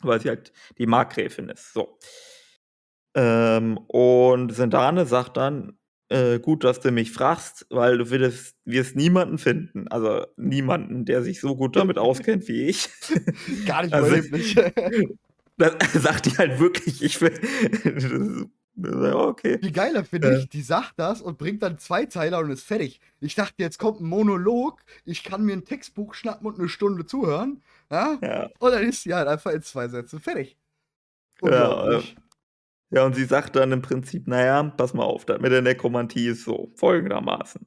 Weil 0.00 0.20
sie 0.20 0.28
halt 0.28 0.52
die 0.76 0.86
Markgräfin 0.86 1.48
ist. 1.48 1.72
So. 1.72 1.98
Ähm, 3.18 3.78
und 3.88 4.54
Sindane 4.54 5.04
sagt 5.04 5.36
dann, 5.36 5.76
äh, 6.08 6.38
gut, 6.38 6.62
dass 6.62 6.78
du 6.78 6.92
mich 6.92 7.10
fragst, 7.10 7.66
weil 7.68 7.98
du 7.98 8.10
wirst, 8.10 8.54
wirst 8.64 8.94
niemanden 8.94 9.38
finden. 9.38 9.88
Also 9.88 10.24
niemanden, 10.36 11.04
der 11.04 11.22
sich 11.22 11.40
so 11.40 11.56
gut 11.56 11.74
damit 11.74 11.98
auskennt 11.98 12.46
wie 12.46 12.68
ich. 12.68 12.88
Gar 13.66 13.82
nicht 13.82 13.94
also, 13.94 14.08
überleblich. 14.08 14.56
Das 15.60 15.74
sagt 15.92 16.26
die 16.26 16.38
halt 16.38 16.60
wirklich, 16.60 17.02
ich 17.02 17.20
will. 17.20 17.32
okay. 19.12 19.58
Wie 19.60 19.72
geiler 19.72 20.04
finde 20.04 20.28
äh. 20.28 20.38
ich, 20.38 20.48
die 20.48 20.62
sagt 20.62 20.92
das 20.98 21.20
und 21.20 21.36
bringt 21.36 21.64
dann 21.64 21.80
zwei 21.80 22.06
Zeiler 22.06 22.38
und 22.38 22.52
ist 22.52 22.62
fertig. 22.62 23.00
Ich 23.18 23.34
dachte, 23.34 23.54
jetzt 23.58 23.76
kommt 23.76 24.00
ein 24.00 24.06
Monolog, 24.06 24.80
ich 25.04 25.24
kann 25.24 25.42
mir 25.42 25.54
ein 25.54 25.64
Textbuch 25.64 26.14
schnappen 26.14 26.46
und 26.46 26.60
eine 26.60 26.68
Stunde 26.68 27.06
zuhören. 27.06 27.60
Ja? 27.90 28.18
ja. 28.22 28.50
Und 28.60 28.70
dann 28.70 28.84
ist 28.84 29.02
sie 29.02 29.12
halt 29.12 29.26
einfach 29.26 29.50
in 29.50 29.62
zwei 29.62 29.88
Sätzen 29.88 30.20
fertig. 30.20 30.56
Ja, 31.42 32.02
ja, 32.90 33.04
und 33.04 33.14
sie 33.14 33.24
sagt 33.24 33.56
dann 33.56 33.72
im 33.72 33.82
Prinzip, 33.82 34.26
naja, 34.26 34.62
pass 34.62 34.94
mal 34.94 35.04
auf, 35.04 35.24
das 35.24 35.40
mit 35.40 35.52
der 35.52 35.62
Nekromantie 35.62 36.28
ist 36.28 36.44
so, 36.44 36.72
folgendermaßen. 36.76 37.66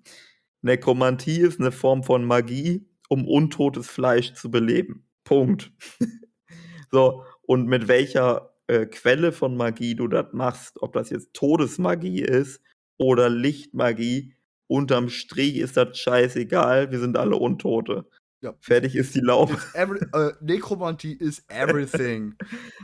Nekromantie 0.62 1.42
ist 1.42 1.60
eine 1.60 1.72
Form 1.72 2.04
von 2.04 2.26
Magie, 2.26 2.88
um 3.10 3.28
untotes 3.28 3.88
Fleisch 3.88 4.34
zu 4.34 4.50
beleben. 4.50 5.06
Punkt. 5.24 5.72
so, 6.92 7.24
und 7.42 7.68
mit 7.68 7.88
welcher 7.88 8.56
äh, 8.68 8.86
Quelle 8.86 9.32
von 9.32 9.56
Magie 9.58 9.96
du 9.96 10.08
das 10.08 10.28
machst, 10.34 10.82
ob 10.82 10.94
das 10.94 11.10
jetzt 11.10 11.34
Todesmagie 11.34 12.22
ist 12.22 12.62
oder 12.98 13.30
Lichtmagie, 13.30 14.36
unterm 14.68 15.10
Strich 15.10 15.58
ist 15.58 15.76
das 15.78 15.98
scheißegal, 15.98 16.92
wir 16.92 17.00
sind 17.00 17.18
alle 17.18 17.36
Untote. 17.36 18.08
Ja. 18.42 18.56
Fertig 18.60 18.96
ist 18.96 19.14
die 19.14 19.20
Laube. 19.20 19.58
Every, 19.74 20.00
uh, 20.16 20.32
Nekromantie 20.42 21.14
is 21.14 21.44
everything. 21.50 22.36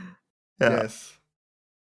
ja. 0.60 0.82
Yes. 0.82 1.17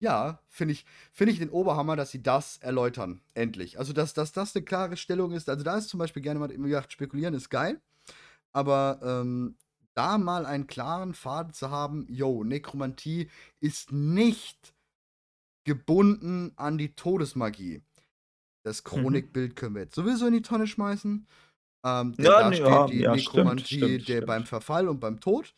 Ja, 0.02 0.42
finde 0.48 0.74
ich 0.74 0.86
finde 1.12 1.34
ich 1.34 1.40
den 1.40 1.50
Oberhammer, 1.50 1.96
dass 1.96 2.12
sie 2.12 2.22
das 2.22 2.58
erläutern, 2.58 3.22
endlich. 3.34 3.80
Also, 3.80 3.94
dass 3.94 4.14
dass 4.14 4.32
das 4.32 4.54
'ne 4.54 4.62
klare 4.62 4.96
Stellung 4.96 5.32
ist. 5.32 5.50
Also, 5.50 5.64
da 5.64 5.76
ist 5.78 5.90
zum 5.90 5.98
Beispiel 6.00 6.22
gerne 6.22 6.40
mal 6.40 6.50
wie 6.52 6.56
gesagt, 6.70 6.92
spekulieren 6.94 7.34
ist 7.34 7.50
geil, 7.50 7.82
aber, 8.54 9.00
ähm, 9.04 9.58
da 9.96 10.18
mal 10.20 10.46
einen 10.46 10.68
klaren 10.68 11.14
Faden 11.16 11.54
zu 11.54 11.72
haben: 11.72 12.08
„Jo, 12.10 12.44
Nekromantie 12.44 13.30
ist 13.62 13.92
nicht 13.94 14.76
gebunden 15.66 16.54
an 16.58 16.78
die 16.78 16.96
Todesmagie.“ 16.96 17.84
Das 18.64 18.84
Mhm. 18.96 19.28
Chronikbild 19.34 19.56
können 19.56 19.76
wir 19.76 19.84
jetzt 19.84 19.96
sowieso 19.96 20.28
in 20.28 20.34
die 20.34 20.42
Tonne 20.44 20.68
schmeißen. 20.68 21.28
Ähm, 21.86 22.20
Ja, 22.20 22.32
da 22.38 22.52
ne, 22.52 22.56
steht 22.56 22.90
ja, 22.90 22.90
die 22.90 23.04
ja, 23.04 23.18
stimmt, 23.18 23.62
Nekromantie 23.62 23.66
stimmt, 23.68 24.06
der 24.06 24.22
beim 24.24 24.46
stimmt. 24.46 24.48
Verfall 24.48 24.90
und 24.90 25.00
beim 25.02 25.20
Tod. 25.22 25.56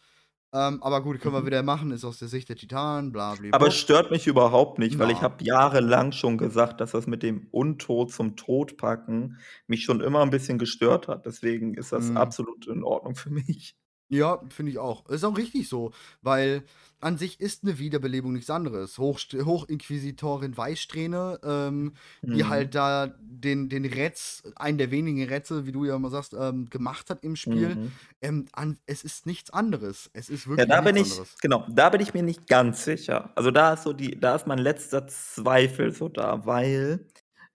Ähm, 0.53 0.81
aber 0.81 1.03
gut, 1.03 1.19
können 1.21 1.35
wir 1.35 1.45
Mhm. 1.45 1.45
wieder 1.45 1.61
machen, 1.61 1.91
ist 1.91 2.03
aus 2.03 2.17
der 2.17 2.27
Sicht 2.27 2.49
der 2.49 2.55
Titanen, 2.55 3.11
bla 3.11 3.35
Aber 3.51 3.67
es 3.67 3.75
stört 3.75 4.11
mich 4.11 4.27
überhaupt 4.27 4.77
nicht, 4.77 4.99
weil 4.99 5.09
ich 5.09 5.23
Na. 5.23 5.23
habe 5.23 5.43
jahrelang 5.43 6.11
schon 6.11 6.37
gesagt, 6.37 6.79
dass 6.81 6.91
das 6.91 7.07
mit 7.07 7.23
dem 7.23 7.47
Untot 7.49 8.11
zum 8.11 8.35
Todpacken 8.35 9.37
mich 9.65 9.83
schon 9.85 10.01
immer 10.01 10.21
'n 10.21 10.29
bisschen 10.29 10.59
gestört 10.59 11.07
hat. 11.07 11.25
Deswegen 11.25 11.73
ist 11.73 11.91
das 11.91 12.15
Mhm. 12.15 12.15
absolut 12.15 12.67
in 12.67 12.83
Ordnung 12.83 13.15
für 13.15 13.31
mich. 13.31 13.73
Ja, 14.11 14.41
finde 14.49 14.71
ich 14.71 14.79
auch. 14.79 15.07
Ist 15.07 15.23
auch 15.23 15.37
richtig 15.37 15.69
so, 15.69 15.91
weil 16.23 16.63
an 16.99 17.17
sich 17.19 17.39
ist 17.39 17.63
'ne 17.63 17.77
Wiederbelebung 17.77 18.33
nichts 18.33 18.49
anderes. 18.49 18.97
Hochst 18.97 19.33
Hochinquisitorin 19.35 20.57
Weißsträhne, 20.57 21.39
ähm, 21.43 21.93
die 22.33 22.43
Mhm. 22.43 22.45
halt 22.45 22.73
da 22.73 23.05
den 23.19 23.69
den 23.69 23.85
Rätz 23.85 24.41
einen 24.55 24.79
der 24.79 24.89
wenigen 24.89 25.23
Rätsel, 25.23 25.67
wie 25.67 25.71
du 25.71 25.85
ja 25.85 25.95
immer 25.95 26.09
sagst, 26.09 26.33
ähm, 26.33 26.71
gemacht 26.71 27.11
hat 27.11 27.23
im 27.23 27.35
Spiel. 27.35 27.77
Mhm. 27.77 27.99
Ähm, 28.19 28.47
an 28.51 28.79
es 28.87 29.03
ist 29.03 29.27
nichts 29.27 29.51
anderes. 29.51 30.09
Es 30.13 30.29
ist 30.29 30.47
Ja, 30.57 30.65
wirklich 30.65 30.65
da 30.65 30.81
bin 30.81 30.95
ich 30.95 31.21
anderes. 31.21 31.39
genau, 31.41 31.65
da 31.69 31.89
bin 31.89 32.01
ich 32.01 32.13
mir 32.13 32.23
nicht 32.23 32.47
ganz 32.47 32.83
sicher. 32.83 33.31
Also, 33.35 33.51
da 33.51 33.73
ist 33.73 33.83
so 33.83 33.93
die 33.93 34.19
da 34.19 34.35
ist 34.35 34.47
mein 34.47 34.57
letzter 34.59 35.07
Zweifel 35.07 35.91
so 35.93 36.09
da, 36.09 36.45
weil, 36.45 37.07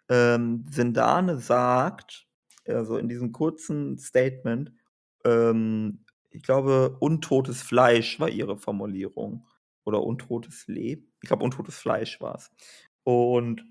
ähm, 0.08 0.64
Sindane 0.70 1.38
sagt, 1.38 2.26
also, 2.66 2.96
in 2.98 3.08
diesem 3.08 3.32
kurzen 3.32 3.98
Statement, 3.98 4.72
ähm 5.24 6.03
ich 6.34 6.42
glaube, 6.42 6.96
untotes 7.00 7.62
Fleisch 7.62 8.20
war 8.20 8.28
ihre 8.28 8.56
Formulierung 8.56 9.46
oder 9.84 10.02
untotes 10.02 10.66
Leb 10.66 11.08
ich 11.24 11.28
glaube, 11.28 11.44
untotes 11.44 11.78
Fleisch 11.78 12.20
war's. 12.20 12.50
Und 13.02 13.64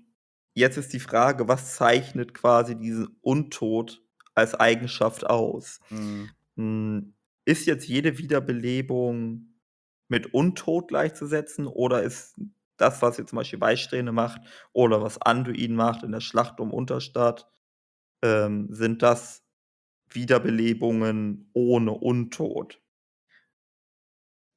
jetzt 0.54 0.76
ist 0.76 0.92
die 0.92 0.98
Frage, 1.00 1.46
was 1.46 1.76
zeichnet 1.76 2.34
quasi 2.34 2.76
diesen 2.76 3.16
Untot 3.22 4.02
als 4.34 4.54
Eigenschaft 4.56 5.24
aus? 5.24 5.78
Mhm. 5.90 6.30
Hm, 6.56 7.14
ist 7.44 7.66
jetzt 7.66 7.86
jede 7.86 8.18
Wiederbelebung 8.18 9.54
mit 10.08 10.34
Untot 10.34 10.88
gleichzusetzen 10.88 11.68
oder 11.68 12.02
ist 12.02 12.34
das, 12.76 13.02
was 13.02 13.18
jetzt 13.18 13.30
zum 13.30 13.36
Beispiel 13.36 13.60
Weißsträhne 13.60 14.10
macht 14.10 14.40
oder 14.72 15.00
was 15.00 15.22
Anduin 15.22 15.76
macht 15.76 16.02
in 16.02 16.10
der 16.10 16.20
Schlacht 16.20 16.58
um 16.58 16.72
Unterstadt 16.72 17.48
ähm, 18.22 18.66
sind 18.70 19.02
das 19.02 19.43
Wiederbelebungen 20.10 21.50
ohne 21.54 21.92
Untot? 21.92 22.80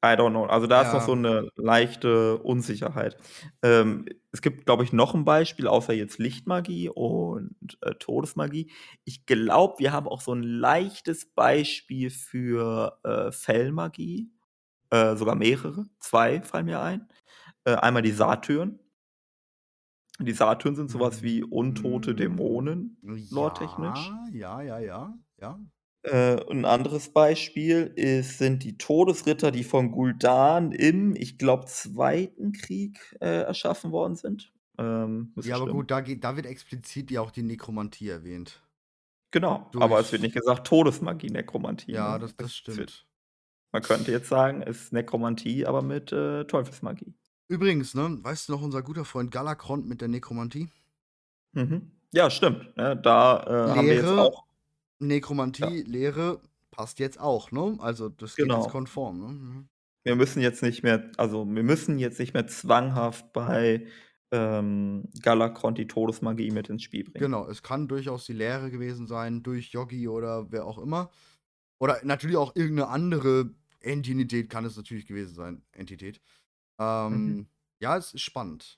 I 0.04 0.16
don't 0.16 0.32
know. 0.32 0.46
Also, 0.46 0.68
da 0.68 0.82
ist 0.82 0.94
noch 0.94 1.02
Ja. 1.02 1.08
so 1.08 1.16
'ne 1.16 1.50
leichte 1.56 2.38
Unsicherheit. 2.38 3.18
Ähm, 3.64 4.06
es 4.32 4.42
gibt, 4.44 4.66
glaube 4.68 4.84
ich, 4.84 4.94
noch 4.94 5.16
'n 5.16 5.26
Beispiel, 5.26 5.68
außer 5.68 5.92
jetzt 5.94 6.20
Lichtmagie 6.20 6.90
und, 6.90 7.56
äh, 7.82 7.96
Todesmagie. 7.96 8.72
Ich 9.06 9.26
glaube, 9.26 9.76
wir 9.80 9.92
haben 9.94 10.08
auch 10.08 10.22
so 10.22 10.34
'n 10.34 10.44
leichtes 10.44 11.26
Beispiel 11.34 12.12
für, 12.12 13.00
äh, 13.04 13.32
Fellmagie, 13.32 14.30
äh, 14.92 15.16
sogar 15.16 15.36
mehrere, 15.36 15.88
2 16.00 16.42
fallen 16.44 16.66
mir 16.68 16.82
ein. 16.82 17.08
Äh, 17.66 17.76
einmal 17.76 18.04
die 18.04 18.12
Satyren. 18.12 18.80
Die 20.20 20.32
Satyren 20.32 20.76
sind 20.76 20.90
so 20.90 21.00
was 21.00 21.22
wie 21.22 21.44
untote 21.44 22.16
Dämonen, 22.16 22.98
lore-technisch. 23.30 24.18
ja, 24.32 24.62
ja, 24.62 24.80
ja, 24.80 25.18
ja. 25.40 25.60
Äh, 26.04 26.38
'n 26.52 26.66
anderes 26.66 27.10
Beispiel 27.10 27.92
ist 27.96 28.38
sind 28.38 28.64
die 28.64 28.78
Todesritter, 28.78 29.52
die 29.52 29.64
von 29.64 29.92
Gul'dan 29.94 30.72
im, 30.72 31.16
ich 31.16 31.38
glaube, 31.38 31.66
2. 31.66 32.54
Krieg, 32.54 33.16
äh, 33.20 33.42
erschaffen 33.42 33.92
worden 33.92 34.16
sind. 34.16 34.54
Ähm, 34.78 35.34
Ja, 35.44 35.56
aber 35.56 35.68
stimmen. 35.68 35.70
gut, 35.70 35.90
da 35.92 36.02
geht 36.02 36.24
da 36.24 36.36
wird 36.36 36.46
explizit 36.46 37.10
ja 37.12 37.22
auch 37.22 37.32
die 37.32 37.44
Nekromantie 37.44 38.10
erwähnt. 38.10 38.62
Genau, 39.34 39.76
aber 39.78 40.00
es 40.00 40.12
wird 40.12 40.22
Durch 40.22 40.22
nicht 40.22 40.36
gesagt 40.36 40.68
Todesmagie, 40.68 41.30
Nekromantie, 41.30 41.94
Ja, 41.94 42.18
ne? 42.18 42.20
das 42.20 42.36
das 42.36 42.54
wird 42.78 42.92
stimmt. 42.92 43.08
man 43.74 43.84
könnte 43.84 44.12
jetzt 44.12 44.30
sagen, 44.30 44.62
es 44.64 44.84
ist 44.86 44.94
Nekromantie, 44.94 45.66
aber 45.68 45.82
mit, 45.84 46.12
äh, 46.14 46.46
Teufelsmagie. 46.46 47.16
Übrigens, 47.50 47.94
ne, 47.94 48.20
weißt 48.24 48.48
du 48.48 48.54
noch, 48.54 48.62
unser 48.62 48.82
guter 48.84 49.04
Freund 49.06 49.32
Galakrond 49.32 49.86
mit 49.86 50.00
der 50.02 50.08
Nekromantie? 50.08 50.70
Mhm. 51.54 51.92
Ja, 52.14 52.30
stimmt, 52.30 52.76
ne? 52.78 52.96
Da, 53.02 53.72
äh, 53.72 53.76
haben 53.76 53.90
wir 53.90 53.96
jetzt 53.98 54.16
Lehre, 54.16 54.32
auch 55.02 55.38
Ja. 55.60 55.78
Passt 56.72 57.00
jetzt 57.00 57.20
auch, 57.20 57.52
ne? 57.52 57.78
Also, 57.80 58.10
das 58.10 58.40
geht 58.40 58.54
jetzt 58.54 58.68
Genau. 58.68 58.70
konform, 58.70 59.20
ne? 59.20 59.28
Mhm. 59.30 59.70
Wir 60.06 60.16
müssen 60.16 60.42
jetzt 60.42 60.62
nicht 60.64 60.84
mehr 60.84 61.12
also, 61.18 61.46
wir 61.46 61.64
müssen 61.64 62.00
jetzt 62.00 62.20
nicht 62.20 62.34
mehr 62.34 62.48
zwanghaft 62.48 63.34
bei, 63.34 63.88
ähm, 64.32 65.10
Galakrond 65.22 65.78
die 65.78 65.88
Todesmagie 65.88 66.52
mit 66.52 66.70
ins 66.70 66.84
Spiel 66.84 67.04
bringen. 67.04 67.18
Genau, 67.20 67.48
es 67.48 67.64
kann 67.64 67.88
durchaus 67.88 68.26
die 68.26 68.34
Lehre 68.34 68.70
gewesen 68.70 69.08
sein 69.08 69.42
durch 69.42 69.72
Yoggi 69.72 70.08
oder 70.08 70.52
wer 70.52 70.66
auch 70.66 70.78
immer. 70.78 71.10
Oder 71.80 72.00
natürlich 72.06 72.38
auch 72.38 72.56
irgend 72.56 72.76
'ne 72.78 72.88
andere 72.88 73.56
Entität 73.82 74.50
kann 74.50 74.66
es 74.66 74.78
natürlich 74.78 75.08
gewesen 75.08 75.36
sein 75.36 75.66
Entität. 75.72 76.22
Mhm. 77.10 77.38
Ähm, 77.38 77.50
ja, 77.82 77.98
es 77.98 78.14
ist 78.14 78.22
spannend. 78.22 78.78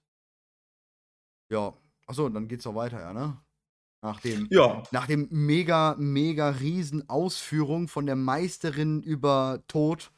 Ja. 1.51 1.73
Ach 2.05 2.13
so, 2.13 2.25
und 2.25 2.33
dann 2.35 2.47
geht's 2.47 2.65
auch 2.67 2.75
weiter, 2.75 2.99
ja, 3.01 3.13
ne? 3.13 3.41
Nach 4.03 4.19
dem 4.21 4.49
Ja. 4.49 4.83
nach 4.91 5.05
dem 5.05 5.27
mega, 5.29 5.95
mega 5.99 6.49
Riesen-Ausführung 6.49 7.87
von 7.87 8.07
der 8.07 8.15
Meisterin 8.15 9.03
über 9.03 9.63
Tod 9.67 10.11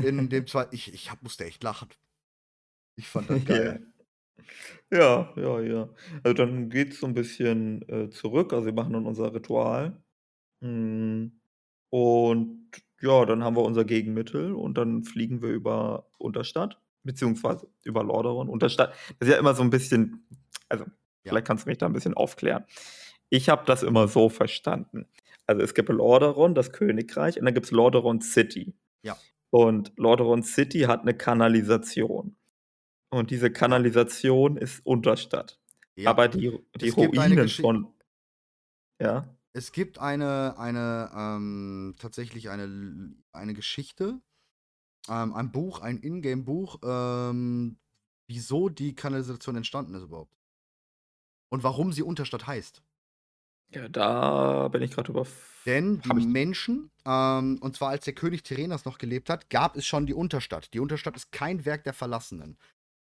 in 0.00 0.28
dem 0.30 0.46
zwei 0.46 0.68
ich 0.72 0.94
ich 0.94 1.10
habe 1.10 1.20
musste 1.24 1.44
echt 1.46 1.62
lachen. 1.64 1.88
Ich 2.98 3.08
fand 3.08 3.30
das 3.30 3.38
geil. 3.44 3.86
Ja, 4.92 5.32
ja, 5.36 5.60
ja. 5.60 5.90
Also, 6.24 6.34
dann 6.34 6.70
geht's 6.70 7.00
so 7.00 7.06
'n 7.06 7.14
bisschen, 7.14 7.82
äh, 7.88 8.10
zurück. 8.10 8.52
Also, 8.52 8.66
wir 8.66 8.72
machen 8.74 8.92
dann 8.94 9.06
unser 9.06 9.34
Ritual. 9.34 10.02
Hm, 10.62 11.40
und 11.90 12.70
ja, 13.02 13.26
dann 13.26 13.44
haben 13.44 13.56
wir 13.56 13.64
unser 13.64 13.84
Gegenmittel 13.86 14.54
und 14.54 14.78
dann 14.78 15.04
fliegen 15.04 15.42
wir 15.42 15.50
über 15.50 16.08
Unterstadt, 16.18 16.80
beziehungsweise 17.04 17.68
über 17.84 18.04
Lordaeron. 18.04 18.48
Unterstadt 18.50 18.94
ist 19.20 19.28
ja 19.28 19.38
immer 19.38 19.54
so 19.54 19.62
'n 19.64 19.70
bisschen 19.70 20.26
also, 20.70 20.86
Ja. 21.26 21.34
vielleicht 21.34 21.46
kannst 21.46 21.66
du 21.66 21.70
mich 21.70 21.78
da 21.78 21.86
'n 21.86 21.92
bisschen 21.92 22.14
aufklären. 22.14 22.64
Ich 23.30 23.48
habe 23.50 23.64
das 23.66 23.82
immer 23.84 24.08
so 24.08 24.28
verstanden. 24.30 25.08
Also, 25.46 25.62
es 25.62 25.74
gibt 25.74 25.88
Lordaeron, 25.90 26.54
das 26.54 26.72
Königreich, 26.72 27.38
und 27.38 27.44
dann 27.46 27.54
gibt's 27.54 27.70
Lordaeron 27.72 28.20
City. 28.22 28.74
Ja. 29.04 29.20
Und 29.50 29.92
Lordaeron 29.98 30.42
City 30.44 30.80
hat 30.82 31.04
'ne 31.06 31.14
Kanalisation. 31.14 32.36
Und 33.10 33.30
diese. 33.32 33.52
Kanalisation 33.52 34.56
ist 34.58 34.80
Unterstadt. 34.86 35.60
Ja. 35.98 36.14
Aber 36.14 36.28
die 36.28 36.52
die 36.76 36.88
Es 36.88 36.96
gibt 36.96 37.18
eine 37.18 37.36
Ruinen 37.36 37.50
von 37.50 37.94
Ja? 39.00 39.34
Es 39.54 39.72
gibt 39.72 39.98
eine 39.98 40.56
eine, 40.58 41.10
ähm 41.14 41.94
tatsächlich 41.98 42.50
eine 42.50 43.14
eine 43.32 43.54
Geschichte, 43.54 44.20
ähm, 45.08 45.34
ein 45.34 45.52
Buch, 45.52 45.80
ein 45.80 45.98
Ingame-Buch, 45.98 46.78
ähm, 46.84 47.78
wieso 48.28 48.68
die 48.70 48.94
Kanalisation 48.96 49.56
entstanden 49.56 49.94
ist 49.94 50.04
überhaupt. 50.04 50.39
Und 51.50 51.62
warum 51.64 51.92
sie 51.92 52.02
Unterstadt 52.02 52.46
heißt. 52.46 52.82
Ja, 53.72 53.88
da 53.88 54.68
bin 54.68 54.82
ich 54.82 54.90
grad 54.92 55.08
überf 55.08 55.28
Denn 55.66 56.00
die 56.00 56.14
Menschen 56.14 56.90
ähm, 57.06 57.58
und 57.60 57.76
zwar 57.76 57.90
als 57.90 58.04
der 58.04 58.14
König 58.14 58.42
Terenas 58.42 58.84
noch 58.84 58.98
gelebt 58.98 59.28
hat, 59.30 59.50
gab 59.50 59.76
es 59.76 59.86
schon 59.86 60.06
die 60.06 60.14
Unterstadt. 60.14 60.72
Die 60.74 60.80
Unterstadt 60.80 61.16
ist 61.16 61.32
kein 61.32 61.64
Werk 61.66 61.84
der 61.84 61.92
Verlassenen. 61.92 62.56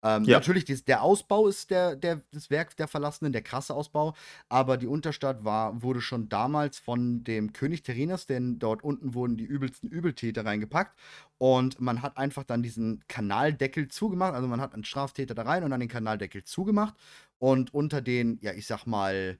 Ähm, 0.04 0.28
Ja. 0.28 0.38
natürlich, 0.38 0.64
dies 0.66 0.86
der 0.86 1.02
Ausbau 1.04 1.48
ist 1.48 1.70
der 1.72 1.96
der 1.96 2.22
das 2.32 2.50
Werk 2.50 2.76
der 2.78 2.88
Verlassenen, 2.88 3.34
der 3.34 3.42
krasse 3.42 3.74
Ausbau, 3.74 4.16
aber 4.50 4.78
die 4.78 4.88
Unterstadt 4.88 5.44
war 5.44 5.82
wurde 5.82 6.02
schon 6.02 6.30
damals 6.30 6.78
von 6.80 7.24
dem 7.24 7.54
König 7.54 7.84
Terenas 7.84 8.26
denn 8.26 8.60
dort 8.60 8.84
unten 8.84 9.14
wurden 9.16 9.38
die 9.38 9.46
übelsten 9.46 9.90
Übeltäter 9.90 10.46
reingepackt 10.46 10.98
und 11.38 11.80
man 11.82 12.02
hat 12.02 12.18
einfach 12.18 12.44
dann 12.46 12.64
diesen 12.64 13.04
Kanaldeckel 13.08 13.88
zugemacht. 13.90 14.34
Also, 14.34 14.48
man 14.48 14.62
hat 14.62 14.74
einen 14.74 14.84
Straftäter 14.86 15.36
da 15.36 15.44
rein 15.44 15.64
und 15.64 15.72
dann 15.72 15.80
den 15.82 15.90
Kanaldeckel 15.90 16.44
zugemacht 16.44 16.96
und 17.40 17.74
unter 17.74 18.02
den, 18.02 18.40
ja, 18.42 18.54
ich 18.54 18.68
sage 18.68 18.90
mal, 18.90 19.38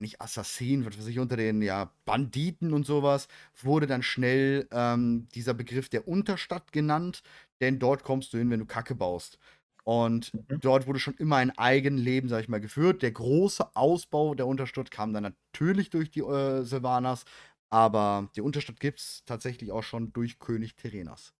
nicht 0.00 0.20
Assassinen, 0.20 0.84
was 0.86 0.98
weiß 0.98 1.06
ich, 1.08 1.18
unter 1.18 1.36
den, 1.36 1.62
ja, 1.62 1.92
Banditen 2.04 2.72
und 2.74 2.84
so 2.86 3.02
was, 3.02 3.28
wurde 3.62 3.86
dann 3.86 4.02
schnell, 4.02 4.68
ähm, 4.72 5.28
dieser 5.34 5.54
Begriff 5.54 5.88
der 5.88 6.08
Unterstadt 6.08 6.72
genannt, 6.72 7.22
denn 7.60 7.78
dort 7.78 8.02
kommst 8.04 8.32
du 8.34 8.38
hin, 8.38 8.50
wenn 8.50 8.60
du 8.60 8.66
Kacke 8.66 8.94
baust. 8.94 9.38
Und 9.84 10.32
Mhm. 10.32 10.60
dort 10.60 10.86
wurde 10.86 10.98
schon 10.98 11.14
immer 11.14 11.36
ein 11.36 11.56
Eigenleben, 11.58 12.28
sage 12.28 12.42
ich 12.42 12.48
mal, 12.48 12.60
geführt. 12.60 13.02
Der 13.02 13.12
große 13.12 13.76
Ausbau 13.76 14.34
der 14.34 14.46
Unterstadt 14.46 14.90
kam 14.90 15.12
dann 15.12 15.22
natürlich 15.24 15.90
durch 15.90 16.10
die, 16.10 16.20
äh, 16.20 16.62
Sylvanas, 16.64 17.24
aber 17.70 18.30
die 18.36 18.40
Unterstadt 18.40 18.80
gibt's 18.80 19.24
tatsächlich 19.26 19.72
auch 19.72 19.82
schon 19.82 20.12
durch 20.12 20.38
König 20.38 20.76
Terenas. 20.76 21.34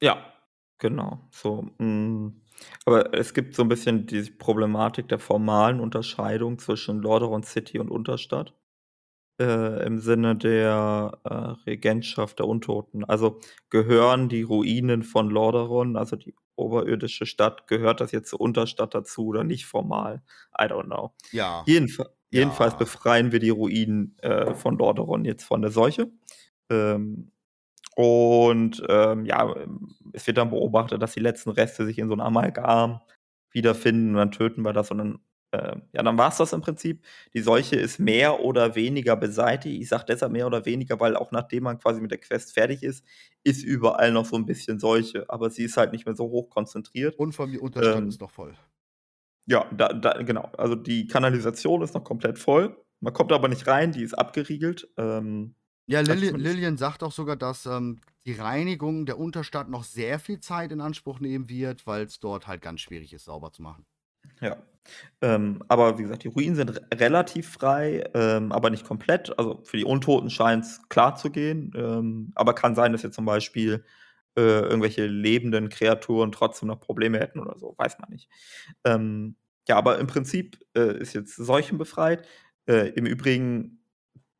Ja. 0.00 0.35
Genau, 0.80 1.20
so, 1.30 1.70
hm 1.78 2.42
aber 2.86 3.12
es 3.14 3.34
gibt 3.34 3.54
so 3.54 3.62
'n 3.62 3.68
bisschen 3.68 4.06
die 4.06 4.22
Problematik 4.30 5.08
der 5.08 5.18
formalen 5.18 5.78
Unterscheidung 5.80 6.58
zwischen 6.58 7.00
Lordaeron 7.02 7.42
City 7.42 7.78
und 7.78 7.90
Unterstadt, 7.90 8.54
äh, 9.40 9.84
im 9.86 9.98
Sinne 10.00 10.36
der, 10.36 11.20
äh, 11.24 11.34
Regentschaft 11.70 12.38
der 12.40 12.48
Untoten. 12.48 13.04
Also, 13.04 13.40
gehören 13.70 14.28
die 14.30 14.42
Ruinen 14.42 15.02
von 15.04 15.30
Lordaeron, 15.30 15.96
also 15.96 16.16
die 16.16 16.34
oberirdische 16.56 17.26
Stadt 17.26 17.66
gehört 17.68 18.00
das 18.00 18.12
jetzt 18.12 18.30
zur 18.30 18.40
Unterstadt 18.42 18.94
dazu 18.94 19.26
oder 19.28 19.44
nicht 19.44 19.66
formal? 19.66 20.22
I 20.60 20.64
don't 20.64 20.84
know. 20.86 21.14
Ja. 21.32 21.66
Jedenfa 21.66 22.06
jedenfalls 22.30 22.76
Ja. 22.76 22.78
befreien 22.78 23.32
wir 23.32 23.40
die 23.40 23.50
Ruinen, 23.50 24.16
äh, 24.20 24.54
von 24.54 24.78
Lordaeron 24.78 25.24
jetzt 25.26 25.44
von 25.44 25.62
der 25.62 25.70
Seuche. 25.72 26.10
Ähm, 26.70 27.32
und, 27.96 28.82
ähm, 28.90 29.26
ja, 29.26 29.54
es 30.14 30.26
wird 30.28 30.38
dann 30.38 30.50
beobachtet, 30.50 31.02
dass 31.02 31.14
die 31.14 31.20
letzten 31.20 31.50
Reste 31.50 31.86
sich 31.86 31.98
in 31.98 32.08
so 32.08 32.14
'n 32.14 32.20
Amalgam 32.22 33.00
wiederfinden 33.52 34.10
und 34.10 34.16
dann 34.18 34.32
töten 34.32 34.62
wir 34.62 34.74
das 34.74 34.90
und 34.92 34.98
dann 34.98 35.20
äh, 35.52 35.76
ja, 35.94 36.02
dann 36.04 36.18
war's 36.18 36.38
das 36.38 36.52
im 36.54 36.60
Prinzip. 36.62 37.04
Die 37.34 37.40
Seuche 37.40 37.76
ist 37.76 38.00
mehr 38.00 38.40
oder 38.40 38.74
weniger 38.76 39.16
beseitigt. 39.16 39.80
Ich 39.82 39.88
sage 39.88 40.04
deshalb 40.08 40.32
mehr 40.32 40.46
oder 40.48 40.66
weniger, 40.66 41.00
weil 41.00 41.16
auch 41.16 41.32
nachdem 41.32 41.64
man 41.64 41.78
quasi 41.78 42.00
mit 42.02 42.10
der 42.12 42.18
Quest 42.20 42.54
fertig 42.54 42.82
ist, 42.84 43.04
ist 43.44 43.64
überall 43.64 44.12
noch 44.12 44.26
so 44.26 44.36
'n 44.36 44.46
bisschen 44.46 44.80
Seuche, 44.80 45.26
aber 45.30 45.50
sie 45.50 45.64
ist 45.64 45.76
halt 45.78 45.92
nicht 45.92 46.06
mehr 46.06 46.16
so 46.16 46.24
hoch 46.30 46.50
konzentriert. 46.50 47.18
Und 47.18 47.32
vor 47.34 47.44
allem 47.44 47.52
die 47.52 47.58
Unterstadt 47.58 48.06
Ähm 48.06 48.08
ist 48.08 48.20
noch 48.20 48.30
voll. 48.30 48.56
Ja, 49.48 49.68
da 49.72 49.92
da 49.92 50.22
genau. 50.22 50.50
Also, 50.58 50.74
die 50.74 51.06
Kanalisation 51.06 51.82
ist 51.82 51.94
noch 51.94 52.02
komplett 52.04 52.38
voll. 52.38 52.76
Man 53.00 53.12
kommt 53.12 53.32
aber 53.32 53.46
nicht 53.48 53.66
rein, 53.68 53.92
die 53.92 54.02
ist 54.02 54.14
abgeriegelt. 54.14 54.88
Ähm, 54.96 55.54
Ja, 55.88 55.98
also 56.00 56.12
zumindest 56.14 56.36
Lilian 56.36 56.76
sagt 56.76 57.02
auch 57.04 57.12
sogar, 57.12 57.36
dass, 57.36 57.64
ähm, 57.66 58.00
die 58.26 58.32
Reinigung 58.32 59.06
der 59.06 59.18
Unterstadt 59.18 59.68
noch 59.68 59.84
sehr 59.84 60.18
viel 60.18 60.40
Zeit 60.40 60.72
in 60.72 60.80
Anspruch 60.80 61.20
nehmen 61.20 61.48
wird, 61.48 61.86
weil's 61.86 62.18
dort 62.18 62.48
halt 62.48 62.60
ganz 62.60 62.80
schwierig 62.80 63.12
ist, 63.12 63.24
sauber 63.24 63.52
zu 63.52 63.62
machen. 63.62 63.86
Ja. 64.40 64.56
Ähm, 65.20 65.62
aber 65.68 65.98
wie 65.98 66.02
gesagt, 66.04 66.24
die 66.24 66.28
Ruinen 66.28 66.54
sind 66.56 66.80
relativ 66.94 67.50
frei, 67.50 68.04
ähm, 68.14 68.52
aber 68.52 68.70
nicht 68.70 68.84
komplett. 68.86 69.36
Also, 69.38 69.62
für 69.64 69.76
die 69.76 69.84
Untoten 69.84 70.30
scheint's 70.30 70.88
klar 70.88 71.16
zu 71.16 71.30
gehen, 71.30 71.72
ähm, 71.76 72.32
aber 72.34 72.54
kann 72.54 72.74
sein, 72.74 72.92
dass 72.92 73.02
jetzt 73.02 73.14
zum 73.16 73.24
Beispiel, 73.24 73.84
äh, 74.36 74.42
irgendwelche 74.42 75.06
lebenden 75.06 75.70
Kreaturen 75.70 76.32
trotzdem 76.32 76.68
noch 76.68 76.80
Probleme 76.80 77.18
hätten 77.18 77.40
oder 77.40 77.58
so, 77.58 77.74
weiß 77.78 77.98
man 77.98 78.10
nicht. 78.10 78.28
Ähm, 78.84 79.36
ja, 79.68 79.76
aber 79.76 79.98
im 79.98 80.06
Prinzip, 80.06 80.58
äh, 80.76 80.98
ist 80.98 81.14
jetzt 81.14 81.36
seuchenbefreit. 81.36 82.26
Äh, 82.66 82.90
im 82.90 83.06
Übrigen 83.06 83.80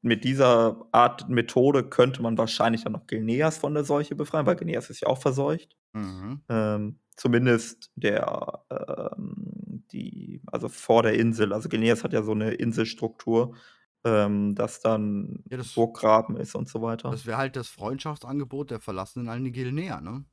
mit 0.07 0.25
dieser 0.25 0.87
Art 0.93 1.29
Methode 1.31 1.85
könnte 1.89 2.23
man 2.23 2.39
wahrscheinlich 2.39 2.85
dann 2.85 2.93
noch 2.95 3.07
Gilneas 3.09 3.59
von 3.59 3.75
der 3.75 3.85
Seuche 3.85 4.17
befreien, 4.17 4.47
weil 4.47 4.57
Gilneas 4.57 4.91
ist 4.91 5.01
ja 5.03 5.09
auch 5.09 5.19
verseucht. 5.21 5.77
Mhm. 5.95 6.47
Ähm, 6.51 7.01
zumindest 7.17 7.91
der, 7.97 8.65
ähm 8.71 9.85
die 9.93 10.43
also, 10.49 10.69
vor 10.71 11.03
der 11.05 11.15
Insel. 11.15 11.53
Also, 11.53 11.69
Gilneas 11.71 12.05
hat 12.05 12.13
ja 12.15 12.23
so 12.25 12.35
'ne 12.35 12.53
Inselstruktur, 12.55 13.57
ähm, 14.05 14.55
dass 14.57 14.81
dann 14.81 15.45
Ja, 15.51 15.57
das 15.59 15.77
Burggraben 15.77 16.37
ist 16.39 16.55
und 16.57 16.69
so 16.69 16.83
weiter. 16.83 17.13
das 17.13 17.25
wäre 17.27 17.39
halt 17.39 17.55
das 17.57 17.69
Freundschaftsangebot 17.69 18.71
der 18.71 18.81
Verlassenen 18.81 19.29
an 19.29 19.45
die 19.45 19.53
Gilneer, 19.53 20.01
ne? 20.01 20.27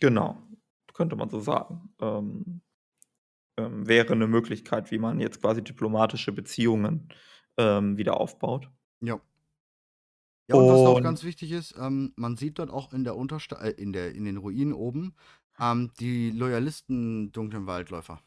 Genau, 0.00 0.36
könnte 0.94 1.16
man 1.16 1.28
so 1.30 1.40
sagen. 1.40 1.92
Ähm, 2.00 2.62
ähm, 3.58 3.88
wäre 3.88 4.16
'ne 4.16 4.26
Möglichkeit, 4.28 4.90
wie 4.92 4.98
man 4.98 5.20
jetzt 5.20 5.42
quasi 5.42 5.62
diplomatische 5.64 6.32
Beziehungen, 6.32 7.10
ähm, 7.58 7.98
wieder 7.98 8.20
aufbaut. 8.20 8.70
Ja. 9.00 9.20
Ja, 10.48 10.56
und 10.56 10.68
was 10.68 10.80
noch 10.82 10.96
Und 10.96 11.02
ganz 11.02 11.24
wichtig 11.24 11.52
ist, 11.52 11.74
ähm, 11.78 12.12
man 12.16 12.36
sieht 12.36 12.58
dort 12.58 12.70
auch 12.70 12.92
in 12.92 13.04
der 13.04 13.16
Untersta 13.16 13.56
äh, 13.56 13.70
in 13.70 13.92
der 13.92 14.14
in 14.14 14.24
den 14.24 14.38
Ruinen 14.38 14.72
oben, 14.72 15.14
ähm, 15.60 15.90
die 16.00 16.30
Loyalisten 16.30 17.32
Dunklen 17.32 17.66
Waldläufer. 17.66 18.22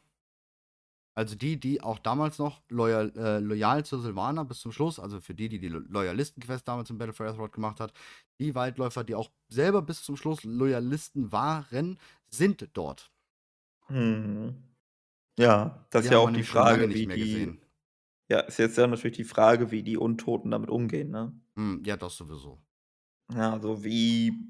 Also, 1.14 1.36
die, 1.36 1.60
die 1.60 1.82
auch 1.82 2.00
damals 2.00 2.38
noch 2.40 2.62
loyal 2.70 3.12
äh, 3.18 3.40
loyal 3.40 3.84
zu 3.86 4.00
Sylvaner 4.00 4.46
bis 4.46 4.60
zum 4.62 4.72
Schluss 4.72 4.98
also, 5.00 5.20
für 5.20 5.34
die, 5.36 5.50
die 5.50 5.60
die 5.60 5.68
Lo 5.68 5.80
Loyalisten-Quest 5.80 6.68
damals 6.68 6.90
in 6.90 6.98
Battle 6.98 7.14
for 7.14 7.26
Azeroth 7.26 7.52
gemacht 7.52 7.80
hat, 7.82 7.92
die 8.40 8.56
Waldläufer, 8.56 9.04
die 9.04 9.16
auch 9.16 9.30
selber 9.50 9.82
bis 9.82 10.04
zum 10.04 10.16
Schluss 10.16 10.44
Loyalisten 10.44 11.32
waren, 11.32 11.98
sind 12.30 12.70
dort. 12.74 13.12
Mhm. 13.90 14.56
Ja, 15.38 15.86
das 15.90 16.04
Die 16.04 16.08
ist 16.08 16.12
ja 16.14 16.20
auch 16.20 16.32
die 16.32 16.44
Frage, 16.44 16.90
wie 16.90 17.08
die. 17.08 17.60
Ja, 18.32 18.40
ist 18.42 18.58
jetzt 18.60 18.78
ja 18.78 18.88
natürlich 18.88 19.18
die 19.18 19.24
Frage, 19.26 19.72
wie 19.72 19.84
die 19.84 19.98
Untoten 19.98 20.52
damit 20.52 20.70
umgehen, 20.70 21.10
ne? 21.12 21.34
Mhm, 21.56 21.84
ja, 21.86 21.96
das 21.98 22.18
sowieso. 22.18 22.62
Ja, 23.34 23.54
also, 23.54 23.84
wie 23.84 24.48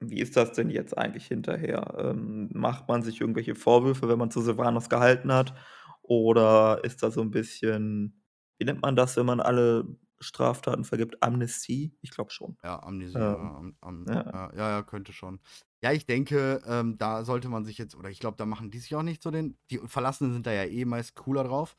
wie 0.00 0.20
ist 0.20 0.36
das 0.36 0.52
denn 0.52 0.68
jetzt 0.68 0.96
eigentlich 0.98 1.26
hinterher? 1.26 1.94
Ähm, 1.98 2.50
macht 2.52 2.86
man 2.88 3.02
sich 3.02 3.20
irgendwelche 3.20 3.54
Vorwürfe, 3.54 4.08
wenn 4.08 4.18
man 4.18 4.30
zu 4.30 4.42
Sylvanas 4.42 4.90
gehalten 4.90 5.32
hat? 5.32 5.54
Oder 6.02 6.84
ist 6.84 7.02
da 7.02 7.10
so 7.10 7.22
'n 7.22 7.30
bisschen 7.30 8.22
wie 8.58 8.64
nennt 8.64 8.82
man 8.82 8.96
das, 8.96 9.16
wenn 9.16 9.26
man 9.26 9.40
alle 9.40 9.86
Straftaten 10.20 10.84
vergibt? 10.84 11.22
Amnestie? 11.22 11.96
Ich 12.02 12.10
glaube 12.10 12.30
schon. 12.30 12.56
Ja, 12.64 12.82
Amnesie, 12.82 13.22
ja, 13.26 13.34
Ähm, 13.34 13.54
am 13.54 13.76
am 13.80 14.08
ja. 14.08 14.24
ja, 14.32 14.50
ja, 14.54 14.70
ja, 14.70 14.82
könnte 14.82 15.12
schon. 15.12 15.40
Ja, 15.82 15.92
ich 15.92 16.06
denke, 16.06 16.62
ähm, 16.66 16.96
da 16.98 17.24
sollte 17.24 17.48
man 17.48 17.64
sich 17.64 17.78
jetzt 17.78 17.94
oder 17.94 18.08
ich 18.10 18.18
glaube, 18.18 18.36
da 18.38 18.46
machen 18.46 18.70
die 18.70 18.78
sich 18.78 18.94
auch 18.96 19.02
nicht 19.02 19.22
so 19.22 19.30
den 19.30 19.58
die 19.70 19.78
Verlassenen 19.78 20.32
sind 20.32 20.46
da 20.46 20.52
ja 20.52 20.64
eh 20.64 20.84
meist 20.84 21.14
cooler 21.16 21.44
drauf. 21.44 21.76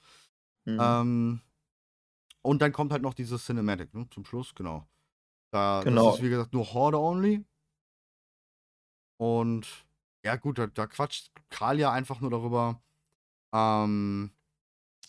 Mhm. 0.68 0.98
Ähm, 1.02 1.42
und 2.42 2.62
dann 2.62 2.72
kommt 2.72 2.92
halt 2.92 3.02
noch 3.04 3.14
dieses 3.14 3.46
Cinematic, 3.46 3.94
ne, 3.94 4.08
zum 4.12 4.26
Schluss, 4.26 4.56
genau. 4.56 4.88
Da 5.52 5.86
das 5.86 6.06
ist, 6.08 6.20
Genau. 6.20 6.24
wie 6.24 6.30
gesagt, 6.30 6.54
nur 6.54 6.74
Horde 6.74 7.00
only. 7.00 7.46
Und 9.18 9.88
ja 10.24 10.36
gut, 10.36 10.58
da 10.60 10.68
da 10.68 10.88
quatscht 10.88 11.32
Kralia 11.50 11.92
einfach 11.92 12.22
nur 12.22 12.32
darüber, 12.32 12.82
ähm, 13.54 14.34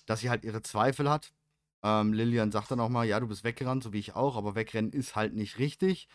dass 0.06 0.20
sie 0.20 0.30
halt 0.30 0.44
ihre 0.44 0.62
Zweifel 0.62 1.10
hat. 1.10 1.34
Ähm, 1.84 2.12
Lilian 2.14 2.52
sagt 2.52 2.70
dann 2.72 2.80
auch 2.80 2.90
mal: 2.90 3.06
„Ja, 3.06 3.20
du 3.20 3.28
bist 3.28 3.44
weggerannt, 3.44 3.84
so 3.84 3.92
wie 3.94 4.00
ich 4.00 4.14
auch, 4.16 4.36
aber 4.36 4.54
wegrennen 4.54 4.92
ist 4.92 5.16
halt 5.16 5.34
nicht 5.34 5.58
richtig.“ 5.58 6.08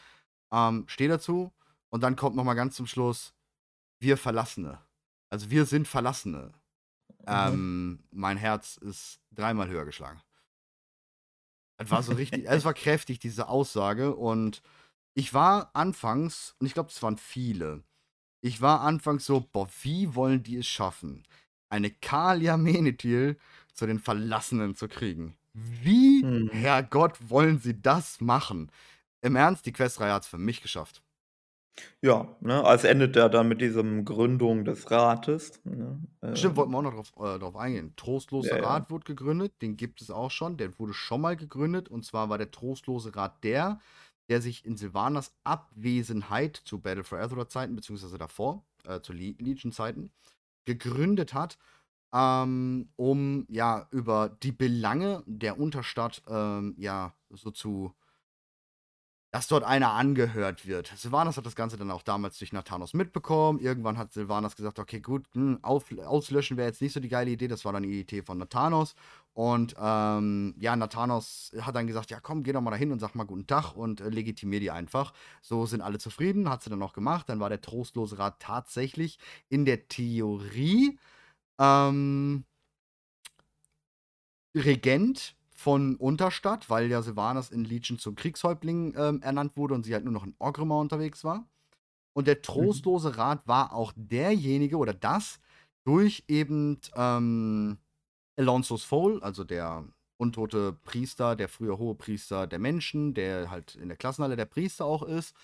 Ähm, 0.54 0.86
stehe 0.90 1.10
dazu. 1.10 1.54
Und 1.90 2.04
dann 2.04 2.16
kommt 2.18 2.36
noch 2.38 2.46
mal 2.46 2.56
ganz 2.56 2.76
zum 2.78 2.88
Schluss: 2.88 3.36
„Wir 4.02 4.18
Verlassene. 4.18 4.82
Also, 5.32 5.52
wir 5.52 5.66
sind 5.68 5.88
Verlassene.“ 5.90 6.54
Mhm. 7.30 7.64
Ähm, 7.74 8.06
mein 8.12 8.38
Herz 8.38 8.78
ist 8.78 9.22
dreimal 9.32 9.70
höher 9.70 9.86
geschlagen. 9.86 10.22
Es 11.78 11.90
war 11.92 12.04
so 12.04 12.14
richtig 12.14 12.46
es 12.48 12.66
war 12.66 12.74
kräftig, 12.74 13.20
diese 13.20 13.48
Aussage. 13.48 14.16
Und 14.16 14.62
ich 15.16 15.34
war 15.34 15.72
anfangs 15.76 16.56
und 16.60 16.68
ich 16.68 16.74
glaube, 16.74 16.90
das 16.90 17.04
waren 17.04 17.18
viele 17.18 17.84
ich 18.42 18.62
war 18.62 18.82
anfangs 18.82 19.26
so: 19.26 19.42
„Boah, 19.54 19.68
wie 19.84 20.16
wollen 20.16 20.44
die 20.44 20.58
es 20.58 20.68
schaffen, 20.68 21.26
eine 21.70 21.92
Kalia 21.92 22.58
Menethil 22.58 23.38
zu 23.74 23.88
den 23.88 24.00
Verlassenen 24.00 24.76
zu 24.76 24.88
kriegen? 24.88 25.38
Wie, 25.54 26.30
Mhm. 26.30 26.50
Herrgott, 26.50 27.30
wollen 27.30 27.60
sie 27.60 27.82
das 27.82 28.22
machen?“ 28.22 28.72
Im 29.22 29.36
Ernst, 29.38 29.66
die 29.68 29.74
Questreihe 29.74 30.14
hat's 30.14 30.28
für 30.28 30.38
mich 30.40 30.62
geschafft. 30.62 31.04
Ja, 32.02 32.36
ne? 32.42 32.64
Also, 32.64 32.88
endet 32.88 33.16
ja 33.16 33.30
dann 33.30 33.48
mit 33.48 33.62
diesem 33.62 34.06
Gründung 34.06 34.66
des 34.66 34.92
Rates, 34.92 35.60
ne? 35.64 36.00
Stimmt, 36.36 36.56
wollten 36.56 36.72
wir 36.72 36.78
auch 36.78 36.84
noch 36.84 36.94
drauf 36.94 37.14
äh, 37.18 37.40
drauf 37.40 37.56
eingehen. 37.56 37.88
Ja, 37.88 37.94
Trostloser 37.96 38.58
ja. 38.58 38.64
Rat 38.64 38.90
wurde 38.92 39.06
gegründet, 39.06 39.54
den 39.62 39.76
gibt 39.76 40.02
es 40.02 40.12
auch 40.12 40.32
schon. 40.32 40.58
Der 40.58 40.78
wurde 40.80 40.94
schon 40.94 41.22
mal 41.22 41.36
gegründet. 41.36 41.90
Und 41.90 42.06
zwar 42.06 42.30
war 42.30 42.38
der 42.38 42.52
Trostlose 42.52 43.16
Rat 43.16 43.44
der, 43.44 43.80
der 44.30 44.42
sich 44.42 44.66
in 44.66 44.78
Sylvanas 44.78 45.34
Abwesenheit 45.44 46.56
zu 46.56 46.80
Battle 46.80 47.04
for 47.04 47.20
Azeroth-Zeiten 47.20 47.76
beziehungsweise 47.76 48.18
davor, 48.18 48.64
äh, 48.86 49.02
zu 49.02 49.14
Le 49.14 49.36
Legion-Zeiten, 49.40 50.12
gegründet 50.66 51.34
hat, 51.34 51.58
ähm, 52.14 52.90
um, 52.96 53.46
ja, 53.50 53.88
über 53.92 54.30
die 54.30 54.52
Belange 54.52 55.24
der 55.26 55.60
Unterstadt, 55.60 56.22
ähm, 56.28 56.76
ja, 56.78 57.14
so 57.30 57.52
zu 57.52 57.94
dass 59.34 59.48
dort 59.48 59.64
einer 59.64 59.94
angehört 59.94 60.68
wird. 60.68 60.94
Sylvanas 60.96 61.38
hat 61.38 61.48
das 61.48 61.56
Ganze 61.56 61.76
dann 61.78 61.92
auch 61.92 62.04
damals 62.04 62.38
durch 62.38 62.54
Nathanos 62.54 62.94
mitbekommen. 62.94 63.60
Irgendwann 63.60 63.98
hat 63.98 64.14
Sylvanas 64.14 64.56
gesagt: 64.56 64.80
„Okay, 64.80 65.02
gut, 65.02 65.26
hm, 65.34 65.60
auf 65.64 65.86
auslöschen 66.06 66.56
wäre 66.58 66.68
jetzt 66.70 66.82
nicht 66.84 66.94
so 66.94 67.00
die 67.00 67.10
geile 67.10 67.32
Idee.“ 67.32 67.48
Das 67.48 67.66
war 67.66 67.74
dann 67.74 67.84
die 67.84 68.00
Idee 68.02 68.22
von 68.22 68.38
Nathanos. 68.38 68.96
Und, 69.34 69.76
ähm, 69.82 70.54
ja, 70.60 70.76
Nathanos 70.76 71.52
hat 71.62 71.76
dann 71.76 71.88
gesagt: 71.88 72.12
„Ja, 72.12 72.20
komm, 72.20 72.44
geh 72.44 72.54
doch 72.54 72.62
mal 72.62 72.72
dahin 72.72 72.92
und 72.92 73.00
sag 73.00 73.16
mal 73.16 73.24
guten 73.26 73.48
Tag 73.48 73.74
und, 73.76 74.02
äh, 74.02 74.10
legitimier 74.10 74.60
die 74.60 74.72
einfach.“ 74.72 75.14
So 75.42 75.66
sind 75.66 75.82
alle 75.82 75.98
zufrieden, 75.98 76.50
hat 76.50 76.62
sie 76.64 76.70
dann 76.70 76.84
auch 76.84 76.94
gemacht. 76.94 77.28
Dann 77.30 77.40
war 77.40 77.50
der 77.50 77.62
Trostlose 77.62 78.20
Rat 78.20 78.40
tatsächlich 78.40 79.18
in 79.50 79.66
der 79.66 79.88
Theorie, 79.88 81.00
ähm 81.60 82.46
Regent 84.56 85.36
von 85.64 85.96
Unterstadt, 85.96 86.70
weil 86.70 86.90
ja 86.92 87.02
Sylvanas 87.02 87.52
in 87.52 87.64
Legion 87.66 88.00
zum 88.00 88.16
Kriegshäuptling, 88.16 88.96
ähm, 88.98 89.22
ernannt 89.22 89.58
wurde 89.58 89.74
und 89.76 89.84
sie 89.86 89.94
halt 89.94 90.04
nur 90.04 90.14
noch 90.14 90.26
in 90.26 90.36
Orgrimmar 90.40 90.80
unterwegs 90.80 91.24
war. 91.24 91.48
Und 92.14 92.28
der 92.28 92.42
Mhm. 92.56 92.82
Trostlose 92.82 93.18
Rat 93.18 93.48
war 93.48 93.74
auch 93.74 93.94
derjenige 93.96 94.78
oder 94.78 94.94
das 94.94 95.40
durch 95.86 96.24
eben, 96.28 96.80
ähm, 96.96 97.78
Alonso's 98.38 98.84
Foal, 98.84 99.22
also 99.24 99.44
der 99.44 99.86
untote 100.18 100.74
Priester, 100.74 101.36
der 101.36 101.50
früher 101.50 101.78
Hohepriester 101.78 102.48
der 102.48 102.60
Menschen, 102.60 103.14
der 103.14 103.52
halt 103.52 103.76
in 103.76 103.90
der 103.90 103.98
Klassenhalle 103.98 104.36
der 104.36 104.46
Priester 104.46 104.86
auch 104.86 105.04
ist, 105.04 105.36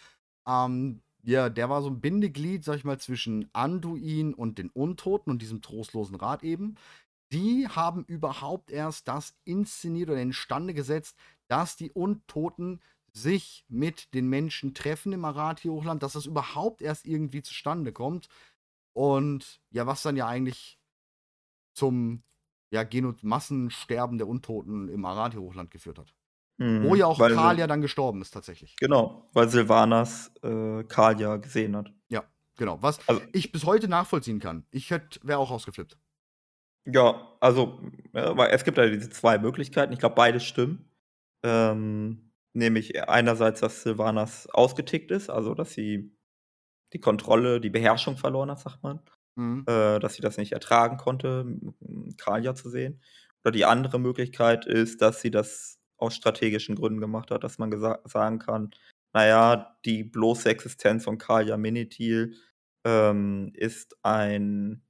ähm, 0.48 1.02
ja, 1.24 1.50
der 1.50 1.70
war 1.70 1.82
so 1.82 1.90
ein 1.90 2.00
Bindeglied, 2.02 2.64
sag 2.64 2.78
ich 2.78 2.86
mal, 2.86 3.00
zwischen 3.00 3.50
Anduin 3.54 4.34
und 4.34 4.58
den 4.58 4.70
Untoten 4.70 5.32
und 5.32 5.42
diesem 5.42 5.62
trostlosen 5.62 6.16
Rat 6.16 6.44
eben. 6.44 6.76
Die 7.32 7.68
haben 7.68 8.06
überhaupt 8.06 8.72
erst 8.72 9.08
das 9.08 9.36
inszeniert 9.46 10.10
oder 10.10 10.22
instande 10.22 10.74
gesetzt, 10.74 11.16
dass 11.48 11.76
die 11.76 11.92
Untoten 11.92 12.82
sich 13.12 13.66
mit 13.68 14.14
den 14.14 14.28
Menschen 14.28 14.74
treffen 14.74 15.14
im 15.14 15.26
Arathi-Hochland, 15.26 16.02
dass 16.04 16.14
das 16.14 16.26
überhaupt 16.26 16.82
erst 16.82 17.06
irgendwie 17.06 17.42
zustande 17.42 17.92
kommt. 17.94 18.30
Und 18.94 19.62
ja, 19.72 19.86
was 19.88 20.02
dann 20.02 20.16
ja 20.16 20.28
eigentlich 20.28 20.80
zum 21.74 22.24
ja, 22.72 22.84
Gen- 22.84 23.16
Massensterben 23.22 24.18
der 24.18 24.28
Untoten 24.28 24.90
im 24.90 25.06
Arathi-Hochland 25.06 25.72
geführt 25.72 26.00
hat. 26.00 26.14
Mhm, 26.58 26.84
Wo 26.84 26.96
ja 26.96 27.08
auch 27.08 27.18
Kalia 27.20 27.68
dann 27.68 27.82
gestorben 27.82 28.22
ist, 28.22 28.32
tatsächlich. 28.32 28.76
Genau, 28.80 29.30
weil 29.34 29.50
Silvanas 29.50 30.32
äh, 30.44 30.84
Kalia 30.84 31.38
gesehen 31.38 31.76
hat. 31.76 31.92
Ja, 32.10 32.26
genau. 32.58 32.82
Was 32.82 33.00
also, 33.08 33.22
ich 33.34 33.52
bis 33.52 33.66
heute 33.66 33.88
nachvollziehen 33.88 34.40
kann. 34.40 34.66
Ich 34.72 34.90
wäre 34.92 35.38
auch 35.40 35.52
ausgeflippt. 35.52 35.98
Ja, 36.86 37.36
also, 37.40 37.80
ja, 38.14 38.36
weil 38.38 38.52
es 38.52 38.64
gibt 38.64 38.78
ja 38.78 38.88
diese 38.88 39.10
zwei 39.10 39.38
Möglichkeiten. 39.38 39.94
Ich 39.94 40.00
glaube, 40.00 40.16
beides 40.16 40.44
stimmen. 40.44 40.90
Ähm, 41.44 42.32
nämlich 42.54 43.08
einerseits, 43.08 43.62
dass 43.62 43.84
Silvanas 43.84 44.48
ausgetickt 44.50 45.12
ist, 45.12 45.30
also 45.30 45.54
dass 45.54 45.74
sie 45.74 46.12
die 46.94 47.00
Kontrolle, 47.00 47.62
die 47.62 47.70
Beherrschung 47.70 48.18
verloren 48.18 48.52
hat, 48.52 48.60
sagt 48.60 48.84
man. 48.84 49.00
Mhm. 49.36 49.66
Äh, 49.68 50.00
dass 50.00 50.16
sie 50.16 50.22
das 50.22 50.38
nicht 50.38 50.54
ertragen 50.54 50.98
konnte, 50.98 51.46
Kalia 52.18 52.56
zu 52.56 52.70
sehen. 52.70 53.02
Oder 53.44 53.52
die 53.52 53.66
andere 53.66 54.00
Möglichkeit 54.00 54.66
ist, 54.66 55.02
dass 55.02 55.22
sie 55.22 55.32
das 55.32 55.80
aus 55.98 56.16
strategischen 56.16 56.76
Gründen 56.76 57.00
gemacht 57.00 57.32
hat, 57.32 57.44
dass 57.44 57.58
man 57.58 57.72
sagen 58.06 58.40
kann, 58.40 58.72
naja, 59.14 59.78
die 59.86 60.04
bloße 60.04 60.50
Existenz 60.50 61.04
von 61.04 61.18
Kalia 61.18 61.58
Minitil 61.58 62.36
ähm, 62.86 63.52
ist 63.56 63.98
ein 64.04 64.84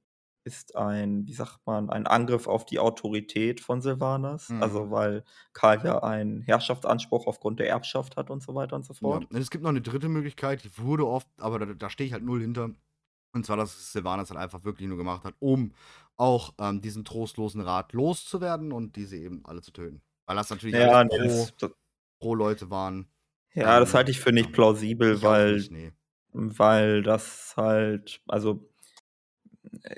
ist 0.44 0.76
ein, 0.76 1.26
wie 1.26 1.34
sagt 1.34 1.60
man, 1.66 1.90
ein 1.90 2.06
Angriff 2.06 2.46
auf 2.46 2.64
die 2.64 2.78
Autorität 2.78 3.60
von 3.60 3.82
Silvanas. 3.82 4.48
Mhm. 4.48 4.62
Also 4.62 4.90
weil 4.90 5.24
Karl 5.52 5.84
ja 5.84 6.02
einen 6.02 6.40
Herrschaftsanspruch 6.42 7.26
aufgrund 7.26 7.60
der 7.60 7.68
Erbschaft 7.68 8.16
hat 8.16 8.30
und 8.30 8.42
so 8.42 8.54
weiter 8.54 8.76
und 8.76 8.84
so 8.84 8.94
fort. 8.94 9.26
Ja. 9.30 9.38
Es 9.38 9.50
gibt 9.50 9.62
noch 9.62 9.70
eine 9.70 9.82
dritte 9.82 10.08
Möglichkeit, 10.08 10.64
die 10.64 10.70
wurde 10.78 11.06
oft, 11.06 11.28
aber 11.38 11.58
da, 11.58 11.66
da 11.66 11.90
stehe 11.90 12.06
ich 12.06 12.12
halt 12.12 12.24
null 12.24 12.40
hinter. 12.40 12.70
Und 13.32 13.46
zwar, 13.46 13.56
dass 13.56 13.92
Silvanas 13.92 14.30
halt 14.30 14.40
einfach 14.40 14.64
wirklich 14.64 14.88
nur 14.88 14.98
gemacht 14.98 15.24
hat, 15.24 15.34
um 15.38 15.72
auch 16.16 16.54
ähm, 16.58 16.80
diesen 16.80 17.04
trostlosen 17.04 17.60
Rat 17.60 17.92
loszuwerden 17.92 18.72
und 18.72 18.96
diese 18.96 19.16
eben 19.16 19.44
alle 19.44 19.62
zu 19.62 19.72
töten. 19.72 20.02
Weil 20.26 20.36
das 20.36 20.50
natürlich 20.50 20.74
ja, 20.74 21.04
nee, 21.04 21.10
pro, 21.10 21.48
das, 21.58 21.70
pro, 22.18 22.34
Leute 22.34 22.70
waren. 22.70 23.08
Ja, 23.54 23.76
ähm, 23.76 23.80
das 23.80 23.94
halte 23.94 24.10
ich 24.10 24.20
für 24.20 24.32
nicht 24.32 24.52
plausibel, 24.52 25.22
weil, 25.22 25.56
nicht, 25.56 25.70
nee. 25.70 25.92
weil 26.32 27.02
das 27.02 27.54
halt, 27.56 28.20
also 28.26 28.69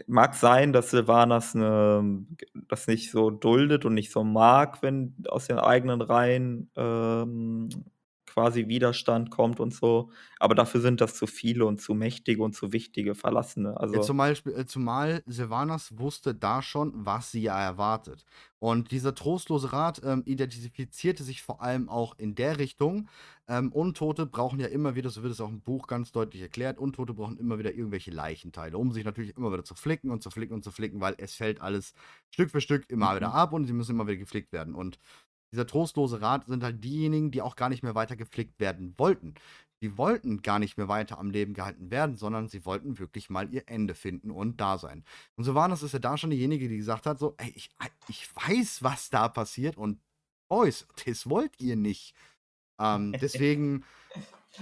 mag 0.06 0.34
sein, 0.34 0.72
dass 0.72 0.90
Silvanas 0.90 1.54
'ne 1.54 2.26
das 2.68 2.86
nicht 2.86 3.10
so 3.10 3.30
duldet 3.30 3.84
und 3.84 3.94
nicht 3.94 4.12
so 4.12 4.24
mag, 4.24 4.82
wenn 4.82 5.14
aus 5.28 5.46
den 5.48 5.58
eigenen 5.58 6.00
Reihen, 6.02 6.70
ähm, 6.76 7.68
quasi 8.32 8.68
Widerstand 8.68 9.30
kommt 9.30 9.60
und 9.60 9.74
so. 9.74 10.10
Aber 10.38 10.54
dafür 10.54 10.80
sind 10.80 11.00
das 11.00 11.14
zu 11.14 11.26
viele 11.26 11.66
und 11.66 11.80
zu 11.80 11.94
mächtige 11.94 12.42
und 12.42 12.54
zu 12.54 12.72
wichtige 12.72 13.14
Verlassene. 13.14 13.78
Also 13.78 13.96
ja, 13.96 14.00
zum 14.00 14.16
Beispiel, 14.16 14.54
äh, 14.54 14.66
zumal 14.66 15.22
Sylvanas 15.26 15.98
wusste 15.98 16.34
da 16.34 16.62
schon, 16.62 16.92
was 16.94 17.30
sie 17.30 17.42
ja 17.42 17.60
erwartet. 17.60 18.24
Und 18.58 18.92
dieser 18.92 19.14
trostlose 19.14 19.72
Rat 19.72 20.00
ähm, 20.04 20.22
identifizierte 20.24 21.24
sich 21.24 21.42
vor 21.42 21.62
allem 21.62 21.88
auch 21.88 22.16
in 22.16 22.34
der 22.34 22.58
Richtung. 22.58 23.08
Ähm, 23.48 23.72
Untote 23.72 24.24
brauchen 24.24 24.60
ja 24.60 24.68
immer 24.68 24.94
wieder, 24.94 25.10
so 25.10 25.22
wird 25.24 25.32
es 25.32 25.40
auch 25.40 25.48
im 25.48 25.60
Buch 25.60 25.88
ganz 25.88 26.12
deutlich 26.12 26.40
erklärt, 26.42 26.78
Untote 26.78 27.12
brauchen 27.12 27.36
immer 27.38 27.58
wieder 27.58 27.74
irgendwelche 27.74 28.12
Leichenteile, 28.12 28.78
um 28.78 28.92
sich 28.92 29.04
natürlich 29.04 29.36
immer 29.36 29.52
wieder 29.52 29.64
zu 29.64 29.74
flicken 29.74 30.10
und 30.10 30.22
zu 30.22 30.30
flicken 30.30 30.54
und 30.54 30.62
zu 30.62 30.70
flicken, 30.70 31.00
weil 31.00 31.16
es 31.18 31.34
fällt 31.34 31.60
alles 31.60 31.92
Stück 32.30 32.52
für 32.52 32.60
Stück 32.60 32.88
immer 32.88 33.10
mhm. 33.10 33.16
wieder 33.16 33.34
ab 33.34 33.52
und 33.52 33.66
sie 33.66 33.72
müssen 33.72 33.92
immer 33.92 34.06
wieder 34.06 34.18
geflickt 34.18 34.52
werden. 34.52 34.76
Und 34.76 35.00
dieser 35.52 35.66
trostlose 35.66 36.20
Rat 36.20 36.46
sind 36.46 36.64
halt 36.64 36.82
diejenigen, 36.82 37.30
die 37.30 37.42
auch 37.42 37.56
gar 37.56 37.68
nicht 37.68 37.82
mehr 37.82 37.94
weiter 37.94 38.16
gepflegt 38.16 38.58
werden 38.58 38.94
wollten. 38.96 39.34
Die 39.82 39.98
wollten 39.98 40.42
gar 40.42 40.58
nicht 40.58 40.78
mehr 40.78 40.88
weiter 40.88 41.18
am 41.18 41.30
Leben 41.30 41.54
gehalten 41.54 41.90
werden, 41.90 42.16
sondern 42.16 42.48
sie 42.48 42.64
wollten 42.64 42.98
wirklich 42.98 43.30
mal 43.30 43.52
ihr 43.52 43.64
Ende 43.66 43.94
finden 43.94 44.30
und 44.30 44.60
da 44.60 44.78
sein. 44.78 45.04
Und 45.36 45.44
so 45.44 45.54
war 45.54 45.68
das, 45.68 45.82
ist 45.82 45.92
ja 45.92 45.98
da 45.98 46.16
schon 46.16 46.30
diejenige, 46.30 46.68
die 46.68 46.76
gesagt 46.76 47.04
hat, 47.04 47.18
so, 47.18 47.34
ey, 47.36 47.52
ich, 47.54 47.70
ich 48.08 48.28
weiß, 48.34 48.82
was 48.82 49.10
da 49.10 49.28
passiert 49.28 49.76
und 49.76 50.00
Boys, 50.48 50.86
das 51.04 51.28
wollt 51.28 51.60
ihr 51.60 51.76
nicht. 51.76 52.14
Ähm, 52.78 53.12
deswegen. 53.20 53.84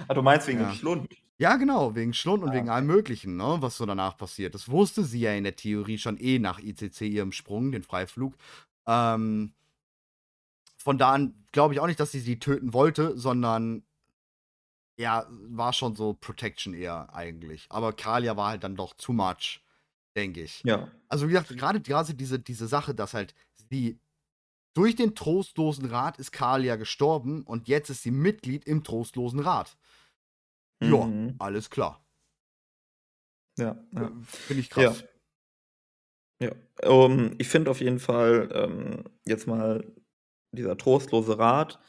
ah, 0.08 0.14
du 0.14 0.22
meinst 0.22 0.46
wegen 0.46 0.60
ja. 0.60 0.70
dem 0.70 0.74
Schlund? 0.74 1.08
Ja, 1.38 1.56
genau, 1.56 1.94
wegen 1.94 2.14
Schlund 2.14 2.42
und 2.42 2.50
ah, 2.50 2.54
wegen 2.54 2.68
allem 2.68 2.86
Möglichen, 2.86 3.36
ne, 3.36 3.56
was 3.60 3.76
so 3.76 3.86
danach 3.86 4.16
passiert. 4.16 4.54
Das 4.54 4.68
wusste 4.68 5.04
sie 5.04 5.20
ja 5.20 5.34
in 5.34 5.44
der 5.44 5.56
Theorie 5.56 5.98
schon 5.98 6.18
eh 6.18 6.38
nach 6.38 6.58
ICC 6.58 7.02
ihrem 7.02 7.32
Sprung, 7.32 7.72
den 7.72 7.82
Freiflug. 7.82 8.36
Ähm, 8.86 9.52
von 10.82 10.98
da 10.98 11.12
an 11.12 11.34
glaube 11.52 11.74
ich 11.74 11.80
auch 11.80 11.86
nicht, 11.86 12.00
dass 12.00 12.12
sie 12.12 12.20
sie 12.20 12.38
töten 12.38 12.72
wollte, 12.72 13.16
sondern 13.18 13.84
ja, 14.98 15.26
war 15.30 15.72
schon 15.72 15.94
so 15.94 16.14
Protection 16.14 16.74
eher 16.74 17.14
eigentlich. 17.14 17.66
Aber 17.70 17.92
Kalia 17.92 18.36
war 18.36 18.50
halt 18.50 18.64
dann 18.64 18.76
doch 18.76 18.94
too 18.94 19.12
much, 19.12 19.60
denke 20.16 20.42
ich. 20.42 20.62
Ja. 20.64 20.90
Also 21.08 21.26
wie 21.26 21.32
gesagt, 21.32 21.48
gerade 21.56 21.80
diese, 21.80 22.38
diese 22.38 22.66
Sache, 22.66 22.94
dass 22.94 23.14
halt 23.14 23.34
sie 23.70 23.98
durch 24.74 24.96
den 24.96 25.14
trostlosen 25.14 25.86
Rat 25.86 26.18
ist 26.18 26.32
Kalia 26.32 26.76
gestorben 26.76 27.42
und 27.42 27.68
jetzt 27.68 27.90
ist 27.90 28.02
sie 28.02 28.10
Mitglied 28.10 28.64
im 28.64 28.84
trostlosen 28.84 29.40
Rat. 29.40 29.76
Mhm. 30.80 31.28
Ja, 31.28 31.34
alles 31.38 31.70
klar. 31.70 32.04
Ja, 33.58 33.76
ja. 33.92 34.12
finde 34.22 34.60
ich 34.60 34.70
krass. 34.70 35.04
Ja. 36.40 36.48
ja. 36.82 36.88
Um, 36.88 37.34
ich 37.38 37.48
finde 37.48 37.70
auf 37.70 37.80
jeden 37.80 37.98
Fall 37.98 38.48
ähm, 38.54 39.04
jetzt 39.26 39.46
mal 39.46 39.84
dieser 40.52 40.76
trostlose 40.76 41.38
Rat. 41.38 41.80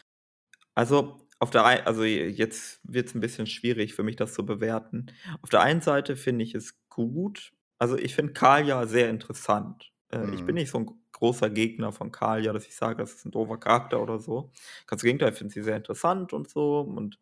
Also, 0.76 1.18
auf 1.40 1.50
der 1.50 1.66
ein 1.66 1.86
also 1.86 2.04
jetzt 2.04 2.80
wird 2.84 3.08
es 3.08 3.16
ein 3.16 3.22
bisschen 3.22 3.48
schwierig 3.48 3.94
für 3.94 4.04
mich, 4.04 4.16
das 4.16 4.34
zu 4.34 4.46
bewerten. 4.46 5.08
Auf 5.42 5.50
der 5.50 5.62
einen 5.62 5.82
Seite 5.82 6.16
finde 6.16 6.44
ich 6.44 6.56
es 6.56 6.76
gut. 6.90 7.54
Also, 7.78 7.98
ich 7.98 8.16
finde 8.16 8.34
Kalia 8.34 8.86
sehr 8.88 9.10
interessant. 9.10 9.92
Äh, 10.10 10.34
ich 10.34 10.46
bin 10.46 10.56
mhm. 10.56 10.62
nicht 10.62 10.72
so 10.72 10.80
ein 10.80 10.92
großer 11.14 11.50
Gegner 11.50 11.92
von 11.92 12.12
Kalia, 12.12 12.54
dass 12.54 12.68
ich 12.68 12.76
sage, 12.76 12.98
das 12.98 13.14
ist 13.14 13.26
ein 13.26 13.32
doofer 13.32 13.58
Charakter 13.58 14.02
oder 14.02 14.20
so. 14.20 14.52
Ganz 14.88 15.04
im 15.04 15.08
Gegenteil, 15.08 15.32
ich 15.32 15.38
finde 15.38 15.54
sie 15.54 15.64
sehr 15.64 15.78
interessant 15.78 16.34
und 16.34 16.50
so 16.50 16.82
und 16.82 17.20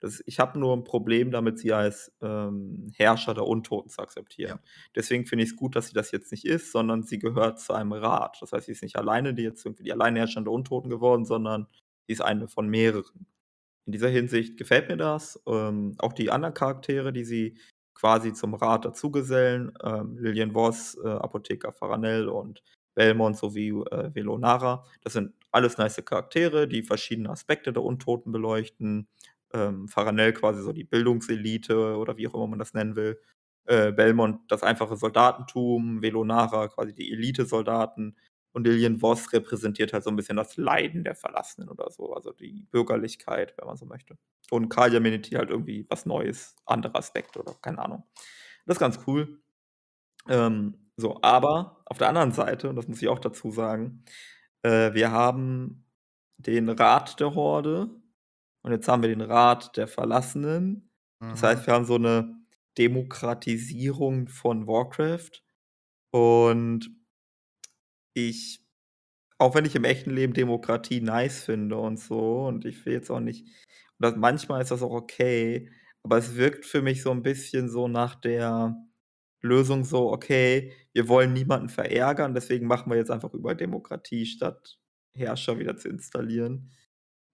das 0.00 0.22
ich 0.26 0.38
habe 0.38 0.58
nur 0.58 0.76
ein 0.76 0.84
Problem 0.84 1.30
damit, 1.30 1.58
sie 1.58 1.72
als, 1.72 2.12
ähm, 2.22 2.92
Herrscher 2.96 3.34
der 3.34 3.46
Untoten 3.46 3.90
zu 3.90 4.00
akzeptieren. 4.00 4.58
Ja. 4.62 4.70
Deswegen 4.94 5.26
finde 5.26 5.44
ich 5.44 5.50
es 5.50 5.56
gut, 5.56 5.76
dass 5.76 5.88
sie 5.88 5.94
das 5.94 6.10
jetzt 6.12 6.30
nicht 6.32 6.44
ist, 6.44 6.72
sondern 6.72 7.02
sie 7.02 7.18
gehört 7.18 7.60
zu 7.60 7.72
einem 7.72 7.92
Rat. 7.92 8.38
Das 8.40 8.52
heißt, 8.52 8.66
sie 8.66 8.72
ist 8.72 8.82
nicht 8.82 8.96
alleine 8.96 9.34
die 9.34 9.42
jetzt 9.42 9.64
irgendwie 9.64 9.84
die 9.84 9.92
Alleinherrscherin 9.92 10.44
der 10.44 10.52
Untoten 10.52 10.90
geworden, 10.90 11.24
sondern 11.24 11.66
sie 12.06 12.12
ist 12.14 12.22
eine 12.22 12.48
von 12.48 12.68
mehreren. 12.68 13.26
In 13.86 13.92
dieser 13.92 14.08
Hinsicht 14.08 14.56
gefällt 14.56 14.88
mir 14.88 14.96
das. 14.96 15.42
Ähm, 15.46 15.94
auch 15.98 16.12
die 16.12 16.30
anderen 16.30 16.54
Charaktere, 16.54 17.12
die 17.12 17.24
sie 17.24 17.58
quasi 17.94 18.32
zum 18.32 18.54
Rat 18.54 18.84
dazugesellen, 18.84 19.72
ähm, 19.82 20.16
Lillian 20.18 20.52
Voss, 20.52 20.96
äh, 21.04 21.08
Apotheker 21.08 21.72
Faranell 21.72 22.28
und 22.28 22.62
Belmont 22.94 23.36
sowie, 23.36 23.70
äh, 23.90 24.14
Velonara. 24.14 24.84
Das 25.02 25.12
sind 25.14 25.32
alles 25.52 25.78
nice 25.78 26.02
Charaktere, 26.04 26.68
die 26.68 26.82
verschiedene 26.82 27.30
Aspekte 27.30 27.72
der 27.72 27.82
Untoten 27.82 28.32
beleuchten 28.32 29.08
ähm, 29.52 29.88
Faranell 29.88 30.32
quasi 30.32 30.62
so 30.62 30.72
die 30.72 30.84
Bildungselite 30.84 31.96
oder 31.96 32.16
wie 32.16 32.28
auch 32.28 32.34
immer 32.34 32.46
man 32.48 32.58
das 32.58 32.74
nennen 32.74 32.96
will. 32.96 33.20
Äh, 33.66 33.92
Belmont 33.92 34.40
das 34.48 34.62
einfache 34.62 34.96
Soldatentum, 34.96 36.02
Velonara 36.02 36.68
quasi 36.68 36.94
die 36.94 37.12
Elite-Soldaten 37.12 38.16
und 38.52 38.66
Lillian 38.66 38.98
Voss 38.98 39.32
repräsentiert 39.32 39.92
halt 39.92 40.04
so 40.04 40.10
ein 40.10 40.16
bisschen 40.16 40.36
das 40.36 40.56
Leiden 40.56 41.04
der 41.04 41.14
Verlassenen 41.14 41.68
oder 41.68 41.90
so, 41.90 42.14
also 42.14 42.32
die 42.32 42.66
Bürgerlichkeit, 42.70 43.54
wenn 43.58 43.66
man 43.66 43.76
so 43.76 43.86
möchte. 43.86 44.16
Und 44.50 44.68
Kalia 44.68 45.00
Meneti 45.00 45.30
halt 45.36 45.50
irgendwie 45.50 45.86
was 45.88 46.06
Neues, 46.06 46.56
andere 46.66 46.96
Aspekte 46.96 47.40
oder 47.40 47.54
keine 47.62 47.78
Ahnung. 47.78 48.04
Das 48.66 48.76
ist 48.76 48.80
ganz 48.80 49.00
cool. 49.06 49.40
Ähm, 50.28 50.90
so, 50.96 51.18
aber 51.22 51.82
auf 51.86 51.98
der 51.98 52.08
anderen 52.08 52.32
Seite, 52.32 52.68
und 52.68 52.76
das 52.76 52.88
muss 52.88 53.00
ich 53.02 53.08
auch 53.08 53.18
dazu 53.20 53.50
sagen, 53.50 54.04
äh, 54.62 54.92
wir 54.94 55.12
haben 55.12 55.86
den 56.38 56.68
Rat 56.68 57.20
der 57.20 57.34
Horde, 57.34 57.90
und 58.62 58.72
jetzt 58.72 58.88
haben 58.88 59.02
wir 59.02 59.08
den 59.08 59.20
Rat 59.22 59.76
der 59.76 59.88
Verlassenen. 59.88 60.90
Das 61.28 61.42
heißt, 61.42 61.66
mhm. 61.66 61.66
wir 61.66 61.74
haben 61.74 61.84
so 61.84 61.94
eine 61.96 62.36
Demokratisierung 62.78 64.28
von 64.28 64.66
Warcraft. 64.66 65.42
Und 66.12 66.90
ich 68.14 68.60
auch 69.38 69.54
wenn 69.56 69.64
ich 69.66 69.76
im 69.76 69.84
echten 69.84 70.10
Leben 70.12 70.34
Demokratie 70.34 71.00
nice 71.00 71.44
finde 71.44 71.76
und 71.78 71.98
so 72.00 72.46
und 72.46 72.64
ich 72.66 72.86
will 72.86 72.94
jetzt 72.94 73.10
auch 73.10 73.20
nicht 73.20 73.48
und 74.00 74.18
manchmal 74.18 74.62
ist 74.62 74.70
das 74.72 74.82
auch 74.82 74.92
okay, 74.92 75.70
aber 76.04 76.18
es 76.18 76.36
wirkt 76.36 76.66
für 76.66 76.82
mich 76.82 77.02
so 77.02 77.10
ein 77.12 77.22
bisschen 77.22 77.68
so 77.70 77.88
nach 77.88 78.16
der 78.16 78.76
Lösung 79.42 79.84
so: 79.84 80.12
„Okay, 80.12 80.72
wir 80.94 81.08
wollen 81.08 81.32
niemanden 81.34 81.68
verärgern, 81.70 82.34
deswegen 82.34 82.66
machen 82.68 82.90
wir 82.92 82.98
jetzt 82.98 83.10
einfach 83.12 83.34
über 83.34 83.54
Demokratie, 83.56 84.26
statt 84.26 84.78
Herrscher 85.16 85.58
wieder 85.60 85.76
zu 85.78 85.88
installieren.“ 85.90 86.70
Hm, 86.70 86.79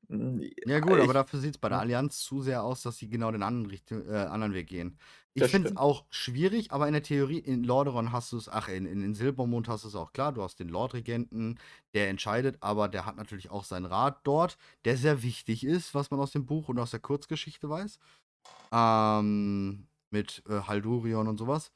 ja 0.08 0.80
gut, 0.80 1.00
aber 1.00 1.14
dafür 1.14 1.40
sieht 1.40 1.54
es 1.54 1.58
bei 1.58 1.68
der 1.68 1.80
Allianz 1.80 2.20
zu 2.20 2.42
sehr 2.42 2.62
aus, 2.62 2.82
dass 2.82 2.98
sie 2.98 3.08
genau 3.08 3.30
den 3.32 3.42
anderen, 3.42 3.66
Richtung, 3.66 4.06
äh, 4.08 4.16
anderen 4.16 4.54
Weg 4.54 4.68
gehen. 4.68 4.98
Ich 5.34 5.44
finde 5.50 5.68
es 5.68 5.76
auch 5.76 6.06
schwierig, 6.08 6.72
aber 6.72 6.86
in 6.86 6.94
der 6.94 7.02
Theorie, 7.02 7.38
in 7.38 7.62
Lordaeron 7.62 8.10
hast 8.10 8.32
du 8.32 8.38
es, 8.38 8.48
ach, 8.48 8.68
in, 8.68 8.86
in, 8.86 9.02
in 9.02 9.14
Silbermond 9.14 9.68
hast 9.68 9.84
du 9.84 9.88
es 9.88 9.94
auch 9.94 10.12
klar, 10.12 10.32
du 10.32 10.42
hast 10.42 10.58
den 10.60 10.68
Lordregenten, 10.68 11.58
der 11.92 12.08
entscheidet, 12.08 12.56
aber 12.60 12.88
der 12.88 13.04
hat 13.04 13.16
natürlich 13.16 13.50
auch 13.50 13.64
seinen 13.64 13.84
Rat 13.84 14.20
dort, 14.24 14.56
der 14.86 14.96
sehr 14.96 15.22
wichtig 15.22 15.64
ist, 15.64 15.94
was 15.94 16.10
man 16.10 16.20
aus 16.20 16.30
dem 16.30 16.46
Buch 16.46 16.70
und 16.70 16.78
aus 16.78 16.92
der 16.92 17.00
Kurzgeschichte 17.00 17.68
weiß. 17.68 17.98
Ähm, 18.72 19.86
mit 20.10 20.42
äh, 20.48 20.60
Haldurion 20.62 21.28
und 21.28 21.36
sowas. 21.36 21.70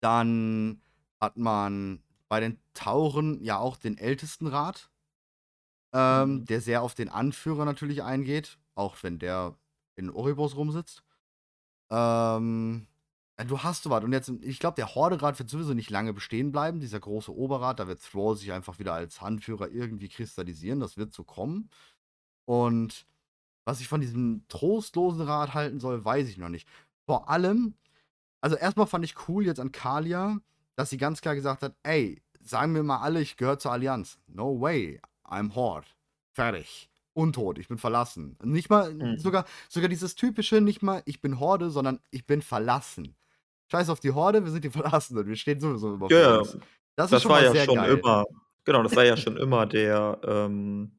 Dann 0.00 0.80
hat 1.20 1.36
man 1.36 2.02
bei 2.28 2.40
den 2.40 2.60
Tauren 2.74 3.42
ja 3.42 3.58
auch 3.58 3.76
den 3.76 3.98
Ältestenrat, 3.98 4.90
ähm, 5.92 6.30
mhm. 6.30 6.44
der 6.44 6.60
sehr 6.60 6.82
auf 6.82 6.94
den 6.94 7.08
Anführer 7.08 7.64
natürlich 7.64 8.02
eingeht, 8.02 8.58
auch 8.74 8.96
wenn 9.02 9.18
der 9.18 9.56
in 9.96 10.10
Oribos 10.10 10.56
rumsitzt. 10.56 11.02
Ähm, 11.90 12.86
du 13.46 13.62
hast 13.62 13.82
so 13.84 13.90
was. 13.90 14.04
Und 14.04 14.12
jetzt, 14.12 14.28
ich 14.42 14.58
glaube, 14.58 14.76
der 14.76 14.94
Horderat 14.94 15.38
wird 15.38 15.48
sowieso 15.48 15.74
nicht 15.74 15.90
lange 15.90 16.12
bestehen 16.12 16.52
bleiben, 16.52 16.80
dieser 16.80 17.00
große 17.00 17.34
Oberrat. 17.34 17.80
Da 17.80 17.86
wird 17.86 18.02
Thrall 18.02 18.36
sich 18.36 18.52
einfach 18.52 18.78
wieder 18.78 18.94
als 18.94 19.20
Handführer 19.20 19.68
irgendwie 19.70 20.08
kristallisieren. 20.08 20.80
Das 20.80 20.96
wird 20.96 21.12
so 21.12 21.24
kommen. 21.24 21.70
Und 22.44 23.06
was 23.64 23.80
ich 23.80 23.88
von 23.88 24.00
diesem 24.00 24.44
trostlosen 24.48 25.22
Rat 25.22 25.54
halten 25.54 25.80
soll, 25.80 26.04
weiß 26.04 26.28
ich 26.28 26.38
noch 26.38 26.48
nicht. 26.48 26.68
Vor 27.06 27.28
allem, 27.28 27.74
also 28.40 28.56
erstmal 28.56 28.86
fand 28.86 29.04
ich 29.04 29.28
cool 29.28 29.44
jetzt 29.44 29.60
an 29.60 29.72
Kalia, 29.72 30.38
dass 30.76 30.90
sie 30.90 30.96
ganz 30.96 31.20
klar 31.20 31.34
gesagt 31.34 31.62
hat, 31.62 31.74
ey, 31.82 32.22
sagen 32.40 32.74
wir 32.74 32.82
mal 32.82 33.00
alle, 33.00 33.20
ich 33.20 33.36
gehöre 33.36 33.58
zur 33.58 33.72
Allianz. 33.72 34.18
No 34.26 34.60
way, 34.60 35.00
I'm 35.28 35.54
Horde. 35.54 35.86
Fertig. 36.32 36.88
Untot, 37.14 37.58
ich 37.58 37.68
bin 37.68 37.78
verlassen. 37.78 38.36
Nicht 38.44 38.70
mal, 38.70 38.94
mhm. 38.94 39.18
sogar, 39.18 39.44
sogar 39.68 39.88
dieses 39.88 40.14
typische, 40.14 40.60
nicht 40.60 40.82
mal, 40.82 41.02
ich 41.04 41.20
bin 41.20 41.40
Horde, 41.40 41.70
sondern 41.70 42.00
ich 42.10 42.26
bin 42.26 42.42
verlassen. 42.42 43.16
Scheiß 43.70 43.90
auf 43.90 44.00
die 44.00 44.12
Horde, 44.12 44.44
wir 44.44 44.52
sind 44.52 44.64
die 44.64 44.70
Verlassenen, 44.82 45.26
wir 45.26 45.36
stehen 45.36 45.60
sowieso 45.60 45.94
immer 45.94 46.10
ja, 46.10 46.38
uns. 46.38 46.56
Das, 46.94 47.10
das 47.10 47.24
war 47.26 47.42
ja 47.42 47.64
schon 47.64 47.76
geil. 47.76 47.98
immer, 47.98 48.24
genau, 48.64 48.82
das 48.82 48.94
war 48.94 49.04
ja 49.04 49.16
schon 49.16 49.36
immer 49.36 49.66
der, 49.66 50.18
ähm, 50.24 50.92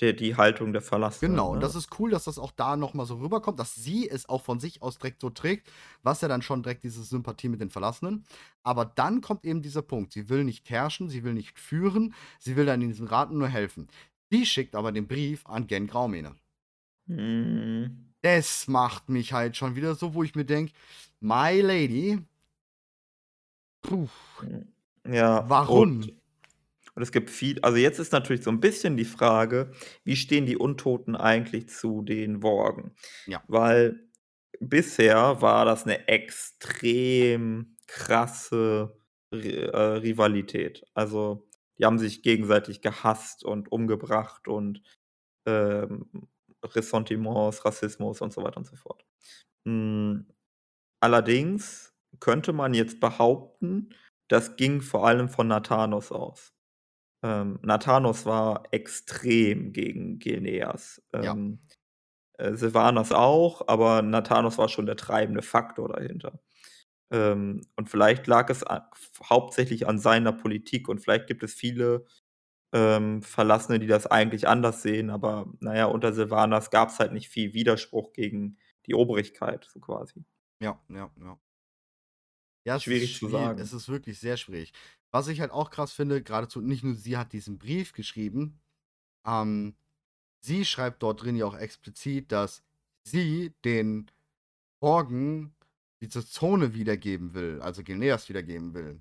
der, 0.00 0.12
die 0.12 0.36
Haltung 0.36 0.72
der 0.72 0.82
Verlassenen. 0.82 1.32
Genau, 1.32 1.48
ne? 1.48 1.54
und 1.54 1.60
das 1.60 1.74
ist 1.74 1.98
cool, 1.98 2.10
dass 2.10 2.24
das 2.24 2.38
auch 2.38 2.50
da 2.50 2.76
nochmal 2.76 3.06
so 3.06 3.16
rüberkommt, 3.16 3.58
dass 3.58 3.74
sie 3.74 4.08
es 4.08 4.28
auch 4.28 4.42
von 4.42 4.58
sich 4.58 4.82
aus 4.82 4.98
direkt 4.98 5.20
so 5.20 5.30
trägt, 5.30 5.70
was 6.02 6.20
ja 6.20 6.28
dann 6.28 6.42
schon 6.42 6.62
direkt 6.62 6.84
diese 6.84 7.02
Sympathie 7.02 7.48
mit 7.48 7.60
den 7.60 7.70
Verlassenen. 7.70 8.24
Aber 8.62 8.84
dann 8.84 9.20
kommt 9.20 9.44
eben 9.44 9.62
dieser 9.62 9.82
Punkt. 9.82 10.12
Sie 10.12 10.28
will 10.28 10.44
nicht 10.44 10.68
herrschen, 10.70 11.08
sie 11.08 11.22
will 11.22 11.34
nicht 11.34 11.58
führen, 11.58 12.14
sie 12.38 12.56
will 12.56 12.66
dann 12.66 12.82
in 12.82 12.88
diesen 12.88 13.06
Raten 13.06 13.38
nur 13.38 13.48
helfen. 13.48 13.88
Die 14.32 14.46
schickt 14.46 14.74
aber 14.74 14.90
den 14.90 15.06
Brief 15.06 15.46
an 15.46 15.66
Gen 15.66 15.86
Graumene. 15.86 16.34
Mhm. 17.06 18.10
Das 18.22 18.68
macht 18.68 19.08
mich 19.08 19.32
halt 19.32 19.56
schon 19.56 19.76
wieder 19.76 19.94
so, 19.94 20.14
wo 20.14 20.22
ich 20.22 20.34
mir 20.34 20.44
denke, 20.44 20.72
My 21.20 21.60
Lady. 21.60 22.18
Puh. 23.82 24.08
Ja. 25.06 25.48
Warum? 25.48 25.80
Und 25.80 26.12
und 26.94 27.02
es 27.02 27.12
gibt 27.12 27.30
viel, 27.30 27.60
also 27.60 27.76
jetzt 27.76 27.98
ist 27.98 28.12
natürlich 28.12 28.42
so 28.42 28.50
ein 28.50 28.60
bisschen 28.60 28.96
die 28.96 29.04
Frage, 29.04 29.72
wie 30.04 30.16
stehen 30.16 30.46
die 30.46 30.56
Untoten 30.56 31.16
eigentlich 31.16 31.68
zu 31.68 32.02
den 32.02 32.42
Worgen? 32.42 32.94
Ja. 33.26 33.42
Weil 33.48 34.08
bisher 34.60 35.42
war 35.42 35.64
das 35.64 35.84
eine 35.84 36.06
extrem 36.06 37.76
krasse 37.86 38.96
äh, 39.32 39.70
Rivalität. 39.76 40.84
Also 40.94 41.48
die 41.78 41.84
haben 41.84 41.98
sich 41.98 42.22
gegenseitig 42.22 42.80
gehasst 42.80 43.44
und 43.44 43.72
umgebracht 43.72 44.46
und 44.46 44.80
ähm, 45.46 46.08
Ressentiments, 46.64 47.64
Rassismus 47.64 48.20
und 48.20 48.32
so 48.32 48.42
weiter 48.42 48.58
und 48.58 48.66
so 48.66 48.76
fort. 48.76 49.04
Hm, 49.66 50.26
allerdings 51.00 51.92
könnte 52.20 52.52
man 52.52 52.72
jetzt 52.74 53.00
behaupten, 53.00 53.90
das 54.28 54.56
ging 54.56 54.80
vor 54.80 55.06
allem 55.06 55.28
von 55.28 55.48
Nathanos 55.48 56.12
aus. 56.12 56.53
Ähm, 57.24 57.58
Nathanos 57.62 58.26
war 58.26 58.64
extrem 58.70 59.72
gegen 59.72 60.18
Geneas. 60.18 61.02
Ähm, 61.14 61.58
ja. 62.38 62.46
äh, 62.46 62.54
Sylvanas 62.54 63.12
auch, 63.12 63.66
aber 63.66 64.02
Nathanos 64.02 64.58
war 64.58 64.68
schon 64.68 64.84
der 64.84 64.96
treibende 64.96 65.40
Faktor 65.40 65.88
dahinter. 65.88 66.38
Ähm, 67.10 67.62
und 67.76 67.88
vielleicht 67.88 68.26
lag 68.26 68.50
es 68.50 68.62
hauptsächlich 69.30 69.88
an 69.88 69.98
seiner 69.98 70.32
Politik 70.32 70.86
und 70.86 71.00
vielleicht 71.00 71.26
gibt 71.26 71.42
es 71.42 71.54
viele 71.54 72.04
ähm, 72.74 73.22
Verlassene, 73.22 73.78
die 73.78 73.86
das 73.86 74.06
eigentlich 74.06 74.46
anders 74.46 74.82
sehen, 74.82 75.08
aber 75.08 75.46
naja, 75.60 75.86
unter 75.86 76.12
Sylvanas 76.12 76.70
gab 76.70 76.90
es 76.90 76.98
halt 76.98 77.12
nicht 77.12 77.30
viel 77.30 77.54
Widerspruch 77.54 78.12
gegen 78.12 78.58
die 78.86 78.94
Obrigkeit, 78.94 79.64
so 79.72 79.80
quasi. 79.80 80.24
Ja, 80.60 80.78
ja, 80.90 81.10
ja. 81.18 81.38
Ja, 82.66 82.80
schwierig 82.80 83.16
zu 83.18 83.28
sagen. 83.28 83.60
Es 83.60 83.72
ist 83.72 83.88
wirklich 83.88 84.18
sehr 84.18 84.36
schwierig. 84.36 84.72
Was 85.14 85.28
ich 85.28 85.40
halt 85.40 85.52
auch 85.52 85.70
krass 85.70 85.92
finde, 85.92 86.24
geradezu, 86.24 86.60
nicht 86.60 86.82
nur 86.82 86.96
sie 86.96 87.16
hat 87.16 87.32
diesen 87.32 87.56
Brief 87.56 87.92
geschrieben, 87.92 88.58
ähm, 89.24 89.76
sie 90.40 90.64
schreibt 90.64 91.04
dort 91.04 91.22
drin 91.22 91.36
ja 91.36 91.46
auch 91.46 91.56
explizit, 91.56 92.32
dass 92.32 92.64
sie 93.04 93.54
den 93.64 94.10
Morgen 94.80 95.54
diese 96.00 96.26
Zone 96.26 96.74
wiedergeben 96.74 97.32
will, 97.32 97.60
also 97.62 97.84
Geneas 97.84 98.28
wiedergeben 98.28 98.74
will. 98.74 98.98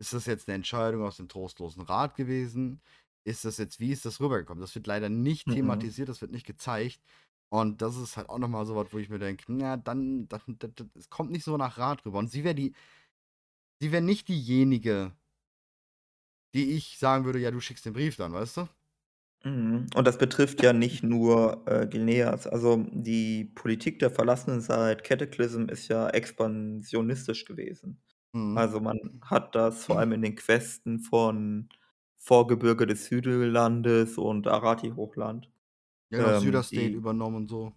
Ist 0.00 0.12
das 0.12 0.26
jetzt 0.26 0.48
eine 0.48 0.56
Entscheidung 0.56 1.02
aus 1.04 1.18
dem 1.18 1.28
trostlosen 1.28 1.82
Rat 1.82 2.16
gewesen? 2.16 2.80
Ist 3.22 3.44
das 3.44 3.58
jetzt, 3.58 3.78
wie 3.78 3.92
ist 3.92 4.04
das 4.04 4.20
rübergekommen? 4.20 4.60
Das 4.60 4.74
wird 4.74 4.88
leider 4.88 5.08
nicht 5.08 5.46
mhm. 5.46 5.52
thematisiert, 5.52 6.08
das 6.08 6.20
wird 6.20 6.32
nicht 6.32 6.46
gezeigt. 6.46 7.00
Und 7.48 7.80
das 7.80 7.96
ist 7.96 8.16
halt 8.16 8.28
auch 8.28 8.38
nochmal 8.38 8.66
so 8.66 8.74
was, 8.74 8.92
wo 8.92 8.98
ich 8.98 9.08
mir 9.08 9.20
denke, 9.20 9.44
na, 9.46 9.76
dann, 9.76 10.26
das 10.26 10.42
kommt 11.10 11.30
nicht 11.30 11.44
so 11.44 11.56
nach 11.56 11.78
Rat 11.78 12.04
rüber. 12.04 12.18
Und 12.18 12.32
sie 12.32 12.42
wäre 12.42 12.56
die, 12.56 12.74
sie 13.78 13.92
wäre 13.92 14.02
nicht 14.02 14.26
diejenige, 14.26 15.12
die 16.54 16.72
ich 16.72 16.98
sagen 16.98 17.24
würde, 17.24 17.38
ja, 17.38 17.50
du 17.50 17.60
schickst 17.60 17.84
den 17.84 17.92
Brief 17.92 18.16
dann, 18.16 18.32
weißt 18.32 18.58
du? 18.58 18.68
Mhm. 19.44 19.86
Und 19.94 20.06
das 20.06 20.18
betrifft 20.18 20.62
ja 20.62 20.72
nicht 20.72 21.02
nur 21.02 21.62
äh, 21.66 21.86
Gilneas. 21.86 22.46
Also 22.46 22.84
die 22.90 23.44
Politik 23.44 23.98
der 23.98 24.10
Verlassenen 24.10 24.60
seit 24.60 25.04
Cataclysm 25.04 25.66
ist 25.66 25.88
ja 25.88 26.08
expansionistisch 26.08 27.44
gewesen. 27.44 28.00
Mhm. 28.32 28.56
Also 28.56 28.80
man 28.80 29.20
hat 29.22 29.54
das 29.54 29.84
vor 29.84 29.98
allem 29.98 30.12
in 30.12 30.22
den 30.22 30.36
Questen 30.36 31.00
von 31.00 31.68
Vorgebirge 32.16 32.86
des 32.86 33.06
Südlandes 33.06 34.16
und 34.16 34.46
Arati-Hochland. 34.46 35.50
Ja, 36.10 36.18
genau, 36.18 36.36
ähm, 36.36 36.40
Süderstate 36.40 36.86
übernommen 36.88 37.36
und 37.36 37.48
so. 37.48 37.72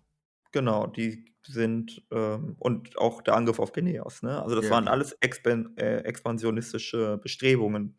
Genau, 0.53 0.87
die 0.87 1.25
sind 1.45 2.01
ähm, 2.11 2.55
und 2.59 2.97
auch 2.97 3.21
der 3.21 3.35
Angriff 3.35 3.59
auf 3.59 3.73
Geneos, 3.73 4.21
ne? 4.21 4.41
Also 4.41 4.55
das 4.55 4.65
ja, 4.65 4.71
waren 4.71 4.87
alles 4.87 5.13
expan 5.19 5.75
äh, 5.77 5.99
expansionistische 5.99 7.17
Bestrebungen. 7.17 7.97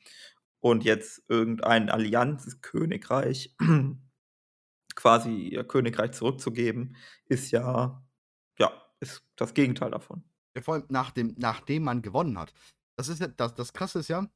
Und 0.60 0.84
jetzt 0.84 1.22
irgendein 1.28 1.88
Allianzkönigreich 1.88 3.56
quasi 4.96 5.48
ihr 5.48 5.64
Königreich 5.64 6.12
zurückzugeben, 6.12 6.96
ist 7.26 7.50
ja, 7.52 8.04
ja, 8.58 8.72
ist 9.00 9.22
das 9.36 9.54
Gegenteil 9.54 9.90
davon. 9.90 10.24
Ja, 10.56 10.62
vor 10.62 10.74
allem 10.74 10.84
nachdem, 10.88 11.34
nachdem 11.38 11.84
man 11.84 12.02
gewonnen 12.02 12.38
hat. 12.38 12.52
Das 12.96 13.08
ist 13.08 13.20
ja, 13.20 13.28
das, 13.28 13.54
das 13.54 13.72
Krasse 13.72 14.00
ist 14.00 14.08
ja, 14.08 14.28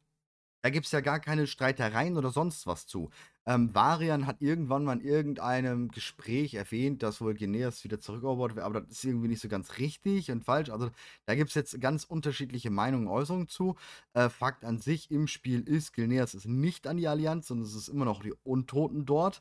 da 0.63 0.71
gibt 0.71 0.87
es 0.87 0.93
ja 0.93 1.01
gar 1.01 1.21
keine 1.21 1.47
Streitereien 1.47 2.17
oder 2.17 2.31
sonst 2.31 2.67
was 2.67 2.87
zu. 2.87 3.11
Ähm, 3.47 3.75
Varian 3.75 4.27
hat 4.27 4.41
irgendwann 4.41 4.85
mal 4.85 4.99
in 4.99 5.05
irgendeinem 5.05 5.89
Gespräch 5.89 6.55
erwähnt, 6.55 7.03
dass 7.03 7.21
wohl 7.21 7.35
Geneas 7.35 7.83
wieder 7.83 7.99
zurückerobert 8.01 8.55
wird, 8.55 8.65
aber 8.65 8.83
das 8.83 8.93
ist 8.93 9.05
irgendwie 9.05 9.29
nicht 9.29 9.41
so 9.41 9.49
ganz 9.49 9.79
richtig 9.79 10.31
und 10.31 10.45
falsch. 10.45 10.71
Also 10.71 10.91
da 11.27 11.35
gibt 11.35 11.49
es 11.49 11.57
jetzt 11.57 11.81
ganz 11.81 12.05
unterschiedliche 12.05 12.71
Meinungen 12.71 13.09
und 13.09 13.13
Äußerungen 13.13 13.49
zu. 13.49 13.75
Äh, 14.15 14.29
Fakt 14.29 14.65
an 14.65 14.79
sich 14.79 15.11
im 15.11 15.27
Spiel 15.27 15.63
ist, 15.63 15.93
Geneas 15.93 16.35
ist 16.35 16.47
nicht 16.47 16.87
an 16.87 16.97
die 16.97 17.09
Allianz, 17.09 17.49
sondern 17.49 17.67
es 17.67 17.75
ist 17.75 17.89
immer 17.89 18.05
noch 18.05 18.23
die 18.23 18.35
Untoten 18.45 19.05
dort. 19.05 19.41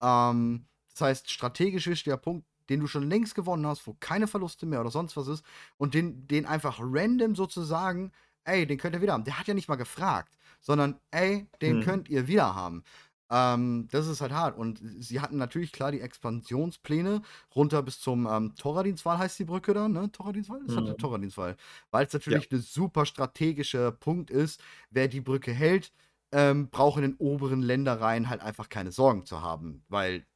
Ähm, 0.00 0.66
das 0.92 1.00
heißt, 1.00 1.30
strategisch 1.30 1.88
wichtiger 1.88 2.16
Punkt, 2.18 2.46
den 2.68 2.80
du 2.80 2.86
schon 2.86 3.08
längst 3.08 3.34
gewonnen 3.34 3.66
hast, 3.66 3.86
wo 3.86 3.96
keine 3.98 4.28
Verluste 4.28 4.66
mehr 4.66 4.80
oder 4.80 4.90
sonst 4.90 5.16
was 5.16 5.26
ist, 5.26 5.44
und 5.78 5.94
den, 5.94 6.28
den 6.28 6.46
einfach 6.46 6.78
random 6.80 7.34
sozusagen, 7.34 8.12
ey, 8.44 8.66
den 8.66 8.78
könnt 8.78 8.94
ihr 8.94 9.02
wieder 9.02 9.12
haben. 9.12 9.24
Der 9.24 9.38
hat 9.38 9.46
ja 9.46 9.54
nicht 9.54 9.68
mal 9.68 9.76
gefragt, 9.76 10.36
sondern 10.60 10.98
ey, 11.10 11.46
den 11.60 11.78
hm. 11.78 11.82
könnt 11.84 12.08
ihr 12.08 12.28
wieder 12.28 12.54
haben. 12.54 12.84
Ähm, 13.32 13.88
das 13.90 14.08
ist 14.08 14.20
halt 14.20 14.32
hart. 14.32 14.58
Und 14.58 14.80
sie 14.98 15.20
hatten 15.20 15.38
natürlich 15.38 15.72
klar 15.72 15.90
die 15.90 16.02
Expansionspläne 16.02 17.22
runter 17.56 17.82
bis 17.82 17.98
zum 17.98 18.26
ähm, 18.26 18.54
Toradinswall 18.56 19.16
heißt 19.16 19.38
die 19.38 19.46
Brücke 19.46 19.72
da, 19.72 19.88
ne? 19.88 20.12
Toradinswall? 20.12 20.60
Das 20.66 20.76
mhm. 20.76 20.88
hat 20.88 20.98
Toradinswall. 20.98 21.56
Weil 21.90 22.06
es 22.06 22.12
natürlich 22.12 22.50
ja. 22.50 22.58
ein 22.58 22.60
super 22.60 23.06
strategischer 23.06 23.90
Punkt 23.90 24.30
ist, 24.30 24.62
wer 24.90 25.08
die 25.08 25.22
Brücke 25.22 25.50
hält, 25.50 25.92
ähm, 26.30 26.68
braucht 26.68 26.98
in 26.98 27.02
den 27.02 27.16
oberen 27.16 27.62
Ländereien 27.62 28.28
halt 28.28 28.42
einfach 28.42 28.68
keine 28.68 28.92
Sorgen 28.92 29.24
zu 29.24 29.40
haben. 29.40 29.82
Weil 29.88 30.26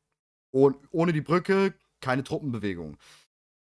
oh 0.52 0.72
ohne 0.90 1.12
die 1.12 1.20
Brücke 1.20 1.74
keine 2.00 2.24
Truppenbewegung. 2.24 2.96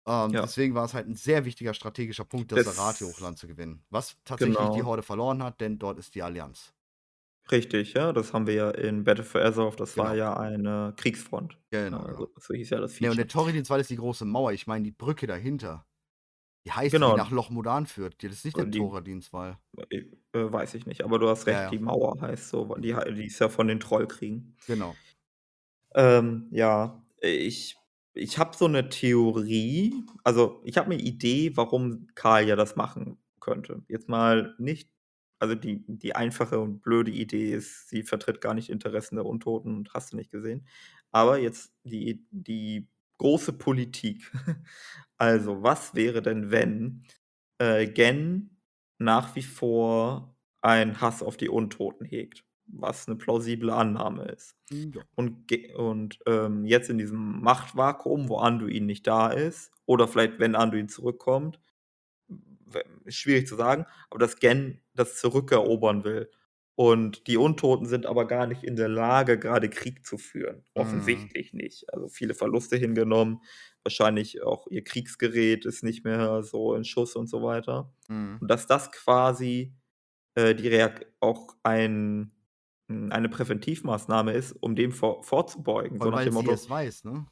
Ähm, 0.07 0.31
ja. 0.33 0.41
Deswegen 0.43 0.74
war 0.74 0.85
es 0.85 0.95
halt 0.95 1.07
ein 1.09 1.15
sehr 1.15 1.45
wichtiger 1.45 1.74
strategischer 1.74 2.24
Punkt, 2.24 2.51
das 2.53 2.66
Arati-Hochland 2.79 3.39
zu 3.39 3.47
gewinnen. 3.47 3.85
Was 3.91 4.16
tatsächlich 4.24 4.57
genau. 4.59 4.74
die 4.74 4.83
Horde 4.83 5.03
verloren 5.03 5.43
hat, 5.43 5.61
denn 5.61 5.79
dort 5.79 5.99
ist 5.99 6.15
die 6.15 6.23
Allianz. 6.23 6.73
Richtig, 7.51 7.95
ja, 7.95 8.12
das 8.12 8.33
haben 8.33 8.47
wir 8.47 8.55
ja 8.55 8.70
in 8.70 9.05
Battle 9.05 9.24
for 9.24 9.43
Azeroth, 9.43 9.79
das 9.81 9.97
war 9.97 10.11
Genau. 10.12 10.16
ja 10.16 10.37
eine 10.37 10.95
Kriegsfront. 10.97 11.59
Genau, 11.70 12.05
genau. 12.05 12.29
so 12.37 12.55
hieß 12.55 12.70
ja 12.70 12.81
das 12.81 13.01
Ne, 13.01 13.11
und 13.11 13.16
der 13.16 13.27
Feature. 13.27 13.27
Torridins-Wall 13.27 13.81
ist 13.81 13.91
die 13.91 13.97
große 13.97 14.24
Mauer. 14.24 14.53
Ich 14.53 14.66
meine 14.66 14.85
die 14.85 14.93
Brücke 14.93 15.27
dahinter. 15.27 15.87
Die 16.65 16.70
heißt, 16.73 16.95
die 16.95 16.99
nach 16.99 17.29
Genau. 17.29 17.35
Loch 17.35 17.51
Modan 17.51 17.87
führt. 17.87 18.23
Das 18.23 18.33
ist 18.33 18.45
nicht 18.45 18.57
der 18.57 18.66
Äh, 18.66 18.70
die 18.70 18.79
Torradinswall. 18.79 19.59
äh, 19.91 20.05
weiß 20.33 20.74
ich 20.74 20.87
nicht, 20.87 21.03
aber 21.03 21.19
du 21.19 21.29
hast 21.29 21.47
Ja, 21.47 21.53
recht, 21.53 21.62
ja. 21.65 21.70
die 21.70 21.79
Mauer 21.81 22.20
heißt 22.20 22.49
so, 22.51 22.74
die 22.77 22.95
die 23.15 23.27
ist 23.27 23.39
ja 23.41 23.49
von 23.49 23.66
den 23.69 23.81
Trollkriegen. 23.81 24.57
Genau. 24.66 24.95
Ähm, 25.95 26.49
ja, 26.53 27.03
ich 27.20 27.77
ich 28.14 28.39
habe 28.39 28.56
so 28.56 28.68
'ne 28.68 28.89
Theorie 28.89 30.05
also, 30.24 30.60
ich 30.64 30.76
habe 30.78 30.90
'ne 30.90 30.97
Idee, 31.01 31.56
warum 31.56 32.06
Kalia 32.14 32.56
das 32.56 32.76
machen 32.76 33.18
könnte. 33.40 33.82
Jetzt 33.89 34.09
mal 34.09 34.55
nicht 34.59 34.90
also, 35.40 35.55
die 35.56 35.84
die 35.89 36.14
einfache 36.16 36.60
und 36.60 36.82
blöde 36.82 37.10
Idee 37.10 37.52
ist, 37.55 37.89
sie 37.89 38.02
vertritt 38.05 38.40
gar 38.40 38.55
nicht 38.55 38.70
Interessen 38.70 39.16
der 39.16 39.26
Untoten 39.26 39.74
und 39.76 39.93
hast 39.94 40.12
du 40.12 40.16
nicht 40.16 40.30
gesehen. 40.30 40.66
Aber 41.12 41.39
jetzt 41.39 41.72
die 41.84 42.24
die 42.30 42.89
große 43.18 43.52
Politik. 43.55 44.30
Also, 45.18 45.62
was 45.62 45.94
wäre 45.94 46.20
denn, 46.22 46.51
wenn, 46.51 47.05
äh, 47.59 47.86
Genn 47.86 48.59
nach 48.98 49.36
wie 49.36 49.43
vor 49.43 50.36
einen 50.62 51.01
Hass 51.01 51.22
auf 51.22 51.36
die 51.36 51.48
Untoten 51.48 52.05
hegt, 52.06 52.44
was 52.66 53.09
'ne 53.09 53.16
plausible 53.16 53.72
Annahme 53.72 54.24
ist. 54.26 54.56
Ja. 54.70 55.05
Und 55.16 55.52
und, 55.76 56.18
ähm, 56.26 56.64
jetzt 56.66 56.90
in 56.90 56.98
diesem 56.98 57.40
Machtvakuum, 57.43 58.28
wo 58.28 58.39
Anduin 58.39 58.86
nicht 58.86 59.06
da 59.06 59.28
ist 59.30 59.72
oder 59.86 60.09
vielleicht, 60.09 60.39
wenn 60.40 60.55
Anduin 60.56 60.89
zurückkommt, 60.89 61.60
ist 63.05 63.16
schwierig 63.16 63.47
zu 63.48 63.56
sagen, 63.56 63.86
aber 64.10 64.18
dass 64.20 64.39
Genn 64.39 64.80
das 64.94 65.18
zurückerobern 65.20 66.05
will. 66.05 66.30
Und 66.74 67.26
die 67.26 67.36
Untoten 67.36 67.86
sind 67.86 68.06
aber 68.06 68.26
gar 68.26 68.47
nicht 68.47 68.64
in 68.64 68.76
der 68.76 68.89
Lage, 68.89 69.39
grade 69.39 69.68
Krieg 69.70 70.06
zu 70.06 70.16
führen. 70.18 70.64
Mhm. 70.76 71.32
Offensichtlich 71.34 71.52
nicht. 71.52 71.93
Also, 71.93 72.09
viele 72.09 72.34
Verluste 72.34 72.76
hingenommen, 72.76 73.43
wahrscheinlich 73.84 74.43
auch 74.43 74.66
ihr 74.68 74.82
Kriegsgerät 74.84 75.66
ist 75.66 75.82
nicht 75.84 76.05
mehr 76.05 76.43
so 76.43 76.74
in 76.74 76.84
Schuss 76.84 77.14
und 77.16 77.28
so 77.28 77.43
weiter. 77.43 77.93
Mhm. 78.09 78.40
Und 78.40 78.48
dass 78.51 78.66
das 78.66 78.90
quasi, 78.93 79.74
äh, 80.36 80.55
die 80.55 80.68
Reak 80.68 81.06
auch 81.20 81.56
ein 81.64 82.32
eine 83.12 83.28
Präventivmaßnahme 83.28 84.32
ist, 84.32 84.52
um 84.52 84.74
dem 84.77 84.93
vor 84.93 85.23
vorzubeugen, 85.24 86.01
Vor 86.01 86.06
so 86.06 86.10
nach 86.10 86.20
weil 86.20 86.27
dem 86.27 86.35
Motto 86.35 86.52
es 86.52 86.69
weiß, 86.69 87.05
ne? 87.05 87.27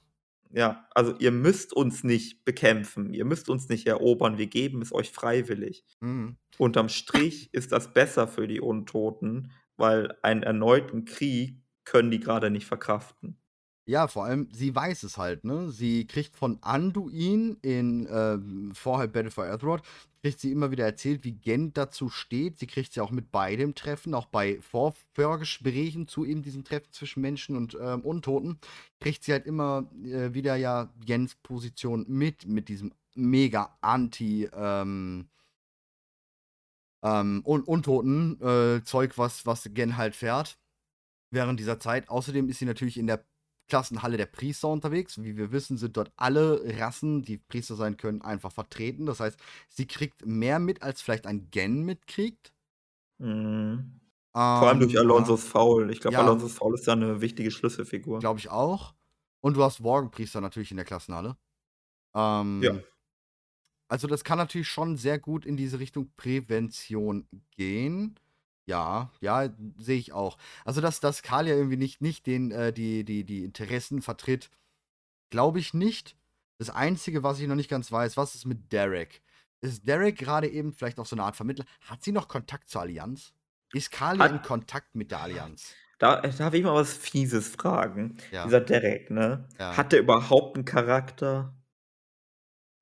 ja, 0.53 0.89
also: 0.95 1.15
„Ihr 1.19 1.31
müsst 1.33 1.73
uns 1.73 2.05
nicht 2.05 2.45
bekämpfen, 2.45 3.15
ihr 3.15 3.25
müsst 3.25 3.49
uns 3.49 3.69
nicht 3.69 3.87
erobern, 3.87 4.39
wir 4.39 4.47
geben 4.49 4.83
es 4.83 4.93
euch 4.93 5.11
freiwillig.“ 5.11 5.85
Mhm. 6.03 6.37
Unterm 6.59 6.89
Strich 6.89 7.55
ist 7.55 7.73
das 7.73 7.95
besser 7.95 8.29
für 8.29 8.49
die 8.49 8.61
Untoten, 8.61 9.53
weil 9.77 10.17
einen 10.23 10.43
erneuten 10.45 11.05
Krieg 11.07 11.63
können 11.85 12.11
die 12.11 12.21
grade 12.21 12.51
nicht 12.51 12.67
verkraften. 12.67 13.41
Ja, 13.87 14.07
vor 14.09 14.25
allem, 14.25 14.49
sie 14.53 14.75
weiß 14.75 15.03
es 15.03 15.17
halt, 15.19 15.45
ne? 15.45 15.71
Sie 15.71 16.07
kriegt 16.07 16.37
von 16.37 16.59
Anduin 16.63 17.57
in, 17.63 18.07
ähm, 18.11 18.73
vorher 18.75 19.09
Battle 19.09 19.31
for 19.31 19.47
Azeroth 19.47 19.83
kriegt 20.23 20.41
sie 20.41 20.53
immer 20.53 20.71
wieder 20.71 20.85
erzählt, 20.85 21.25
wie 21.25 21.33
Genn 21.33 21.73
dazu 21.73 22.09
steht. 22.11 22.59
Sie 22.59 22.67
kriegt 22.67 22.93
sie 22.93 23.01
auch 23.01 23.11
mit 23.11 23.31
bei 23.31 23.57
dem 23.57 23.75
Treffen, 23.75 24.15
auch 24.15 24.27
bei 24.27 24.61
Vor 24.61 24.95
Vorgesprächen 25.15 26.09
zu 26.09 26.25
eben 26.25 26.43
diesem 26.43 26.65
Treffen 26.65 26.93
zwischen 26.93 27.21
Menschen 27.23 27.57
und, 27.57 27.77
ähm, 27.81 28.03
Untoten, 28.03 28.59
kriegt 29.01 29.25
sie 29.25 29.33
halt 29.33 29.47
immer, 29.47 29.91
äh, 30.05 30.35
wieder 30.35 30.57
ja 30.57 30.93
Genns 31.05 31.35
Position 31.37 32.05
mit, 32.09 32.47
mit 32.47 32.69
diesem 32.69 32.93
mega 33.15 33.77
Anti, 33.81 34.49
ähm 34.53 35.29
ähm, 37.03 37.43
Un 37.47 37.63
Untoten, 37.63 38.41
äh, 38.41 38.83
Zeug, 38.85 39.17
was 39.19 39.47
was 39.47 39.69
Genn 39.73 39.97
halt 39.97 40.15
fährt 40.17 40.59
während 41.31 41.61
dieser 41.61 41.81
Zeit. 41.81 42.09
Außerdem 42.09 42.49
ist 42.49 42.59
sie 42.59 42.67
natürlich 42.67 42.99
in 42.99 43.07
der 43.07 43.25
Klassenhalle 43.71 44.19
der 44.19 44.27
Priester 44.27 44.69
unterwegs. 44.69 45.23
Wie 45.23 45.39
wir 45.39 45.53
wissen, 45.53 45.79
sind 45.79 45.97
dort 45.97 46.13
alle 46.19 46.63
Rassen, 46.79 47.23
die 47.23 47.39
Priester 47.39 47.77
sein 47.77 47.97
können, 47.97 48.23
einfach 48.23 48.53
vertreten. 48.53 49.07
Das 49.07 49.21
heißt, 49.21 49.41
sie 49.71 49.87
kriegt 49.87 50.27
mehr 50.27 50.59
mit, 50.61 50.83
als 50.83 51.03
vielleicht 51.03 51.27
ein 51.27 51.51
Genn 51.51 51.85
mitkriegt. 51.85 52.53
Mhm. 53.21 54.01
Vor 54.55 54.69
allem 54.69 54.81
durch 54.81 54.95
Ähm, 54.95 55.01
ja. 55.01 55.01
Alonsos 55.01 55.45
Faul. 55.45 55.91
Ich 55.91 56.01
glaube, 56.01 56.17
Ja. 56.17 56.21
Alonsos 56.21 56.55
Faul 56.55 56.75
ist 56.75 56.87
da 56.89 56.97
'ne 56.97 57.21
wichtige 57.21 57.51
Schlüsselfigur. 57.51 58.23
Glaube 58.23 58.39
ich 58.39 58.51
auch. 58.51 58.95
Und 59.41 59.57
du 59.57 59.65
hast 59.65 59.83
Worgenpriester 59.83 60.41
natürlich 60.43 60.71
in 60.71 60.77
der 60.77 60.85
Klassenhalle. 60.87 61.37
Ähm 62.15 62.63
Ja. 62.63 62.81
also, 63.91 64.07
das 64.07 64.23
kann 64.23 64.39
natürlich 64.39 64.69
schon 64.69 64.97
sehr 64.97 65.19
gut 65.19 65.45
in 65.45 65.57
diese 65.57 65.81
Richtung 65.81 66.13
Prävention 66.17 67.27
gehen. 67.57 68.15
Ja, 68.69 69.11
ja, 69.21 69.49
sehe 69.79 69.99
ich 69.99 70.13
auch. 70.13 70.39
Also, 70.65 70.81
dass 70.81 71.01
dass 71.01 71.23
Kalia 71.23 71.55
irgendwie 71.55 71.77
nicht 71.77 72.01
nicht 72.01 72.27
den 72.27 72.51
äh, 72.51 72.73
die 72.73 73.05
die 73.05 73.25
die 73.25 73.45
Interessen 73.45 74.03
vertritt, 74.03 74.51
glaube 75.31 75.61
ich 75.61 75.75
nicht. 75.75 76.17
Das 76.59 76.71
Einzige, 76.71 77.23
was 77.25 77.41
ich 77.41 77.49
noch 77.49 77.57
nicht 77.57 77.71
ganz 77.71 77.93
weiß, 77.93 78.17
was 78.17 78.35
ist 78.37 78.47
mit 78.47 78.73
Derek? 78.73 79.23
Ist 79.63 79.89
Derek 79.89 80.19
grade 80.19 80.49
eben 80.49 80.73
vielleicht 80.75 81.01
auch 81.01 81.07
so 81.07 81.17
'ne 81.17 81.25
Art 81.25 81.37
Vermittler? 81.37 81.67
Hat 81.83 82.05
sie 82.05 82.13
noch 82.13 82.29
Kontakt 82.29 82.71
zur 82.71 82.83
Allianz? 82.83 83.35
Ist 83.73 83.91
Kalia 83.93 84.29
in 84.29 84.43
Kontakt 84.43 84.95
mit 84.97 85.11
der 85.13 85.21
Allianz? 85.23 85.79
Da 86.01 86.21
äh, 86.23 86.31
darf 86.37 86.55
ich 86.55 86.63
mal 86.65 86.75
was 86.75 86.95
Fieses 86.95 87.49
fragen? 87.49 88.17
Ja. 88.33 88.51
Dieser 88.51 88.61
Derek, 88.63 89.11
ne? 89.11 89.47
Ja. 89.59 89.77
Hat 89.77 89.93
der 89.93 90.01
überhaupt 90.01 90.57
'n 90.57 90.65
Charakter? 90.65 91.61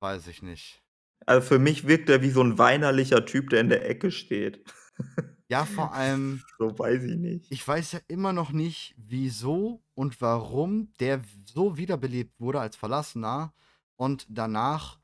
Weiß 0.01 0.27
ich 0.27 0.41
nicht. 0.41 0.81
Also, 1.27 1.41
für 1.47 1.59
mich 1.59 1.87
wirkt 1.87 2.09
er 2.09 2.21
wie 2.21 2.29
so 2.29 2.41
'n 2.41 2.57
weinerlicher 2.57 3.25
Typ, 3.25 3.49
der 3.49 3.61
in 3.61 3.69
der 3.69 3.87
Ecke 3.89 4.11
steht. 4.11 4.63
Ja, 5.49 5.65
vor 5.65 5.93
allem 5.93 6.43
So, 6.59 6.77
weiß 6.77 7.03
ich 7.03 7.17
nicht. 7.17 7.51
ich 7.51 7.67
weiß 7.67 7.93
ja 7.93 7.99
immer 8.07 8.33
noch 8.33 8.51
nicht, 8.51 8.95
wieso 8.97 9.81
und 9.95 10.21
warum 10.21 10.93
der 10.99 11.21
so 11.45 11.77
wiederbelebt 11.77 12.39
wurde 12.39 12.59
als 12.61 12.75
Verlassener 12.75 13.53
und 13.95 14.25
danach 14.29 14.99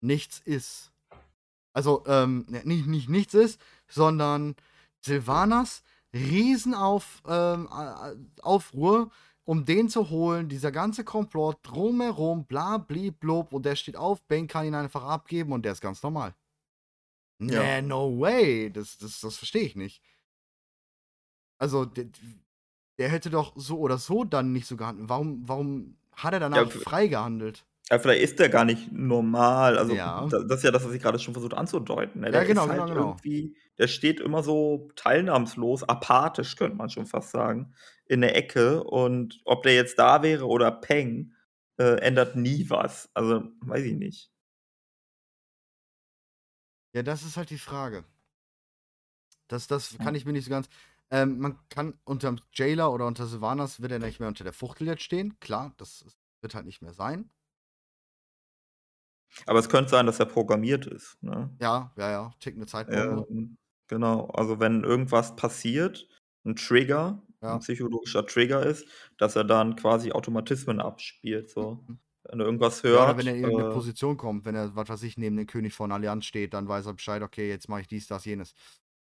nichts 0.00 0.40
ist. 0.40 0.92
Also, 1.72 2.04
ähm, 2.06 2.46
ne, 2.48 2.62
nicht 2.64 2.86
nicht 2.86 3.08
nichts 3.08 3.34
ist, 3.34 3.60
sondern 3.88 4.56
Sylvanas 5.04 5.82
Riesenauf 6.14 7.22
ähm, 7.28 7.68
Aufruhr, 8.42 9.10
um 9.44 9.64
den 9.64 9.88
zu 9.88 10.10
holen, 10.10 10.48
dieser 10.48 10.72
ganze 10.72 11.04
Komplott 11.04 11.58
drumherum, 11.62 12.46
bla 12.46 12.78
bli 12.78 13.10
blub 13.10 13.52
und 13.52 13.64
der 13.66 13.76
steht 13.76 13.96
auf, 13.96 14.22
Bane 14.24 14.46
kann 14.46 14.66
ihn 14.66 14.74
einfach 14.74 15.04
abgeben 15.04 15.52
und 15.52 15.64
der 15.64 15.72
ist 15.72 15.80
ganz 15.82 16.02
normal. 16.02 16.34
Ja. 17.48 17.66
Ne, 17.66 17.82
no 17.82 18.18
way. 18.18 18.70
Das 18.72 18.96
das 18.98 19.20
das 19.20 19.36
verstehe 19.36 19.62
ich 19.62 19.76
nicht. 19.76 19.98
Also, 21.60 21.84
d 21.86 22.04
d 22.04 22.18
der 22.98 23.08
hätte 23.10 23.30
doch 23.30 23.52
so 23.56 23.78
oder 23.80 23.98
so 23.98 24.24
dann 24.24 24.52
nicht 24.52 24.66
so 24.66 24.76
gehandelt. 24.76 25.08
Warum 25.08 25.48
warum 25.48 25.98
hat 26.12 26.32
er 26.34 26.40
Ja, 26.54 26.64
danach 26.64 26.70
v 26.70 26.80
frei 26.82 27.08
gehandelt? 27.08 27.66
Ja, 27.90 27.98
vielleicht 28.00 28.22
ist 28.22 28.40
der 28.40 28.48
gar 28.48 28.64
nicht 28.64 28.90
normal. 28.92 29.78
Also, 29.78 29.94
Ja. 29.94 30.28
da 30.28 30.40
das 30.42 30.58
ist 30.58 30.64
ja 30.64 30.72
das, 30.72 30.84
was 30.84 30.92
ich 30.92 31.00
grade 31.02 31.18
schon 31.20 31.34
versucht 31.34 31.54
anzudeuten, 31.54 32.20
ne? 32.22 32.32
Ja, 32.32 32.42
Der 32.42 32.44
genau, 32.44 32.66
ist 32.66 32.68
halt 32.68 32.84
genau, 32.84 32.88
genau. 32.88 33.20
irgendwie 33.22 33.56
der 33.78 33.86
steht 33.88 34.18
immer 34.20 34.42
so 34.42 34.90
teilnahmslos, 34.96 35.84
apathisch, 35.84 36.56
könnte 36.56 36.76
man 36.76 36.90
schon 36.90 37.06
fast 37.06 37.30
sagen, 37.30 37.74
in 38.06 38.22
der 38.22 38.34
Ecke 38.36 38.82
und 38.82 39.40
ob 39.44 39.62
der 39.62 39.74
jetzt 39.74 39.98
da 40.00 40.22
wäre 40.22 40.46
oder 40.48 40.70
Peng, 40.72 41.32
äh, 41.78 41.96
ändert 42.00 42.34
nie 42.36 42.68
was. 42.70 43.08
Also, 43.14 43.44
weiß 43.60 43.84
ich 43.84 43.94
nicht. 43.94 44.28
Ja, 46.96 47.02
das 47.02 47.22
ist 47.24 47.36
halt 47.36 47.50
die 47.50 47.58
Frage. 47.58 48.06
Das 49.50 49.66
das 49.68 49.98
kann 50.00 50.14
Ja. 50.14 50.14
ich 50.14 50.24
mir 50.24 50.32
nicht 50.32 50.44
so 50.44 50.50
ganz 50.50 50.68
ähm, 51.10 51.38
man 51.38 51.58
kann 51.68 52.00
unterm 52.04 52.40
Jailer 52.52 52.92
oder 52.92 53.06
unter 53.06 53.26
Sylvanas 53.26 53.80
wird 53.80 53.92
er 53.92 54.00
nicht 54.00 54.18
mehr 54.18 54.28
unter 54.28 54.42
der 54.42 54.52
Fuchtel 54.52 54.88
jetzt 54.88 55.02
stehen. 55.04 55.38
Klar, 55.38 55.72
das 55.76 56.04
wird 56.40 56.54
halt 56.56 56.66
nicht 56.66 56.82
mehr 56.82 56.92
sein. 56.94 57.30
Aber 59.46 59.58
es 59.60 59.68
könnte 59.68 59.90
sein, 59.90 60.06
dass 60.06 60.18
er 60.20 60.26
programmiert 60.26 60.86
ist, 60.86 61.22
ne? 61.22 61.50
Ja, 61.60 61.92
ja, 61.96 62.10
ja, 62.10 62.34
tickende 62.40 62.66
Zeitbombe. 62.66 63.26
Ähm, 63.28 63.56
genau. 63.88 64.26
Also, 64.28 64.60
wenn 64.60 64.84
irgendwas 64.84 65.36
passiert, 65.36 66.08
'n 66.44 66.56
Trigger, 66.56 67.22
Ja. 67.42 67.60
psychologischer 67.60 68.26
Trigger 68.26 68.64
ist, 68.64 68.88
dass 69.18 69.36
er 69.36 69.44
dann 69.44 69.76
quasi 69.76 70.12
Automatismen 70.12 70.80
abspielt, 70.80 71.50
so. 71.50 71.86
Mhm. 71.88 71.98
Wenn 72.30 72.40
er 72.40 72.46
irgendwas 72.46 72.82
Ja, 72.92 73.02
oder 73.02 73.16
wenn 73.16 73.26
hört, 73.26 73.26
er 73.26 73.34
in 73.42 73.42
irgend 73.42 73.56
'ne 73.58 73.64
äh 73.64 73.64
Position 73.64 74.16
kommt, 74.16 74.44
wenn 74.44 74.54
er, 74.54 74.76
was 74.76 74.88
weiß 74.88 75.02
ich, 75.02 75.16
neben 75.18 75.36
dem 75.36 75.46
König 75.48 75.74
von 75.74 75.90
Allianz 75.90 76.24
steht, 76.24 76.54
dann 76.54 76.68
weiß 76.68 76.86
er 76.86 76.94
Bescheid: 76.94 77.20
„Okay, 77.22 77.48
jetzt 77.48 77.68
mache 77.68 77.80
ich 77.80 77.88
dies, 77.88 78.06
das, 78.06 78.24
jenes.“ 78.24 78.54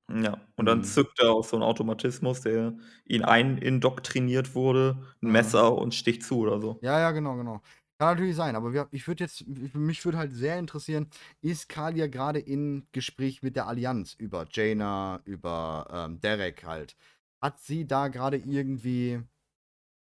Ja, 0.09 0.41
und 0.57 0.67
dann 0.67 0.83
Mhm. 0.83 0.83
zückt 0.83 1.21
er 1.21 1.31
auch 1.31 1.45
so 1.45 1.57
'n 1.57 1.63
Automatismus, 1.63 2.41
der 2.41 2.77
in 3.05 3.23
einindoktriniert 3.25 4.55
wurde, 4.55 5.03
'n 5.23 5.29
Mhm. 5.29 5.31
Messer 5.31 5.73
und 5.77 5.95
sticht 5.95 6.23
zu 6.25 6.39
oder 6.39 6.61
so. 6.61 6.83
Ja, 6.83 6.99
ja, 6.99 7.11
genau, 7.11 7.37
genau. 7.37 7.61
Kann 7.99 8.15
natürlich 8.17 8.37
sein, 8.37 8.57
aber 8.57 8.73
wir 8.73 8.89
ich 8.91 9.07
würde 9.07 9.25
jetzt 9.25 9.47
mich 9.47 10.03
würde 10.07 10.17
halt 10.17 10.33
sehr 10.33 10.59
interessieren, 10.59 11.11
ist 11.43 11.69
Kalia 11.69 12.07
grade 12.07 12.39
in 12.39 12.87
Gespräch 12.93 13.43
mit 13.43 13.55
der 13.55 13.67
Allianz 13.67 14.15
über 14.15 14.47
Jaina, 14.51 15.21
über, 15.27 15.87
ähm, 15.93 16.21
Derek 16.21 16.65
halt? 16.65 16.97
Hat 17.43 17.61
sie 17.61 17.87
da 17.87 18.09
grade 18.09 18.39
irgendwie 18.39 19.21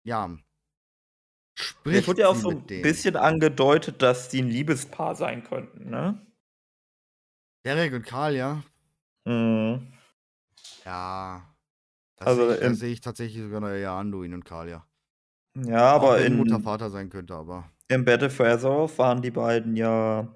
ja 0.05 0.39
Ja, 1.91 1.99
es 1.99 2.07
spricht 2.07 2.09
wurde 2.09 2.23
ja 2.23 2.29
auch 2.29 2.37
so 2.37 2.49
mit 2.49 2.71
'n 2.71 2.71
denen? 2.71 2.81
bisschen 2.81 3.17
angedeutet, 3.17 4.01
dass 4.03 4.29
die 4.29 4.41
'n 4.41 4.49
Liebespaar 4.49 5.15
sein 5.17 5.45
könnten, 5.45 5.91
ne? 5.91 6.21
Derek 7.65 7.95
und 7.95 8.05
Kalia? 8.05 8.63
Mhm. 9.27 9.95
Ja. 10.87 11.55
Das 12.19 12.33
also 12.33 12.55
sehe 12.61 12.73
ich, 12.73 12.79
seh 12.79 12.93
ich, 12.93 13.01
tatsächlich 13.01 13.43
sogar 13.43 13.61
noch 13.61 13.69
eher 13.71 13.93
Anduin 13.93 14.35
und 14.35 14.45
Kalia. 14.45 14.87
Ja, 15.57 15.93
aber 15.95 16.21
in 16.23 16.35
Mutter 16.37 16.61
Vater 16.61 16.91
sein 16.91 17.11
könnte, 17.11 17.35
aber. 17.35 17.71
Im 17.91 18.05
Battle 18.05 18.31
for 18.31 18.47
Azeroth 18.47 18.99
waren 18.99 19.21
die 19.21 19.31
beiden 19.31 19.77
ja 19.77 20.35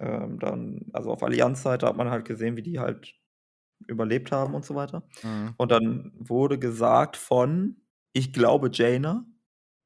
ähm, 0.00 0.38
dann, 0.40 0.86
also 0.92 1.12
auf 1.12 1.22
Allianz-Seite 1.22 1.86
hat 1.86 1.96
man 1.96 2.10
halt 2.10 2.26
gesehen, 2.26 2.56
wie 2.56 2.62
die 2.62 2.80
halt 2.80 3.14
überlebt 3.88 4.32
haben 4.32 4.54
und 4.54 4.64
so 4.64 4.74
weiter. 4.76 5.04
Mhm. 5.24 5.54
Und 5.58 5.72
dann 5.72 6.12
wurde 6.18 6.58
gesagt 6.58 7.16
von, 7.18 7.76
ich 8.14 8.32
glaube 8.32 8.70
Jaina, 8.72 9.26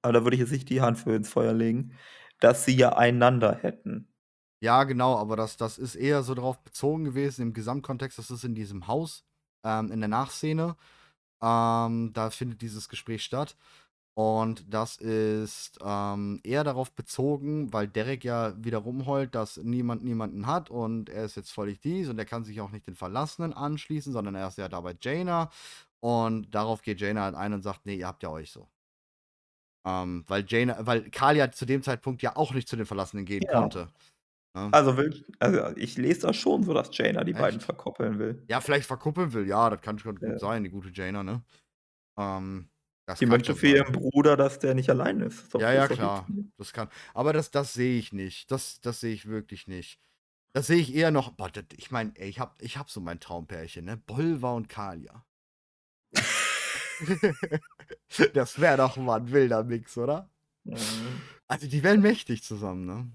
aber 0.06 0.12
da 0.14 0.24
würde 0.24 0.36
ich 0.36 0.40
jetzt 0.40 0.52
nicht 0.52 0.70
die 0.70 0.80
Hand 0.80 0.98
für 0.98 1.14
ins 1.14 1.28
Feuer 1.28 1.52
legen, 1.52 1.92
dass 2.40 2.64
sie 2.64 2.76
ja 2.76 2.96
einander 2.96 3.56
hätten. 3.56 4.08
Ja, 4.62 4.84
genau, 4.84 5.16
aber 5.16 5.36
das, 5.36 5.56
das 5.56 5.78
ist 5.78 5.96
eher 5.96 6.22
so 6.22 6.34
darauf 6.34 6.58
bezogen 6.64 7.04
gewesen 7.04 7.42
im 7.42 7.52
Gesamtkontext. 7.52 8.18
Das 8.18 8.30
ist 8.30 8.44
in 8.44 8.54
diesem 8.54 8.86
Haus, 8.86 9.24
ähm, 9.64 9.92
in 9.92 10.00
der 10.00 10.08
Nachszene. 10.08 10.76
Ähm, 11.42 12.12
da 12.14 12.30
findet 12.30 12.62
dieses 12.62 12.88
Gespräch 12.88 13.24
statt. 13.24 13.56
Und 14.14 14.72
das 14.72 14.96
ist 14.96 15.78
ähm, 15.84 16.40
eher 16.42 16.64
darauf 16.64 16.92
bezogen, 16.92 17.72
weil 17.74 17.86
Derek 17.88 18.24
ja 18.24 18.54
wieder 18.64 18.78
rumheult, 18.78 19.34
dass 19.34 19.58
niemand 19.58 20.04
niemanden 20.04 20.46
hat 20.46 20.70
und 20.70 21.10
er 21.10 21.24
ist 21.26 21.36
jetzt 21.36 21.52
völlig 21.52 21.80
dies 21.80 22.08
und 22.08 22.18
er 22.18 22.24
kann 22.24 22.42
sich 22.44 22.62
auch 22.62 22.70
nicht 22.70 22.86
den 22.86 22.94
Verlassenen 22.94 23.52
anschließen, 23.52 24.12
sondern 24.14 24.34
er 24.34 24.48
ist 24.48 24.56
ja 24.58 24.68
da 24.70 24.80
bei 24.80 24.96
Jaina. 24.98 25.50
Und 26.00 26.54
darauf 26.54 26.82
geht 26.82 27.00
Jaina 27.00 27.22
halt 27.24 27.34
ein 27.34 27.52
und 27.52 27.62
sagt, 27.62 27.84
nee, 27.86 27.96
ihr 27.96 28.06
habt 28.06 28.22
ja 28.22 28.30
euch 28.30 28.50
so. 28.52 28.68
Ähm, 29.86 30.24
weil 30.26 30.44
Jaina, 30.46 30.84
weil 30.84 31.10
Kalia 31.10 31.52
zu 31.52 31.64
dem 31.64 31.82
Zeitpunkt 31.82 32.20
ja 32.20 32.34
auch 32.34 32.52
nicht 32.52 32.68
zu 32.68 32.76
den 32.76 32.86
Verlassenen 32.86 33.24
gehen 33.24 33.42
ja. 33.44 33.60
konnte. 33.60 33.88
Ne? 34.54 34.68
Also, 34.72 34.96
will, 34.96 35.24
also 35.38 35.76
ich 35.76 35.96
lese 35.96 36.22
das 36.22 36.36
schon 36.36 36.64
so, 36.64 36.74
dass 36.74 36.88
Jaina 36.96 37.22
die 37.22 37.32
Echt? 37.32 37.40
beiden 37.40 37.60
verkoppeln 37.60 38.18
will. 38.18 38.42
Ja, 38.48 38.60
vielleicht 38.60 38.86
verkuppeln 38.86 39.32
will, 39.32 39.46
ja, 39.46 39.70
das 39.70 39.80
kann 39.82 39.98
schon 39.98 40.18
ja. 40.20 40.30
gut 40.30 40.40
sein, 40.40 40.64
die 40.64 40.70
gute 40.70 40.90
Jaina, 40.92 41.22
ne? 41.22 41.42
Ähm, 42.18 42.68
das 43.06 43.20
Die 43.20 43.26
möchte 43.26 43.54
für 43.54 43.68
ihren 43.68 43.92
Bruder, 43.92 44.36
dass 44.36 44.58
der 44.58 44.74
nicht 44.74 44.90
allein 44.90 45.20
ist. 45.20 45.54
doch, 45.54 45.60
ja, 45.60 45.72
ja, 45.72 45.86
klar. 45.86 46.26
Das 46.58 46.72
kann. 46.72 46.88
Aber 47.14 47.32
das, 47.32 47.52
das 47.52 47.72
sehe 47.72 47.98
ich 47.98 48.12
nicht. 48.12 48.50
Das, 48.50 48.80
das 48.80 48.98
sehe 48.98 49.14
ich 49.14 49.26
wirklich 49.26 49.68
nicht. 49.68 50.00
Das 50.52 50.66
sehe 50.66 50.78
ich 50.78 50.92
eher 50.92 51.12
noch. 51.12 51.30
Boah, 51.30 51.48
das, 51.48 51.64
ich 51.76 51.92
meine, 51.92 52.12
ich 52.18 52.40
habe 52.40 52.54
ich 52.58 52.76
hab 52.76 52.90
so 52.90 53.00
mein 53.00 53.20
Traumpärchen, 53.20 53.84
ne? 53.84 53.96
Bolva 53.96 54.52
und 54.54 54.68
Kalia. 54.68 55.24
das 58.34 58.60
wäre 58.60 58.76
doch 58.78 58.96
mal 58.96 59.20
ein 59.20 59.30
wilder 59.30 59.64
Mix, 59.64 59.96
oder? 59.98 60.28
Mhm. 60.64 60.76
Also, 61.48 61.66
die 61.66 61.82
wären 61.82 62.00
mächtig 62.00 62.42
zusammen, 62.42 62.86
ne? 62.86 63.10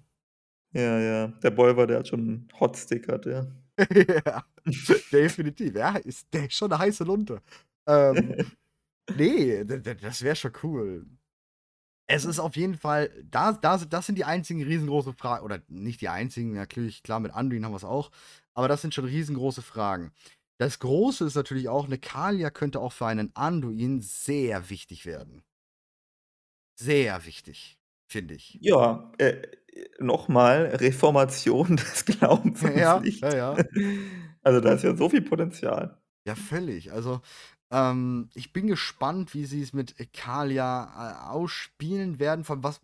Ja, 0.74 1.00
ja. 1.00 1.28
Der 1.28 1.52
Bolver, 1.52 1.86
der 1.88 2.00
hat 2.00 2.08
schon 2.08 2.20
einen 2.20 2.48
Hotstick, 2.60 3.08
hat 3.08 3.26
der. 3.26 3.52
ja, 4.26 4.46
definitiv. 5.12 5.76
Ja, 5.76 5.98
ist, 5.98 6.34
der 6.34 6.46
ist 6.46 6.54
schon 6.54 6.72
eine 6.72 6.80
heiße 6.82 7.04
Lunte. 7.04 7.42
Ähm, 7.88 8.36
Nee, 9.16 9.64
das 9.66 10.22
wäre 10.22 10.36
schon 10.36 10.54
cool. 10.64 11.06
Es 12.08 12.26
ist 12.26 12.40
auf 12.40 12.56
jeden 12.56 12.76
Fall, 12.76 13.10
da, 13.30 13.54
da, 13.54 13.78
das 13.78 14.06
sind 14.06 14.18
die 14.18 14.26
einzigen 14.26 14.64
riesengroßen 14.64 15.14
Fragen, 15.14 15.46
oder 15.46 15.62
nicht 15.68 16.02
die 16.02 16.10
einzigen, 16.10 16.54
natürlich, 16.54 17.04
klar, 17.04 17.20
mit 17.20 17.32
Anduin 17.34 17.64
haben 17.64 17.72
wir 17.72 17.78
es 17.78 17.86
auch, 17.86 18.12
aber 18.54 18.68
das 18.68 18.82
sind 18.82 18.94
schon 18.94 19.06
riesengroße 19.06 19.62
Fragen. 19.62 20.12
Das 20.62 20.78
Große 20.78 21.26
ist 21.26 21.34
natürlich 21.34 21.70
auch, 21.70 21.86
eine 21.86 21.98
Kalia 21.98 22.52
könnte 22.52 22.82
auch 22.82 22.94
für 22.94 23.08
einen 23.08 23.36
Anduin 23.36 24.00
sehr 24.00 24.70
wichtig 24.70 25.08
werden. 25.08 25.42
Sehr 26.80 27.26
wichtig, 27.26 27.80
finde 28.08 28.36
ich. 28.36 28.60
Ja, 28.62 29.12
äh, 29.18 29.42
nochmal, 29.98 30.66
Reformation 30.76 31.78
des 31.78 32.06
Glaubens. 32.06 32.62
Ja, 32.62 33.02
ja, 33.02 33.36
ja. 33.36 33.58
Also 34.44 34.60
da 34.60 34.74
ist 34.74 34.84
ja 34.84 34.96
so 34.96 35.10
viel 35.10 35.24
Potenzial. 35.24 36.00
Ja, 36.28 36.36
völlig. 36.36 36.92
Also 36.92 37.22
ähm, 37.72 38.30
ich 38.36 38.54
bin 38.54 38.68
gespannt, 38.68 39.34
wie 39.34 39.46
sie 39.46 39.64
es 39.64 39.74
mit 39.74 39.96
Kalia 40.14 40.84
äh, 41.28 41.30
ausspielen 41.32 42.20
werden. 42.20 42.44
Von 42.44 42.64
was. 42.64 42.82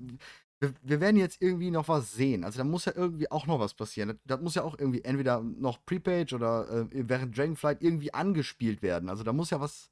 Wir, 0.60 0.74
wir, 0.82 1.00
werden 1.00 1.18
jetzt 1.18 1.42
irgendwie 1.42 1.70
noch 1.70 1.88
was 1.88 2.14
sehen. 2.14 2.44
Also 2.44 2.58
da 2.58 2.64
muss 2.64 2.86
ja 2.86 2.94
irgendwie 2.96 3.30
auch 3.30 3.46
noch 3.46 3.60
was 3.60 3.76
passieren. 3.76 4.10
Das, 4.10 4.18
das 4.26 4.42
muss 4.42 4.56
ja 4.56 4.64
auch 4.64 4.78
irgendwie 4.80 5.04
entweder 5.04 5.42
noch 5.42 5.86
Prepage 5.86 6.34
oder 6.34 6.68
äh, 6.70 7.08
während 7.08 7.38
Dragonflight 7.38 7.84
irgendwie 7.84 8.14
angespielt 8.14 8.82
werden. 8.82 9.10
Also 9.10 9.24
da 9.24 9.34
muss 9.34 9.52
ja 9.52 9.60
was 9.60 9.92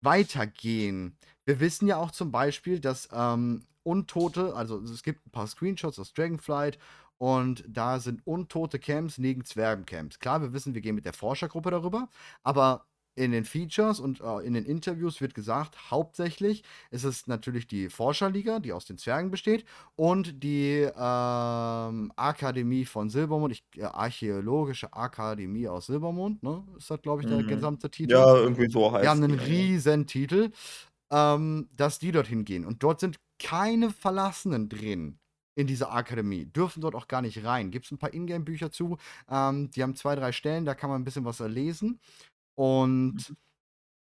weitergehen. 0.00 1.16
Wir 1.44 1.60
wissen 1.60 1.88
ja 1.88 1.96
auch 1.96 2.10
zum 2.10 2.30
Beispiel, 2.30 2.80
dass 2.80 3.08
ähm, 3.12 3.64
Untote, 3.82 4.54
also 4.54 4.80
es 4.82 5.02
gibt 5.02 5.26
ein 5.26 5.30
paar 5.30 5.46
Screenshots 5.46 5.98
aus 5.98 6.12
Dragonflight 6.12 6.78
und 7.18 7.64
da 7.66 7.98
sind 7.98 8.24
untote 8.26 8.78
Camps 8.78 9.18
neben 9.18 9.44
Zwergencamps. 9.44 10.18
Klar, 10.20 10.42
wir 10.42 10.52
wissen, 10.52 10.74
wir 10.74 10.80
gehen 10.80 10.94
mit 10.94 11.04
der 11.04 11.12
Forschergruppe 11.12 11.70
darüber, 11.70 12.08
aber 12.42 12.86
in 13.18 13.32
den 13.32 13.44
Features 13.44 13.98
und 13.98 14.20
äh, 14.20 14.46
in 14.46 14.54
den 14.54 14.64
Interviews 14.64 15.20
wird 15.20 15.34
gesagt, 15.34 15.90
hauptsächlich 15.90 16.62
ist 16.90 17.04
es 17.04 17.26
natürlich 17.26 17.66
die 17.66 17.88
Forscherliga, 17.88 18.60
die 18.60 18.72
aus 18.72 18.86
den 18.86 18.96
Zwergen 18.96 19.30
besteht, 19.30 19.64
und 19.96 20.42
die 20.42 20.88
ähm, 20.96 22.12
Akademie 22.16 22.84
von 22.84 23.10
Silbermond, 23.10 23.52
ich, 23.52 23.64
äh, 23.76 23.84
Archäologische 23.84 24.92
Akademie 24.92 25.66
aus 25.66 25.86
Silbermond, 25.86 26.42
ne? 26.42 26.64
Ist 26.78 26.90
das, 26.90 27.02
glaube 27.02 27.22
ich, 27.22 27.28
der 27.28 27.42
mhm. 27.42 27.48
gesamte 27.48 27.90
Titel? 27.90 28.12
Ja, 28.12 28.36
irgendwie 28.36 28.70
so 28.70 28.92
heißt 28.92 28.96
es. 28.96 29.02
Die 29.02 29.08
haben 29.08 29.24
einen 29.24 29.38
riesen 29.38 30.06
Titel, 30.06 30.50
ähm, 31.10 31.68
dass 31.74 31.98
die 31.98 32.12
dorthin 32.12 32.44
gehen. 32.44 32.64
Und 32.64 32.82
dort 32.82 33.00
sind 33.00 33.18
keine 33.38 33.90
Verlassenen 33.90 34.68
drin 34.68 35.18
in 35.56 35.66
dieser 35.66 35.92
Akademie, 35.92 36.46
dürfen 36.46 36.82
dort 36.82 36.94
auch 36.94 37.08
gar 37.08 37.20
nicht 37.20 37.44
rein. 37.44 37.72
Gibt 37.72 37.86
es 37.86 37.90
ein 37.90 37.98
paar 37.98 38.14
Ingame-Bücher 38.14 38.70
zu, 38.70 38.96
ähm, 39.28 39.70
die 39.70 39.82
haben 39.82 39.96
zwei, 39.96 40.14
drei 40.14 40.30
Stellen, 40.30 40.64
da 40.64 40.76
kann 40.76 40.88
man 40.88 41.00
ein 41.00 41.04
bisschen 41.04 41.24
was 41.24 41.40
lesen. 41.40 41.98
Und 42.58 43.30
mhm. 43.30 43.36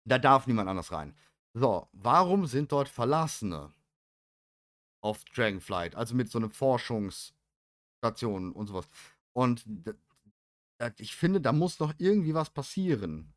da 0.05 0.21
darf 0.21 0.47
niemand 0.47 0.69
anders 0.69 0.93
rein. 0.93 1.17
So, 1.55 1.89
warum 1.93 2.47
sind 2.47 2.71
dort 2.71 2.89
Verlassene 2.89 3.73
auf 5.01 5.25
Dragonflight? 5.25 5.97
Also 5.97 6.15
mit 6.15 6.31
so 6.31 6.39
einer 6.39 6.51
Forschungsstation 6.51 8.53
und 8.53 8.69
sowas. 8.69 8.89
Und 9.33 9.65
ich 10.99 11.17
finde, 11.17 11.41
da 11.41 11.53
muss 11.53 11.79
doch 11.79 11.95
irgendwie 11.99 12.35
was 12.35 12.51
passieren. 12.51 13.35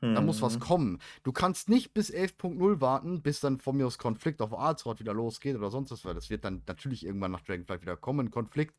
Hm. 0.00 0.14
Da 0.14 0.22
muss 0.22 0.40
was 0.40 0.54
mhm. 0.54 0.60
kommen. 0.60 0.98
Du 1.22 1.32
kannst 1.32 1.68
nicht 1.68 1.92
bis 1.92 2.10
11.0 2.10 2.80
warten, 2.80 3.20
bis 3.20 3.40
dann 3.40 3.58
von 3.58 3.76
mir 3.76 3.86
aus 3.86 3.98
Konflikt 3.98 4.40
auf 4.40 4.58
Azeroth 4.58 5.00
wieder 5.00 5.12
losgeht 5.12 5.56
oder 5.56 5.70
sonst 5.70 5.90
was, 5.90 6.06
weil 6.06 6.14
das 6.14 6.30
wird 6.30 6.46
dann 6.46 6.62
natürlich 6.66 7.04
irgendwann 7.04 7.32
nach 7.32 7.42
Dragonflight 7.42 7.82
wieder 7.82 7.98
kommen, 7.98 8.30
Konflikt. 8.30 8.74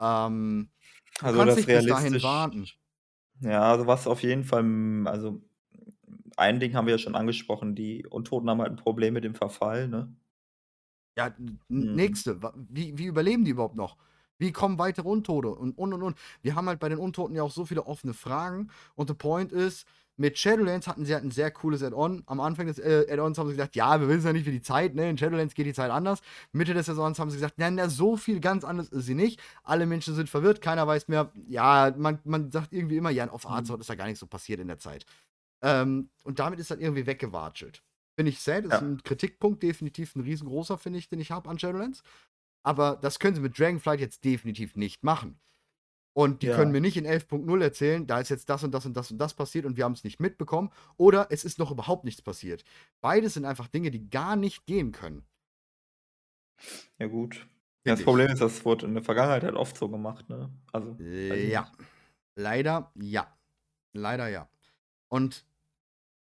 Ähm, 0.00 0.68
du 1.18 1.26
also 1.26 1.38
kannst 1.38 1.56
nicht 1.56 1.66
bis 1.66 1.86
dahin 1.86 2.22
warten. 2.22 2.68
Ja, 3.40 3.62
also 3.72 3.86
was 3.86 4.06
auf 4.06 4.22
jeden 4.22 4.44
Fall, 4.44 4.64
also 5.06 5.42
ein 6.36 6.60
Ding 6.60 6.74
haben 6.74 6.86
wir 6.86 6.94
ja 6.94 6.98
schon 6.98 7.16
angesprochen, 7.16 7.74
die 7.76 8.06
Untoten 8.06 8.50
haben 8.50 8.60
halt 8.62 8.72
ein 8.72 8.76
Problem 8.76 9.14
mit 9.14 9.24
dem 9.24 9.34
Verfall, 9.36 9.88
ne? 9.88 10.14
Ja, 11.16 11.34
Mhm. 11.38 11.60
nächste. 11.68 12.40
Wie, 12.68 12.96
wie 12.98 13.06
überleben 13.06 13.44
die 13.44 13.50
überhaupt 13.52 13.74
noch? 13.76 13.96
Wie 14.38 14.52
kommen 14.52 14.78
weitere 14.78 15.08
Untote? 15.08 15.48
Und, 15.50 15.76
und, 15.76 15.92
und, 15.92 16.02
und. 16.02 16.18
Wir 16.42 16.54
haben 16.54 16.68
halt 16.68 16.80
bei 16.80 16.88
den 16.88 16.98
Untoten 16.98 17.34
ja 17.36 17.42
auch 17.42 17.50
so 17.50 17.64
viele 17.66 17.86
offene 17.86 18.14
Fragen. 18.14 18.70
Und 18.94 19.10
der 19.10 19.14
Point 19.14 19.52
ist, 19.52 19.86
mit 20.20 20.38
Shadowlands 20.38 20.86
hatten 20.86 21.06
sie 21.06 21.14
halt 21.14 21.24
ein 21.24 21.30
sehr 21.30 21.50
cooles 21.50 21.82
Add-on. 21.82 22.22
Am 22.26 22.40
Anfang 22.40 22.66
des 22.66 22.78
äh, 22.78 23.06
Add-ons 23.08 23.38
haben 23.38 23.46
sie 23.46 23.54
gesagt, 23.54 23.74
ja, 23.74 23.98
wir 24.02 24.06
wissen 24.06 24.26
ja 24.26 24.34
nicht, 24.34 24.44
wie 24.44 24.50
die 24.50 24.60
Zeit, 24.60 24.94
ne? 24.94 25.08
In 25.08 25.16
Shadowlands 25.16 25.54
geht 25.54 25.64
die 25.64 25.72
Zeit 25.72 25.90
anders. 25.90 26.20
Mitte 26.52 26.74
des 26.74 26.84
Saisons 26.84 27.18
haben 27.18 27.30
sie 27.30 27.38
gesagt, 27.38 27.58
nein, 27.58 27.76
na, 27.76 27.88
so 27.88 28.18
viel 28.18 28.38
ganz 28.38 28.62
anders 28.62 28.90
ist 28.90 29.06
sie 29.06 29.14
nicht. 29.14 29.40
Alle 29.62 29.86
Menschen 29.86 30.14
sind 30.14 30.28
verwirrt, 30.28 30.60
keiner 30.60 30.86
weiß 30.86 31.08
mehr. 31.08 31.32
Ja, 31.48 31.94
man, 31.96 32.18
man 32.24 32.50
sagt 32.50 32.74
irgendwie 32.74 32.98
immer, 32.98 33.08
ja, 33.08 33.30
auf 33.30 33.48
Azeroth 33.48 33.78
mhm. 33.78 33.80
ist 33.80 33.88
ja 33.88 33.94
gar 33.94 34.08
nicht 34.08 34.18
so 34.18 34.26
passiert 34.26 34.60
in 34.60 34.68
der 34.68 34.78
Zeit. 34.78 35.06
Ähm, 35.62 36.10
und 36.22 36.38
damit 36.38 36.60
ist 36.60 36.70
dann 36.70 36.80
irgendwie 36.80 37.06
weggewatschelt. 37.06 37.82
Finde 38.14 38.28
ich 38.30 38.40
sad, 38.40 38.66
ist 38.66 38.72
ja. 38.72 38.78
ein 38.78 39.02
Kritikpunkt, 39.02 39.62
definitiv 39.62 40.14
ein 40.16 40.20
riesengroßer, 40.20 40.76
finde 40.76 40.98
ich, 40.98 41.08
den 41.08 41.20
ich 41.20 41.30
habe 41.30 41.48
an 41.48 41.58
Shadowlands. 41.58 42.02
Aber 42.62 42.98
das 43.00 43.20
können 43.20 43.36
sie 43.36 43.40
mit 43.40 43.58
Dragonflight 43.58 44.00
jetzt 44.00 44.22
definitiv 44.22 44.76
nicht 44.76 45.02
machen. 45.02 45.40
Und 46.20 46.42
die 46.42 46.48
ja. 46.48 46.56
können 46.56 46.70
mir 46.70 46.82
nicht 46.82 46.98
in 46.98 47.06
11.0 47.06 47.62
erzählen, 47.62 48.06
da 48.06 48.20
ist 48.20 48.28
jetzt 48.28 48.50
das 48.50 48.62
und 48.62 48.72
das 48.72 48.84
und 48.84 48.94
das 48.94 49.10
und 49.10 49.16
das 49.16 49.32
passiert 49.32 49.64
und 49.64 49.78
wir 49.78 49.84
haben 49.84 49.94
es 49.94 50.04
nicht 50.04 50.20
mitbekommen. 50.20 50.70
Oder 50.98 51.28
es 51.30 51.44
ist 51.44 51.58
noch 51.58 51.70
überhaupt 51.70 52.04
nichts 52.04 52.20
passiert. 52.20 52.62
Beides 53.00 53.32
sind 53.32 53.46
einfach 53.46 53.68
Dinge, 53.68 53.90
die 53.90 54.10
gar 54.10 54.36
nicht 54.36 54.66
gehen 54.66 54.92
können. 54.92 55.24
Ja, 56.98 57.06
gut. 57.06 57.48
Ja, 57.86 57.94
das 57.94 58.04
Problem 58.04 58.28
ist, 58.28 58.42
das 58.42 58.66
wurde 58.66 58.84
in 58.84 58.92
der 58.92 59.02
Vergangenheit 59.02 59.44
halt 59.44 59.54
oft 59.54 59.78
so 59.78 59.88
gemacht, 59.88 60.28
ne? 60.28 60.50
Also. 60.74 60.94
Ja. 61.00 61.72
Leider 62.34 62.92
ja. 62.96 63.26
Leider 63.94 64.28
ja. 64.28 64.46
Und 65.08 65.46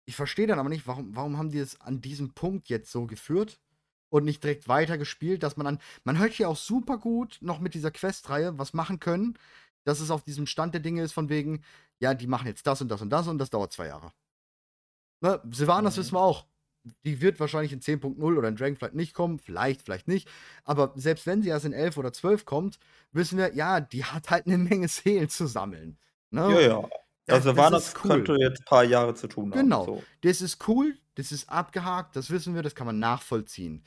ich 0.06 0.16
verstehe 0.16 0.48
dann 0.48 0.60
aber 0.60 0.70
nicht, 0.70 0.88
warum, 0.88 1.14
warum 1.14 1.38
haben 1.38 1.52
die 1.52 1.60
es 1.60 1.82
an 1.82 2.00
diesem 2.00 2.34
Punkt 2.34 2.70
jetzt 2.70 2.90
so 2.90 3.06
geführt 3.06 3.60
und 4.08 4.24
nicht 4.24 4.42
direkt 4.46 4.70
weitergespielt, 4.70 5.44
dass 5.44 5.58
man 5.58 5.66
dann. 5.66 5.80
Man 6.06 6.20
hört 6.20 6.38
ja 6.38 6.48
auch 6.48 6.56
super 6.56 6.98
gut 6.98 7.38
noch 7.42 7.60
mit 7.60 7.74
dieser 7.74 7.92
Questreihe 7.92 8.58
was 8.58 8.74
machen 8.74 9.02
können, 9.02 9.38
dass 9.84 10.00
es 10.00 10.12
auf 10.12 10.24
diesem 10.24 10.46
Stand 10.46 10.74
der 10.74 10.82
Dinge 10.82 11.04
ist, 11.04 11.14
von 11.14 11.30
wegen, 11.30 11.64
ja, 12.00 12.14
die 12.14 12.28
machen 12.28 12.48
jetzt 12.48 12.66
das 12.68 12.82
und 12.82 12.90
das 12.90 13.02
und 13.02 13.10
das 13.10 13.28
und 13.28 13.38
das 13.38 13.50
dauert 13.50 13.72
zwei 13.72 13.88
Jahre. 13.88 14.12
Ne, 15.22 15.42
Sylvanas 15.52 15.96
mhm. 15.96 16.02
wissen 16.02 16.14
wir 16.14 16.22
auch. 16.22 16.46
Die 17.04 17.20
wird 17.20 17.40
wahrscheinlich 17.40 17.74
in 17.74 17.82
10.0 17.82 18.22
oder 18.22 18.48
in 18.48 18.56
Dragonflight 18.56 18.96
nicht 18.96 19.14
kommen, 19.14 19.38
vielleicht, 19.38 19.82
vielleicht 19.82 20.08
nicht. 20.08 20.30
Aber 20.64 20.94
selbst 20.96 21.28
wenn 21.28 21.42
sie 21.42 21.50
erst 21.50 21.66
in 21.66 21.74
11 21.74 21.98
oder 21.98 22.14
12 22.14 22.46
kommt, 22.46 22.80
wissen 23.12 23.38
wir, 23.38 23.54
ja, 23.54 23.82
die 23.82 24.06
hat 24.06 24.30
halt 24.30 24.48
eine 24.48 24.58
Menge 24.58 24.88
Seelen 24.88 25.30
zu 25.30 25.46
sammeln. 25.46 25.98
Ne? 26.32 26.42
Ja, 26.54 26.60
ja. 26.62 26.90
Also, 27.28 27.56
war 27.56 27.70
das 27.70 27.94
cool. 28.04 28.10
könnte 28.24 28.38
jetzt 28.40 28.62
ein 28.62 28.66
paar 28.66 28.84
Jahre 28.84 29.14
zu 29.14 29.28
tun 29.28 29.52
haben, 29.52 29.60
Genau. 29.60 29.86
so. 29.86 30.04
Das 30.22 30.42
ist 30.42 30.68
cool, 30.68 30.98
das 31.16 31.32
ist 31.32 31.50
abgehakt, 31.50 32.16
das 32.16 32.30
wissen 32.32 32.56
wir, 32.56 32.64
das 32.64 32.76
kann 32.76 32.88
man 32.88 32.98
nachvollziehen. 32.98 33.84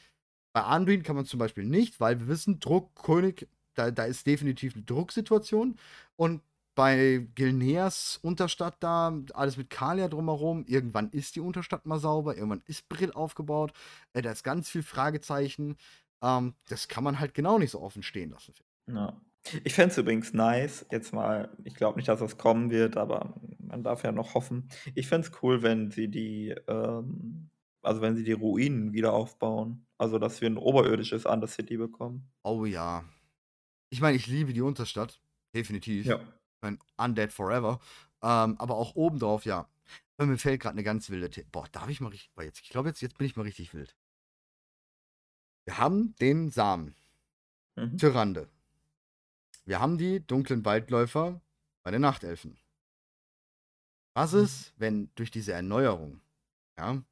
Bei 0.53 0.63
Anduin 0.63 1.03
kann 1.03 1.17
man 1.17 1.25
zum 1.25 1.39
Beispiel 1.39 1.65
nicht, 1.65 1.99
weil 1.99 2.21
wir 2.21 2.29
wissen, 2.29 2.61
Druckkönig, 2.61 3.49
da, 3.75 3.91
da 3.91 4.05
ist 4.05 4.27
definitiv 4.27 4.75
eine 4.75 4.85
Drucksituation. 4.85 5.77
Und 6.17 6.43
bei 6.75 7.27
Gilneas 7.35 8.19
Unterstadt 8.23 8.77
da, 8.81 9.13
alles 9.35 9.57
mit 9.57 9.71
Kalia 9.71 10.09
drumherum, 10.09 10.65
irgendwann 10.67 11.11
ist 11.11 11.37
die 11.37 11.41
Unterstadt 11.41 11.85
mal 11.85 11.99
sauber, 11.99 12.35
irgendwann 12.37 12.63
ist 12.67 12.89
Brill 12.89 13.13
aufgebaut, 13.13 13.73
äh, 14.15 14.23
da 14.23 14.33
ist 14.33 14.43
ganz 14.43 14.71
viel 14.71 14.83
Fragezeichen. 14.83 15.77
Ähm, 16.23 16.55
das 16.69 16.89
kann 16.89 17.05
man 17.05 17.21
halt 17.21 17.35
genau 17.35 17.59
nicht 17.59 17.73
so 17.73 17.81
offen 17.83 18.03
stehen 18.03 18.31
lassen. 18.31 18.55
Ja. 18.87 19.21
Ich 19.65 19.75
fände 19.75 19.91
es 19.91 19.99
übrigens 19.99 20.33
nice, 20.33 20.87
jetzt 20.93 21.13
mal, 21.13 21.51
ich 21.65 21.75
glaube 21.75 21.97
nicht, 21.97 22.09
dass 22.09 22.21
das 22.21 22.39
kommen 22.39 22.71
wird, 22.71 22.97
aber 22.97 23.35
man 23.59 23.83
darf 23.83 24.05
ja 24.05 24.13
noch 24.13 24.35
hoffen. 24.35 24.69
Ich 24.95 25.09
fände 25.09 25.27
es 25.27 25.43
cool, 25.43 25.63
wenn 25.63 25.91
sie 25.91 26.07
die, 26.07 26.55
ähm, 26.69 27.51
also 27.83 28.01
wenn 28.01 28.15
sie 28.15 28.23
die 28.23 28.33
Ruinen 28.33 28.93
wieder 28.93 29.13
aufbauen. 29.13 29.85
Also, 29.99 30.19
dass 30.19 30.41
wir 30.41 30.49
ein 30.49 30.59
oberirdisches 30.59 31.27
Undercity 31.27 31.77
bekommen. 31.77 32.31
Oh 32.45 32.65
ja. 32.65 33.05
Ich 33.93 34.01
meine, 34.01 34.17
ich 34.17 34.27
liebe 34.27 34.55
die 34.55 34.63
Unterstadt. 34.63 35.21
Definitiv. 35.55 36.07
Ja. 36.07 36.17
Ich 36.17 36.63
meine, 36.63 36.79
Undead 36.97 37.31
Forever. 37.31 37.79
Ähm, 38.23 38.57
aber 38.59 38.77
auch 38.77 38.95
obendrauf, 38.95 39.45
ja. 39.45 39.69
Weil 40.17 40.29
mir 40.29 40.39
fällt 40.39 40.63
gerade 40.63 40.73
eine 40.73 40.83
ganz 40.83 41.11
wilde. 41.11 41.31
The 41.31 41.45
Boah, 41.53 41.69
darf 41.71 41.91
ich 41.91 42.01
mal 42.01 42.09
richtig. 42.09 42.31
Jetzt, 42.41 42.61
ich 42.61 42.71
glaube, 42.71 42.89
jetzt, 42.89 43.03
jetzt 43.03 43.19
bin 43.19 43.27
ich 43.27 43.37
mal 43.37 43.43
richtig 43.43 43.75
wild. 43.75 43.95
Wir 45.67 45.77
haben 45.77 46.15
den 46.17 46.49
Samen. 46.49 46.95
Mhm. 47.77 47.99
Tyrande. 47.99 48.49
Wir 49.67 49.79
haben 49.79 49.99
die 49.99 50.27
dunklen 50.27 50.65
Waldläufer 50.65 51.43
bei 51.83 51.91
den 51.91 52.01
Nachtelfen. 52.01 52.59
Was 54.15 54.33
mhm. 54.33 54.41
ist, 54.41 54.73
wenn 54.79 55.11
durch 55.17 55.31
diese 55.31 55.53
Erneuerung, 55.53 56.23
ja, 56.79 57.03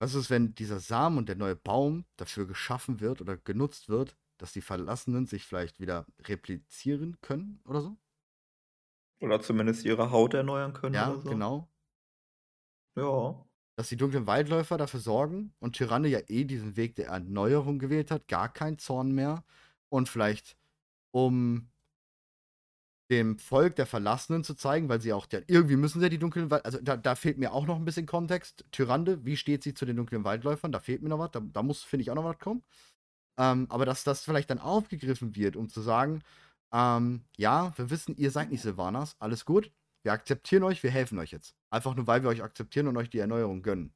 was 0.00 0.14
ist, 0.14 0.30
wenn 0.30 0.54
dieser 0.54 0.80
Samen 0.80 1.18
und 1.18 1.28
der 1.28 1.36
neue 1.36 1.56
Baum 1.56 2.06
dafür 2.16 2.46
geschaffen 2.46 3.00
wird 3.00 3.20
oder 3.20 3.36
genutzt 3.36 3.90
wird, 3.90 4.16
dass 4.38 4.52
die 4.52 4.60
Verlassenen 4.60 5.26
sich 5.26 5.44
vielleicht 5.44 5.80
wieder 5.80 6.06
replizieren 6.20 7.18
können 7.20 7.60
oder 7.64 7.80
so? 7.80 7.96
Oder 9.20 9.40
zumindest 9.40 9.84
ihre 9.84 10.10
Haut 10.10 10.34
erneuern 10.34 10.72
können 10.72 10.94
Ja, 10.94 11.10
oder 11.10 11.20
so. 11.20 11.28
genau. 11.30 11.68
Ja. 12.96 13.44
Dass 13.76 13.88
die 13.88 13.96
dunklen 13.96 14.26
Waldläufer 14.26 14.76
dafür 14.76 15.00
sorgen 15.00 15.52
und 15.60 15.76
Tyranne 15.76 16.08
ja 16.08 16.20
eh 16.28 16.44
diesen 16.44 16.76
Weg 16.76 16.96
der 16.96 17.08
Erneuerung 17.08 17.78
gewählt 17.78 18.10
hat, 18.10 18.28
gar 18.28 18.52
kein 18.52 18.78
Zorn 18.78 19.12
mehr 19.12 19.44
und 19.88 20.08
vielleicht 20.08 20.56
um 21.10 21.68
dem 23.10 23.38
Volk 23.38 23.76
der 23.76 23.86
Verlassenen 23.86 24.44
zu 24.44 24.54
zeigen, 24.54 24.88
weil 24.88 25.00
sie 25.00 25.12
auch, 25.12 25.26
der, 25.26 25.42
irgendwie 25.48 25.76
müssen 25.76 25.98
sie 25.98 26.04
ja 26.04 26.10
die 26.10 26.18
dunklen 26.18 26.50
Wald, 26.50 26.64
also 26.64 26.78
da, 26.82 26.96
da, 26.96 27.14
fehlt 27.14 27.38
mir 27.38 27.52
auch 27.52 27.66
noch 27.66 27.76
ein 27.76 27.84
bisschen 27.84 28.04
Kontext. 28.06 28.64
Tyrande, 28.70 29.24
wie 29.24 29.36
steht 29.36 29.62
sie 29.62 29.72
zu 29.72 29.86
den 29.86 29.96
dunklen 29.96 30.24
Waldläufern? 30.24 30.72
Da 30.72 30.80
fehlt 30.80 31.02
mir 31.02 31.08
noch 31.08 31.18
was, 31.18 31.30
da, 31.30 31.40
da 31.40 31.62
muss, 31.62 31.82
finde 31.82 32.02
ich, 32.02 32.10
auch 32.10 32.14
noch 32.14 32.24
was 32.24 32.38
kommen. 32.38 32.62
Ähm, 33.38 33.66
aber 33.70 33.86
dass 33.86 34.04
das 34.04 34.22
vielleicht 34.22 34.50
dann 34.50 34.58
aufgegriffen 34.58 35.36
wird, 35.36 35.56
um 35.56 35.68
zu 35.70 35.80
sagen, 35.80 36.22
ähm, 36.72 37.22
ja, 37.36 37.72
wir 37.78 37.90
wissen, 37.90 38.16
ihr 38.16 38.30
seid 38.30 38.50
nicht 38.50 38.62
Silvanas, 38.62 39.16
alles 39.20 39.44
gut, 39.44 39.72
wir 40.02 40.12
akzeptieren 40.12 40.64
euch, 40.64 40.82
wir 40.82 40.90
helfen 40.90 41.18
euch 41.18 41.30
jetzt. 41.32 41.54
Einfach 41.70 41.94
nur, 41.94 42.06
weil 42.06 42.22
wir 42.22 42.30
euch 42.30 42.42
akzeptieren 42.42 42.88
und 42.88 42.96
euch 42.96 43.10
die 43.10 43.18
Erneuerung 43.18 43.62
gönnen. 43.62 43.94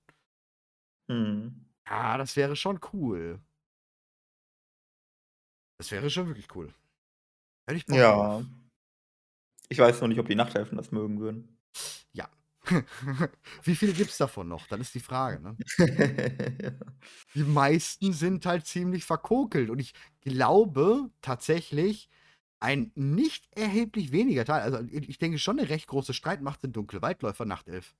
Hm. 1.10 1.66
Ja, 1.86 2.16
das 2.19 2.36
wäre 2.36 2.56
schon 2.56 2.81
cool. 2.93 3.40
Das 5.78 5.90
wäre 5.90 6.10
schon 6.10 6.28
wirklich 6.28 6.55
cool. 6.55 6.73
Hätte 7.66 7.78
ich 7.78 7.86
Bock 7.86 7.98
Ja. 7.98 8.14
drauf. 8.14 8.44
Ich 9.69 9.78
weiß 9.78 10.01
noch 10.01 10.09
nicht, 10.09 10.20
ob 10.20 10.28
die 10.28 10.35
Nachtelfen 10.36 10.77
das 10.77 10.93
mögen 10.93 11.19
würden. 11.20 11.59
Wie 13.62 13.77
viele 13.77 13.93
gibt 13.93 14.11
es 14.11 14.19
davon 14.19 14.49
noch? 14.49 14.66
Dann 14.66 14.81
ist 14.81 14.94
die 14.94 15.01
Frage, 15.01 15.40
ne? 15.40 15.57
Die 17.35 17.44
meisten 17.44 18.12
sind 18.12 18.47
halt 18.47 18.66
ziemlich 18.66 19.05
verkokelt 19.05 19.70
und 19.70 19.78
ich 19.78 19.94
glaube 20.20 21.11
tatsächlich, 21.20 22.09
ein 22.61 22.93
nicht 22.94 23.49
erheblich 23.57 24.12
weniger 24.12 24.44
Teil, 24.44 24.62
also 24.62 24.78
ich 24.93 25.19
denke 25.19 25.39
schon 25.39 25.59
eine 25.59 25.69
recht 25.69 25.89
große 25.89 26.15
Streitmacht 26.15 26.61
sind 26.61 26.77
dunkle 26.77 27.03
Waldläufer 27.03 27.44
Nachtelf. 27.44 27.97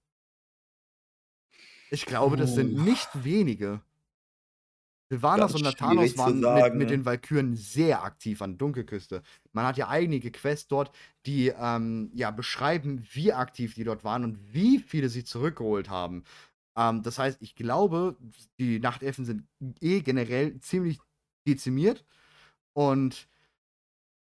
Ich 1.91 2.07
glaube, 2.07 2.37
das 2.37 2.55
sind 2.55 2.73
nicht 2.73 3.09
wenige. 3.25 3.83
Sylvanas 5.13 5.55
und 5.55 5.63
Nathanos 5.63 6.17
waren 6.17 6.41
mit, 6.41 6.75
mit, 6.75 6.91
den 6.91 7.05
Valkyren 7.05 7.55
sehr 7.55 8.03
aktiv 8.03 8.41
an 8.41 8.57
Dunkelküste. 8.57 9.21
Man 9.53 9.67
hat 9.67 9.77
ja 9.77 9.89
einige 9.89 10.31
Quests 10.31 10.69
dort, 10.69 10.91
die 11.27 11.49
ähm, 11.49 12.11
ja, 12.15 12.31
beschreiben, 12.31 13.07
wie 13.13 13.35
aktiv 13.35 13.75
die 13.75 13.85
dort 13.85 14.05
waren 14.05 14.25
und 14.25 14.39
wie 14.55 14.79
viele 14.79 15.11
sie 15.11 15.23
zurückgeholt 15.23 15.91
haben. 15.91 16.25
Ähm, 16.79 17.03
das 17.03 17.19
heißt, 17.19 17.43
ich 17.43 17.55
glaube, 17.55 18.17
die 18.59 18.81
Nachtelfen 18.81 19.27
sind 19.27 19.45
eh 19.83 20.01
generell 20.01 20.59
ziemlich 20.61 20.99
dezimiert 21.47 22.07
und 22.73 23.29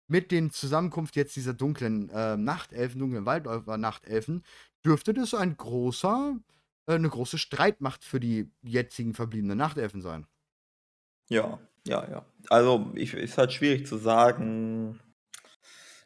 mit 0.08 0.32
den 0.32 0.50
Zusammenkunft 0.50 1.16
jetzt 1.16 1.36
dieser 1.36 1.54
dunklen 1.54 2.10
äh, 2.10 2.36
Nachtelfen, 2.36 2.98
dunklen 3.00 3.28
Waldläufer-Nachtelfen, 3.28 4.44
dürfte 4.84 5.14
das 5.14 5.36
ein 5.36 5.56
großer, 5.56 6.36
äh, 6.88 6.94
eine 6.96 7.10
große 7.10 7.38
Streitmacht 7.38 8.04
für 8.04 8.20
die 8.20 8.50
jetzigen 8.64 9.14
verbliebenen 9.14 9.60
Nachtelfen 9.60 10.02
sein. 10.02 10.26
Ja, 11.30 11.60
ja, 11.88 12.10
ja. 12.10 12.26
Also, 12.50 12.92
ich 12.96 13.14
ist 13.14 13.38
halt 13.38 13.52
schwierig 13.54 13.86
zu 13.88 13.98
sagen, 13.98 15.00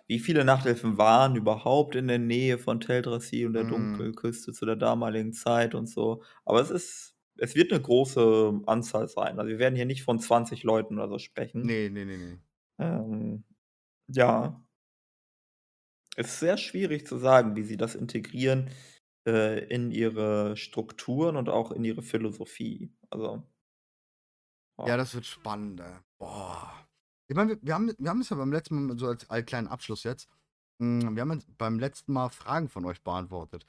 wie 0.08 0.20
viele 0.20 0.46
Nachtelfen 0.46 0.98
waren 0.98 1.36
überhaupt 1.36 1.96
in 1.96 2.08
der 2.08 2.20
Nähe 2.20 2.58
von 2.58 2.80
Teldrassil 2.80 3.48
und 3.48 3.54
der 3.54 3.64
Mhm. 3.64 3.66
Dunkelküste 3.66 4.54
zu 4.54 4.66
der 4.66 4.76
damaligen 4.76 5.34
Zeit 5.34 5.76
und 5.76 5.88
so. 5.88 6.24
Aber 6.46 6.62
es 6.62 6.70
ist 6.72 7.14
es 7.40 7.54
wird 7.56 7.72
eine 7.72 7.82
große 7.82 8.62
Anzahl 8.66 9.08
sein. 9.08 9.38
Also, 9.40 9.50
wir 9.50 9.60
werden 9.60 9.76
hier 9.76 9.86
nicht 9.86 10.04
von 10.04 10.20
20 10.20 10.64
Leuten 10.64 10.96
oder 10.98 11.10
so 11.10 11.20
sprechen. 11.20 11.70
Nee, 11.70 11.90
nee, 11.90 12.06
nee, 12.06 12.18
ne. 12.18 12.42
Ähm, 12.80 13.44
ja. 14.10 14.62
Es 16.16 16.28
ist 16.28 16.40
sehr 16.40 16.58
schwierig 16.58 17.06
zu 17.08 17.18
sagen, 17.18 17.56
wie 17.56 17.64
sie 17.64 17.78
das 17.78 17.96
integrieren, 17.96 18.70
äh, 19.28 19.64
in 19.68 19.92
ihre 19.92 20.58
Strukturen 20.58 21.36
und 21.38 21.50
auch 21.50 21.72
in 21.72 21.84
ihre 21.86 22.02
Philosophie. 22.02 22.92
Also 23.10 23.44
ja, 24.86 24.98
das 24.98 25.16
wird 25.16 25.26
spannend, 25.26 25.80
ey. 25.80 25.94
Boah. 26.20 26.72
Ich 27.28 27.36
meine, 27.36 27.52
wir, 27.52 27.58
wir, 27.62 27.74
haben, 27.74 27.92
wir 27.98 28.10
haben 28.10 28.22
es 28.22 28.30
ja 28.30 28.38
beim 28.38 28.52
letzten 28.52 28.86
Mal, 28.86 28.98
so 28.98 29.08
als, 29.08 29.30
als 29.30 29.46
kleinen 29.46 29.68
Abschluss 29.68 30.04
jetzt, 30.04 30.30
hm, 30.82 31.16
wir 31.16 31.22
haben 31.22 31.44
beim 31.58 31.80
letzten 31.80 32.14
Mal 32.14 32.30
Fragen 32.30 32.70
von 32.70 32.86
euch 32.86 33.02
beantwortet. 33.02 33.66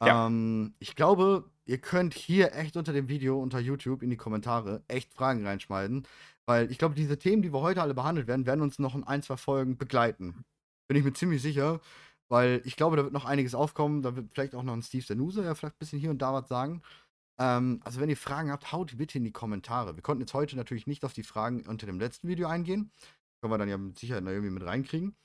Ja. 0.00 0.26
Ähm, 0.26 0.74
ich 0.78 0.96
glaube, 0.96 1.50
ihr 1.66 1.78
könnt 1.78 2.14
hier 2.14 2.54
echt 2.54 2.76
unter 2.76 2.92
dem 2.92 3.08
Video, 3.08 3.40
unter 3.40 3.60
YouTube 3.60 4.02
in 4.02 4.10
die 4.10 4.16
Kommentare 4.16 4.82
echt 4.88 5.12
Fragen 5.12 5.46
reinschmeißen, 5.46 6.06
weil 6.46 6.70
ich 6.70 6.78
glaube, 6.78 6.94
diese 6.94 7.18
Themen, 7.18 7.42
die 7.42 7.52
wir 7.52 7.60
heute 7.60 7.82
alle 7.82 7.94
behandelt 7.94 8.26
werden, 8.26 8.46
werden 8.46 8.62
uns 8.62 8.78
noch 8.78 8.94
in 8.94 9.04
ein, 9.04 9.22
zwei 9.22 9.36
Folgen 9.36 9.76
begleiten. 9.76 10.44
Bin 10.88 10.96
ich 10.96 11.04
mir 11.04 11.12
ziemlich 11.12 11.42
sicher, 11.42 11.80
weil 12.28 12.62
ich 12.64 12.76
glaube, 12.76 12.96
da 12.96 13.04
wird 13.04 13.12
noch 13.12 13.24
einiges 13.26 13.54
aufkommen. 13.54 14.02
Da 14.02 14.16
wird 14.16 14.32
vielleicht 14.32 14.54
auch 14.54 14.62
noch 14.62 14.72
ein 14.72 14.82
Steve 14.82 15.04
Senuse 15.04 15.44
ja 15.44 15.54
vielleicht 15.54 15.76
ein 15.76 15.78
bisschen 15.78 16.00
hier 16.00 16.10
und 16.10 16.22
da 16.22 16.32
was 16.32 16.48
sagen. 16.48 16.82
Ähm, 17.40 17.80
also, 17.84 18.00
wenn 18.00 18.10
ihr 18.10 18.18
Fragen 18.18 18.50
habt, 18.50 18.70
haut 18.70 18.92
die 18.92 18.96
bitte 18.96 19.16
in 19.18 19.24
die 19.24 19.32
Kommentare. 19.32 19.96
Wir 19.96 20.02
konnten 20.02 20.20
jetzt 20.20 20.34
heute 20.34 20.56
natürlich 20.56 20.86
nicht 20.86 21.04
auf 21.04 21.14
die 21.14 21.22
Fragen 21.22 21.66
unter 21.66 21.86
dem 21.86 21.98
letzten 21.98 22.28
Video 22.28 22.46
eingehen. 22.46 22.92
Können 23.40 23.52
wir 23.52 23.58
dann 23.58 23.68
ja 23.68 23.78
mit 23.78 23.98
Sicherheit 23.98 24.22
noch 24.22 24.30
irgendwie 24.30 24.50
mit 24.50 24.62
reinkriegen. 24.62 25.16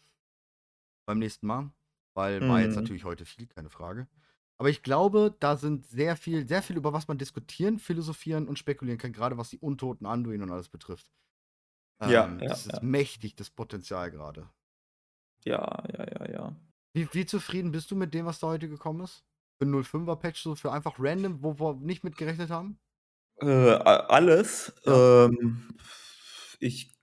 Beim 1.05 1.19
nächsten 1.19 1.45
Mal. 1.45 1.71
Weil 2.13 2.39
mhm. 2.39 2.47
war 2.47 2.61
jetzt 2.61 2.75
mhm. 2.75 2.83
natürlich 2.83 3.03
heute 3.03 3.25
viel, 3.25 3.47
keine 3.47 3.69
Frage. 3.69 4.07
Aber 4.57 4.69
ich 4.69 4.81
glaube, 4.81 5.35
da 5.41 5.57
sind 5.57 5.85
sehr 5.85 6.15
viel, 6.15 6.47
sehr 6.47 6.63
viel, 6.63 6.77
über 6.77 6.93
was 6.93 7.09
man 7.09 7.17
diskutieren, 7.17 7.77
philosophieren 7.77 8.47
und 8.47 8.57
spekulieren 8.57 8.97
kann, 8.97 9.11
gerade 9.11 9.37
was 9.37 9.49
die 9.49 9.59
Untoten, 9.59 10.05
Anduin 10.05 10.41
und 10.41 10.49
alles 10.49 10.69
betrifft. 10.69 11.11
Ähm, 11.99 12.09
ja, 12.09 12.27
ja, 12.27 12.47
das 12.47 12.67
ist 12.67 12.71
ja. 12.71 12.79
mächtig, 12.81 13.35
das 13.35 13.49
Potenzial 13.49 14.11
gerade. 14.11 14.49
Ja, 15.43 15.83
ja, 15.91 16.05
ja, 16.09 16.31
ja. 16.31 16.55
Wie, 16.93 17.13
wie 17.13 17.25
zufrieden 17.25 17.73
bist 17.73 17.91
du 17.91 17.97
mit 17.97 18.13
dem, 18.13 18.25
was 18.25 18.39
da 18.39 18.47
heute 18.47 18.69
gekommen 18.69 19.01
ist? 19.01 19.25
Für 19.57 19.65
05er 19.65 20.15
Patch, 20.18 20.41
so 20.41 20.56
für 20.56 20.72
einfach 20.72 20.95
random, 20.99 21.41
wo 21.41 21.60
wir 21.60 21.76
nicht 21.76 22.03
mit 22.03 22.18
gerechnet 22.18 22.49
haben? 22.49 22.80
Äh, 23.41 23.45
alles. 23.48 24.73
Ja. 24.86 25.26
Ähm, 25.26 25.69
ich 26.60 26.95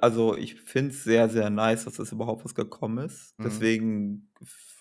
also 0.00 0.34
ich 0.34 0.60
finde 0.62 0.92
es 0.92 1.04
sehr, 1.04 1.28
sehr 1.28 1.50
nice, 1.50 1.84
dass 1.84 1.94
das 1.94 2.12
überhaupt 2.12 2.44
was 2.44 2.54
gekommen 2.54 3.04
ist. 3.04 3.38
Mhm. 3.38 3.44
Deswegen 3.44 4.32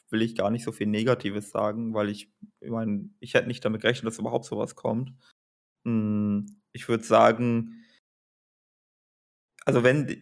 will 0.10 0.22
ich 0.22 0.36
gar 0.36 0.50
nicht 0.50 0.64
so 0.64 0.72
viel 0.72 0.88
Negatives 0.88 1.52
sagen, 1.52 1.94
weil 1.94 2.10
ich, 2.10 2.32
ich 2.62 2.70
meine, 2.70 3.10
ich 3.20 3.34
hätte 3.34 3.48
nicht 3.48 3.64
damit 3.66 3.82
gerechnet, 3.82 4.08
dass 4.08 4.20
überhaupt 4.20 4.46
sowas 4.46 4.76
kommt. 4.76 5.14
Hm, 5.86 6.46
ich 6.72 6.88
würde 6.88 7.04
sagen, 7.04 7.84
also 9.66 9.84
wenn 9.84 10.08
die, 10.08 10.22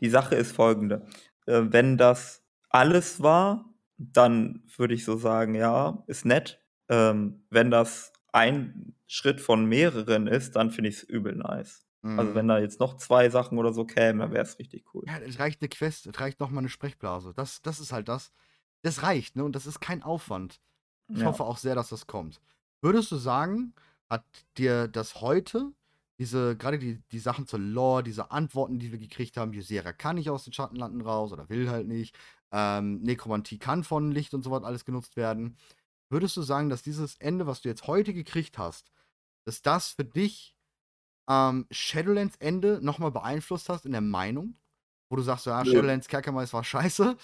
die 0.00 0.08
Sache 0.08 0.34
ist 0.34 0.52
folgende, 0.52 1.06
äh, 1.46 1.62
wenn 1.66 1.98
das 1.98 2.42
alles 2.70 3.22
war, 3.22 3.71
dann 4.12 4.62
würde 4.76 4.94
ich 4.94 5.04
so 5.04 5.16
sagen, 5.16 5.54
ja, 5.54 6.02
ist 6.06 6.24
nett. 6.24 6.60
Ähm, 6.88 7.44
wenn 7.50 7.70
das 7.70 8.12
ein 8.32 8.94
Schritt 9.06 9.40
von 9.40 9.66
mehreren 9.66 10.26
ist, 10.26 10.56
dann 10.56 10.70
finde 10.70 10.90
ich 10.90 10.96
es 10.96 11.02
übel 11.04 11.36
nice. 11.36 11.86
Mhm. 12.02 12.18
Also 12.18 12.34
wenn 12.34 12.48
da 12.48 12.58
jetzt 12.58 12.80
noch 12.80 12.96
zwei 12.96 13.30
Sachen 13.30 13.58
oder 13.58 13.72
so 13.72 13.84
kämen, 13.84 14.20
dann 14.20 14.32
wäre 14.32 14.42
es 14.42 14.58
richtig 14.58 14.84
cool. 14.94 15.04
Ja, 15.06 15.18
es 15.18 15.38
reicht 15.38 15.62
eine 15.62 15.68
Quest, 15.68 16.06
es 16.06 16.20
reicht 16.20 16.40
noch 16.40 16.50
mal 16.50 16.58
eine 16.58 16.68
Sprechblase. 16.68 17.32
Das, 17.34 17.62
das 17.62 17.80
ist 17.80 17.92
halt 17.92 18.08
das. 18.08 18.32
das 18.82 19.02
reicht, 19.02 19.36
ne? 19.36 19.44
Und 19.44 19.54
das 19.54 19.66
ist 19.66 19.80
kein 19.80 20.02
Aufwand. 20.02 20.60
Ich 21.08 21.20
ja. 21.20 21.26
hoffe 21.26 21.44
auch 21.44 21.58
sehr, 21.58 21.74
dass 21.74 21.90
das 21.90 22.06
kommt. 22.06 22.40
Würdest 22.80 23.12
du 23.12 23.16
sagen, 23.16 23.74
hat 24.08 24.24
dir 24.56 24.88
das 24.88 25.20
heute, 25.20 25.72
diese, 26.22 26.56
gerade 26.56 26.78
die, 26.78 27.02
die 27.10 27.18
Sachen 27.18 27.48
zur 27.48 27.58
Lore, 27.58 28.04
diese 28.04 28.30
Antworten, 28.30 28.78
die 28.78 28.92
wir 28.92 28.98
gekriegt 29.00 29.36
haben, 29.36 29.52
Ysera 29.52 29.92
kann 29.92 30.14
nicht 30.14 30.30
aus 30.30 30.44
den 30.44 30.52
Schattenlanden 30.52 31.00
raus 31.00 31.32
oder 31.32 31.48
will 31.48 31.68
halt 31.68 31.88
nicht, 31.88 32.16
ähm, 32.52 33.02
Nekromantie 33.02 33.58
kann 33.58 33.82
von 33.82 34.12
Licht 34.12 34.32
und 34.32 34.42
so 34.42 34.52
was 34.52 34.62
alles 34.62 34.84
genutzt 34.84 35.16
werden. 35.16 35.56
Würdest 36.10 36.36
du 36.36 36.42
sagen, 36.42 36.68
dass 36.68 36.84
dieses 36.84 37.16
Ende, 37.16 37.48
was 37.48 37.62
du 37.62 37.68
jetzt 37.68 37.88
heute 37.88 38.14
gekriegt 38.14 38.56
hast, 38.56 38.92
dass 39.44 39.62
das 39.62 39.88
für 39.88 40.04
dich 40.04 40.54
ähm, 41.28 41.66
Shadowlands 41.72 42.36
Ende 42.36 42.78
nochmal 42.80 43.10
beeinflusst 43.10 43.68
hast 43.68 43.84
in 43.84 43.90
der 43.90 44.00
Meinung? 44.00 44.54
Wo 45.08 45.16
du 45.16 45.22
sagst, 45.22 45.46
ja, 45.46 45.64
Shadowlands 45.64 46.06
Kerkermais 46.06 46.52
war 46.52 46.62
scheiße? 46.62 47.16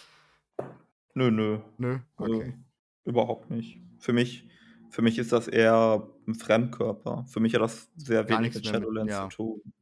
Nö, 1.15 1.31
nö. 1.31 1.61
Nö, 1.79 1.99
okay. 2.17 2.49
Äh, 2.49 3.09
überhaupt 3.09 3.49
nicht. 3.49 3.79
Für 4.01 4.13
mich, 4.13 4.49
für 4.91 5.03
mich 5.03 5.19
ist 5.19 5.33
das 5.33 5.49
eher 5.49 6.09
ein 6.27 6.35
Fremdkörper. 6.35 7.25
Für 7.29 7.41
mich 7.41 7.55
hat 7.55 7.63
das 7.63 7.91
sehr 7.97 8.25
Gar 8.25 8.39
wenig 8.39 8.55
mit 8.55 8.67
Shadowlands 8.67 9.13
ja. 9.13 9.29
zu 9.31 9.37
tun. 9.37 9.73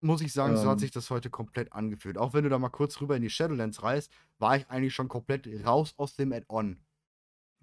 Muss 0.00 0.20
ich 0.20 0.32
sagen, 0.32 0.54
ähm, 0.54 0.58
so 0.58 0.68
hat 0.68 0.74
ähm. 0.74 0.78
sich 0.78 0.90
das 0.90 1.10
heute 1.10 1.30
komplett 1.30 1.72
angefühlt. 1.72 2.18
Auch 2.18 2.34
wenn 2.34 2.44
du 2.44 2.50
da 2.50 2.58
mal 2.58 2.68
kurz 2.68 3.00
rüber 3.00 3.16
in 3.16 3.22
die 3.22 3.30
Shadowlands 3.30 3.82
reist, 3.82 4.12
war 4.38 4.56
ich 4.56 4.68
eigentlich 4.68 4.94
schon 4.94 5.08
komplett 5.08 5.48
raus 5.64 5.94
aus 5.96 6.14
dem 6.16 6.32
Add-on. 6.32 6.78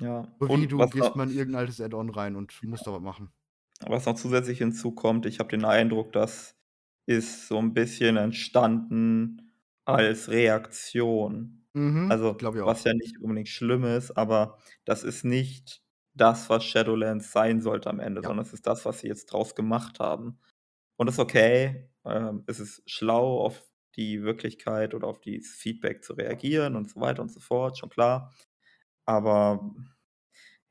Ja. 0.01 0.27
So 0.39 0.49
wie 0.49 0.67
du 0.67 0.77
gehst 0.87 1.15
mal 1.15 1.29
in 1.29 1.37
irgendein 1.37 1.61
altes 1.61 1.79
Add-on 1.79 2.09
rein 2.09 2.35
und 2.35 2.61
musst 2.63 2.87
da 2.87 2.93
was 2.93 3.01
machen. 3.01 3.31
Was 3.85 4.05
noch 4.05 4.15
zusätzlich 4.15 4.57
hinzukommt, 4.57 5.25
ich 5.25 5.39
habe 5.39 5.49
den 5.49 5.65
Eindruck, 5.65 6.13
das 6.13 6.55
ist 7.05 7.47
so 7.47 7.57
ein 7.57 7.73
bisschen 7.73 8.17
entstanden 8.17 9.53
als 9.85 10.29
Reaktion. 10.29 11.65
Mhm, 11.73 12.11
Also, 12.11 12.37
was 12.39 12.83
ja 12.83 12.93
nicht 12.93 13.19
unbedingt 13.19 13.49
schlimm 13.49 13.83
ist, 13.83 14.11
aber 14.11 14.57
das 14.85 15.03
ist 15.03 15.25
nicht 15.25 15.82
das, 16.15 16.49
was 16.49 16.63
Shadowlands 16.65 17.31
sein 17.31 17.61
sollte 17.61 17.89
am 17.89 17.99
Ende, 17.99 18.23
Ja. 18.23 18.23
sondern 18.23 18.45
es 18.45 18.53
ist 18.53 18.67
das, 18.67 18.85
was 18.85 18.99
sie 18.99 19.07
jetzt 19.07 19.27
draus 19.27 19.55
gemacht 19.55 19.99
haben. 19.99 20.39
Und 20.97 21.07
das 21.07 21.15
ist 21.15 21.19
okay. 21.19 21.89
Ähm, 22.05 22.43
es 22.47 22.59
ist 22.59 22.83
schlau, 22.89 23.39
auf 23.41 23.63
die 23.95 24.23
Wirklichkeit 24.23 24.93
oder 24.95 25.07
auf 25.07 25.21
dieses 25.21 25.55
Feedback 25.55 26.03
zu 26.03 26.13
reagieren 26.13 26.75
und 26.75 26.89
so 26.89 27.01
weiter 27.01 27.21
und 27.23 27.31
so 27.31 27.39
fort, 27.39 27.77
schon 27.77 27.89
klar. 27.89 28.33
Aber 29.05 29.73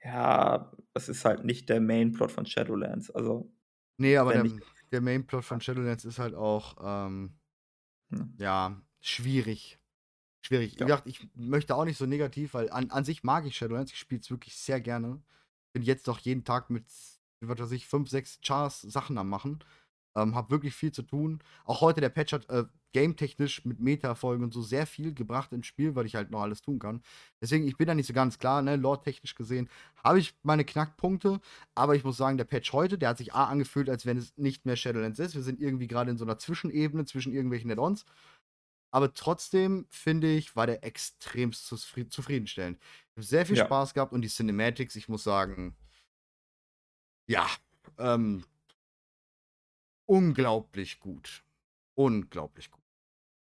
ja, 0.04 0.72
das 0.94 1.08
ist 1.08 1.24
halt 1.24 1.44
nicht 1.44 1.68
der 1.68 1.80
Mainplot 1.80 2.30
von 2.32 2.46
Shadowlands. 2.46 3.10
Also, 3.10 3.52
Nee, 3.98 4.16
aber 4.16 4.32
der, 4.32 4.46
der 4.90 5.00
Mainplot 5.00 5.44
von 5.44 5.60
Shadowlands 5.60 6.04
ist 6.04 6.18
halt 6.18 6.34
auch, 6.34 6.76
ähm, 6.82 7.38
Hm. 8.10 8.22
ja, 8.38 8.82
schwierig. 9.00 9.78
Schwierig. 10.42 10.78
Wie 10.80 10.80
Ja. 10.80 10.86
gesagt, 10.86 11.06
ich 11.06 11.28
möchte 11.34 11.74
auch 11.76 11.84
nicht 11.84 11.98
so 11.98 12.06
negativ, 12.06 12.54
weil 12.54 12.70
an, 12.70 12.90
an 12.90 13.04
sich 13.04 13.22
mag 13.22 13.46
ich 13.46 13.56
Shadowlands. 13.56 13.92
Ich 13.92 13.98
spiele 13.98 14.20
es 14.20 14.30
wirklich 14.30 14.56
sehr 14.56 14.80
gerne. 14.80 15.22
Bin 15.72 15.82
jetzt 15.82 16.08
doch 16.08 16.18
jeden 16.18 16.44
Tag 16.44 16.68
mit, 16.70 16.84
was 17.40 17.58
weiß 17.58 17.70
ich, 17.72 17.86
5, 17.86 18.10
6 18.10 18.40
Chars 18.42 18.82
Sachen 18.82 19.18
am 19.18 19.28
machen. 19.28 19.60
Ähm, 20.14 20.34
hab 20.34 20.50
wirklich 20.50 20.74
viel 20.74 20.92
zu 20.92 21.02
tun. 21.02 21.40
Auch 21.64 21.80
heute 21.80 22.00
der 22.02 22.10
Patch 22.10 22.32
hat 22.34 22.48
äh, 22.50 22.64
game-technisch 22.92 23.64
mit 23.64 23.80
Meta-Folgen 23.80 24.44
und 24.44 24.52
so 24.52 24.60
sehr 24.60 24.86
viel 24.86 25.14
gebracht 25.14 25.52
ins 25.52 25.66
Spiel, 25.66 25.94
weil 25.94 26.04
ich 26.04 26.14
halt 26.16 26.30
noch 26.30 26.42
alles 26.42 26.60
tun 26.60 26.78
kann. 26.78 27.02
Deswegen, 27.40 27.66
ich 27.66 27.78
bin 27.78 27.86
da 27.86 27.94
nicht 27.94 28.06
so 28.06 28.12
ganz 28.12 28.38
klar, 28.38 28.60
ne, 28.60 28.76
lore-technisch 28.76 29.34
gesehen, 29.34 29.70
habe 30.04 30.18
ich 30.18 30.34
meine 30.42 30.66
Knackpunkte, 30.66 31.40
aber 31.74 31.94
ich 31.96 32.04
muss 32.04 32.18
sagen, 32.18 32.36
der 32.36 32.44
Patch 32.44 32.74
heute, 32.74 32.98
der 32.98 33.10
hat 33.10 33.18
sich 33.18 33.32
A 33.32 33.44
angefühlt, 33.44 33.88
als 33.88 34.04
wenn 34.04 34.18
es 34.18 34.36
nicht 34.36 34.66
mehr 34.66 34.76
Shadowlands 34.76 35.18
ist. 35.18 35.34
Wir 35.34 35.42
sind 35.42 35.60
irgendwie 35.60 35.86
gerade 35.88 36.10
in 36.10 36.18
so 36.18 36.26
einer 36.26 36.36
Zwischenebene 36.38 37.06
zwischen 37.06 37.32
irgendwelchen 37.32 37.70
Add-ons. 37.70 38.04
Aber 38.92 39.14
trotzdem, 39.14 39.86
finde 39.88 40.30
ich, 40.30 40.54
war 40.54 40.66
der 40.66 40.84
extremst 40.84 41.66
zufriedenstellend. 41.66 42.78
Ich 42.78 43.16
habe 43.16 43.22
sehr 43.22 43.46
viel 43.46 43.56
ja. 43.56 43.64
Spaß 43.64 43.94
gehabt 43.94 44.12
und 44.12 44.20
die 44.20 44.28
Cinematics, 44.28 44.94
ich 44.96 45.08
muss 45.08 45.24
sagen, 45.24 45.74
ja, 47.26 47.48
ähm, 47.98 48.44
unglaublich 50.06 51.00
gut. 51.00 51.42
Unglaublich 51.94 52.70
gut. 52.70 52.82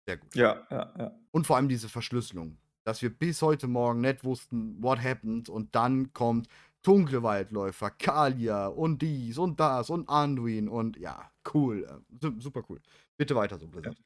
Sehr 0.07 0.17
gut. 0.17 0.35
Ja, 0.35 0.65
ja, 0.69 0.93
ja. 0.97 1.19
Und 1.31 1.47
vor 1.47 1.57
allem 1.57 1.69
diese 1.69 1.89
Verschlüsselung. 1.89 2.57
Dass 2.83 3.01
wir 3.01 3.09
bis 3.09 3.41
heute 3.41 3.67
Morgen 3.67 4.01
nicht 4.01 4.23
wussten, 4.23 4.81
what 4.81 4.99
happened, 5.03 5.49
und 5.49 5.75
dann 5.75 6.13
kommt 6.13 6.47
dunkle 6.81 7.21
Waldläufer, 7.23 7.91
Kalia 7.91 8.67
und 8.67 9.01
dies 9.01 9.37
und 9.37 9.59
das 9.59 9.89
und 9.89 10.09
Anduin 10.09 10.67
und 10.67 10.97
ja, 10.97 11.31
cool. 11.53 11.87
Äh, 12.21 12.31
super 12.39 12.63
cool. 12.69 12.81
Bitte 13.17 13.35
weiter 13.35 13.59
so, 13.59 13.67
Blizzard. 13.67 13.97
Ja. 13.97 14.05